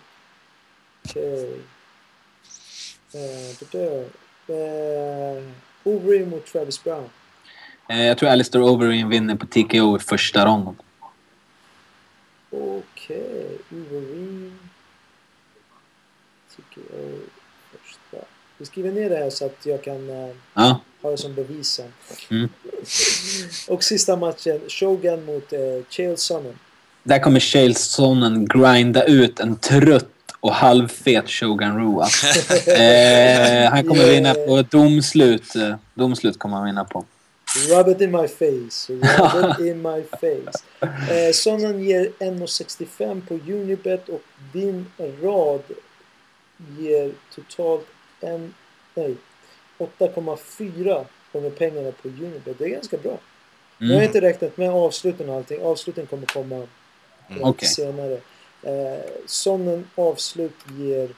Okej. 1.09 1.61
Eh, 3.15 3.57
det 3.61 3.73
där. 3.79 4.05
Eh, 4.49 5.43
Overeem 5.85 6.31
mot 6.31 6.47
Travis 6.47 6.85
Brown. 6.85 7.09
Eh, 7.89 8.03
jag 8.03 8.19
tror 8.19 8.29
Alistair 8.29 8.63
Overeem 8.63 9.09
vinner 9.09 9.35
på 9.37 9.47
TKO 9.47 9.97
i 9.97 10.01
första 10.01 10.47
ronden. 10.47 10.77
Okej. 12.51 13.59
Overeem. 13.73 14.59
Tycker 16.57 16.83
jag 16.97 17.13
första. 17.81 18.27
Vi 18.59 18.67
skriver 18.67 18.93
ner 18.93 19.11
det 19.11 19.17
här 19.17 19.31
så 19.31 19.47
att 19.47 19.67
jag 19.67 19.83
kan 19.85 20.11
eh, 20.11 20.31
Ja. 20.55 20.81
ha 21.03 21.11
det 21.11 21.17
som 21.19 21.35
bevis 21.35 21.69
sen. 21.69 21.93
Mm. 22.31 22.49
Och 23.69 23.85
sista 23.85 24.17
matchen. 24.17 24.61
Shogun 24.69 25.25
mot 25.25 25.53
eh, 25.53 25.61
Chael 25.91 26.17
Sonnen. 26.17 26.59
Där 27.03 27.19
kommer 27.19 27.41
Chaelsonen 27.41 28.47
grinda 28.47 29.05
ut 29.05 29.41
en 29.41 29.57
trött 29.57 30.09
och 30.41 30.53
halvfet 30.53 31.31
Shogun 31.31 31.79
Rua. 31.79 32.03
eh, 32.77 33.71
han 33.71 33.89
kommer 33.89 34.11
vinna 34.11 34.35
på 34.35 34.63
domslut. 34.71 35.57
Eh, 35.57 35.75
domslut 35.95 36.39
kommer 36.39 36.57
han 36.57 36.67
vinna 36.67 36.85
på. 36.85 37.05
Rub 37.71 37.89
it 37.89 38.01
in 38.01 38.11
my 38.11 38.29
face. 38.29 38.91
Rub 38.91 39.51
it 39.51 39.59
in 39.67 39.83
my 39.83 40.03
face. 40.21 40.65
Eh, 41.11 41.33
Sonnen 41.33 41.85
ger 41.85 42.13
1,65 42.19 43.27
på 43.29 43.35
Unibet 43.35 44.09
och 44.09 44.23
din 44.53 44.87
rad 45.23 45.63
ger 46.79 47.13
totalt 47.35 47.87
en, 48.21 48.55
nej, 48.95 49.15
8,4 49.79 51.05
gånger 51.33 51.51
pengarna 51.51 51.93
på 52.03 52.09
Unibet. 52.09 52.59
Det 52.59 52.65
är 52.65 52.69
ganska 52.69 52.97
bra. 52.97 53.19
Jag 53.79 53.87
har 53.87 53.95
Mm. 53.95 54.05
inte 54.07 54.21
räknat 54.21 54.57
med 54.57 54.71
avsluten 54.71 55.29
och 55.29 55.37
allting. 55.37 55.63
Avsluten 55.63 56.07
kommer 56.07 56.27
komma 56.27 56.67
lite 57.29 57.43
Okej. 57.45 57.69
senare. 57.69 58.21
Eh, 58.63 59.05
Sonnen 59.27 59.91
avslut 59.95 60.55
ger... 60.79 61.11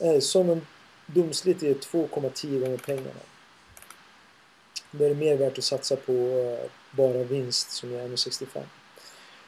Eh, 0.00 0.18
Sonnen 0.20 0.66
domslut 1.06 1.62
ger 1.62 1.74
2,10 1.74 2.60
gånger 2.60 2.76
pengarna. 2.76 3.20
Då 4.98 5.04
är 5.04 5.08
det 5.08 5.14
mer 5.14 5.36
värt 5.36 5.58
att 5.58 5.64
satsa 5.64 5.96
på 5.96 6.12
eh, 6.12 6.70
bara 6.90 7.22
vinst 7.22 7.70
som 7.72 7.94
är 7.94 7.98
1,65. 8.08 8.46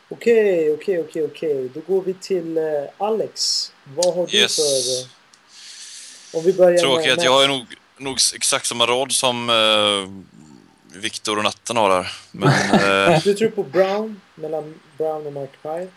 Okej, 0.09 0.73
okej, 0.73 1.01
okej, 1.01 1.25
okej. 1.25 1.71
Då 1.75 1.81
går 1.81 2.03
vi 2.03 2.15
till 2.15 2.59
eh, 2.59 2.65
Alex. 2.99 3.73
Vad 3.97 4.15
har 4.15 4.27
du 4.27 4.37
Yes. 4.39 4.57
för... 4.57 4.63
Eh, 4.63 6.39
om 6.39 6.45
vi 6.45 6.53
börjar 6.53 6.79
Tråkigt. 6.79 7.17
med... 7.17 7.25
Jag 7.25 7.33
har 7.33 7.43
ju 7.43 7.49
nog, 7.49 7.65
nog 7.99 8.17
exakt 8.35 8.67
samma 8.67 8.87
rad 8.87 9.13
som 9.13 9.51
eh, 9.51 11.01
Viktor 11.01 11.37
och 11.39 11.45
Natten 11.45 11.77
har 11.77 11.91
där. 11.91 12.13
Men 12.33 12.49
eh, 13.13 13.21
Du 13.25 13.35
tror 13.35 13.49
på 13.49 13.63
Brown, 13.63 14.21
mellan 14.35 14.81
Brown 14.99 15.27
och 15.27 15.33
Mark 15.33 15.51
Pye. 15.63 15.89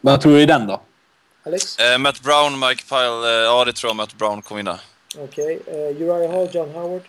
Vad 0.00 0.20
tror 0.20 0.32
du 0.32 0.40
i 0.42 0.46
den 0.46 0.66
då? 0.66 0.80
Alex? 1.46 1.78
eh, 1.78 1.98
Matt 1.98 2.20
Brown, 2.20 2.58
Mike 2.58 2.82
Pyle, 2.88 3.28
ja 3.28 3.64
det 3.64 3.72
tror 3.72 3.88
jag 3.88 3.96
Matt 3.96 4.14
Brown 4.14 4.42
kommer 4.42 4.56
vinna. 4.58 4.78
Okej. 5.18 5.60
Eh, 5.66 5.74
Uriah 6.02 6.32
Hall, 6.32 6.48
John 6.52 6.70
Howard. 6.70 7.02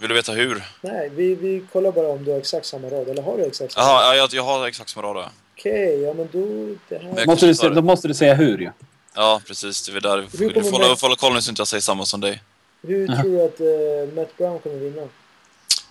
Vill 0.00 0.08
du 0.08 0.14
veta 0.14 0.32
hur? 0.32 0.62
Nej, 0.80 1.10
vi, 1.14 1.34
vi 1.34 1.62
kollar 1.72 1.92
bara 1.92 2.08
om 2.08 2.24
du 2.24 2.30
har 2.30 2.38
exakt 2.38 2.66
samma 2.66 2.88
rad. 2.88 3.08
Eller 3.08 3.22
har 3.22 3.36
du 3.36 3.44
exakt 3.44 3.72
samma 3.72 3.86
rad? 3.86 3.94
Jaha, 3.94 4.14
ja, 4.16 4.16
jag, 4.16 4.32
jag 4.32 4.42
har 4.42 4.66
exakt 4.66 4.90
samma 4.90 5.06
rad. 5.08 5.30
Okej, 5.56 6.00
ja 6.00 6.14
men 6.14 6.28
då... 6.32 6.74
Det 6.88 6.98
här... 7.04 7.26
Måste 7.26 7.46
du, 7.46 7.54
se- 7.54 7.68
då 7.68 7.82
måste 7.82 8.08
du 8.08 8.14
säga 8.14 8.34
hur 8.34 8.58
ju. 8.58 8.70
Ja, 9.14 9.40
precis. 9.46 9.86
Det 9.86 9.96
är 9.96 10.00
där. 10.00 10.26
Kommer 10.38 10.62
får 10.62 10.70
hålla, 10.72 10.88
Matt- 10.88 11.00
får 11.00 11.14
koll 11.16 11.34
nu 11.34 11.40
så 11.42 11.50
inte 11.50 11.60
jag 11.60 11.68
säger 11.68 11.80
samma 11.80 12.04
som 12.04 12.20
dig. 12.20 12.42
Hur 12.82 13.08
Jaha. 13.08 13.22
tror 13.22 13.32
du 13.32 13.42
att 13.44 13.60
eh, 13.60 14.14
Matt 14.16 14.36
Brown 14.36 14.58
kommer 14.60 14.76
vinna? 14.76 15.02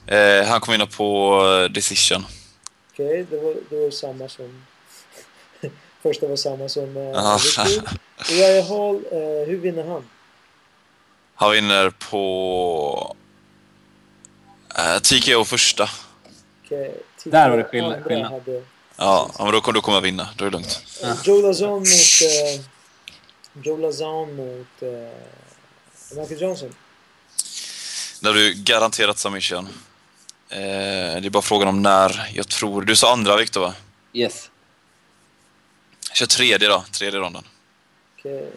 Eh, 0.08 0.46
han 0.48 0.60
kommer 0.62 0.78
vinna 0.78 0.86
på 0.98 1.42
eh, 1.66 1.72
decision. 1.72 2.26
Okej, 2.94 3.26
det, 3.30 3.38
var, 3.38 3.56
det 3.70 3.84
var 3.84 3.92
samma 3.92 4.30
som... 4.30 4.66
Första 6.04 6.28
var 6.28 6.36
samma 6.36 6.70
som 6.70 6.98
uh, 6.98 7.18
Aha. 7.18 7.40
Uriah 8.32 8.68
Hall, 8.70 8.96
eh, 9.12 9.48
hur 9.48 9.58
vinner 9.58 9.84
han? 9.84 10.04
Han 11.36 11.52
vinner 11.52 11.90
på... 11.90 13.16
Eh, 14.78 15.00
TKO 15.00 15.44
första. 15.46 15.90
Titta, 17.18 17.30
Där 17.38 17.50
var 17.50 17.58
det 17.58 17.64
skillnad- 17.64 18.04
skillnad. 18.04 18.32
Hade, 18.32 18.64
Ja, 18.98 19.32
ja, 19.38 19.44
men 19.46 19.54
då, 19.54 19.72
då 19.72 19.82
kommer 19.82 19.98
jag 19.98 20.02
vinna. 20.02 20.30
Då 20.38 20.46
är 20.46 20.50
det 20.50 20.58
lugnt. 20.58 20.82
Eh, 21.04 21.14
Joe 21.24 21.42
Lazon 21.42 21.80
mot... 21.80 21.88
Eh, 21.88 22.62
Joe 23.64 23.78
Lazon 23.78 24.36
mot 24.36 24.82
eh, 24.82 26.18
Michael 26.22 26.42
Johnson. 26.42 26.76
Där 28.22 28.34
du 28.34 28.54
garanterat 28.54 29.18
submission. 29.18 29.68
Eh, 30.50 30.58
det 30.60 31.26
är 31.26 31.30
bara 31.30 31.42
frågan 31.42 31.68
om 31.68 31.82
när. 31.82 32.30
Jag 32.34 32.48
tror... 32.48 32.82
Du 32.82 32.96
sa 32.96 33.14
andra, 33.14 33.38
Viktor, 33.38 33.62
va? 33.62 33.74
Yes. 34.14 34.50
Kör 36.14 36.26
tredje 36.26 36.68
då. 36.70 36.84
Tredje 36.92 37.20
ronden. 37.20 37.44
Okej. 38.20 38.52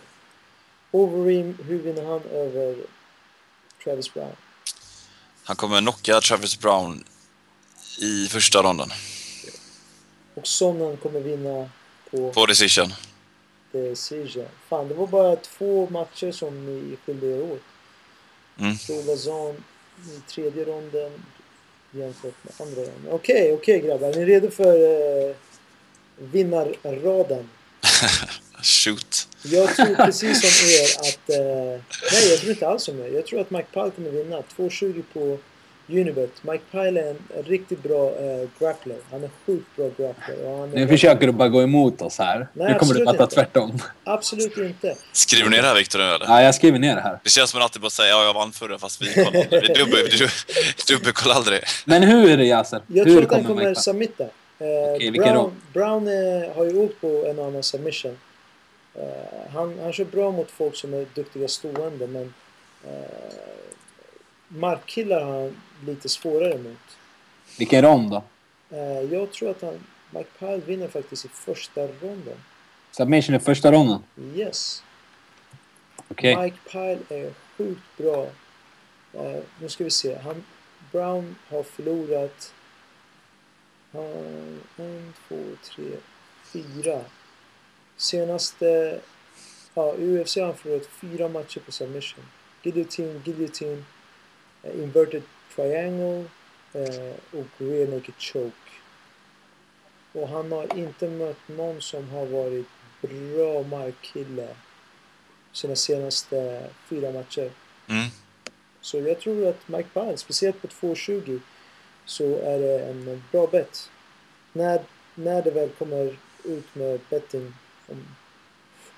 Overeem, 0.91 1.59
hur 1.67 1.79
vinner 1.79 2.03
han 2.05 2.21
över 2.33 2.77
Travis 3.85 4.15
Brown? 4.15 4.37
Han 5.45 5.57
kommer 5.57 5.81
knocka 5.81 6.21
Travis 6.21 6.59
Brown 6.59 7.05
i 8.01 8.29
första 8.29 8.63
ronden. 8.63 8.91
Och 10.35 10.47
Sonnen 10.47 10.97
kommer 10.97 11.21
vinna 11.21 11.69
på 12.11 12.33
På 12.33 12.47
decision. 12.47 12.93
decision. 13.73 14.49
Fan, 14.69 14.89
det 14.89 14.95
var 14.95 15.07
bara 15.07 15.37
två 15.37 15.89
matcher 15.91 16.33
som 16.33 16.67
ni 16.67 16.97
skilde 16.97 17.27
er 17.27 17.43
åt. 17.53 17.63
Mm. 18.59 18.77
Joe 18.89 19.03
Lazon 19.03 19.65
i 20.07 20.31
tredje 20.31 20.65
ronden 20.65 21.13
jämfört 21.91 22.35
med 22.45 22.53
andra 22.69 22.81
ronden. 22.81 23.13
Okej, 23.13 23.53
okej 23.53 23.81
grabbar. 23.81 24.09
Är 24.09 24.17
ni 24.17 24.25
redo 24.25 24.51
för 24.51 24.75
eh, 25.31 25.37
vinnarraden? 26.17 27.49
Shoot. 28.63 29.29
Jag 29.43 29.77
tror 29.77 29.95
precis 30.05 30.41
som 30.41 30.69
er 30.69 31.09
att... 31.09 31.31
Eh, 31.31 31.81
nej, 32.13 32.31
jag 32.31 32.39
tror 32.39 32.51
inte 32.51 32.69
alls 32.69 32.83
som 32.83 33.01
er. 33.01 33.09
Jag 33.09 33.27
tror 33.27 33.41
att 33.41 33.51
Mike 33.51 33.69
Pyle 33.73 33.91
kommer 33.91 34.11
vinna. 34.11 34.37
2,20 34.57 35.03
på 35.13 35.39
Unibet. 35.89 36.31
Mike 36.43 36.65
Pyle 36.71 37.01
är 37.01 37.11
en, 37.11 37.17
en 37.37 37.43
riktigt 37.43 37.83
bra 37.83 38.09
eh, 38.09 38.49
grappler. 38.59 38.97
Han 39.11 39.25
är 39.25 39.31
sjukt 39.47 39.77
bra 39.77 39.85
grappler. 39.85 40.45
Och 40.45 40.59
han 40.59 40.73
är 40.73 40.75
Nu 40.75 40.89
försöker 40.89 41.27
du 41.27 41.33
bara 41.33 41.49
gå 41.49 41.63
emot 41.63 42.03
oss 42.03 42.19
här. 42.19 42.49
Nej, 42.53 42.73
nu 42.73 42.79
kommer 42.79 42.95
du 42.95 43.05
fatta 43.05 43.23
inte. 43.23 43.35
tvärtom. 43.35 43.79
Absolut 44.05 44.57
inte. 44.59 44.97
Skriver 45.13 45.45
du 45.45 45.51
ner 45.51 45.63
det 45.63 45.69
här, 45.69 45.75
Viktor? 45.75 46.01
Ja, 46.01 46.43
jag 46.43 46.55
skriver 46.55 46.79
ner 46.79 46.95
det 46.95 47.03
här. 47.03 47.21
Det 47.25 47.31
känns 47.31 47.51
som 47.51 47.59
att 47.61 47.65
alltid 47.65 47.83
bara 47.83 47.91
säga 47.91 48.09
ja, 48.09 48.25
jag 48.25 48.35
vann 48.35 48.53
förra 48.53 48.79
fast 48.79 49.03
vi 49.03 49.15
kollade 49.15 49.39
aldrig. 49.39 49.63
Vi 49.63 49.75
dubbel, 49.75 50.09
du, 50.19 50.29
dubbelkollar 50.95 51.35
aldrig. 51.35 51.61
Men 51.85 52.03
hur 52.03 52.31
är 52.31 52.37
det 52.37 52.45
Yasser? 52.45 52.83
Jag 52.87 53.05
hur 53.05 53.13
tror 53.13 53.25
att 53.25 53.33
han 53.33 53.45
kommer 53.45 53.63
kommer 53.63 53.75
submitta. 53.75 54.25
Eh, 54.25 54.99
vilken 54.99 55.23
Brown? 55.23 55.53
Brown 55.73 56.09
eh, 56.09 56.57
har 56.57 56.65
ju 56.65 56.79
åkt 56.79 57.01
på 57.01 57.25
en 57.27 57.39
annan 57.39 57.63
submission. 57.63 58.19
Eh, 58.95 59.51
han, 59.53 59.79
han 59.79 59.93
kör 59.93 60.05
bra 60.05 60.31
mot 60.31 60.51
folk 60.51 60.77
som 60.77 60.95
är 60.95 61.07
duktiga 61.15 61.49
stående 61.49 62.07
men 62.07 62.35
eh, 62.85 63.43
markkillar 64.49 65.21
har 65.21 65.41
han 65.41 65.57
lite 65.87 66.09
svårare 66.09 66.59
mot. 66.59 66.99
Vilken 67.59 67.83
rond 67.83 68.11
då? 68.11 68.23
Eh, 68.71 69.01
jag 69.01 69.33
tror 69.33 69.51
att 69.51 69.63
han, 69.63 69.79
Mike 70.11 70.31
Pyle 70.39 70.63
vinner 70.67 70.89
faktiskt 70.89 71.25
i 71.25 71.29
första 71.29 71.81
ronden. 71.81 72.37
Submission 72.91 73.37
i 73.37 73.39
första 73.39 73.73
ronden? 73.73 74.03
Yes. 74.35 74.83
Okej. 76.09 76.37
Mike 76.37 76.57
Pyle 76.71 76.99
är 77.09 77.33
sjukt 77.57 77.97
bra. 77.97 78.27
Eh, 79.13 79.43
nu 79.61 79.69
ska 79.69 79.85
vi 79.85 79.91
se. 79.91 80.19
Han, 80.19 80.45
Brown 80.93 81.37
har 81.49 81.63
förlorat 81.63 82.55
eh, 83.93 84.05
en, 84.77 85.15
två, 85.29 85.37
tre, 85.63 85.85
fyra. 86.45 87.01
Senaste... 88.03 89.01
Ja, 89.75 89.95
UFC 89.99 90.37
har 90.37 90.45
han 90.45 90.57
förlorat 90.57 90.87
fyra 90.87 91.29
matcher 91.29 91.61
på 91.61 91.73
submission. 91.73 92.25
Guillotine, 92.63 93.21
guillotine, 93.25 93.85
eh, 94.63 94.83
inverted 94.83 95.23
triangle 95.55 96.25
eh, 96.73 97.13
och 97.33 97.47
rear 97.59 97.87
naked 97.87 98.15
choke. 98.19 98.71
Och 100.13 100.29
han 100.29 100.53
har 100.53 100.79
inte 100.79 101.09
mött 101.09 101.49
någon 101.49 101.81
som 101.81 102.09
har 102.09 102.27
varit 102.27 102.67
bra 103.01 103.63
markkille 103.63 104.49
sina 105.53 105.77
senaste 105.77 106.69
fyra 106.89 107.13
matcher. 107.13 107.51
Mm. 107.89 108.09
Så 108.81 109.01
jag 109.01 109.21
tror 109.21 109.49
att 109.49 109.69
Mike 109.69 109.89
Pyle, 109.95 110.17
speciellt 110.17 110.63
på 110.63 110.69
2,20, 110.69 111.41
så 112.05 112.25
är 112.25 112.59
det 112.59 112.79
en 112.79 113.23
bra 113.33 113.47
bet. 113.47 113.91
När, 114.53 114.83
när 115.15 115.43
det 115.43 115.51
väl 115.51 115.69
kommer 115.69 116.17
ut 116.45 116.75
med 116.75 117.01
betting 117.11 117.55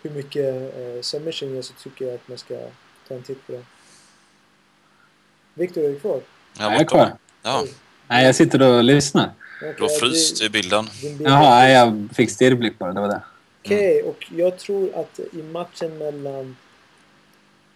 hur 0.02 0.10
mycket 0.10 0.76
eh, 0.76 1.00
submission 1.02 1.54
ger 1.54 1.62
så 1.62 1.72
tycker 1.74 2.04
jag 2.04 2.14
att 2.14 2.28
man 2.28 2.38
ska 2.38 2.54
ta 3.08 3.14
en 3.14 3.22
titt 3.22 3.46
på 3.46 3.52
det. 3.52 3.62
Viktor, 5.54 5.84
är 5.84 5.88
du 5.88 6.00
kvar? 6.00 6.20
Jag 6.58 6.72
Jag 6.72 6.80
är 6.80 6.84
kvar. 6.84 7.12
Ja, 7.42 7.64
Nej, 8.08 8.26
jag 8.26 8.34
sitter 8.34 8.62
och 8.62 8.84
lyssnar. 8.84 9.30
Okej, 9.60 9.74
du 9.78 9.82
har 9.82 9.90
ja, 9.90 9.98
fryst 10.00 10.38
det- 10.38 10.44
i 10.44 10.48
bilden. 10.48 10.88
bild- 11.02 11.20
Jaha, 11.24 11.50
nej, 11.50 11.72
jag 11.72 12.08
fick 12.16 12.30
stirrblick 12.30 12.78
bara. 12.78 12.92
Det 12.92 13.00
var 13.00 13.08
det. 13.08 13.22
Okej, 13.64 14.02
och 14.02 14.26
jag 14.36 14.58
tror 14.58 14.94
att 14.94 15.20
i 15.32 15.42
matchen 15.42 15.98
mellan 15.98 16.56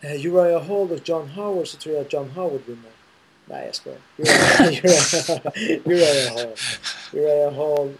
eh, 0.00 0.12
Uriah 0.26 0.62
Hall 0.66 0.92
och 0.92 0.98
John 1.08 1.28
Howard 1.28 1.68
så 1.68 1.76
tror 1.76 1.94
jag 1.94 2.06
att 2.06 2.12
John 2.12 2.30
Howard 2.30 2.60
vinner. 2.66 2.90
Nej, 3.44 3.66
jag 3.66 3.74
skojar. 3.74 3.98
Uriah, 4.16 4.70
Uriah, 5.84 6.32
Uriah 6.32 6.34
Hall. 6.34 6.54
Uriah 7.12 7.54
Hall. 7.54 7.94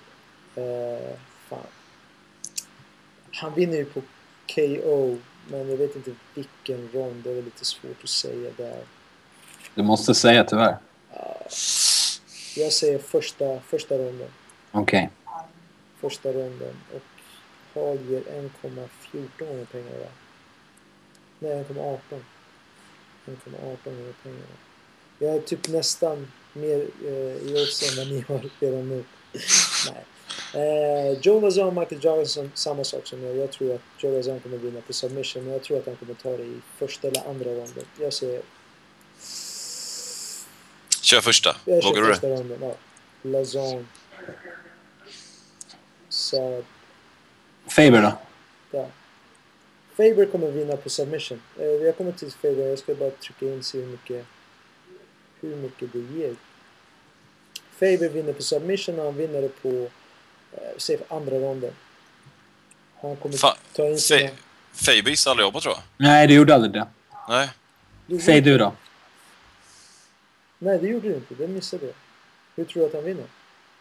Eh. 0.55 1.15
Han 3.39 3.55
vinner 3.55 3.77
ju 3.77 3.85
på 3.85 4.03
KO, 4.55 5.19
men 5.51 5.69
jag 5.71 5.77
vet 5.77 5.97
inte 5.97 6.11
vilken 6.35 6.89
rond. 6.93 7.25
Det 7.25 7.31
är 7.31 7.43
lite 7.43 7.65
svårt 7.65 8.03
att 8.03 8.09
säga 8.09 8.51
där. 8.57 8.83
Du 9.75 9.83
måste 9.83 10.15
säga 10.15 10.45
tyvärr. 10.45 10.77
Jag 12.57 12.73
säger 12.73 12.99
första, 12.99 13.61
första 13.61 13.99
ronden. 13.99 14.29
Okej. 14.73 15.11
Första 16.01 16.33
ronden. 16.33 16.77
Och 16.95 17.03
Hall 17.75 17.99
ger 18.11 18.21
1,14 18.21 18.89
gånger 19.39 19.65
pengarna. 19.65 20.07
Nej, 21.39 21.65
1,18. 21.65 21.99
1,18 23.27 23.85
gånger 23.85 24.15
pengarna. 24.23 24.43
Jag 25.19 25.35
är 25.35 25.41
typ 25.41 25.69
nästan 25.69 26.33
mer 26.53 26.87
eh, 27.05 27.13
i 27.13 27.63
odds 27.63 27.91
än 27.91 27.97
vad 27.99 28.09
ni 28.09 28.21
har 28.29 28.51
redan 28.61 28.89
nu. 28.89 29.05
Nej. 29.93 30.05
Eh, 30.55 31.19
Joe 31.23 31.41
Lazon 31.41 31.67
och 31.67 31.75
Michael 31.75 32.05
Johnson, 32.05 32.51
samma 32.55 32.85
sak 32.85 33.07
som 33.07 33.23
jag. 33.23 33.37
Jag 33.37 33.51
tror 33.53 33.75
att 33.75 33.81
Joe 33.99 34.11
Lazon 34.17 34.41
kommer 34.41 34.57
vinna 34.59 34.81
på 34.81 34.93
submission, 34.93 35.45
men 35.45 35.53
jag 35.53 35.63
tror 35.63 35.79
att 35.79 35.87
han 35.87 35.97
kommer 35.97 36.15
ta 36.15 36.37
det 36.37 36.43
i 36.43 36.61
första 36.79 37.09
eller 37.09 37.29
andra 37.29 37.51
ronden. 37.51 37.85
Jag 38.01 38.13
säger... 38.13 38.43
Kör 41.03 41.21
första. 41.21 41.57
Jag 41.65 41.75
Vågar 41.83 41.95
kör 41.95 42.01
du 42.03 42.07
det? 42.09 42.15
första 42.15 42.29
ronden. 42.29 42.59
Ja. 42.63 42.75
Lazon. 43.23 43.89
Så, 46.09 46.63
Faber 47.69 48.03
då? 48.03 48.13
ja. 48.79 48.87
Faber 49.97 50.27
kommer 50.27 50.51
vinna 50.51 50.77
på 50.77 50.91
submission. 50.91 51.43
Eh, 51.59 51.67
jag 51.67 51.97
kommer 51.97 52.13
till 52.13 52.31
Faber, 52.33 52.67
jag 52.67 52.79
ska 52.79 52.95
bara 52.95 53.11
trycka 53.11 53.47
in 53.47 53.59
och 53.59 53.65
se 53.65 53.79
hur 53.79 53.87
mycket, 53.87 54.27
hur 55.41 55.57
mycket 55.57 55.93
det 55.93 55.99
ger. 55.99 56.35
Faber 57.73 58.09
vinner 58.09 58.33
på 58.33 58.43
submission 58.43 58.99
och 58.99 59.05
han 59.05 59.17
vinner 59.17 59.43
det 59.43 59.63
på, 59.63 59.89
säg 60.77 60.99
andra 61.09 61.37
ronden. 61.39 61.73
Han 63.01 63.17
kommer 63.17 63.37
Fan, 63.37 63.57
ta 63.77 63.87
in 63.87 63.99
sina... 63.99 64.21
Fa- 64.21 64.31
Faber 64.73 65.11
gissade 65.11 65.31
aldrig 65.31 65.47
jag 65.47 65.53
på 65.53 65.61
tror 65.61 65.75
jag. 65.75 65.83
Nej, 65.97 66.27
du 66.27 66.35
gjorde 66.35 66.55
aldrig 66.55 66.73
det. 66.73 66.87
Nej. 67.29 67.49
Du- 68.07 68.19
Säg 68.21 68.41
du 68.41 68.59
då. 68.59 68.73
Nej, 70.59 70.79
det 70.79 70.87
gjorde 70.87 71.09
du 71.09 71.15
inte. 71.15 71.35
Det 71.35 71.49
missade 71.49 71.87
jag. 71.87 71.95
Hur 72.57 72.65
tror 72.65 72.83
du 72.83 72.87
att 72.89 72.95
han 72.95 73.05
vinner? 73.05 73.25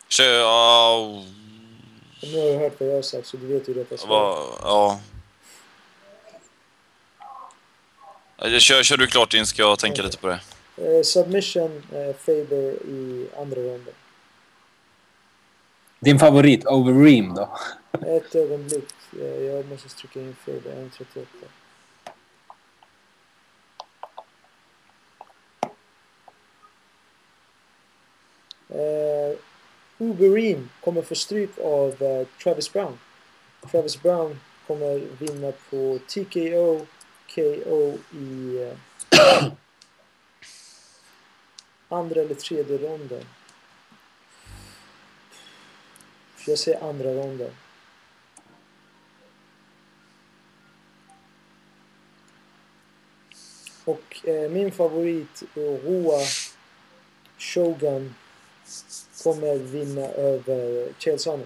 Kör... 0.07 0.39
Ja... 0.39 1.23
Nu 2.23 2.39
har 2.41 2.48
du 2.48 2.57
hört 2.57 2.80
vad 2.80 2.89
jag 2.89 2.95
har 2.95 3.02
sagt 3.02 3.27
så 3.27 3.38
du 3.38 3.48
vet 3.48 3.69
ju 3.69 3.73
vad 3.73 4.07
vad- 4.07 4.48
Ja. 4.61 4.99
Kör, 8.60 8.84
kör 8.84 8.98
du 8.98 9.07
klart 9.07 9.34
in 9.34 9.45
ska 9.45 9.61
jag 9.61 9.80
tänka 9.80 10.02
lite 10.02 10.18
på 10.18 10.27
det. 10.27 10.39
Eh, 10.77 11.03
submission, 11.03 11.84
eh, 11.94 12.15
Faber 12.26 12.73
i 12.88 13.27
andra 13.38 13.61
ronden. 13.61 13.94
Din 15.99 16.19
favorit, 16.19 16.65
Overeem 16.65 17.34
då? 17.34 17.49
Ett 17.91 18.36
ögonblick. 18.36 18.94
Eh, 19.19 19.44
jag 19.44 19.69
måste 19.69 19.90
trycka 19.90 20.19
in 20.19 20.36
Faber, 20.45 20.72
1.38. 20.72 21.26
Eh, 28.69 29.38
Uberim 29.98 30.69
kommer 30.84 31.02
få 31.02 31.15
stryk 31.15 31.60
av 31.64 32.03
eh, 32.03 32.28
Travis 32.44 32.74
Brown. 32.74 32.99
Travis 33.72 34.02
Brown 34.02 34.40
kommer 34.68 35.02
vinna 35.19 35.52
på 35.69 35.99
TKO, 36.07 36.86
KO 37.36 37.98
i 38.14 38.61
eh, 38.64 39.45
andra 41.90 42.22
eller 42.22 42.36
tredje 42.36 42.78
ronden. 42.78 43.24
Jag 46.48 46.60
säger 46.60 46.84
andra 46.84 47.14
ronden. 47.14 47.52
Och 53.86 54.28
eh, 54.28 54.49
min 54.49 54.72
favorit, 54.72 55.44
eh, 55.56 55.61
Roa 55.61 56.19
Shogun, 57.38 58.15
kommer 59.24 59.56
vinna 59.56 60.02
över 60.02 60.90
Chelsea. 60.98 61.40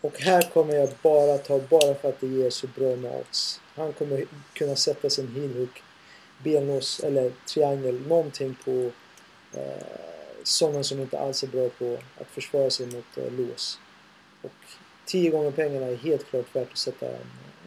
Och 0.00 0.20
här 0.20 0.42
kommer 0.42 0.74
jag 0.74 0.88
bara 1.02 1.38
ta, 1.38 1.58
bara 1.58 1.94
för 1.94 2.08
att 2.08 2.20
det 2.20 2.26
ger 2.26 2.50
så 2.50 2.66
bra 2.66 2.96
med. 2.96 3.24
Han 3.74 3.92
kommer 3.92 4.24
kunna 4.52 4.76
sätta 4.76 5.10
sin 5.10 5.34
heelhook, 5.34 5.82
benlås 6.44 7.00
eller 7.00 7.32
triangel, 7.48 8.00
någonting 8.06 8.56
på 8.64 8.90
eh, 9.52 9.86
sådana 10.42 10.82
som 10.82 11.00
inte 11.00 11.18
alls 11.18 11.42
är 11.42 11.46
bra 11.46 11.68
på 11.68 11.98
att 12.20 12.28
försvara 12.28 12.70
sig 12.70 12.86
mot 12.86 13.18
eh, 13.18 13.32
lås. 13.32 13.78
Och 14.46 14.52
tio 15.04 15.30
gånger 15.30 15.50
pengarna 15.50 15.86
är 15.86 15.96
helt 15.96 16.30
klart 16.30 16.46
värt 16.56 16.72
att 16.72 16.78
sätta 16.78 17.06
en... 17.06 17.14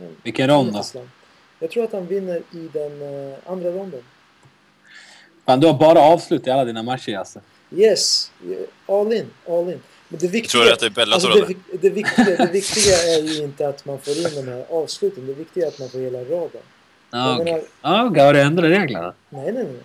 en 0.01 0.15
Vilken 0.23 0.49
rond 0.49 0.73
då? 0.73 1.05
Jag 1.59 1.71
tror 1.71 1.83
att 1.83 1.93
han 1.93 2.07
vinner 2.07 2.41
i 2.51 2.69
den 2.73 3.01
eh, 3.01 3.37
andra 3.45 3.71
ronden. 3.71 4.03
Fan, 5.45 5.59
du 5.59 5.67
har 5.67 5.73
bara 5.73 5.99
avslut 5.99 6.47
i 6.47 6.49
alla 6.49 6.65
dina 6.65 6.83
matcher 6.83 7.17
alltså. 7.17 7.39
Yes, 7.75 8.31
all 8.85 9.13
in, 9.13 9.25
all 9.47 9.69
in. 9.69 9.81
Men 10.09 10.19
det 10.19 10.27
viktiga, 10.27 10.51
Tror 10.51 10.63
du 10.63 10.73
att 10.73 10.79
det 10.79 10.85
är 10.85 10.89
Bellator, 10.89 11.31
alltså 11.31 11.53
det, 11.71 11.77
det, 11.77 11.89
viktiga, 11.89 12.25
det 12.25 12.51
viktiga 12.51 12.93
är 12.93 13.21
ju 13.21 13.43
inte 13.43 13.67
att 13.67 13.85
man 13.85 13.99
får 13.99 14.17
in 14.17 14.45
de 14.45 14.51
här 14.51 14.65
avsluten. 14.69 15.27
Det 15.27 15.33
viktiga 15.33 15.65
är 15.65 15.67
att 15.67 15.79
man 15.79 15.89
får 15.89 15.99
hela 15.99 16.19
raden. 16.19 16.61
Ja, 17.11 17.37
menar, 17.43 17.61
Ja, 17.81 17.89
har 18.25 18.33
du 18.33 18.41
ändrat 18.41 18.71
reglerna? 18.71 19.13
nej, 19.29 19.51
nej, 19.51 19.63
nej. 19.63 19.83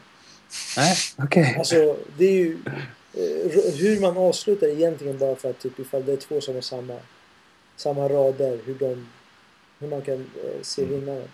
Nej, 0.76 0.96
okej. 1.16 1.54
Alltså, 1.58 1.96
det 2.18 2.24
är 2.24 2.32
ju 2.32 2.58
hur 3.78 4.00
man 4.00 4.16
avslutar 4.16 4.66
egentligen 4.66 5.18
bara 5.18 5.36
för 5.36 5.50
att 5.50 5.60
typ 5.60 5.78
ifall 5.78 6.04
det 6.04 6.12
är 6.12 6.16
två 6.16 6.40
som 6.40 6.54
har 6.54 6.62
samma, 6.62 6.98
samma 7.76 8.08
rader, 8.08 8.58
hur, 8.64 8.74
de, 8.74 9.08
hur 9.78 9.88
man 9.88 10.02
kan 10.02 10.14
eh, 10.14 10.62
se 10.62 10.82
Mm. 10.82 10.94
vinnaren. 10.94 11.28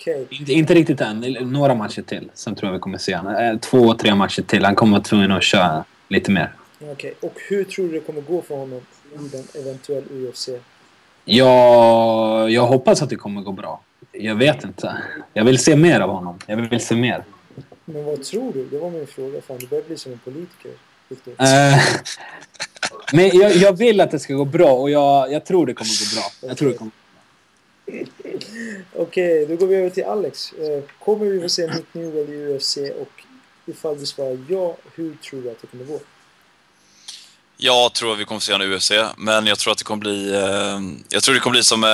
Okej. 0.00 0.26
Inte, 0.30 0.52
inte 0.52 0.74
riktigt 0.74 1.00
än. 1.00 1.20
Några 1.40 1.74
matcher 1.74 2.02
till. 2.02 2.30
Sen 2.34 2.54
tror 2.54 2.68
jag 2.68 2.72
vi 2.74 2.80
kommer 2.80 2.98
se 2.98 3.16
honom. 3.16 3.34
Eh, 3.34 3.58
Två, 3.58 3.94
tre 3.94 4.14
matcher 4.14 4.42
till. 4.42 4.64
Han 4.64 4.74
kommer 4.74 4.92
vara 4.92 5.02
tvungen 5.02 5.32
att 5.32 5.42
köra 5.42 5.84
lite 6.08 6.30
mer. 6.30 6.52
Okej. 6.80 7.14
Och 7.20 7.34
hur 7.48 7.64
tror 7.64 7.86
du 7.86 7.92
det 7.92 8.00
kommer 8.00 8.20
gå 8.20 8.42
för 8.42 8.56
honom 8.56 8.80
i 9.12 9.36
en 9.36 9.44
eventuell 9.62 10.04
UFC? 10.10 10.48
Ja, 11.24 12.48
jag 12.48 12.66
hoppas 12.66 13.02
att 13.02 13.10
det 13.10 13.16
kommer 13.16 13.40
gå 13.40 13.52
bra. 13.52 13.80
Jag 14.12 14.34
vet 14.34 14.64
inte. 14.64 15.02
Jag 15.32 15.44
vill 15.44 15.58
se 15.58 15.76
mer 15.76 16.00
av 16.00 16.10
honom. 16.10 16.38
Jag 16.46 16.56
vill 16.56 16.80
se 16.80 16.94
mer. 16.94 17.24
Men 17.84 18.04
vad 18.04 18.24
tror 18.24 18.52
du? 18.52 18.64
Det 18.64 18.78
var 18.78 18.90
min 18.90 19.06
fråga. 19.06 19.42
Fan, 19.42 19.58
du 19.58 19.66
börjar 19.66 19.84
bli 19.84 19.96
som 19.98 20.12
en 20.12 20.18
politiker. 20.18 20.70
Eh, 21.38 21.78
men 23.12 23.28
jag, 23.38 23.56
jag 23.56 23.72
vill 23.78 24.00
att 24.00 24.10
det 24.10 24.18
ska 24.18 24.34
gå 24.34 24.44
bra 24.44 24.72
och 24.72 24.90
jag, 24.90 25.32
jag 25.32 25.44
tror 25.46 25.66
det 25.66 25.74
kommer 25.74 26.14
gå 26.14 26.20
bra. 26.20 26.48
Jag 26.48 26.58
tror 26.58 26.68
det 26.68 26.74
kommer. 26.74 26.92
Okej, 28.96 29.46
då 29.46 29.56
går 29.56 29.66
vi 29.66 29.74
över 29.76 29.90
till 29.90 30.04
Alex. 30.04 30.52
Eh, 30.52 30.82
Kommer 31.04 31.26
vi 31.26 31.40
få 31.40 31.48
se 31.48 31.66
Nick 31.66 31.94
Newell 31.94 32.30
i 32.32 32.56
UFC? 32.56 32.76
Och 32.76 33.24
ifall 33.66 33.98
du 33.98 34.06
svarar 34.06 34.38
ja, 34.48 34.76
hur 34.94 35.16
tror 35.16 35.42
du 35.42 35.50
att 35.50 35.60
det 35.60 35.66
kommer 35.66 35.84
gå? 35.84 36.00
Jag 37.56 37.92
tror 37.92 38.12
att 38.12 38.18
vi 38.18 38.24
kommer 38.24 38.40
få 38.40 38.44
se 38.44 38.52
honom 38.52 38.72
i 38.72 38.76
UFC, 38.76 38.92
men 39.16 39.46
jag 39.46 39.58
tror 39.58 39.72
att 39.72 39.78
det 39.78 39.84
kommer 39.84 40.00
bli... 40.00 40.34
Eh, 40.34 40.80
jag 41.08 41.22
tror 41.22 41.34
det 41.34 41.40
kommer 41.40 41.54
bli 41.54 41.62
som 41.62 41.84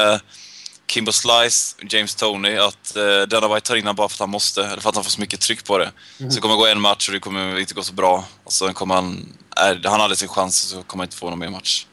Kimbo 0.88 1.12
Slice, 1.12 1.76
James 1.90 2.14
Tony, 2.14 2.56
att 2.56 2.96
eh, 2.96 3.22
Dana 3.22 3.54
White 3.54 3.66
tar 3.66 3.76
in 3.76 3.82
honom 3.82 3.96
bara 3.96 4.08
för 4.08 4.14
att 4.14 4.20
han 4.20 4.30
måste, 4.30 4.64
eller 4.64 4.80
för 4.80 4.88
att 4.88 4.94
han 4.94 5.04
får 5.04 5.10
så 5.10 5.20
mycket 5.20 5.40
tryck 5.40 5.64
på 5.64 5.78
det. 5.78 5.92
Så 6.18 6.24
det 6.24 6.40
kommer 6.40 6.56
gå 6.56 6.66
en 6.66 6.80
match 6.80 7.08
och 7.08 7.14
det 7.14 7.20
kommer 7.20 7.58
inte 7.58 7.74
gå 7.74 7.82
så 7.82 7.92
bra. 7.92 8.24
Och 8.44 8.52
sen 8.52 8.74
kommer 8.74 8.94
han... 8.94 9.36
Är, 9.56 9.82
han 9.84 10.00
aldrig 10.00 10.18
sin 10.18 10.28
chans 10.28 10.56
så 10.56 10.82
kommer 10.82 11.02
han 11.02 11.06
inte 11.06 11.16
få 11.16 11.30
någon 11.30 11.38
mer 11.38 11.48
match. 11.48 11.86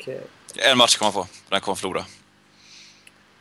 Okej. 0.00 0.20
En 0.54 0.78
match 0.78 0.96
kommer 0.96 1.12
han 1.12 1.24
få, 1.24 1.28
den 1.48 1.60
kommer 1.60 1.74
han 1.74 1.76
förlora. 1.76 2.04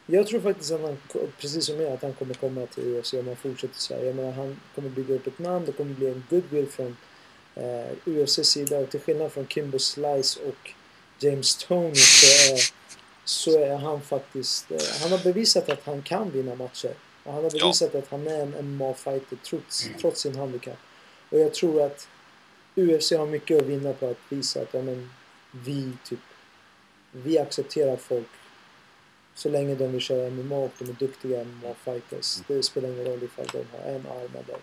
Jag 0.06 0.28
tror 0.28 0.42
faktiskt 0.42 0.72
att 0.72 0.82
han, 0.82 0.98
precis 1.42 1.66
som 1.66 1.82
jag, 1.82 1.94
att 1.94 2.02
han 2.02 2.14
kommer 2.14 2.34
komma 2.34 2.66
till 2.66 2.84
UFC 2.84 3.14
om 3.14 3.28
han 3.28 3.36
fortsätter 3.36 3.80
så 3.80 3.94
här. 3.94 4.04
Jag 4.04 4.16
menar, 4.16 4.32
han 4.32 4.60
kommer 4.76 4.90
bygga 4.90 5.16
upp 5.16 5.28
ett 5.28 5.40
namn, 5.40 5.66
det 5.66 5.72
kommer 5.72 5.94
bli 5.94 6.08
en 6.08 6.24
goodwill 6.30 6.68
från 6.68 6.98
eh, 7.56 7.92
UFCs 8.06 8.48
sida. 8.48 8.78
Och 8.78 8.90
till 8.90 9.00
skillnad 9.00 9.32
från 9.32 9.48
Kimbo 9.48 9.80
Slice 9.80 10.40
och 10.40 10.72
James 11.20 11.56
Tony 11.56 11.96
så 11.96 12.54
är, 12.54 12.60
så 13.26 13.60
är 13.60 13.76
han 13.78 14.02
faktiskt... 14.02 14.72
Eh, 14.72 14.78
han 15.02 15.12
har 15.12 15.18
bevisat 15.20 15.70
att 15.70 15.86
han 15.86 16.02
kan 16.02 16.32
vinna 16.32 16.56
matcher. 16.56 16.94
Och 17.24 17.34
han 17.34 17.44
har 17.44 17.52
Ja. 17.54 17.60
bevisat 17.66 17.96
att 17.96 18.08
han 18.12 18.28
är 18.28 18.40
en 18.42 18.54
MMA-fighter 18.78 19.38
trots, 19.44 19.86
trots 20.02 20.22
sin 20.22 20.36
handikapp. 20.36 20.78
Och 21.30 21.40
jag 21.40 21.54
tror 21.54 21.82
att 21.86 22.08
UFC 22.76 23.12
har 23.12 23.26
mycket 23.26 23.62
att 23.62 23.68
vinna 23.68 23.94
på 23.94 24.10
att 24.10 24.18
visa 24.30 24.62
att 24.62 24.74
ja, 24.74 24.82
men, 24.82 25.12
vi 25.52 25.92
typ... 26.10 26.20
Vi 27.12 27.40
accepterar 27.40 27.98
folk 27.98 28.28
så 29.36 29.50
länge 29.50 29.76
de 29.76 29.92
vill 29.92 30.02
köra 30.02 30.30
MMA 30.30 30.56
och 30.56 30.72
de 30.80 30.90
är 30.90 30.94
duktiga 30.94 31.44
MMA-fighters. 31.44 32.42
Det 32.48 32.64
spelar 32.64 32.90
ingen 32.90 33.06
roll 33.06 33.24
ifall 33.24 33.46
de 33.52 33.78
har 33.78 33.90
en 33.92 34.06
arm 34.06 34.32
eller... 34.46 34.58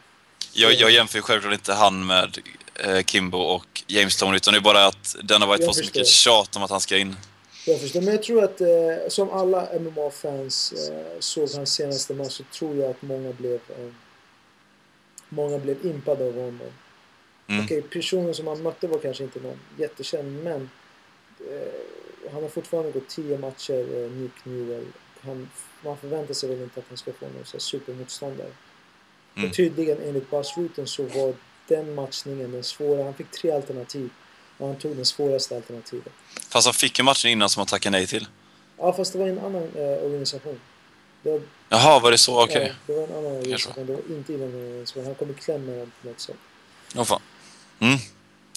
Jag, 0.53 0.75
jag 0.75 0.91
jämför 0.91 1.19
ju 1.19 1.23
självklart 1.23 1.53
inte 1.55 1.73
han 1.75 2.07
med 2.07 2.39
eh, 2.75 3.03
Kimbo 3.05 3.39
och 3.39 3.83
James 3.87 4.17
Tony, 4.17 4.37
utan 4.37 4.53
det 4.55 4.59
är 4.59 4.61
bara 4.61 4.87
att 4.87 5.17
Dana 5.23 5.47
White 5.47 5.63
Jag 5.63 5.69
får 5.69 5.83
så 5.83 5.85
mycket 5.85 6.07
tjat 6.07 6.57
om 6.57 6.63
att 6.63 6.71
han 6.71 6.81
ska 6.81 6.99
in. 6.99 7.17
Jag 7.67 7.81
förstår, 7.81 8.01
men 8.01 8.15
jag 8.15 8.23
tror 8.23 8.45
att 8.45 8.61
eh, 8.61 9.09
som 9.09 9.31
alla 9.31 9.69
MMA-fans 9.81 10.73
eh, 10.73 11.21
såg 11.21 11.49
hans 11.51 11.75
senaste 11.75 12.15
match 12.15 12.33
så 12.33 12.45
tror 12.45 12.77
jag 12.77 12.91
att 12.91 13.03
många 13.03 13.33
blev 13.33 13.55
eh, 13.55 13.93
många 15.29 15.59
blev 15.59 15.87
impade 15.87 16.25
av 16.25 16.35
honom. 16.35 16.71
Mm. 17.47 17.65
Okej, 17.65 17.83
personen 17.83 18.35
som 18.35 18.47
han 18.47 18.63
mötte 18.63 18.87
var 18.87 18.99
kanske 18.99 19.25
inte 19.25 19.41
någon 19.41 19.59
jättekänd, 19.79 20.45
men 20.45 20.71
eh, 21.51 22.33
han 22.33 22.43
har 22.43 22.49
fortfarande 22.49 22.93
gått 22.93 23.09
tio 23.09 23.39
matcher, 23.39 24.05
eh, 24.05 24.11
Nick 24.11 24.45
Newell. 24.45 24.87
Han, 25.21 25.49
man 25.85 25.97
förväntar 25.97 26.35
sig 26.35 26.49
väl 26.49 26.63
inte 26.63 26.81
att 26.81 26.87
han 26.89 26.99
ska 26.99 27.13
få 27.13 27.25
någon 27.25 27.45
så 27.45 27.59
supermotståndare. 27.59 28.51
Mm. 29.37 29.49
Och 29.49 29.57
tydligen 29.57 29.99
enligt 30.03 30.31
Buzz 30.31 30.59
Rutten 30.59 30.87
så 30.87 31.03
var 31.03 31.35
den 31.69 31.95
matchningen 31.95 32.53
den 32.53 32.65
svåra. 32.65 33.05
Han 33.05 33.15
fick 33.15 33.31
tre 33.31 33.51
alternativ. 33.51 34.11
Och 34.63 34.69
han 34.69 34.77
tog 34.77 34.97
den 34.97 35.05
svåraste 35.05 35.57
alternativet. 35.57 36.13
Fast 36.49 36.67
han 36.67 36.75
fick 36.75 36.99
ju 36.99 37.05
matchen 37.05 37.31
innan 37.31 37.49
som 37.49 37.61
han 37.61 37.67
tackade 37.67 37.99
nej 37.99 38.07
till. 38.07 38.27
Ja, 38.79 38.93
fast 38.93 39.13
det 39.13 39.19
var 39.19 39.27
en 39.27 39.39
annan 39.39 39.63
eh, 39.77 40.05
organisation. 40.05 40.61
Det 41.23 41.31
var, 41.31 41.41
Jaha, 41.69 42.01
var 42.01 42.11
det 42.11 42.19
så? 42.19 42.45
Okej. 42.45 42.67
ja, 42.67 42.75
det 42.87 43.01
var 43.01 43.03
en 43.03 43.13
annan 43.17 43.33
organisation. 43.33 43.87
Det 43.87 43.93
var 43.93 44.03
inte 44.17 44.33
innan 44.33 44.55
organisation. 44.55 45.05
Han 45.05 45.15
kom 45.15 45.31
i 45.31 45.35
kläm 45.35 45.67
med 45.67 45.79
den 45.79 45.93
på 46.03 46.09
något 46.09 46.21
sätt. 46.21 46.37
Åh 46.97 47.05
fan. 47.05 47.21
Mm. 47.79 47.99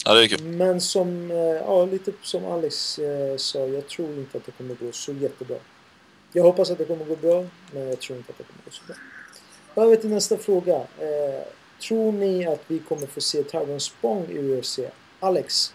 Ja, 0.06 0.14
det 0.14 0.23
är 0.23 0.27
kul. 0.27 0.44
Men 0.44 0.82
som, 0.82 1.32
eh, 1.32 1.38
ja, 1.38 1.86
lite 1.86 2.11
som 2.22 2.45
Alex 2.45 2.99
eh, 2.99 3.38
sa, 3.38 3.60
jag 3.60 3.88
tror 3.88 4.10
inte 4.10 4.38
att 4.38 4.45
det 4.45 4.52
kommer 4.52 4.76
gå 4.76 4.91
så 4.91 5.14
jättebra. 5.14 5.57
Jag 6.32 6.44
hoppas 6.44 6.72
att 6.72 6.77
det 6.77 6.86
kommer 6.86 7.06
gå 7.06 7.15
bra, 7.15 7.45
men 7.72 7.88
jag 7.90 7.99
tror 7.99 8.18
inte 8.18 8.32
att 8.32 8.38
det 8.38 8.44
kommer 8.44 8.61
gå 8.65 8.72
så 8.72 8.82
bra. 8.88 9.84
Över 9.84 9.95
till 9.95 10.10
nästa 10.10 10.38
fråga. 10.38 10.76
Eh, 10.76 11.44
tror 11.82 12.11
ni 12.11 12.45
att 12.45 12.61
vi 12.68 12.80
kommer 12.80 13.07
få 13.07 13.22
se 13.22 13.44
Tyrone 13.44 13.80
Spong 13.80 14.26
i 14.30 14.40
UFC? 14.40 14.80
Alex? 15.19 15.74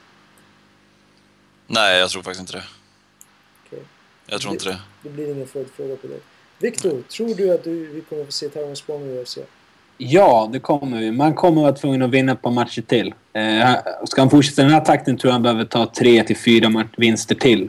Nej, 1.72 1.98
jag 1.98 2.10
tror 2.10 2.22
faktiskt 2.22 2.40
inte 2.40 2.52
det. 2.52 2.64
Okej. 3.66 3.84
Jag 4.26 4.40
tror 4.40 4.52
inte 4.52 4.64
det. 4.64 4.78
Det 5.02 5.08
blir 5.08 5.34
ingen 5.34 5.46
följdfråga 5.46 5.96
på 5.96 6.06
det. 6.06 6.20
Viktor, 6.58 7.02
tror 7.02 7.34
du 7.34 7.54
att 7.54 7.64
du, 7.64 7.86
vi 7.86 8.00
kommer 8.00 8.24
få 8.24 8.32
se 8.32 8.48
Tyrone 8.48 8.76
Spong 8.76 9.02
i 9.02 9.22
UFC? 9.22 9.38
Ja, 9.98 10.48
det 10.52 10.60
kommer 10.60 10.98
vi. 10.98 11.10
Man 11.10 11.34
kommer 11.34 11.62
vara 11.62 11.72
tvungen 11.72 12.02
att 12.02 12.10
vinna 12.10 12.32
ett 12.32 12.42
par 12.42 12.50
matcher 12.50 12.82
till. 12.82 13.14
Eh, 13.32 13.74
ska 14.04 14.20
han 14.20 14.30
fortsätta 14.30 14.62
den 14.62 14.70
här 14.70 14.80
takten 14.80 15.16
tror 15.16 15.28
jag 15.28 15.32
han 15.32 15.42
behöver 15.42 15.64
ta 15.64 15.86
tre 15.86 16.24
till 16.24 16.36
fyra 16.36 16.84
vinster 16.96 17.34
till 17.34 17.68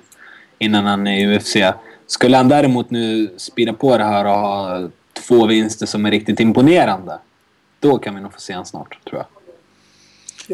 innan 0.59 0.85
han 0.85 1.07
är 1.07 1.19
i 1.19 1.37
UFC. 1.37 1.55
Skulle 2.07 2.37
han 2.37 2.49
däremot 2.49 2.89
nu 2.89 3.33
spida 3.37 3.73
på 3.73 3.97
det 3.97 4.03
här 4.03 4.25
och 4.25 4.31
ha 4.31 4.89
två 5.13 5.45
vinster 5.45 5.85
som 5.85 6.05
är 6.05 6.11
riktigt 6.11 6.39
imponerande, 6.39 7.19
då 7.79 7.97
kan 7.97 8.15
vi 8.15 8.21
nog 8.21 8.33
få 8.33 8.39
se 8.39 8.53
han 8.53 8.65
snart, 8.65 8.97
tror 9.09 9.17
jag. 9.17 9.27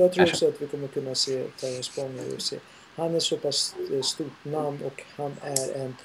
Jag 0.04 0.14
tror 0.14 0.26
också 0.26 0.48
att 0.48 0.62
vi 0.62 0.68
kommer 0.68 0.88
kunna 0.88 1.16
se 1.16 1.44
Tyrone 1.60 1.84
Spong 1.84 2.20
i 2.20 2.36
UFC. 2.36 2.54
Han 2.98 3.16
är 3.16 3.20
så 3.20 3.38
pass 3.38 3.76
eh, 3.94 4.02
stort 4.02 4.44
namn 4.46 4.80
och 4.86 5.04
han 5.18 5.32
är 5.44 5.82
en 5.82 5.96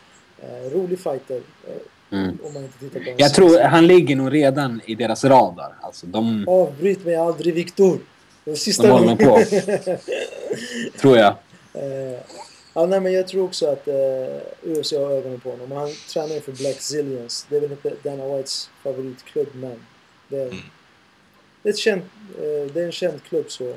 eh, 0.42 0.70
rolig 0.70 0.98
fighter. 1.00 1.40
Eh, 1.68 1.72
Mm. 2.10 2.38
om 2.44 2.54
man 2.54 2.62
inte 2.62 2.78
tittar 2.78 3.00
på 3.00 3.14
Jag 3.16 3.34
tror 3.34 3.60
han 3.60 3.86
ligger 3.86 4.16
nog 4.16 4.32
redan 4.34 4.80
i 4.86 4.94
deras 4.94 5.24
radar. 5.24 5.74
Alltså, 5.80 6.06
de, 6.06 6.48
Avbryt 6.48 7.04
mig 7.04 7.16
aldrig 7.16 7.54
Viktor! 7.54 7.98
Det 8.44 8.56
sista 8.56 8.82
de 8.82 8.90
håller 8.90 9.16
på, 9.16 9.42
tror 11.00 11.16
jag. 11.18 11.34
Eh, 11.74 12.18
ja, 12.74 12.86
nej, 12.86 13.00
men 13.00 13.12
jag 13.12 13.28
tror 13.28 13.44
också 13.44 13.66
att 13.66 13.88
eh, 13.88 13.94
UFC 14.64 14.92
har 14.92 15.10
ögonen 15.10 15.40
på 15.40 15.50
honom. 15.50 15.72
Han 15.72 15.88
tränar 16.12 16.34
ju 16.34 16.40
för 16.40 16.52
Black 16.52 16.80
Zillions. 16.80 17.46
Det 17.50 17.56
är 17.56 17.60
väl 17.60 17.70
inte 17.72 17.92
Dana 18.02 18.36
Whites 18.36 18.70
favoritklubb, 18.82 19.48
men 19.54 19.80
det 20.28 20.36
är, 20.36 20.46
Mm. 20.46 20.56
det 21.62 21.68
är, 21.86 21.92
eh, 21.96 22.02
det 22.74 22.80
är 22.80 22.84
en 22.86 22.92
känd 22.92 23.22
klubb 23.22 23.44
så 23.48 23.74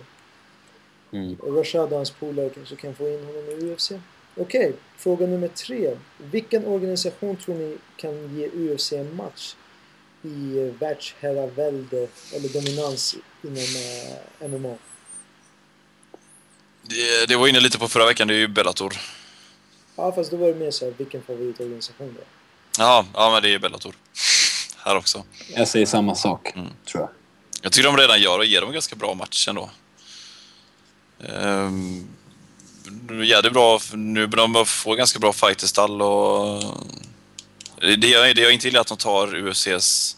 Mm. 1.16 1.38
Rashad 1.58 1.90
och 1.92 1.98
hans 1.98 2.12
polare 2.12 2.50
kanske 2.50 2.76
kan 2.76 2.96
få 2.96 3.10
in 3.10 3.26
honom 3.26 3.44
i 3.50 3.74
UFC. 3.74 3.92
Okej, 4.38 4.74
fråga 4.98 5.28
nummer 5.28 5.48
tre. 5.48 5.98
Vilken 6.18 6.66
organisation 6.66 7.36
tror 7.38 7.56
ni 7.56 7.78
kan 7.98 8.38
ge 8.38 8.48
UFC 8.48 8.94
en 8.94 9.16
match 9.16 9.56
i 10.24 10.58
eh, 10.58 10.64
världsherravälde 10.80 12.08
eller 12.34 12.50
dominans 12.54 13.16
inom 13.44 13.58
eh, 14.42 14.48
MMA? 14.50 14.76
det. 16.82 17.26
Det 17.28 17.36
var 17.36 17.48
inne 17.48 17.60
lite 17.60 17.78
på 17.80 17.88
förra 17.88 18.06
veckan, 18.06 18.28
det 18.28 18.34
är 18.34 18.38
ju 18.38 18.48
Bellator. 18.48 18.94
Ja, 19.96 20.12
fast 20.12 20.32
då 20.32 20.38
var 20.38 20.48
det 20.48 20.56
mer 20.56 20.72
så 20.72 20.86
här, 20.86 20.94
vilken 20.98 21.22
favoritorganisation 21.24 22.14
det 22.16 22.22
är. 22.22 22.28
Ja, 22.86 23.06
ja 23.14 23.32
men 23.32 23.44
det 23.44 23.54
är 23.54 23.60
Bellator. 23.60 23.96
Här 24.78 24.96
också. 24.98 25.24
Jag 25.56 25.68
säger 25.68 25.86
samma 25.86 26.16
sak, 26.16 26.52
Mm. 26.56 26.68
tror 26.86 27.02
jag. 27.02 27.10
Jag 27.62 27.72
tycker 27.72 27.88
de 27.88 27.98
redan 27.98 28.22
gör 28.22 28.40
och 28.40 28.46
ger 28.46 28.62
dem 28.62 28.70
en 28.70 28.74
ganska 28.74 28.96
bra 28.96 29.14
match 29.14 29.48
ändå. 29.48 29.70
Um, 31.30 32.08
jävligt 33.24 33.54
bra. 33.54 33.80
för 33.80 33.98
Nu 33.98 34.28
de 34.28 34.66
få 34.66 34.96
ganska 34.96 35.20
bra 35.20 35.34
fighterstall 35.34 36.02
och... 36.02 36.64
Det 37.80 38.08
jag, 38.08 38.36
det 38.36 38.42
jag 38.42 38.54
inte 38.54 38.68
gillar 38.68 38.80
är 38.80 38.82
att 38.82 38.88
de 38.88 38.98
tar 38.98 39.36
UFCs 39.36 40.18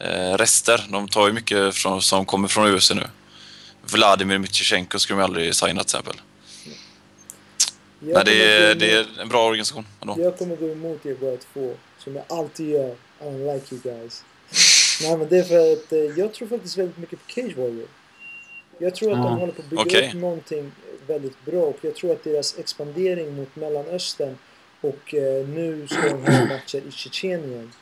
eh, 0.00 0.34
rester. 0.36 0.86
De 0.88 1.08
tar 1.08 1.26
ju 1.26 1.32
mycket 1.32 1.74
från, 1.74 2.02
som 2.02 2.26
kommer 2.26 2.48
från 2.48 2.74
UFC 2.74 2.90
nu. 2.90 3.06
Vladimir 3.82 4.38
Mytjichenko 4.38 4.98
skulle 4.98 5.18
de 5.18 5.24
aldrig 5.24 5.54
signa 5.54 5.84
till 5.84 5.96
exempel. 5.96 6.20
Jag 8.00 8.14
Men 8.14 8.24
det 8.24 8.44
är, 8.44 8.74
det 8.74 8.92
är 8.92 9.06
en 9.20 9.28
bra 9.28 9.46
organisation 9.46 9.86
ändå. 10.00 10.16
Jag 10.18 10.38
kommer 10.38 10.56
gå 10.56 10.68
emot 10.68 11.06
er 11.06 11.16
båda 11.20 11.36
två, 11.52 11.74
som 11.98 12.16
jag 12.16 12.24
alltid 12.28 12.68
gör. 12.68 12.94
I 13.20 13.24
don't 13.24 13.54
like 13.54 13.74
you 13.74 13.82
guys. 13.82 14.24
Nej, 15.02 15.16
men 15.16 15.28
det 15.28 15.38
är 15.38 15.44
för 15.44 15.72
att 15.72 15.92
eh, 15.92 15.98
jag 15.98 16.34
tror 16.34 16.48
faktiskt 16.48 16.78
väldigt 16.78 16.98
mycket 16.98 17.18
på 17.26 17.32
Cage 17.32 17.56
Warrior. 17.56 17.88
Jag 18.82 18.94
tror 18.94 19.12
att 19.12 19.22
de 19.22 19.38
håller 19.38 19.52
på 19.52 19.62
att 19.62 19.70
bygga 19.70 19.82
Okej. 19.82 20.08
upp 20.08 20.14
någonting 20.14 20.72
väldigt 21.06 21.44
bra 21.44 21.62
och 21.62 21.78
jag 21.80 21.94
tror 21.94 22.12
att 22.12 22.24
deras 22.24 22.58
expandering 22.58 23.36
mot 23.36 23.56
Mellanöstern 23.56 24.38
och 24.80 25.14
eh, 25.14 25.48
nu 25.48 25.86
ska 25.88 26.02
de 26.02 26.32
ha 26.32 26.44
matcher 26.48 26.82
i 26.88 26.90
Tjetjenien. 26.90 27.72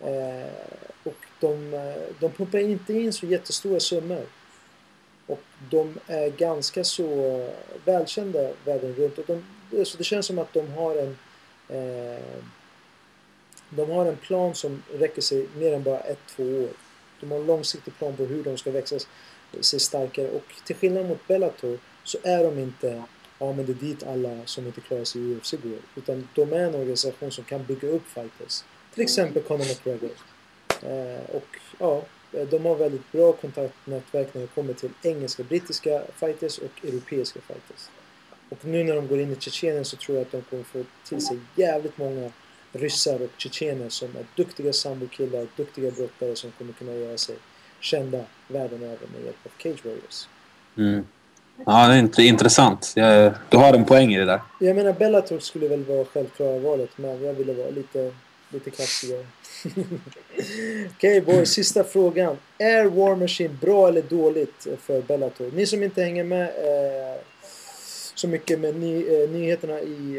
Eh, 0.00 0.52
och 1.04 1.16
de, 1.40 1.74
eh, 1.74 2.02
de 2.20 2.30
pumpar 2.30 2.58
inte 2.58 2.92
in 2.92 3.12
så 3.12 3.26
jättestora 3.26 3.80
summor. 3.80 4.26
Och 5.26 5.42
de 5.70 5.98
är 6.06 6.28
ganska 6.28 6.84
så 6.84 7.38
eh, 7.38 7.50
välkända 7.84 8.50
världen 8.64 8.94
runt. 8.94 9.18
Och 9.18 9.24
de, 9.26 9.84
så 9.84 9.98
det 9.98 10.04
känns 10.04 10.26
som 10.26 10.38
att 10.38 10.52
de 10.52 10.72
har 10.72 10.96
en 10.96 11.18
eh, 11.68 12.22
de 13.70 13.90
har 13.90 14.06
en 14.06 14.16
plan 14.16 14.54
som 14.54 14.82
räcker 14.92 15.22
sig 15.22 15.46
mer 15.56 15.72
än 15.72 15.82
bara 15.82 16.00
ett, 16.00 16.26
två 16.36 16.42
år. 16.42 16.68
De 17.20 17.30
har 17.30 17.38
en 17.38 17.46
långsiktig 17.46 17.98
plan 17.98 18.16
på 18.16 18.24
hur 18.24 18.44
de 18.44 18.58
ska 18.58 18.70
växa 18.70 18.96
sig 19.60 19.80
starkare. 19.80 20.30
Och 20.30 20.44
till 20.64 20.76
skillnad 20.76 21.08
mot 21.08 21.28
Bellator 21.28 21.78
så 22.04 22.18
är 22.22 22.44
de 22.44 22.58
inte 22.58 23.02
ja 23.42 23.52
men 23.52 23.66
det 23.66 23.72
är 23.72 23.74
dit 23.74 24.02
alla 24.02 24.46
som 24.46 24.66
inte 24.66 24.80
klarar 24.80 25.04
sig 25.04 25.20
i 25.22 25.34
UFC 25.34 25.52
går. 25.52 25.78
Utan 25.96 26.28
de 26.34 26.52
är 26.52 26.58
en 26.58 26.74
organisation 26.74 27.30
som 27.30 27.44
kan 27.44 27.64
bygga 27.64 27.88
upp 27.88 28.06
fighters. 28.06 28.64
Till 28.94 29.02
exempel 29.02 29.42
Conor 29.42 29.64
McGregor. 29.64 30.10
Eh, 30.82 31.36
och 31.36 31.48
ja, 31.78 32.02
de 32.50 32.64
har 32.64 32.76
väldigt 32.76 33.12
bra 33.12 33.32
kontaktnätverk 33.32 34.34
när 34.34 34.40
det 34.40 34.46
kommer 34.46 34.74
till 34.74 34.90
engelska, 35.02 35.42
brittiska 35.42 36.02
fighters 36.16 36.58
och 36.58 36.84
europeiska 36.84 37.40
fighters. 37.40 37.88
Och 38.48 38.64
nu 38.64 38.84
när 38.84 38.96
de 38.96 39.08
går 39.08 39.20
in 39.20 39.32
i 39.32 39.36
Tjetjenien 39.36 39.84
så 39.84 39.96
tror 39.96 40.18
jag 40.18 40.26
att 40.26 40.32
de 40.32 40.42
kommer 40.42 40.64
få 40.64 40.84
till 41.04 41.26
sig 41.26 41.38
jävligt 41.56 41.98
många 41.98 42.30
ryssar 42.72 43.22
och 43.22 43.30
tjetjener 43.36 43.88
som 43.88 44.08
är 44.16 44.26
duktiga 44.36 44.72
sambokillar, 44.72 45.46
duktiga 45.56 45.90
brottare 45.90 46.36
som 46.36 46.50
kommer 46.50 46.72
kunna 46.72 46.94
göra 46.94 47.18
sig 47.18 47.36
kända 47.80 48.24
världen 48.52 48.82
över 48.82 49.06
med 49.12 49.24
hjälp 49.24 49.36
av 49.44 49.50
Cage 49.62 49.84
Warriors. 49.84 50.28
Mm. 50.76 51.04
Ja, 51.66 51.88
det 51.88 51.94
är 51.94 51.98
inte 51.98 52.22
intressant. 52.22 52.92
Jag, 52.96 53.32
du 53.48 53.56
har 53.56 53.74
en 53.74 53.84
poäng 53.84 54.14
i 54.14 54.18
det 54.18 54.24
där. 54.24 54.40
Jag 54.60 54.76
menar 54.76 54.92
Bellator 54.92 55.38
skulle 55.38 55.68
väl 55.68 55.84
vara 55.84 56.04
självklara 56.04 56.58
valet 56.58 56.90
men 56.96 57.24
jag 57.24 57.34
ville 57.34 57.52
vara 57.52 57.70
lite, 57.70 58.12
lite 58.48 58.70
kaxigare. 58.70 59.26
Okej 60.96 61.20
boys, 61.20 61.50
sista 61.50 61.84
frågan. 61.84 62.36
Är 62.58 62.84
War 62.84 63.16
Machine 63.16 63.58
bra 63.60 63.88
eller 63.88 64.02
dåligt 64.02 64.66
för 64.80 65.02
Bellator? 65.02 65.50
Ni 65.54 65.66
som 65.66 65.82
inte 65.82 66.02
hänger 66.02 66.24
med 66.24 66.42
eh, 66.42 67.20
så 68.14 68.28
mycket 68.28 68.60
med 68.60 68.76
ny, 68.76 69.06
eh, 69.06 69.30
nyheterna 69.30 69.80
i 69.80 70.18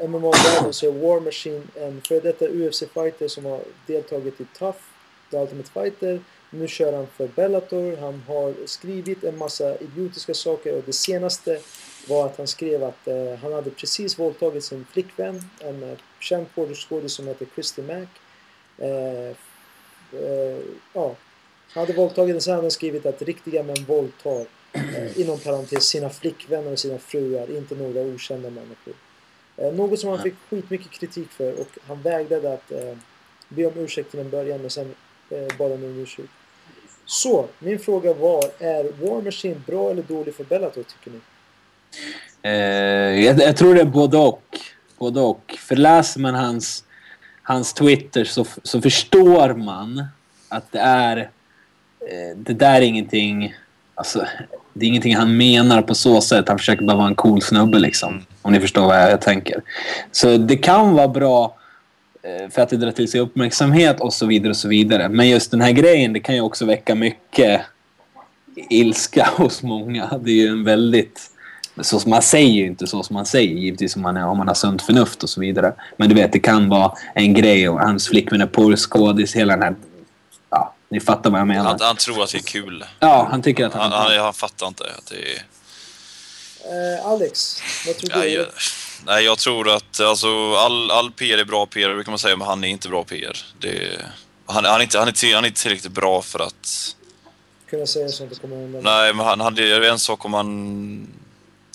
eh, 0.00 0.08
MMA-världen 0.08 0.72
så 0.72 0.88
är 0.88 0.92
War 0.92 1.20
Machine 1.20 1.62
en 1.74 2.00
före 2.08 2.20
detta 2.20 2.44
UFC-fighter 2.44 3.28
som 3.28 3.44
har 3.44 3.60
deltagit 3.86 4.40
i 4.40 4.44
Tough, 4.58 4.78
The 5.30 5.36
Ultimate 5.36 5.70
Fighter. 5.70 6.20
Nu 6.50 6.68
kör 6.68 6.92
han 6.92 7.06
för 7.06 7.28
Bellator. 7.28 7.96
Han 7.96 8.22
har 8.26 8.54
skrivit 8.66 9.24
en 9.24 9.38
massa 9.38 9.78
idiotiska 9.78 10.34
saker 10.34 10.76
och 10.76 10.82
det 10.86 10.92
senaste 10.92 11.60
var 12.08 12.26
att 12.26 12.38
han 12.38 12.46
skrev 12.46 12.84
att 12.84 13.08
eh, 13.08 13.34
han 13.42 13.52
hade 13.52 13.70
precis 13.70 14.18
våldtagit 14.18 14.64
sin 14.64 14.86
flickvän, 14.92 15.42
en 15.60 15.82
eh, 15.82 15.98
känd 16.20 16.46
skådis 16.74 17.12
som 17.12 17.28
heter 17.28 17.46
Christy 17.54 17.82
Mack. 17.82 18.08
Eh, 18.78 19.28
eh, 20.20 20.58
ja, 20.92 21.16
han 21.72 21.80
hade 21.80 21.92
våldtagit 21.92 22.34
den, 22.34 22.40
sen 22.40 22.54
hade 22.54 22.64
han 22.64 22.70
skrivit 22.70 23.06
att 23.06 23.22
riktiga 23.22 23.62
män 23.62 23.84
våldtar, 23.86 24.46
eh, 24.72 25.20
inom 25.20 25.38
parentes, 25.38 25.84
sina 25.84 26.10
flickvänner 26.10 26.72
och 26.72 26.78
sina 26.78 26.98
fruar, 26.98 27.56
inte 27.56 27.74
några 27.74 28.00
okända 28.00 28.50
människor. 28.50 28.94
Eh, 29.56 29.72
något 29.72 30.00
som 30.00 30.10
han 30.10 30.22
fick 30.22 30.34
skitmycket 30.50 30.90
kritik 30.90 31.28
för 31.30 31.60
och 31.60 31.68
han 31.86 32.02
vägrade 32.02 32.52
att 32.52 32.72
be 33.48 33.66
om 33.66 33.78
ursäkt 33.78 34.10
till 34.10 34.20
en 34.20 34.30
början 34.30 34.60
men 34.60 34.70
sen 34.70 34.94
eh, 35.30 35.56
bad 35.58 35.70
han 35.70 35.84
om 35.84 35.98
ursäkt. 35.98 36.28
Så, 37.10 37.46
min 37.58 37.78
fråga 37.78 38.14
var, 38.14 38.44
är 38.58 38.84
War 38.84 39.22
Machine 39.22 39.62
bra 39.66 39.90
eller 39.90 40.02
dålig 40.02 40.34
för 40.34 40.44
Bellator 40.44 40.82
tycker 40.82 41.10
ni? 41.10 41.20
Eh, 42.42 43.24
jag, 43.24 43.40
jag 43.40 43.56
tror 43.56 43.74
det 43.74 43.80
är 43.80 43.84
både 43.84 44.16
och. 44.16 44.58
Både 44.98 45.20
och. 45.20 45.54
För 45.58 45.76
läser 45.76 46.20
man 46.20 46.34
hans, 46.34 46.84
hans 47.42 47.72
Twitter 47.72 48.24
så, 48.24 48.46
så 48.62 48.80
förstår 48.80 49.54
man 49.54 50.04
att 50.48 50.72
det 50.72 50.78
är... 50.78 51.16
Eh, 51.16 52.36
det 52.36 52.54
där 52.54 52.74
är 52.74 52.80
ingenting... 52.80 53.54
Alltså, 53.94 54.26
det 54.72 54.86
är 54.86 54.88
ingenting 54.88 55.16
han 55.16 55.36
menar 55.36 55.82
på 55.82 55.94
så 55.94 56.20
sätt. 56.20 56.48
Han 56.48 56.58
försöker 56.58 56.84
bara 56.84 56.96
vara 56.96 57.08
en 57.08 57.14
cool 57.14 57.42
snubbe 57.42 57.78
liksom. 57.78 58.26
Om 58.42 58.52
ni 58.52 58.60
förstår 58.60 58.86
vad 58.86 59.02
jag, 59.02 59.10
jag 59.10 59.20
tänker. 59.20 59.62
Så 60.12 60.36
det 60.36 60.56
kan 60.56 60.94
vara 60.94 61.08
bra 61.08 61.56
för 62.50 62.62
att 62.62 62.68
det 62.68 62.76
drar 62.76 62.92
till 62.92 63.10
sig 63.10 63.20
uppmärksamhet 63.20 64.00
och 64.00 64.12
så 64.12 64.26
vidare 64.26 64.50
och 64.50 64.56
så 64.56 64.68
vidare. 64.68 65.08
Men 65.08 65.28
just 65.28 65.50
den 65.50 65.60
här 65.60 65.72
grejen, 65.72 66.12
det 66.12 66.20
kan 66.20 66.34
ju 66.34 66.40
också 66.40 66.64
väcka 66.64 66.94
mycket 66.94 67.60
ilska 68.70 69.28
hos 69.36 69.62
många. 69.62 70.18
Det 70.24 70.30
är 70.30 70.34
ju 70.34 70.48
en 70.48 70.64
väldigt 70.64 71.30
så 71.80 72.00
som 72.00 72.10
man 72.10 72.22
säger 72.22 72.52
ju 72.52 72.66
inte 72.66 72.86
så 72.86 73.02
som 73.02 73.14
man 73.14 73.26
säger, 73.26 73.54
givetvis 73.54 73.96
om 73.96 74.02
man, 74.02 74.16
är, 74.16 74.26
om 74.26 74.38
man 74.38 74.48
har 74.48 74.54
sunt 74.54 74.82
förnuft 74.82 75.22
och 75.22 75.30
så 75.30 75.40
vidare. 75.40 75.72
Men 75.96 76.08
du 76.08 76.14
vet, 76.14 76.32
det 76.32 76.40
kan 76.40 76.68
vara 76.68 76.92
en 77.14 77.34
grej 77.34 77.68
och 77.68 77.80
hans 77.80 78.08
flickvän 78.08 78.40
är 78.40 78.46
porrskådis, 78.46 79.36
hela 79.36 79.52
den 79.52 79.62
här... 79.62 79.74
Ja, 80.50 80.74
ni 80.88 81.00
fattar 81.00 81.30
vad 81.30 81.40
jag 81.40 81.46
menar. 81.46 81.64
Han, 81.64 81.78
han 81.80 81.96
tror 81.96 82.22
att 82.22 82.32
det 82.32 82.38
är 82.38 82.42
kul. 82.42 82.84
Ja, 82.98 83.28
han 83.30 83.42
tycker 83.42 83.66
att 83.66 83.74
han... 83.74 83.92
Han, 83.92 84.10
han, 84.10 84.20
han 84.20 84.34
fattar 84.34 84.66
inte 84.66 84.84
att 84.84 85.06
det 85.10 85.16
är... 85.16 85.42
Eh, 86.64 87.06
Alex, 87.06 87.62
vad 87.86 87.96
tror 87.96 88.10
du? 88.10 88.18
Nej, 88.18 88.32
jag, 88.32 88.46
nej, 89.06 89.24
jag 89.24 89.38
tror 89.38 89.68
att 89.68 90.00
alltså, 90.00 90.54
all, 90.54 90.90
all 90.90 91.12
PR 91.12 91.38
är 91.38 91.44
bra 91.44 91.66
PR, 91.66 91.88
det 91.88 92.04
kan 92.04 92.12
man 92.12 92.18
säga, 92.18 92.36
men 92.36 92.46
han 92.46 92.64
är 92.64 92.68
inte 92.68 92.88
bra 92.88 93.04
PR. 93.04 93.44
Det, 93.58 94.02
han, 94.46 94.64
han, 94.64 94.80
är 94.80 94.82
inte, 94.82 94.98
han, 94.98 95.08
är 95.08 95.12
till, 95.12 95.34
han 95.34 95.44
är 95.44 95.48
inte 95.48 95.62
tillräckligt 95.62 95.92
bra 95.92 96.22
för 96.22 96.38
att... 96.38 96.96
Kunna 97.70 97.86
säga 97.86 98.08
sånt 98.08 98.32
och 98.32 98.40
komma 98.40 98.56
undan. 98.56 98.82
Nej, 98.84 99.14
men 99.14 99.26
han, 99.26 99.40
han, 99.40 99.54
det 99.54 99.72
är 99.72 99.80
en 99.80 99.98
sak 99.98 100.24
om 100.24 100.30
man, 100.30 100.46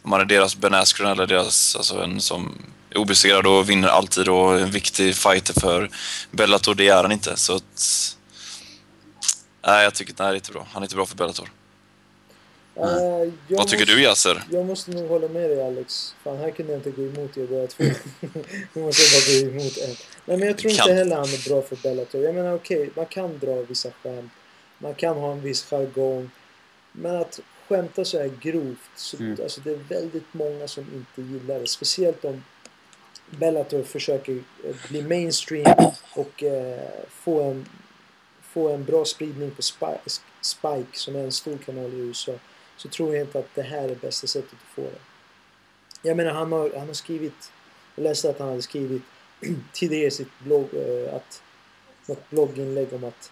om 0.04 0.10
man 0.10 0.22
är 0.22 0.26
deras 0.26 0.56
Ben 0.56 0.74
Askren 0.74 1.12
eller 1.12 1.28
deras, 1.28 1.76
alltså 1.76 2.04
en 2.04 2.22
som 2.22 2.62
är 2.90 2.98
obesegrad 2.98 3.48
och 3.48 3.70
vinner 3.70 3.88
alltid 3.88 4.30
och 4.30 4.60
en 4.60 4.72
viktig 4.72 5.16
fighter 5.16 5.60
för 5.60 5.90
Bellator, 6.32 6.76
det 6.76 6.88
är 6.88 7.02
han 7.02 7.12
inte. 7.12 7.38
Så 7.38 7.56
att... 7.56 8.16
Nej, 9.68 9.84
jag 9.84 9.94
tycker 9.94 10.14
att 10.14 10.20
nej, 10.20 10.28
det 10.28 10.34
är 10.34 10.36
inte 10.36 10.52
bra. 10.52 10.68
Han 10.72 10.84
är 10.84 10.86
inte 10.86 10.96
bra 10.96 11.06
för 11.06 11.16
Bellator. 11.16 11.50
Jag 12.76 12.88
Vad 12.88 13.68
tycker 13.68 13.86
måste, 13.86 13.86
du 13.86 14.02
Yasser? 14.02 14.44
Jag 14.52 14.66
måste 14.66 14.92
nog 14.92 15.10
hålla 15.10 15.28
med 15.28 15.50
dig 15.50 15.64
Alex. 15.68 16.16
Fan, 16.24 16.38
här 16.38 16.52
kunde 16.52 16.72
jag 16.74 16.80
inte 16.80 16.92
gå 16.92 17.02
emot 17.02 17.38
er 17.38 17.48
båda 17.48 17.68
två. 17.68 17.84
nu 18.74 18.82
måste 18.82 19.04
jag 19.04 19.44
bara 19.44 19.50
gå 19.52 19.52
emot 19.62 19.78
en. 19.78 19.96
Nej, 20.26 20.38
men 20.38 20.48
jag 20.48 20.58
tror 20.58 20.72
Kan- 20.72 20.84
inte 20.90 20.94
heller 20.94 21.16
han 21.16 21.26
är 21.26 21.50
bra 21.50 21.62
för 21.62 21.76
Bellator. 21.76 22.22
Jag 22.22 22.36
menar 22.36 22.54
okej, 22.56 22.90
man 22.96 23.06
kan 23.06 23.40
dra 23.40 23.56
vissa 23.62 23.92
skämt. 23.92 24.32
Man 24.78 24.94
kan 24.96 25.18
ha 25.18 25.32
en 25.32 25.42
viss 25.42 25.64
jargong. 25.64 26.30
Men 26.92 27.16
att 27.16 27.40
skämta 27.68 28.06
så 28.06 28.18
här 28.20 28.32
grovt, 28.42 28.78
så, 28.96 29.18
Mm. 29.18 29.38
alltså 29.44 29.62
det 29.62 29.72
är 29.72 29.80
väldigt 29.90 30.34
många 30.34 30.68
som 30.68 30.84
inte 30.94 31.32
gillar 31.34 31.60
det. 31.60 31.68
Speciellt 31.68 32.26
om 32.26 32.44
Bellator 33.30 33.84
försöker 33.84 34.34
eh, 34.34 34.76
bli 34.90 35.02
mainstream 35.02 35.92
och 36.14 36.44
eh, 36.44 36.80
få, 37.10 37.42
en, 37.44 37.66
få 38.54 38.70
en 38.70 38.84
bra 38.84 39.06
spridning 39.06 39.52
på 39.52 39.62
Spike, 39.62 40.10
Spike 40.42 40.88
som 40.94 41.16
är 41.16 41.20
en 41.24 41.32
stor 41.32 41.58
kanal 41.66 41.94
i 41.94 41.98
USA. 41.98 42.32
Så 42.78 42.90
tror 42.90 43.16
jag 43.16 43.26
inte 43.26 43.40
att 43.40 43.56
det 43.56 43.62
här 43.62 43.90
är 43.90 43.96
bästa 43.96 44.28
sättet 44.28 44.54
att 44.54 44.76
få 44.76 44.82
det. 44.82 45.00
Jag 46.02 46.18
menar 46.18 46.32
han 46.32 46.52
har, 46.52 46.72
han 46.78 46.88
har 46.88 46.94
skrivit, 46.94 47.52
jag 47.96 48.04
läste 48.04 48.30
att 48.30 48.40
han 48.40 48.50
hade 48.50 48.62
skrivit 48.62 49.02
tidigare 49.74 50.08
i 50.08 50.12
sitt 50.12 50.40
blogg, 50.40 50.74
eh, 50.74 51.16
att, 51.16 51.42
något 52.06 52.30
blogginlägg 52.30 52.94
om 52.94 53.04
att 53.04 53.32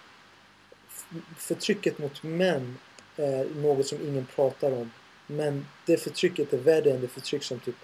förtrycket 1.38 2.00
mot 2.00 2.24
män 2.24 2.78
är 3.16 3.46
något 3.56 3.88
som 3.88 3.98
ingen 4.02 4.26
pratar 4.26 4.72
om. 4.72 4.92
Men 5.28 5.66
det 5.86 5.98
förtrycket 5.98 6.54
är 6.54 6.58
värre 6.58 6.92
än 6.92 7.02
det 7.02 7.08
förtryck 7.08 7.44
som 7.44 7.60
typ 7.60 7.76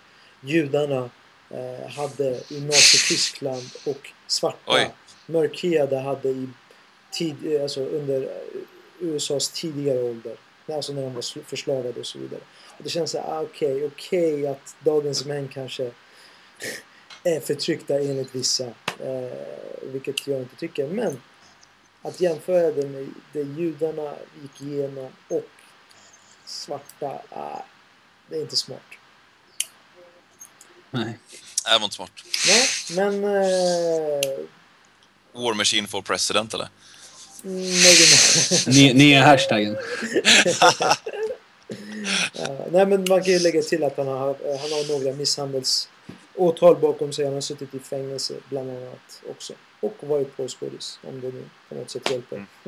judarna 0.42 1.10
eh, 1.50 1.90
hade 1.90 2.42
i 2.50 2.62
Nazityskland 2.62 3.70
och 3.86 4.12
svarta 4.28 4.58
Oj. 4.66 4.94
mörkhyade 5.26 6.00
hade 6.00 6.30
i 6.30 6.50
tid, 7.12 7.36
eh, 7.56 7.62
alltså 7.62 7.82
under 7.82 8.22
eh, 8.22 8.60
USAs 9.00 9.50
tidigare 9.50 10.04
ålder. 10.04 10.38
Alltså 10.76 10.94
när 10.94 11.02
de 11.02 11.14
var 11.14 11.22
sl- 11.22 11.44
förslavade 11.46 12.00
och 12.00 12.06
så 12.06 12.20
vidare. 12.20 12.42
Och 12.78 12.84
det 12.84 12.90
känns 12.90 13.12
så 13.12 13.18
här, 13.22 13.28
ah, 13.34 13.42
okej, 13.42 13.86
okej 13.86 14.48
att 14.48 14.76
dagens 14.80 15.26
män 15.26 15.48
kanske 15.48 15.92
är 17.24 17.40
förtryckta 17.40 18.00
enligt 18.00 18.36
vissa. 18.36 18.66
Eh, 19.00 19.38
vilket 19.82 20.28
jag 20.28 20.40
inte 20.40 20.56
tycker. 20.56 20.88
Men 20.88 21.22
att 22.02 22.22
jämföra 22.22 22.72
det 22.72 22.88
med 22.88 23.08
det 23.34 23.42
judarna 23.42 24.16
gick 24.42 24.62
igenom 24.62 25.12
och 25.28 25.48
svarta, 26.46 27.22
ah, 27.30 27.62
det 28.30 28.36
är 28.36 28.42
inte 28.42 28.56
smart. 28.56 28.80
Nej. 30.92 31.04
Nej, 31.04 31.74
det 31.74 31.78
var 31.80 31.84
inte 31.84 31.96
smart. 31.96 32.12
Nej, 32.48 32.68
men... 32.96 33.24
Eh, 33.24 34.40
War 35.32 35.54
Machine 35.54 35.88
for 35.88 36.02
President 36.02 36.54
eller? 36.54 36.70
Maybe 37.44 38.06
Ny, 38.68 38.94
nya 38.94 39.22
hashtaggen. 39.22 39.78
Ja, 42.34 42.66
nej 42.72 42.86
men 42.86 43.06
man 43.10 43.24
kan 43.24 43.34
ju 43.34 43.40
lägga 43.40 43.62
till 43.62 43.84
att 43.84 43.98
han 43.98 44.08
har, 44.08 44.36
han 44.62 44.72
har 44.72 45.00
några 45.00 45.16
misshandelsåtal 45.16 46.76
bakom 46.82 47.14
sig. 47.14 47.26
Han 47.26 47.34
har 47.34 47.42
suttit 47.42 47.76
i 47.76 47.80
fängelse 47.80 48.34
bland 48.50 48.70
annat 48.70 49.22
också. 49.30 49.54
Och 49.80 49.96
varit 50.00 50.38
porrskådis 50.38 51.00
om 51.08 51.22
det 51.22 51.28
nu 51.28 51.44
på 51.70 51.76
något 51.76 51.90
sätt 51.90 52.12
hjälper. 52.12 52.46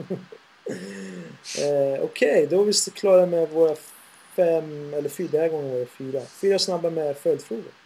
eh, 1.60 2.04
Okej, 2.04 2.48
då 2.50 2.62
är 2.62 2.66
vi 2.66 2.74
klara 2.74 3.26
med 3.26 3.50
våra 3.50 3.76
fem, 4.36 4.94
eller 4.94 5.10
fyra, 5.10 5.40
här 5.40 5.50
gången 5.50 5.72
var 5.72 5.80
det 5.80 5.86
fyra. 5.86 6.22
Fyra 6.42 6.60
snabba 6.60 6.90
med 6.90 7.18
följdfrågor. 7.18 7.81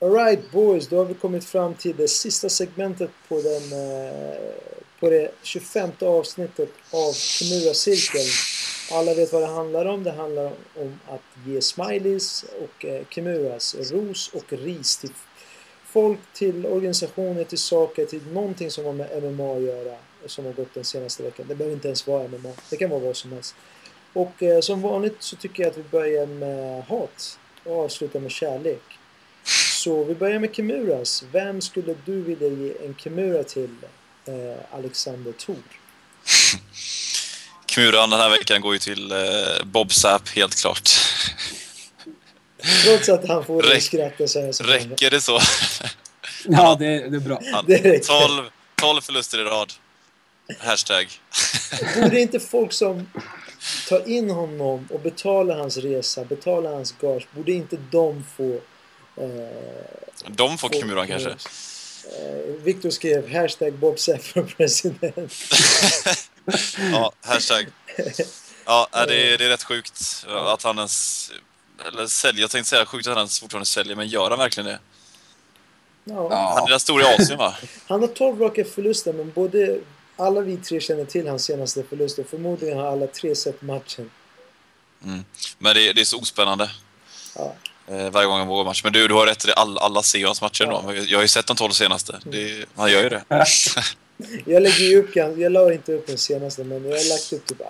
Alright 0.00 0.50
boys, 0.50 0.88
då 0.88 0.96
har 0.96 1.04
vi 1.04 1.14
kommit 1.14 1.44
fram 1.44 1.74
till 1.74 1.96
det 1.96 2.08
sista 2.08 2.48
segmentet 2.48 3.10
på, 3.28 3.40
den, 3.40 3.62
eh, 3.72 4.38
på 5.00 5.10
det 5.10 5.30
25 5.42 5.90
avsnittet 6.00 6.68
av 6.90 7.12
Kimura-cirkeln. 7.12 8.24
Alla 8.92 9.14
vet 9.14 9.32
vad 9.32 9.42
det 9.42 9.46
handlar 9.46 9.86
om. 9.86 10.04
Det 10.04 10.10
handlar 10.10 10.52
om 10.76 11.00
att 11.06 11.46
ge 11.46 11.60
smileys 11.60 12.44
och 12.62 12.84
eh, 12.84 13.02
Kimuras, 13.10 13.76
ros 13.92 14.30
och 14.34 14.52
ris 14.52 14.96
till 14.98 15.10
folk, 15.84 16.18
till 16.34 16.66
organisationer, 16.66 17.44
till 17.44 17.58
saker, 17.58 18.06
till 18.06 18.26
någonting 18.32 18.70
som 18.70 18.84
har 18.84 18.92
med 18.92 19.22
MMA 19.22 19.56
att 19.56 19.62
göra 19.62 19.96
som 20.26 20.44
har 20.44 20.52
gått 20.52 20.74
den 20.74 20.84
senaste 20.84 21.22
veckan. 21.22 21.46
Det 21.48 21.54
behöver 21.54 21.74
inte 21.74 21.88
ens 21.88 22.06
vara 22.06 22.28
MMA. 22.28 22.52
Det 22.70 22.76
kan 22.76 22.90
vara 22.90 23.00
vad 23.00 23.16
som 23.16 23.32
helst. 23.32 23.54
Och 24.12 24.42
eh, 24.42 24.60
som 24.60 24.82
vanligt 24.82 25.22
så 25.22 25.36
tycker 25.36 25.62
jag 25.62 25.70
att 25.70 25.78
vi 25.78 25.82
börjar 25.82 26.26
med 26.26 26.84
hat 26.84 27.38
och 27.64 27.84
avslutar 27.84 28.20
med 28.20 28.30
kärlek. 28.30 28.97
Så 29.78 30.04
vi 30.04 30.14
börjar 30.14 30.38
med 30.38 30.54
Kimuras. 30.54 31.24
Vem 31.32 31.60
skulle 31.60 31.94
du 32.04 32.22
vilja 32.22 32.48
ge 32.48 32.72
en 32.86 32.94
Kimura 32.94 33.42
till, 33.44 33.74
eh, 34.26 34.34
Alexander 34.74 35.32
Thor? 35.32 35.56
Kmuran 37.66 38.10
den 38.10 38.20
här 38.20 38.30
veckan 38.30 38.60
går 38.60 38.72
ju 38.72 38.78
till 38.78 39.12
eh, 39.12 39.18
Bob 39.64 39.92
Sapp, 39.92 40.28
helt 40.28 40.54
klart. 40.60 40.90
Trots 42.84 43.08
att 43.08 43.28
han 43.28 43.44
får 43.44 43.62
Räck- 43.62 43.76
att 43.76 43.82
skratta 43.82 44.28
så 44.28 44.40
här 44.40 44.52
så. 44.52 44.64
Räcker 44.64 45.10
det 45.10 45.20
så? 45.20 45.40
Ja, 46.44 46.76
det, 46.78 46.86
det 47.08 47.16
är 47.16 47.20
bra. 47.20 47.40
Han, 47.52 47.64
Det 47.68 47.76
räcker. 47.76 48.28
12, 48.28 48.50
12 48.74 49.00
förluster 49.00 49.38
i 49.38 49.44
rad. 49.44 49.72
Hashtag. 50.58 51.06
Borde 51.96 52.20
inte 52.20 52.40
folk 52.40 52.72
som 52.72 53.10
tar 53.88 54.08
in 54.08 54.30
honom 54.30 54.88
och 54.90 55.00
betalar 55.00 55.58
hans 55.58 55.76
resa, 55.76 56.24
betalar 56.24 56.72
hans 56.72 56.92
gage, 57.00 57.26
borde 57.32 57.52
inte 57.52 57.76
de 57.90 58.24
få... 58.36 58.60
Eh, 59.20 59.26
De 60.26 60.58
får 60.58 60.68
få- 60.68 60.80
Kmuran 60.80 61.06
kanske. 61.08 61.30
Eh, 61.30 62.54
Victor 62.62 62.90
skrev 62.90 63.32
hashtag 63.32 63.72
Bob 63.74 63.98
för 63.98 64.42
president. 64.42 65.32
Ja, 66.92 67.12
hashtag. 67.20 67.66
Ja, 68.64 68.88
det, 68.92 69.32
är- 69.32 69.38
det 69.38 69.44
är 69.44 69.48
rätt 69.48 69.62
sjukt 69.62 70.26
att 70.28 70.62
han 70.62 70.76
ens... 70.78 71.30
Eller 71.86 72.06
säljer, 72.06 72.40
jag 72.40 72.50
tänkte 72.50 72.70
säga 72.70 72.86
sjukt 72.86 73.06
att 73.06 73.10
han 73.14 73.18
ens 73.18 73.40
fortfarande 73.40 73.66
säljer, 73.66 73.96
men 73.96 74.08
gör 74.08 74.30
han 74.30 74.38
verkligen 74.38 74.66
det? 74.66 74.78
Ja. 76.04 76.54
Han 76.54 76.64
är 76.64 76.70
den 76.70 76.80
stora 76.80 77.02
i 77.12 77.14
Asien 77.14 77.38
va? 77.38 77.56
Han 77.86 78.00
har 78.00 78.08
12 78.08 78.40
raka 78.40 78.64
förluster 78.64 79.12
men 79.12 79.32
både 79.32 79.78
alla 80.16 80.40
vi 80.40 80.56
tre 80.56 80.80
känner 80.80 81.04
till 81.04 81.28
hans 81.28 81.44
senaste 81.44 81.82
förluster. 81.82 82.24
Förmodligen 82.30 82.78
har 82.78 82.86
alla 82.86 83.06
tre 83.06 83.34
sett 83.34 83.62
matchen. 83.62 84.10
Mm. 85.04 85.24
Men 85.58 85.74
det, 85.74 85.92
det 85.92 86.00
är 86.00 86.04
så 86.04 86.18
ospännande. 86.20 86.70
Ja. 87.36 87.54
Eh, 87.90 88.10
varje 88.10 88.26
gång 88.26 88.38
han 88.38 88.48
vågar 88.48 88.64
match. 88.64 88.84
Men 88.84 88.92
du, 88.92 89.08
du 89.08 89.14
har 89.14 89.26
rätt 89.26 89.44
i 89.44 89.46
det. 89.46 89.54
Alla, 89.54 89.80
alla 89.80 90.02
ser 90.02 90.18
ju 90.18 90.26
hans 90.26 90.40
matcher 90.42 90.64
Ja. 90.64 90.82
då. 90.86 90.94
Jag 90.94 91.18
har 91.18 91.22
ju 91.22 91.28
sett 91.28 91.46
de 91.46 91.56
12 91.56 91.70
senaste. 91.70 92.20
Det, 92.24 92.64
han 92.76 92.92
gör 92.92 93.02
ju 93.02 93.08
det. 93.08 93.24
Jag 94.46 94.62
lägger 94.62 94.84
ju 94.84 94.98
upp, 94.98 95.16
jag 95.16 95.52
la 95.52 95.72
inte 95.72 95.92
upp 95.92 96.06
den 96.06 96.18
senaste 96.18 96.64
men 96.64 96.84
jag 96.84 96.96
har 96.96 97.08
lagt 97.08 97.32
upp 97.32 97.46
typ 97.46 97.60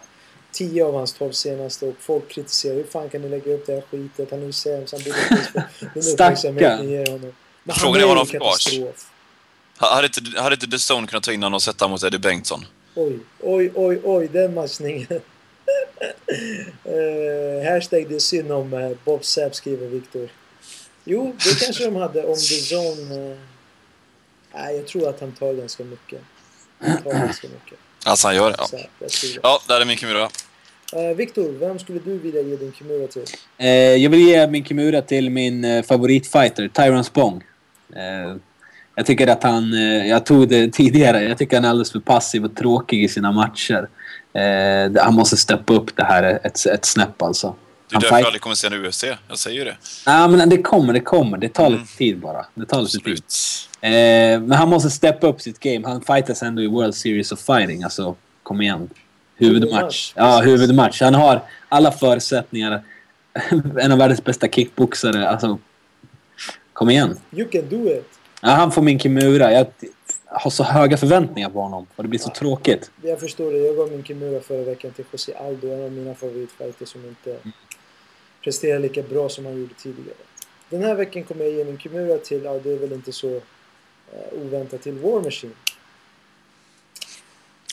10 0.53 0.85
av 0.85 0.95
hans 0.95 1.13
12 1.13 1.33
senaste 1.33 1.87
och 1.87 1.95
folk 2.01 2.29
kritiserar 2.29 2.75
hur 2.75 2.85
fan 2.85 3.09
kan 3.09 3.23
ni 3.23 3.29
lägga 3.29 3.53
upp 3.53 3.67
det 3.67 3.73
här 3.73 3.83
skitet? 3.91 4.31
Han 4.31 4.43
är 4.43 4.47
ju 4.47 4.53
sämst, 4.53 4.93
han 4.93 5.03
borde 5.03 5.19
inte. 5.31 5.65
Men 7.65 7.77
Frågan 7.77 8.01
han 8.01 8.03
är 8.03 8.07
vad 8.07 8.17
de 8.17 8.27
får 8.27 8.39
kvar. 8.39 8.93
Hade 9.77 10.07
inte, 10.07 10.41
hade 10.41 10.55
inte 10.55 10.67
The 10.67 10.79
Stone 10.79 11.07
kunnat 11.07 11.23
ta 11.23 11.33
in 11.33 11.43
honom 11.43 11.55
och 11.55 11.63
sätta 11.63 11.85
honom 11.85 11.93
mot 11.93 12.03
Eddie 12.05 12.19
Bengtsson? 12.19 12.67
Oj, 12.95 13.19
oj, 13.41 13.73
oj, 13.75 14.01
oj, 14.05 14.29
den 14.33 14.55
matchningen. 14.55 15.21
Uh, 16.87 17.73
hashtag 17.73 18.09
det 18.09 18.15
är 18.15 18.19
synd 18.19 18.53
om 18.53 18.73
eh, 18.75 18.91
Bob 19.05 19.25
Sapp 19.25 19.55
skriver 19.55 19.87
Viktor. 19.87 20.29
Jo, 21.05 21.37
det 21.45 21.65
kanske 21.65 21.85
de 21.85 21.97
hade 21.97 22.23
om 22.25 22.35
The 22.35 22.75
Zone. 22.75 23.31
eh, 23.31 23.37
Nej, 24.55 24.77
jag 24.77 24.87
tror 24.87 25.09
att 25.09 25.21
han 25.21 25.33
tar 25.33 25.55
ganska 25.55 25.85
mycket. 25.85 26.21
Han 26.79 27.03
tar 27.03 27.11
ganska 27.27 27.49
mycket. 27.49 27.79
Alltså 28.05 28.29
han 28.29 28.37
gör 28.37 28.51
det, 28.51 28.57
ja. 28.59 28.67
Sapp. 28.67 29.39
Ja, 29.43 29.61
där 29.69 29.81
är 29.81 29.85
min 29.85 29.97
Kimura. 29.97 30.29
Viktor, 31.17 31.53
vem 31.53 31.79
skulle 31.79 31.99
du 32.05 32.19
vilja 32.19 32.43
ge 32.43 32.57
din 32.57 32.73
Kimura 32.73 33.07
till? 33.07 33.25
Jag 34.03 34.11
vill 34.11 34.21
ge 34.21 34.47
min 34.47 34.65
Kimura 34.65 35.03
till 35.03 35.31
min 35.31 35.83
favoritfighter, 35.83 36.69
Tyron 36.69 37.05
Spong. 37.05 37.45
Jag 38.95 39.07
tycker 39.07 39.27
att 39.27 39.43
han... 39.43 39.73
Jag 40.09 40.27
tog 40.27 40.49
det 40.49 40.69
tidigare. 40.73 41.23
Jag 41.23 41.39
tycker 41.39 41.57
han 41.57 41.65
är 41.65 41.69
alldeles 41.69 41.93
för 41.93 42.01
passiv 42.01 42.45
och 42.45 42.57
tråkig 42.57 43.05
i 43.05 43.09
sina 43.09 43.33
matcher. 43.33 43.89
Eh, 44.33 45.03
han 45.05 45.15
måste 45.15 45.37
steppa 45.37 45.73
upp 45.73 45.97
det 45.97 46.05
här 46.05 46.23
ett, 46.45 46.67
ett 46.67 46.85
snäpp 46.85 47.23
alltså. 47.23 47.47
Det 47.89 47.93
är 47.93 47.95
Han 47.95 48.01
därför 48.03 48.17
jag 48.17 48.27
aldrig 48.27 48.41
kommer 48.43 48.57
se 48.57 48.67
en 48.67 48.87
UFC. 48.87 49.05
Jag 49.29 49.39
säger 49.39 49.59
ju 49.59 49.65
det. 49.65 49.77
Ja, 50.07 50.29
men 50.29 50.49
det 50.49 50.63
kommer, 50.63 50.93
det 50.93 51.01
kommer. 51.01 51.39
Det 51.39 51.49
tar 51.49 51.67
Mm. 51.67 51.79
lite 51.81 51.97
tid 51.97 52.19
bara. 52.21 52.47
Det 52.55 52.67
tar 52.67 52.81
lite 52.81 52.93
tid. 52.99 53.01
Absolut. 53.01 53.69
Eh, 53.81 53.91
men 54.41 54.53
han 54.53 54.69
måste 54.69 54.91
steppa 54.91 55.27
upp 55.27 55.41
sitt 55.41 55.61
game. 55.61 55.89
Han 55.89 56.01
fightas 56.03 56.43
ändå 56.43 56.63
i 56.63 56.67
World 56.67 56.95
Series 56.95 57.33
of 57.33 57.41
Fighting. 57.41 57.83
Alltså, 57.83 58.17
kom 58.43 58.61
igen. 58.61 58.91
Huvudmatch. 59.37 59.71
Huvudmatch, 59.71 60.13
Ja, 60.17 60.41
huvudmatch. 60.41 61.01
Han 61.03 61.15
har 61.15 61.43
alla 61.69 61.93
förutsättningar. 61.93 62.83
en 63.81 63.93
av 63.93 63.99
världens 63.99 64.25
bästa 64.25 64.49
kickboxare. 64.49 65.29
Alltså, 65.29 65.59
kom 66.73 66.91
igen. 66.91 67.17
You 67.33 67.49
can 67.49 67.69
do 67.71 67.87
it. 67.91 68.09
Ja, 68.43 68.49
han 68.49 68.73
får 68.73 68.83
min 68.83 68.99
Kimura. 68.99 69.53
Jag 69.53 69.67
har 70.31 70.51
så 70.51 70.65
höga 70.65 70.97
förväntningar 70.97 71.51
på 71.51 71.61
honom. 71.61 71.87
Och 71.97 72.03
det 72.03 72.09
blir 72.09 72.21
så 72.21 72.31
tråkigt. 72.31 72.91
Jag 73.03 73.21
förstår 73.21 73.53
det. 73.53 73.59
Jag 73.59 73.77
gav 73.77 73.91
min 73.91 74.05
Kimura 74.05 74.41
förra 74.41 74.63
veckan 74.63 74.93
till 74.93 75.05
José 75.13 75.35
Aldo, 75.35 75.73
en 75.73 75.85
av 75.85 75.93
mina 75.93 76.15
favoritfighters 76.15 76.89
som 76.89 77.05
inte 77.05 77.37
presterar 78.43 78.79
lika 78.79 79.03
bra 79.03 79.29
som 79.29 79.47
han 79.47 79.61
gjorde 79.61 79.75
tidigare. 79.75 80.17
Den 80.71 80.83
här 80.83 80.95
veckan 80.95 81.25
kommer 81.25 81.45
jag 81.45 81.53
ge 81.55 81.65
min 81.65 81.79
Kimura 81.79 82.19
till, 82.19 82.45
ja 82.45 82.59
det 82.59 82.73
är 82.73 82.77
väl 82.77 82.93
inte 82.93 83.13
så 83.13 83.37
eh, 83.37 84.43
oväntat, 84.43 84.83
till 84.83 84.99
War 84.99 85.23
Machine. 85.23 85.55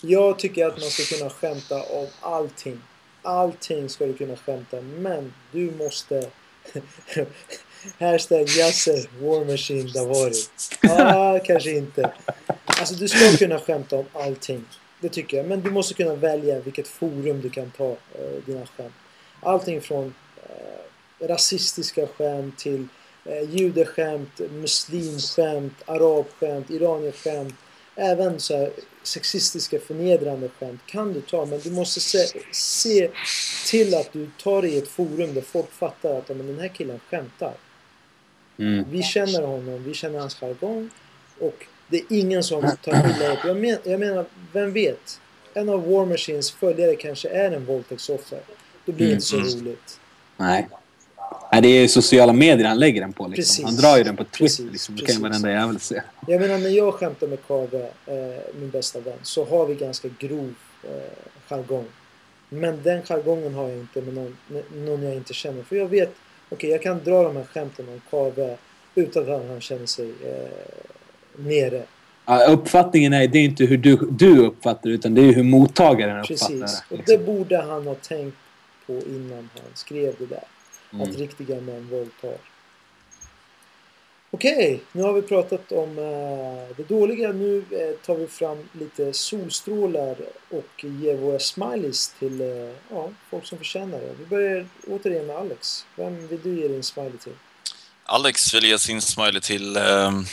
Jag 0.01 0.39
tycker 0.39 0.65
att 0.65 0.79
man 0.79 0.89
ska 0.89 1.17
kunna 1.17 1.29
skämta 1.29 1.83
om 1.83 2.07
allting. 2.21 2.81
Allting 3.21 3.89
ska 3.89 4.05
du 4.05 4.13
kunna 4.13 4.35
skämta, 4.35 4.81
men 4.81 5.33
du 5.51 5.71
måste... 5.71 6.29
Hashtag 7.99 8.49
Yasser 8.49 9.07
War 9.21 9.45
Machine 9.45 9.91
Davari. 9.93 10.33
Ah, 10.89 11.39
kanske 11.39 11.71
inte. 11.71 12.13
Alltså 12.65 12.95
du 12.95 13.07
ska 13.07 13.37
kunna 13.37 13.59
skämta 13.59 13.95
om 13.95 14.05
allting. 14.13 14.65
Det 14.99 15.09
tycker 15.09 15.37
jag. 15.37 15.45
Men 15.45 15.61
du 15.61 15.71
måste 15.71 15.93
kunna 15.93 16.15
välja 16.15 16.59
vilket 16.59 16.87
forum 16.87 17.41
du 17.41 17.49
kan 17.49 17.71
ta 17.71 17.89
eh, 17.89 18.43
dina 18.45 18.65
skämt. 18.65 18.93
Allting 19.41 19.81
från 19.81 20.13
eh, 20.43 21.27
rasistiska 21.27 22.07
skämt 22.07 22.57
till 22.57 22.87
eh, 23.25 23.49
judeskämt, 23.49 24.39
muslimskämt, 24.51 25.73
arabskämt, 25.85 26.69
iranieskämt. 26.69 27.55
Även 27.95 28.39
så 28.39 28.57
här 28.57 28.71
sexistiska 29.03 29.79
förnedrande 29.79 30.49
skämt 30.59 30.81
kan 30.85 31.13
du 31.13 31.21
ta 31.21 31.45
men 31.45 31.59
du 31.59 31.71
måste 31.71 31.99
se, 31.99 32.27
se 32.51 33.09
till 33.69 33.95
att 33.95 34.13
du 34.13 34.29
tar 34.43 34.61
det 34.61 34.69
i 34.69 34.77
ett 34.77 34.87
forum 34.87 35.33
där 35.33 35.41
folk 35.41 35.71
fattar 35.71 36.17
att 36.17 36.29
men 36.29 36.47
den 36.47 36.59
här 36.59 36.67
killen 36.67 36.99
skämtar. 37.09 37.53
Mm. 38.57 38.85
Vi 38.91 39.03
känner 39.03 39.41
honom, 39.41 39.83
vi 39.83 39.93
känner 39.93 40.19
hans 40.19 40.35
jargong 40.35 40.89
och 41.39 41.65
det 41.87 41.97
är 41.97 42.03
ingen 42.09 42.43
som 42.43 42.61
tar 42.83 42.91
illa 42.93 43.33
upp. 43.33 43.39
Jag, 43.45 43.57
men, 43.57 43.77
jag 43.83 43.99
menar, 43.99 44.25
vem 44.53 44.73
vet? 44.73 45.19
En 45.53 45.69
av 45.69 45.91
War 45.91 46.05
Machines 46.05 46.51
följare 46.51 46.95
kanske 46.95 47.29
är 47.29 47.51
en 47.51 47.65
våldtäktsoffer. 47.65 48.39
Då 48.85 48.91
blir 48.91 49.07
det 49.07 49.13
inte 49.13 49.25
så 49.25 49.35
Mm. 49.37 49.47
roligt. 49.49 49.99
Nej. 50.37 50.67
Nej, 51.51 51.61
det 51.61 51.67
är 51.67 51.81
ju 51.81 51.87
sociala 51.87 52.33
medier 52.33 52.67
han 52.67 52.79
lägger 52.79 53.01
den 53.01 53.13
på. 53.13 53.27
Liksom. 53.27 53.35
Precis. 53.41 53.65
Han 53.65 53.75
drar 53.75 53.97
ju 53.97 54.03
den 54.03 54.15
på 54.15 54.23
Twitter. 54.23 54.43
Precis, 54.45 54.71
Liksom. 54.71 54.95
Det 54.95 54.99
kan 55.05 55.15
ju 55.15 55.21
precis. 55.21 55.43
varenda 55.43 55.51
jävel 55.61 55.79
se. 55.79 56.01
Jag 56.27 56.41
menar 56.41 56.57
när 56.57 56.69
jag 56.69 56.93
skämtar 56.93 57.27
med 57.27 57.39
Kave, 57.47 57.81
eh, 58.05 58.15
min 58.59 58.69
bästa 58.69 58.99
vän, 58.99 59.17
så 59.23 59.45
har 59.45 59.65
vi 59.65 59.75
ganska 59.75 60.07
grov 60.19 60.53
eh, 60.83 60.89
jargong. 61.49 61.85
Men 62.49 62.83
den 62.83 63.01
jargongen 63.03 63.53
har 63.53 63.69
jag 63.69 63.77
inte 63.77 64.01
med 64.01 64.13
någon, 64.13 64.37
med 64.47 64.63
någon 64.73 65.03
jag 65.03 65.13
inte 65.15 65.33
känner. 65.33 65.63
För 65.63 65.75
jag 65.75 65.87
vet, 65.87 66.13
okej 66.55 66.69
jag 66.69 66.81
kan 66.81 67.03
dra 67.03 67.23
de 67.23 67.35
här 67.35 67.43
skämten 67.43 67.89
om 67.89 68.01
Kave 68.09 68.57
utan 68.95 69.23
att 69.33 69.47
han 69.47 69.61
känner 69.61 69.85
sig 69.85 70.09
eh, 70.23 70.49
nere. 71.35 71.83
Ja, 72.25 72.45
uppfattningen 72.45 73.13
är, 73.13 73.27
det 73.27 73.37
är 73.37 73.43
inte 73.43 73.65
hur 73.65 73.77
du, 73.77 73.95
du 74.11 74.45
uppfattar 74.45 74.89
det, 74.89 74.95
utan 74.95 75.15
det 75.15 75.21
är 75.21 75.33
hur 75.33 75.43
mottagaren 75.43 76.19
uppfattar 76.19 76.47
Precis. 76.47 76.83
det. 76.89 76.95
Och 76.95 77.01
det 77.05 77.11
Liksom. 77.17 77.25
borde 77.25 77.61
han 77.61 77.87
ha 77.87 77.95
tänkt 77.95 78.37
på 78.87 78.93
innan 78.93 79.49
han 79.53 79.71
skrev 79.73 80.15
det 80.19 80.25
där. 80.25 80.43
Mm. 80.93 81.09
Att 81.09 81.17
riktiga 81.17 81.61
män 81.61 81.87
våldtar. 81.91 82.37
Okej, 84.35 84.83
nu 84.91 85.03
har 85.03 85.13
vi 85.13 85.21
pratat 85.21 85.71
om 85.71 85.97
eh, 85.97 86.75
det 86.77 86.83
dåliga. 86.87 87.31
Nu 87.31 87.57
eh, 87.57 88.05
tar 88.05 88.15
vi 88.15 88.27
fram 88.27 88.69
lite 88.79 89.13
solstrålar 89.13 90.15
och 90.49 90.83
ger 90.83 91.15
våra 91.15 91.39
smileys 91.39 92.13
till 92.19 92.41
eh, 92.41 92.47
ja, 92.89 93.09
folk 93.29 93.45
som 93.45 93.57
förtjänar 93.57 93.99
det. 93.99 94.13
Vi 94.19 94.25
börjar 94.25 94.67
återigen 94.87 95.25
med 95.27 95.35
Alex. 95.35 95.85
Vem 95.95 96.27
vill 96.27 96.41
du 96.43 96.61
ge 96.61 96.67
din 96.67 96.83
smiley 96.83 97.17
till? 97.17 97.33
Alex 98.05 98.53
vill 98.53 98.65
ge 98.65 98.79
sin 98.79 99.01
smiley 99.01 99.41
till... 99.41 99.77
ehm, 99.77 100.25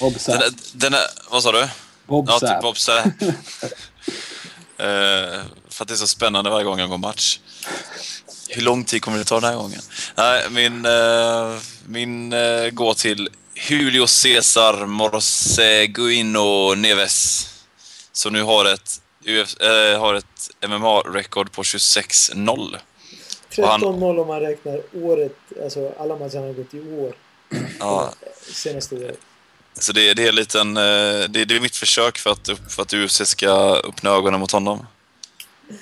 Bob 0.00 0.12
den, 0.12 0.20
Sapp. 0.20 0.42
den 0.72 0.94
är, 0.94 1.30
vad 1.30 1.42
sa 1.42 1.52
du? 1.52 1.68
Bob 2.06 2.26
Ja, 2.28 2.38
Sapp. 2.40 2.62
Bob 2.62 2.78
Sapp. 2.78 3.06
Eh, 4.78 5.40
för 5.68 5.84
att 5.84 5.88
det 5.88 5.94
är 5.94 5.96
så 5.96 6.06
spännande 6.06 6.50
varje 6.50 6.64
gång 6.64 6.78
jag 6.78 6.88
går 6.88 6.98
match. 6.98 7.38
Hur 8.54 8.62
lång 8.62 8.84
tid 8.84 9.02
kommer 9.02 9.18
det 9.18 9.24
ta 9.24 9.40
den 9.40 9.50
här 9.50 9.56
gången? 9.56 9.80
Nej, 10.16 10.50
min, 10.50 10.84
eh, 10.86 11.56
min 11.86 12.32
eh, 12.32 12.70
går 12.70 12.94
till 12.94 13.28
Julio 13.54 14.06
Cesar 14.06 14.86
Morseguino 14.86 16.74
Neves. 16.74 17.48
Som 18.12 18.32
nu 18.32 18.42
har 18.42 18.64
ett, 18.64 19.00
Uf, 19.24 19.56
eh, 19.60 20.00
har 20.00 20.14
ett 20.14 20.50
MMA-rekord 20.68 21.52
på 21.52 21.62
26-0. 21.62 22.76
Och 23.58 23.68
han- 23.68 23.80
13-0 23.80 24.18
om 24.20 24.26
man 24.28 24.40
räknar 24.40 24.80
året, 24.94 25.36
alltså 25.64 25.92
alla 25.98 26.16
matcher 26.16 26.36
han 26.36 26.46
har 26.46 26.52
gått 26.52 26.74
i 26.74 26.80
år. 26.80 27.14
Ja, 27.78 28.12
Senaste 28.52 28.94
året. 28.94 29.18
så 29.80 29.92
det, 29.92 30.14
det 30.14 30.24
är 30.24 30.28
en 30.28 30.34
liten, 30.34 30.74
det, 30.74 31.28
det 31.44 31.56
är 31.56 31.60
mitt 31.60 31.76
försök 31.76 32.18
för 32.18 32.30
att, 32.30 32.48
för 32.68 32.82
att 32.82 32.92
UFC 32.94 33.26
ska 33.26 33.50
öppna 33.84 34.10
ögonen 34.10 34.40
mot 34.40 34.52
honom. 34.52 34.86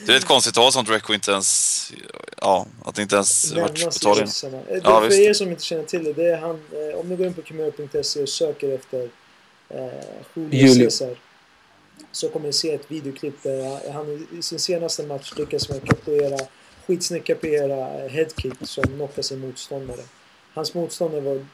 Det 0.07 0.12
är 0.12 0.15
lite 0.15 0.27
konstigt 0.27 0.57
att 0.59 0.65
ha 0.65 0.73
sånt 0.73 0.91
record 0.91 1.15
inte 1.15 1.31
ens, 1.31 1.93
ja, 2.41 2.67
att 2.85 2.95
det 2.95 3.03
inte 3.03 3.15
ens 3.15 3.53
varit 3.53 3.67
på 3.75 3.79
Nämnas 3.79 3.97
i 3.97 4.01
tal 4.01 4.17
igen. 4.17 4.25
oddsarna. 4.29 4.57
Eh, 4.59 4.65
det- 4.69 4.81
Ja, 4.85 5.01
för 5.01 5.09
visst. 5.09 5.21
er 5.21 5.33
som 5.35 5.51
inte 5.51 5.65
känner 5.65 5.85
till 5.85 6.05
det, 6.05 6.12
det 6.12 6.25
är 6.31 6.37
han, 6.39 6.51
eh, 6.73 6.99
om 7.01 7.09
ni 7.09 7.17
går 7.17 7.27
in 7.27 7.35
på 7.35 7.43
kimura.se 7.43 8.23
och 8.23 8.29
söker 8.29 8.69
efter 8.75 9.09
eh, 9.69 9.87
Julio 10.35 10.67
Julio. 10.67 10.91
Cesar 10.91 11.17
så 12.12 12.29
kommer 12.29 12.47
ni 12.47 12.53
se 12.53 12.75
ett 12.75 12.91
videoklipp 12.91 13.43
där 13.43 13.93
han 13.93 14.27
i- 14.39 14.43
sin 14.43 14.59
senaste 14.59 15.03
match 15.07 15.33
lyckas 15.37 15.69
med 15.69 15.79
att 15.79 15.85
kapera, 15.89 16.39
skitsnyggt 16.87 17.27
kapera 17.27 18.05
eh, 18.05 18.11
headkick 18.11 18.55
som 18.62 18.85
knockar 18.85 19.23
sin 19.23 19.39
motståndare. 19.41 20.01
Hans 20.55 20.75
motståndare 20.75 21.21
var 21.21 21.47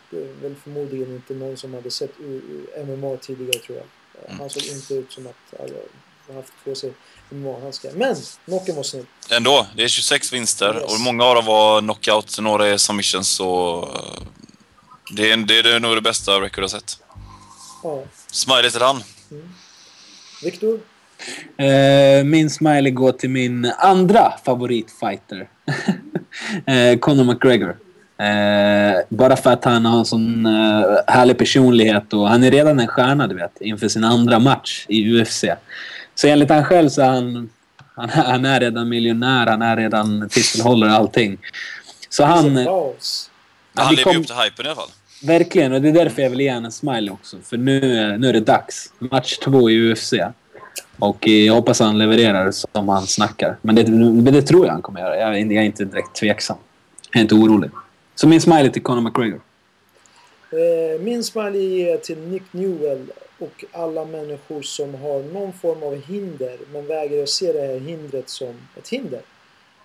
väl 0.42 0.54
förmodligen 0.64 1.14
inte 1.14 1.34
någon 1.34 1.56
som 1.56 1.74
hade 1.74 1.90
sett 1.90 2.10
MMA 2.86 3.16
tidigare 3.16 3.58
tror 3.58 3.78
jag. 3.78 3.86
Eh, 3.86 3.86
Mm. 4.28 4.40
Han 4.40 4.50
såg 4.50 4.62
inte 4.62 4.94
ut 4.94 5.12
som 5.12 5.26
att 5.26 5.60
han 6.26 6.36
haft 6.36 6.52
på 6.64 6.74
sig 6.74 6.92
MMA-handskar. 7.30 7.90
Men 7.94 8.16
knocken 8.44 8.76
var 8.76 8.82
snygg. 8.82 9.04
Ändå, 9.30 9.66
det 9.76 9.84
är 9.84 9.88
26 9.88 10.32
vinster 10.32 10.74
Yes. 10.74 10.94
och 10.94 11.00
många 11.00 11.24
av 11.24 11.34
dem 11.34 11.44
var 11.44 11.80
knockout, 11.80 12.38
några 12.40 12.66
är 12.66 12.76
submissions 12.76 13.28
så... 13.28 13.78
eh, 13.94 14.22
Det 15.16 15.30
är, 15.32 15.36
det 15.36 15.58
är 15.74 15.80
nog 15.80 15.94
det 15.96 16.00
bästa 16.02 16.40
record 16.40 16.64
jag 16.64 16.70
sett. 16.70 16.98
Ja. 17.82 18.02
Smiley 18.32 18.70
till 18.70 18.82
han. 18.82 19.02
Viktor? 20.44 20.80
Eh, 21.56 22.24
min 22.24 22.50
smiley 22.50 22.90
går 22.92 23.12
till 23.12 23.30
min 23.30 23.72
andra 23.78 24.32
favoritfighter. 24.44 25.48
eh, 26.66 26.98
Conor 26.98 27.24
McGregor. 27.24 27.76
Eh, 28.18 29.00
bara 29.08 29.36
för 29.36 29.50
att 29.52 29.64
han 29.64 29.84
har 29.86 29.98
en 29.98 30.04
sån 30.04 30.46
eh, 30.46 30.96
härlig 31.06 31.38
personlighet 31.38 32.12
och 32.12 32.28
han 32.28 32.44
är 32.44 32.50
redan 32.50 32.80
en 32.80 32.86
stjärna, 32.88 33.26
du 33.26 33.34
vet, 33.34 33.60
inför 33.60 33.88
sin 33.88 34.04
andra 34.04 34.38
match 34.38 34.84
i 34.88 35.12
UFC. 35.20 35.44
Så 36.16 36.26
enligt 36.28 36.50
han 36.50 36.64
själv 36.64 36.88
så 36.88 37.02
är 37.02 37.06
han, 37.06 37.48
han, 37.94 38.08
han 38.10 38.44
är 38.44 38.60
redan 38.60 38.88
miljonär, 38.88 39.46
han 39.46 39.62
är 39.62 39.76
redan 39.76 40.28
titelhållare 40.28 40.90
och 40.90 40.96
allting. 40.96 41.38
Så 42.08 42.24
han... 42.24 42.56
Ja, 42.56 42.92
han 43.74 43.94
lever 43.94 43.98
ju 44.10 44.14
kom- 44.14 44.20
upp 44.22 44.26
till 44.26 44.36
hypen 44.36 44.66
i 44.66 44.68
alla 44.68 44.76
fall. 44.76 44.88
Verkligen, 45.22 45.72
och 45.72 45.82
det 45.82 45.88
är 45.88 45.92
därför 45.92 46.22
jag 46.22 46.30
vill 46.30 46.40
ge 46.40 46.48
en 46.48 46.72
smiley 46.72 47.10
också. 47.10 47.36
För 47.44 47.56
nu, 47.56 47.98
är- 47.98 48.18
nu 48.18 48.28
är 48.28 48.32
det 48.32 48.40
dags. 48.40 48.92
Match 48.98 49.38
två 49.38 49.70
i 49.70 49.92
UFC. 49.92 50.12
Och 50.98 51.28
jag 51.28 51.54
hoppas 51.54 51.80
han 51.80 51.98
levererar 51.98 52.50
som 52.50 52.88
han 52.88 53.06
snackar. 53.06 53.56
Men 53.62 53.74
det, 53.74 53.86
men 53.90 54.24
det 54.24 54.42
tror 54.42 54.66
jag 54.66 54.72
han 54.72 54.82
kommer 54.82 55.00
göra. 55.00 55.16
Jag, 55.16 55.28
är- 55.28 55.44
jag 55.44 55.52
är 55.52 55.62
inte 55.62 55.84
direkt 55.84 56.14
tveksam. 56.14 56.56
Jag 57.10 57.18
är 57.18 57.22
inte 57.22 57.34
orolig. 57.34 57.70
Så 58.14 58.28
min 58.28 58.40
smiley 58.40 58.70
till 58.70 58.82
Conor 58.82 59.00
McGregor. 59.00 59.40
Eh, 60.50 61.00
min 61.00 61.24
smiley 61.24 61.62
ger 61.62 61.90
jag 61.90 62.02
till 62.04 62.18
Nick 62.18 62.52
Newell 62.52 63.12
och 63.38 63.64
alla 63.72 64.04
människor 64.04 64.62
som 64.62 64.94
har 64.94 65.22
någon 65.22 65.52
form 65.52 65.82
av 65.82 66.02
hinder 66.02 66.58
men 66.72 66.86
vägrar 66.86 67.22
att 67.22 67.28
se 67.28 67.52
det 67.52 67.60
här 67.60 67.78
hindret 67.78 68.28
som 68.28 68.54
ett 68.76 68.88
hinder. 68.88 69.20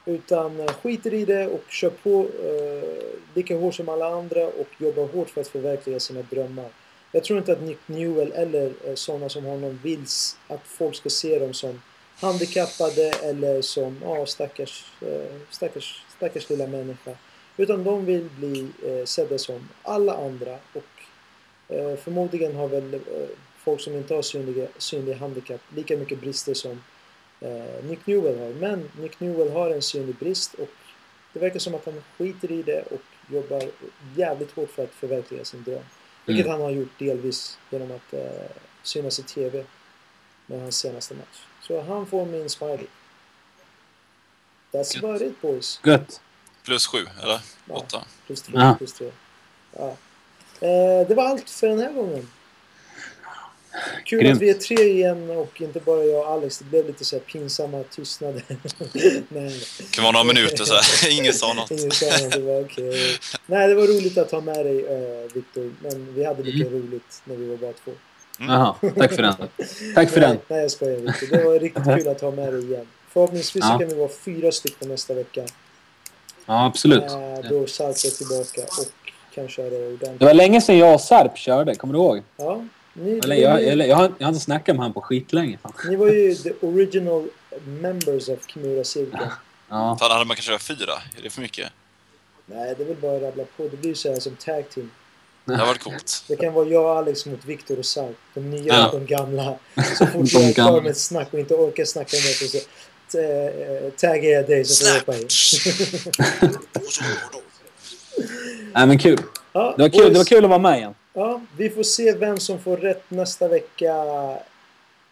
Utan 0.06 0.60
eh, 0.60 0.68
skiter 0.68 1.14
i 1.14 1.26
det 1.26 1.48
och 1.48 1.64
kör 1.70 1.90
på 1.90 2.28
eh, 2.46 3.04
lika 3.34 3.58
hårt 3.58 3.76
som 3.76 3.90
alla 3.90 4.08
andra 4.08 4.48
och 4.48 4.68
jobbar 4.78 5.06
hårt 5.06 5.30
för 5.30 5.42
att 5.42 5.48
förverkliga 5.48 6.00
sina 6.00 6.22
drömmar. 6.22 6.70
Jag 7.12 7.24
tror 7.24 7.40
inte 7.40 7.52
att 7.52 7.62
Nick 7.62 7.80
Newell 7.86 8.32
eller 8.32 8.74
eh, 8.86 8.96
sådana 8.96 9.30
som 9.30 9.46
honom 9.46 9.80
vill 9.84 10.06
att 10.48 10.62
folk 10.66 10.96
ska 10.96 11.10
se 11.10 11.40
dem 11.40 11.54
som 11.54 11.82
handikappade 12.20 13.12
eller 13.24 13.62
som 13.62 13.98
ja, 14.04 14.26
stackars, 14.26 14.86
eh, 15.02 15.32
stackars, 15.50 16.04
stackars 16.18 16.50
lilla 16.50 16.68
människa. 16.68 17.12
Utan 17.62 17.84
de 17.84 18.06
vill 18.06 18.30
bli 18.40 18.68
eh, 18.86 19.06
sedda 19.06 19.38
som 19.38 19.70
alla 19.84 20.14
andra 20.18 20.58
och 20.74 21.04
eh, 21.76 21.96
förmodligen 21.96 22.56
har 22.56 22.68
väl 22.68 22.94
eh, 22.94 23.00
folk 23.58 23.82
som 23.82 23.94
inte 23.96 24.14
har 24.14 24.22
synliga, 24.22 24.68
synliga 24.78 25.18
handikapp 25.18 25.62
lika 25.76 25.98
mycket 25.98 26.22
brister 26.22 26.54
som 26.54 26.84
eh, 27.40 27.84
Nick 27.84 28.08
Newell 28.08 28.40
har. 28.40 28.50
Men 28.50 28.90
Nick 29.00 29.20
Newell 29.20 29.52
har 29.52 29.70
en 29.70 29.82
synlig 29.82 30.16
brist 30.16 30.54
och 30.54 30.70
det 31.34 31.40
verkar 31.40 31.60
som 31.60 31.76
att 31.76 31.86
han 31.86 32.04
skiter 32.18 32.52
i 32.52 32.64
det 32.64 32.82
och 32.82 33.34
jobbar 33.34 33.64
jävligt 34.16 34.52
hårt 34.52 34.70
för 34.70 34.84
att 34.84 34.92
förverkliga 34.94 35.46
sin 35.46 35.64
dröm. 35.64 35.84
Vilket 36.26 36.46
Mm. 36.46 36.52
han 36.52 36.62
har 36.62 36.72
gjort 36.72 37.00
delvis 37.00 37.58
genom 37.70 37.92
att 37.92 38.14
eh, 38.14 38.52
synas 38.84 39.20
i 39.20 39.24
TV 39.24 39.64
med 40.46 40.62
hans 40.62 40.78
senaste 40.78 41.14
match. 41.14 41.46
Så 41.62 41.82
han 41.82 42.06
får 42.06 42.26
min 42.26 42.50
smiley. 42.50 42.88
That's 44.72 44.98
about 44.98 45.22
it 45.22 45.42
boys. 45.42 45.80
Gött. 45.84 46.22
Plus 46.66 46.88
sju, 46.88 46.98
eller? 47.24 47.40
Ja. 47.70 47.76
Åtta. 47.76 48.04
Plus 48.28 48.42
tre. 48.42 48.54
Ja. 48.58 48.76
Plus 48.78 48.94
tre. 48.94 49.12
Ja. 49.78 49.96
Eh, 50.60 51.08
det 51.08 51.16
var 51.16 51.24
allt 51.26 51.50
för 51.50 51.68
den 51.68 51.80
här 51.80 51.92
gången. 51.94 52.28
Kul 54.06 54.20
Grymt. 54.20 54.36
att 54.36 54.42
vi 54.42 54.50
är 54.50 54.54
tre 54.54 54.84
igen 54.84 55.30
och 55.30 55.62
inte 55.62 55.80
bara 55.80 56.04
jag 56.04 56.20
och 56.26 56.32
Alex. 56.32 56.58
Det 56.58 56.66
blev 56.66 56.88
lite 56.88 57.06
så 57.06 57.16
här 57.16 57.24
pinsamma 57.24 57.84
tystnader. 57.84 58.44
Nej. 59.30 59.62
Det 59.78 59.92
kan 59.92 60.04
vara 60.04 60.12
några 60.12 60.24
minuter 60.24 60.64
så 60.66 60.74
här. 60.74 61.10
Ingen 61.20 61.34
sa 61.34 61.54
något. 61.54 61.72
Ingen 61.72 61.92
sa 61.92 62.06
något, 62.06 62.32
det 62.32 62.40
var 62.40 62.62
okej. 62.62 63.18
Nej, 63.46 63.68
det 63.68 63.76
var 63.76 63.84
roligt 63.88 64.18
att 64.18 64.32
ha 64.32 64.42
med 64.42 64.66
dig 64.66 64.78
uh, 64.84 65.34
Viktor. 65.34 65.74
Men 65.82 66.14
vi 66.14 66.26
hade 66.26 66.44
lika 66.44 66.68
Mm. 66.68 66.80
roligt 66.82 67.22
när 67.26 67.36
vi 67.36 67.50
var 67.50 67.58
bara 67.58 67.74
två. 67.74 67.92
Jaha, 68.40 68.76
tack 68.98 69.14
för 69.16 69.22
den. 69.22 69.36
Tack 69.96 70.10
för 70.10 70.20
nej, 70.20 70.30
den. 70.30 70.38
Nej, 70.48 70.62
jag 70.62 70.72
skojar 70.72 70.98
Viktor. 70.98 71.28
Det 71.38 71.44
var 71.44 71.60
riktigt 71.60 71.84
kul 71.84 72.08
att 72.08 72.22
ha 72.22 72.32
med 72.32 72.54
dig 72.54 72.64
igen. 72.64 72.88
Förhoppningsvis 73.10 73.64
Ja. 73.70 73.80
kan 73.80 73.88
vi 73.88 73.96
vara 73.96 74.10
fyra 74.26 74.52
stycken 74.52 74.88
nästa 74.90 75.14
vecka. 75.14 75.46
Ja, 76.52 76.66
absolut. 76.66 77.04
Eh, 77.04 77.50
då 77.50 77.68
Sarp 77.68 77.96
är 77.96 78.18
tillbaka 78.18 78.62
och 78.62 78.88
kan 79.36 79.48
köra 79.48 79.66
ordentligt. 79.88 80.20
Det 80.20 80.26
var 80.26 80.34
länge 80.34 80.62
sedan 80.62 80.78
jag 80.78 80.94
och 80.94 81.02
Sarp 81.02 81.38
körde, 81.38 81.76
kommer 81.76 81.94
du 81.94 82.00
ihåg? 82.00 82.22
Ja, 82.38 82.66
ni, 82.94 83.20
Eller 83.24 83.36
jag, 83.36 83.64
eller, 83.64 83.86
jag, 83.86 83.96
har, 83.96 84.12
jag 84.18 84.26
har 84.28 84.32
inte 84.32 84.44
snackat 84.44 84.76
med 84.76 84.84
han 84.84 84.94
på 84.94 85.02
skitlänge. 85.02 85.58
fan. 85.62 85.74
ni 85.90 85.96
var 85.96 86.08
ju 86.08 86.36
the 86.36 86.54
original 86.62 87.28
members 87.66 88.30
of 88.30 88.40
Kimura-cirkeln. 88.48 89.30
Ja. 89.70 89.98
Fan, 90.00 90.12
hade 90.12 90.26
man 90.26 90.36
kanske 90.36 90.50
köra 90.52 90.60
fyra? 90.60 90.94
Är 91.18 91.24
det 91.24 91.30
för 91.30 91.42
mycket? 91.42 91.70
Nej, 92.46 92.76
det 92.78 92.84
är 92.84 92.88
väl 92.88 92.98
bara 93.02 93.16
att 93.18 93.22
rabbla 93.24 93.44
på. 93.58 93.64
Det 93.68 93.78
blir 93.78 93.94
så 93.94 94.12
här 94.14 94.20
som 94.20 94.36
tag 94.36 94.70
team. 94.70 94.92
Det 95.46 95.56
hade 95.56 95.66
varit 95.68 95.84
coolt. 95.84 96.24
Det 96.28 96.36
kan 96.36 96.54
vara 96.54 96.68
jag 96.68 96.84
och 96.84 96.98
Alex 96.98 97.26
mot 97.26 97.46
Viktor 97.46 97.80
och 97.80 97.86
Sarp. 97.86 98.16
De 98.34 98.50
nya 98.50 98.74
Ja. 98.74 98.90
och 98.90 99.00
de 99.00 99.06
gamla. 99.06 99.56
Så 99.98 100.06
fort 100.06 100.34
jag 100.34 100.44
är 100.44 100.54
klar 100.54 100.82
med 100.82 100.92
ett 100.92 100.98
snack 100.98 101.28
och 101.34 101.40
inte 101.40 101.54
orkar 101.54 101.86
snacka 101.86 102.18
med 102.18 102.50
så 102.50 102.58
äh, 103.16 103.92
taggar 103.98 104.32
jag 104.32 104.48
dig 104.48 104.66
så 104.66 104.86
får 104.86 104.94
du 104.94 105.00
hoppa 105.00 105.16
in. 105.18 105.28
Nej, 108.74 108.88
men 108.88 108.98
kul. 109.00 109.18
Ja, 109.54 109.74
Det 109.78 109.82
var 109.84 109.90
kul, 109.90 110.14
det 110.14 110.18
var 110.20 110.26
kul 110.26 110.44
att 110.44 110.50
vara 110.50 110.60
med 110.60 110.78
igen. 110.78 110.94
Ja, 111.14 111.42
vi 111.58 111.70
får 111.70 111.84
se 111.84 112.14
vem 112.14 112.40
som 112.40 112.60
får 112.60 112.78
rätt 112.78 113.04
nästa 113.12 113.48
vecka 113.48 113.94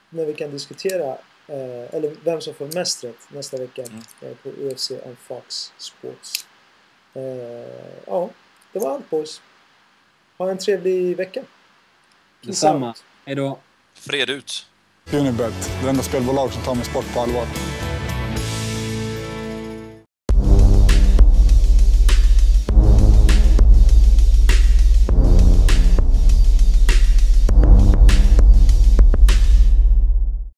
när 0.09 0.25
vi 0.25 0.33
kan 0.33 0.51
diskutera, 0.51 1.07
eh, 1.47 1.95
eller 1.95 2.11
vem 2.23 2.41
som 2.41 2.53
får 2.53 2.65
mest 2.75 3.03
rätt 3.03 3.15
nästa 3.29 3.57
vecka 3.57 3.81
Mm. 3.81 4.01
eh, 4.21 4.37
på 4.43 4.49
UFC 4.49 4.91
on 4.91 5.17
Fox 5.27 5.71
Sports. 5.77 6.45
Eh, 7.13 7.21
ja, 8.07 8.29
det 8.73 8.79
var 8.79 8.91
allt 8.91 9.09
boys. 9.09 9.41
Ha 10.37 10.51
en 10.51 10.57
trevlig 10.57 11.17
vecka. 11.17 11.41
Detsamma. 12.41 12.87
out. 12.87 13.03
Hej 13.25 13.35
då. 13.35 13.59
Fred 13.93 14.29
ut. 14.29 14.65
Unibet, 15.13 15.53
det 15.83 15.89
enda 15.89 16.03
spelbolag 16.03 16.53
som 16.53 16.63
tar 16.63 16.75
min 16.75 16.85
sport 16.85 17.13
på 17.13 17.19
allvar. 17.19 17.45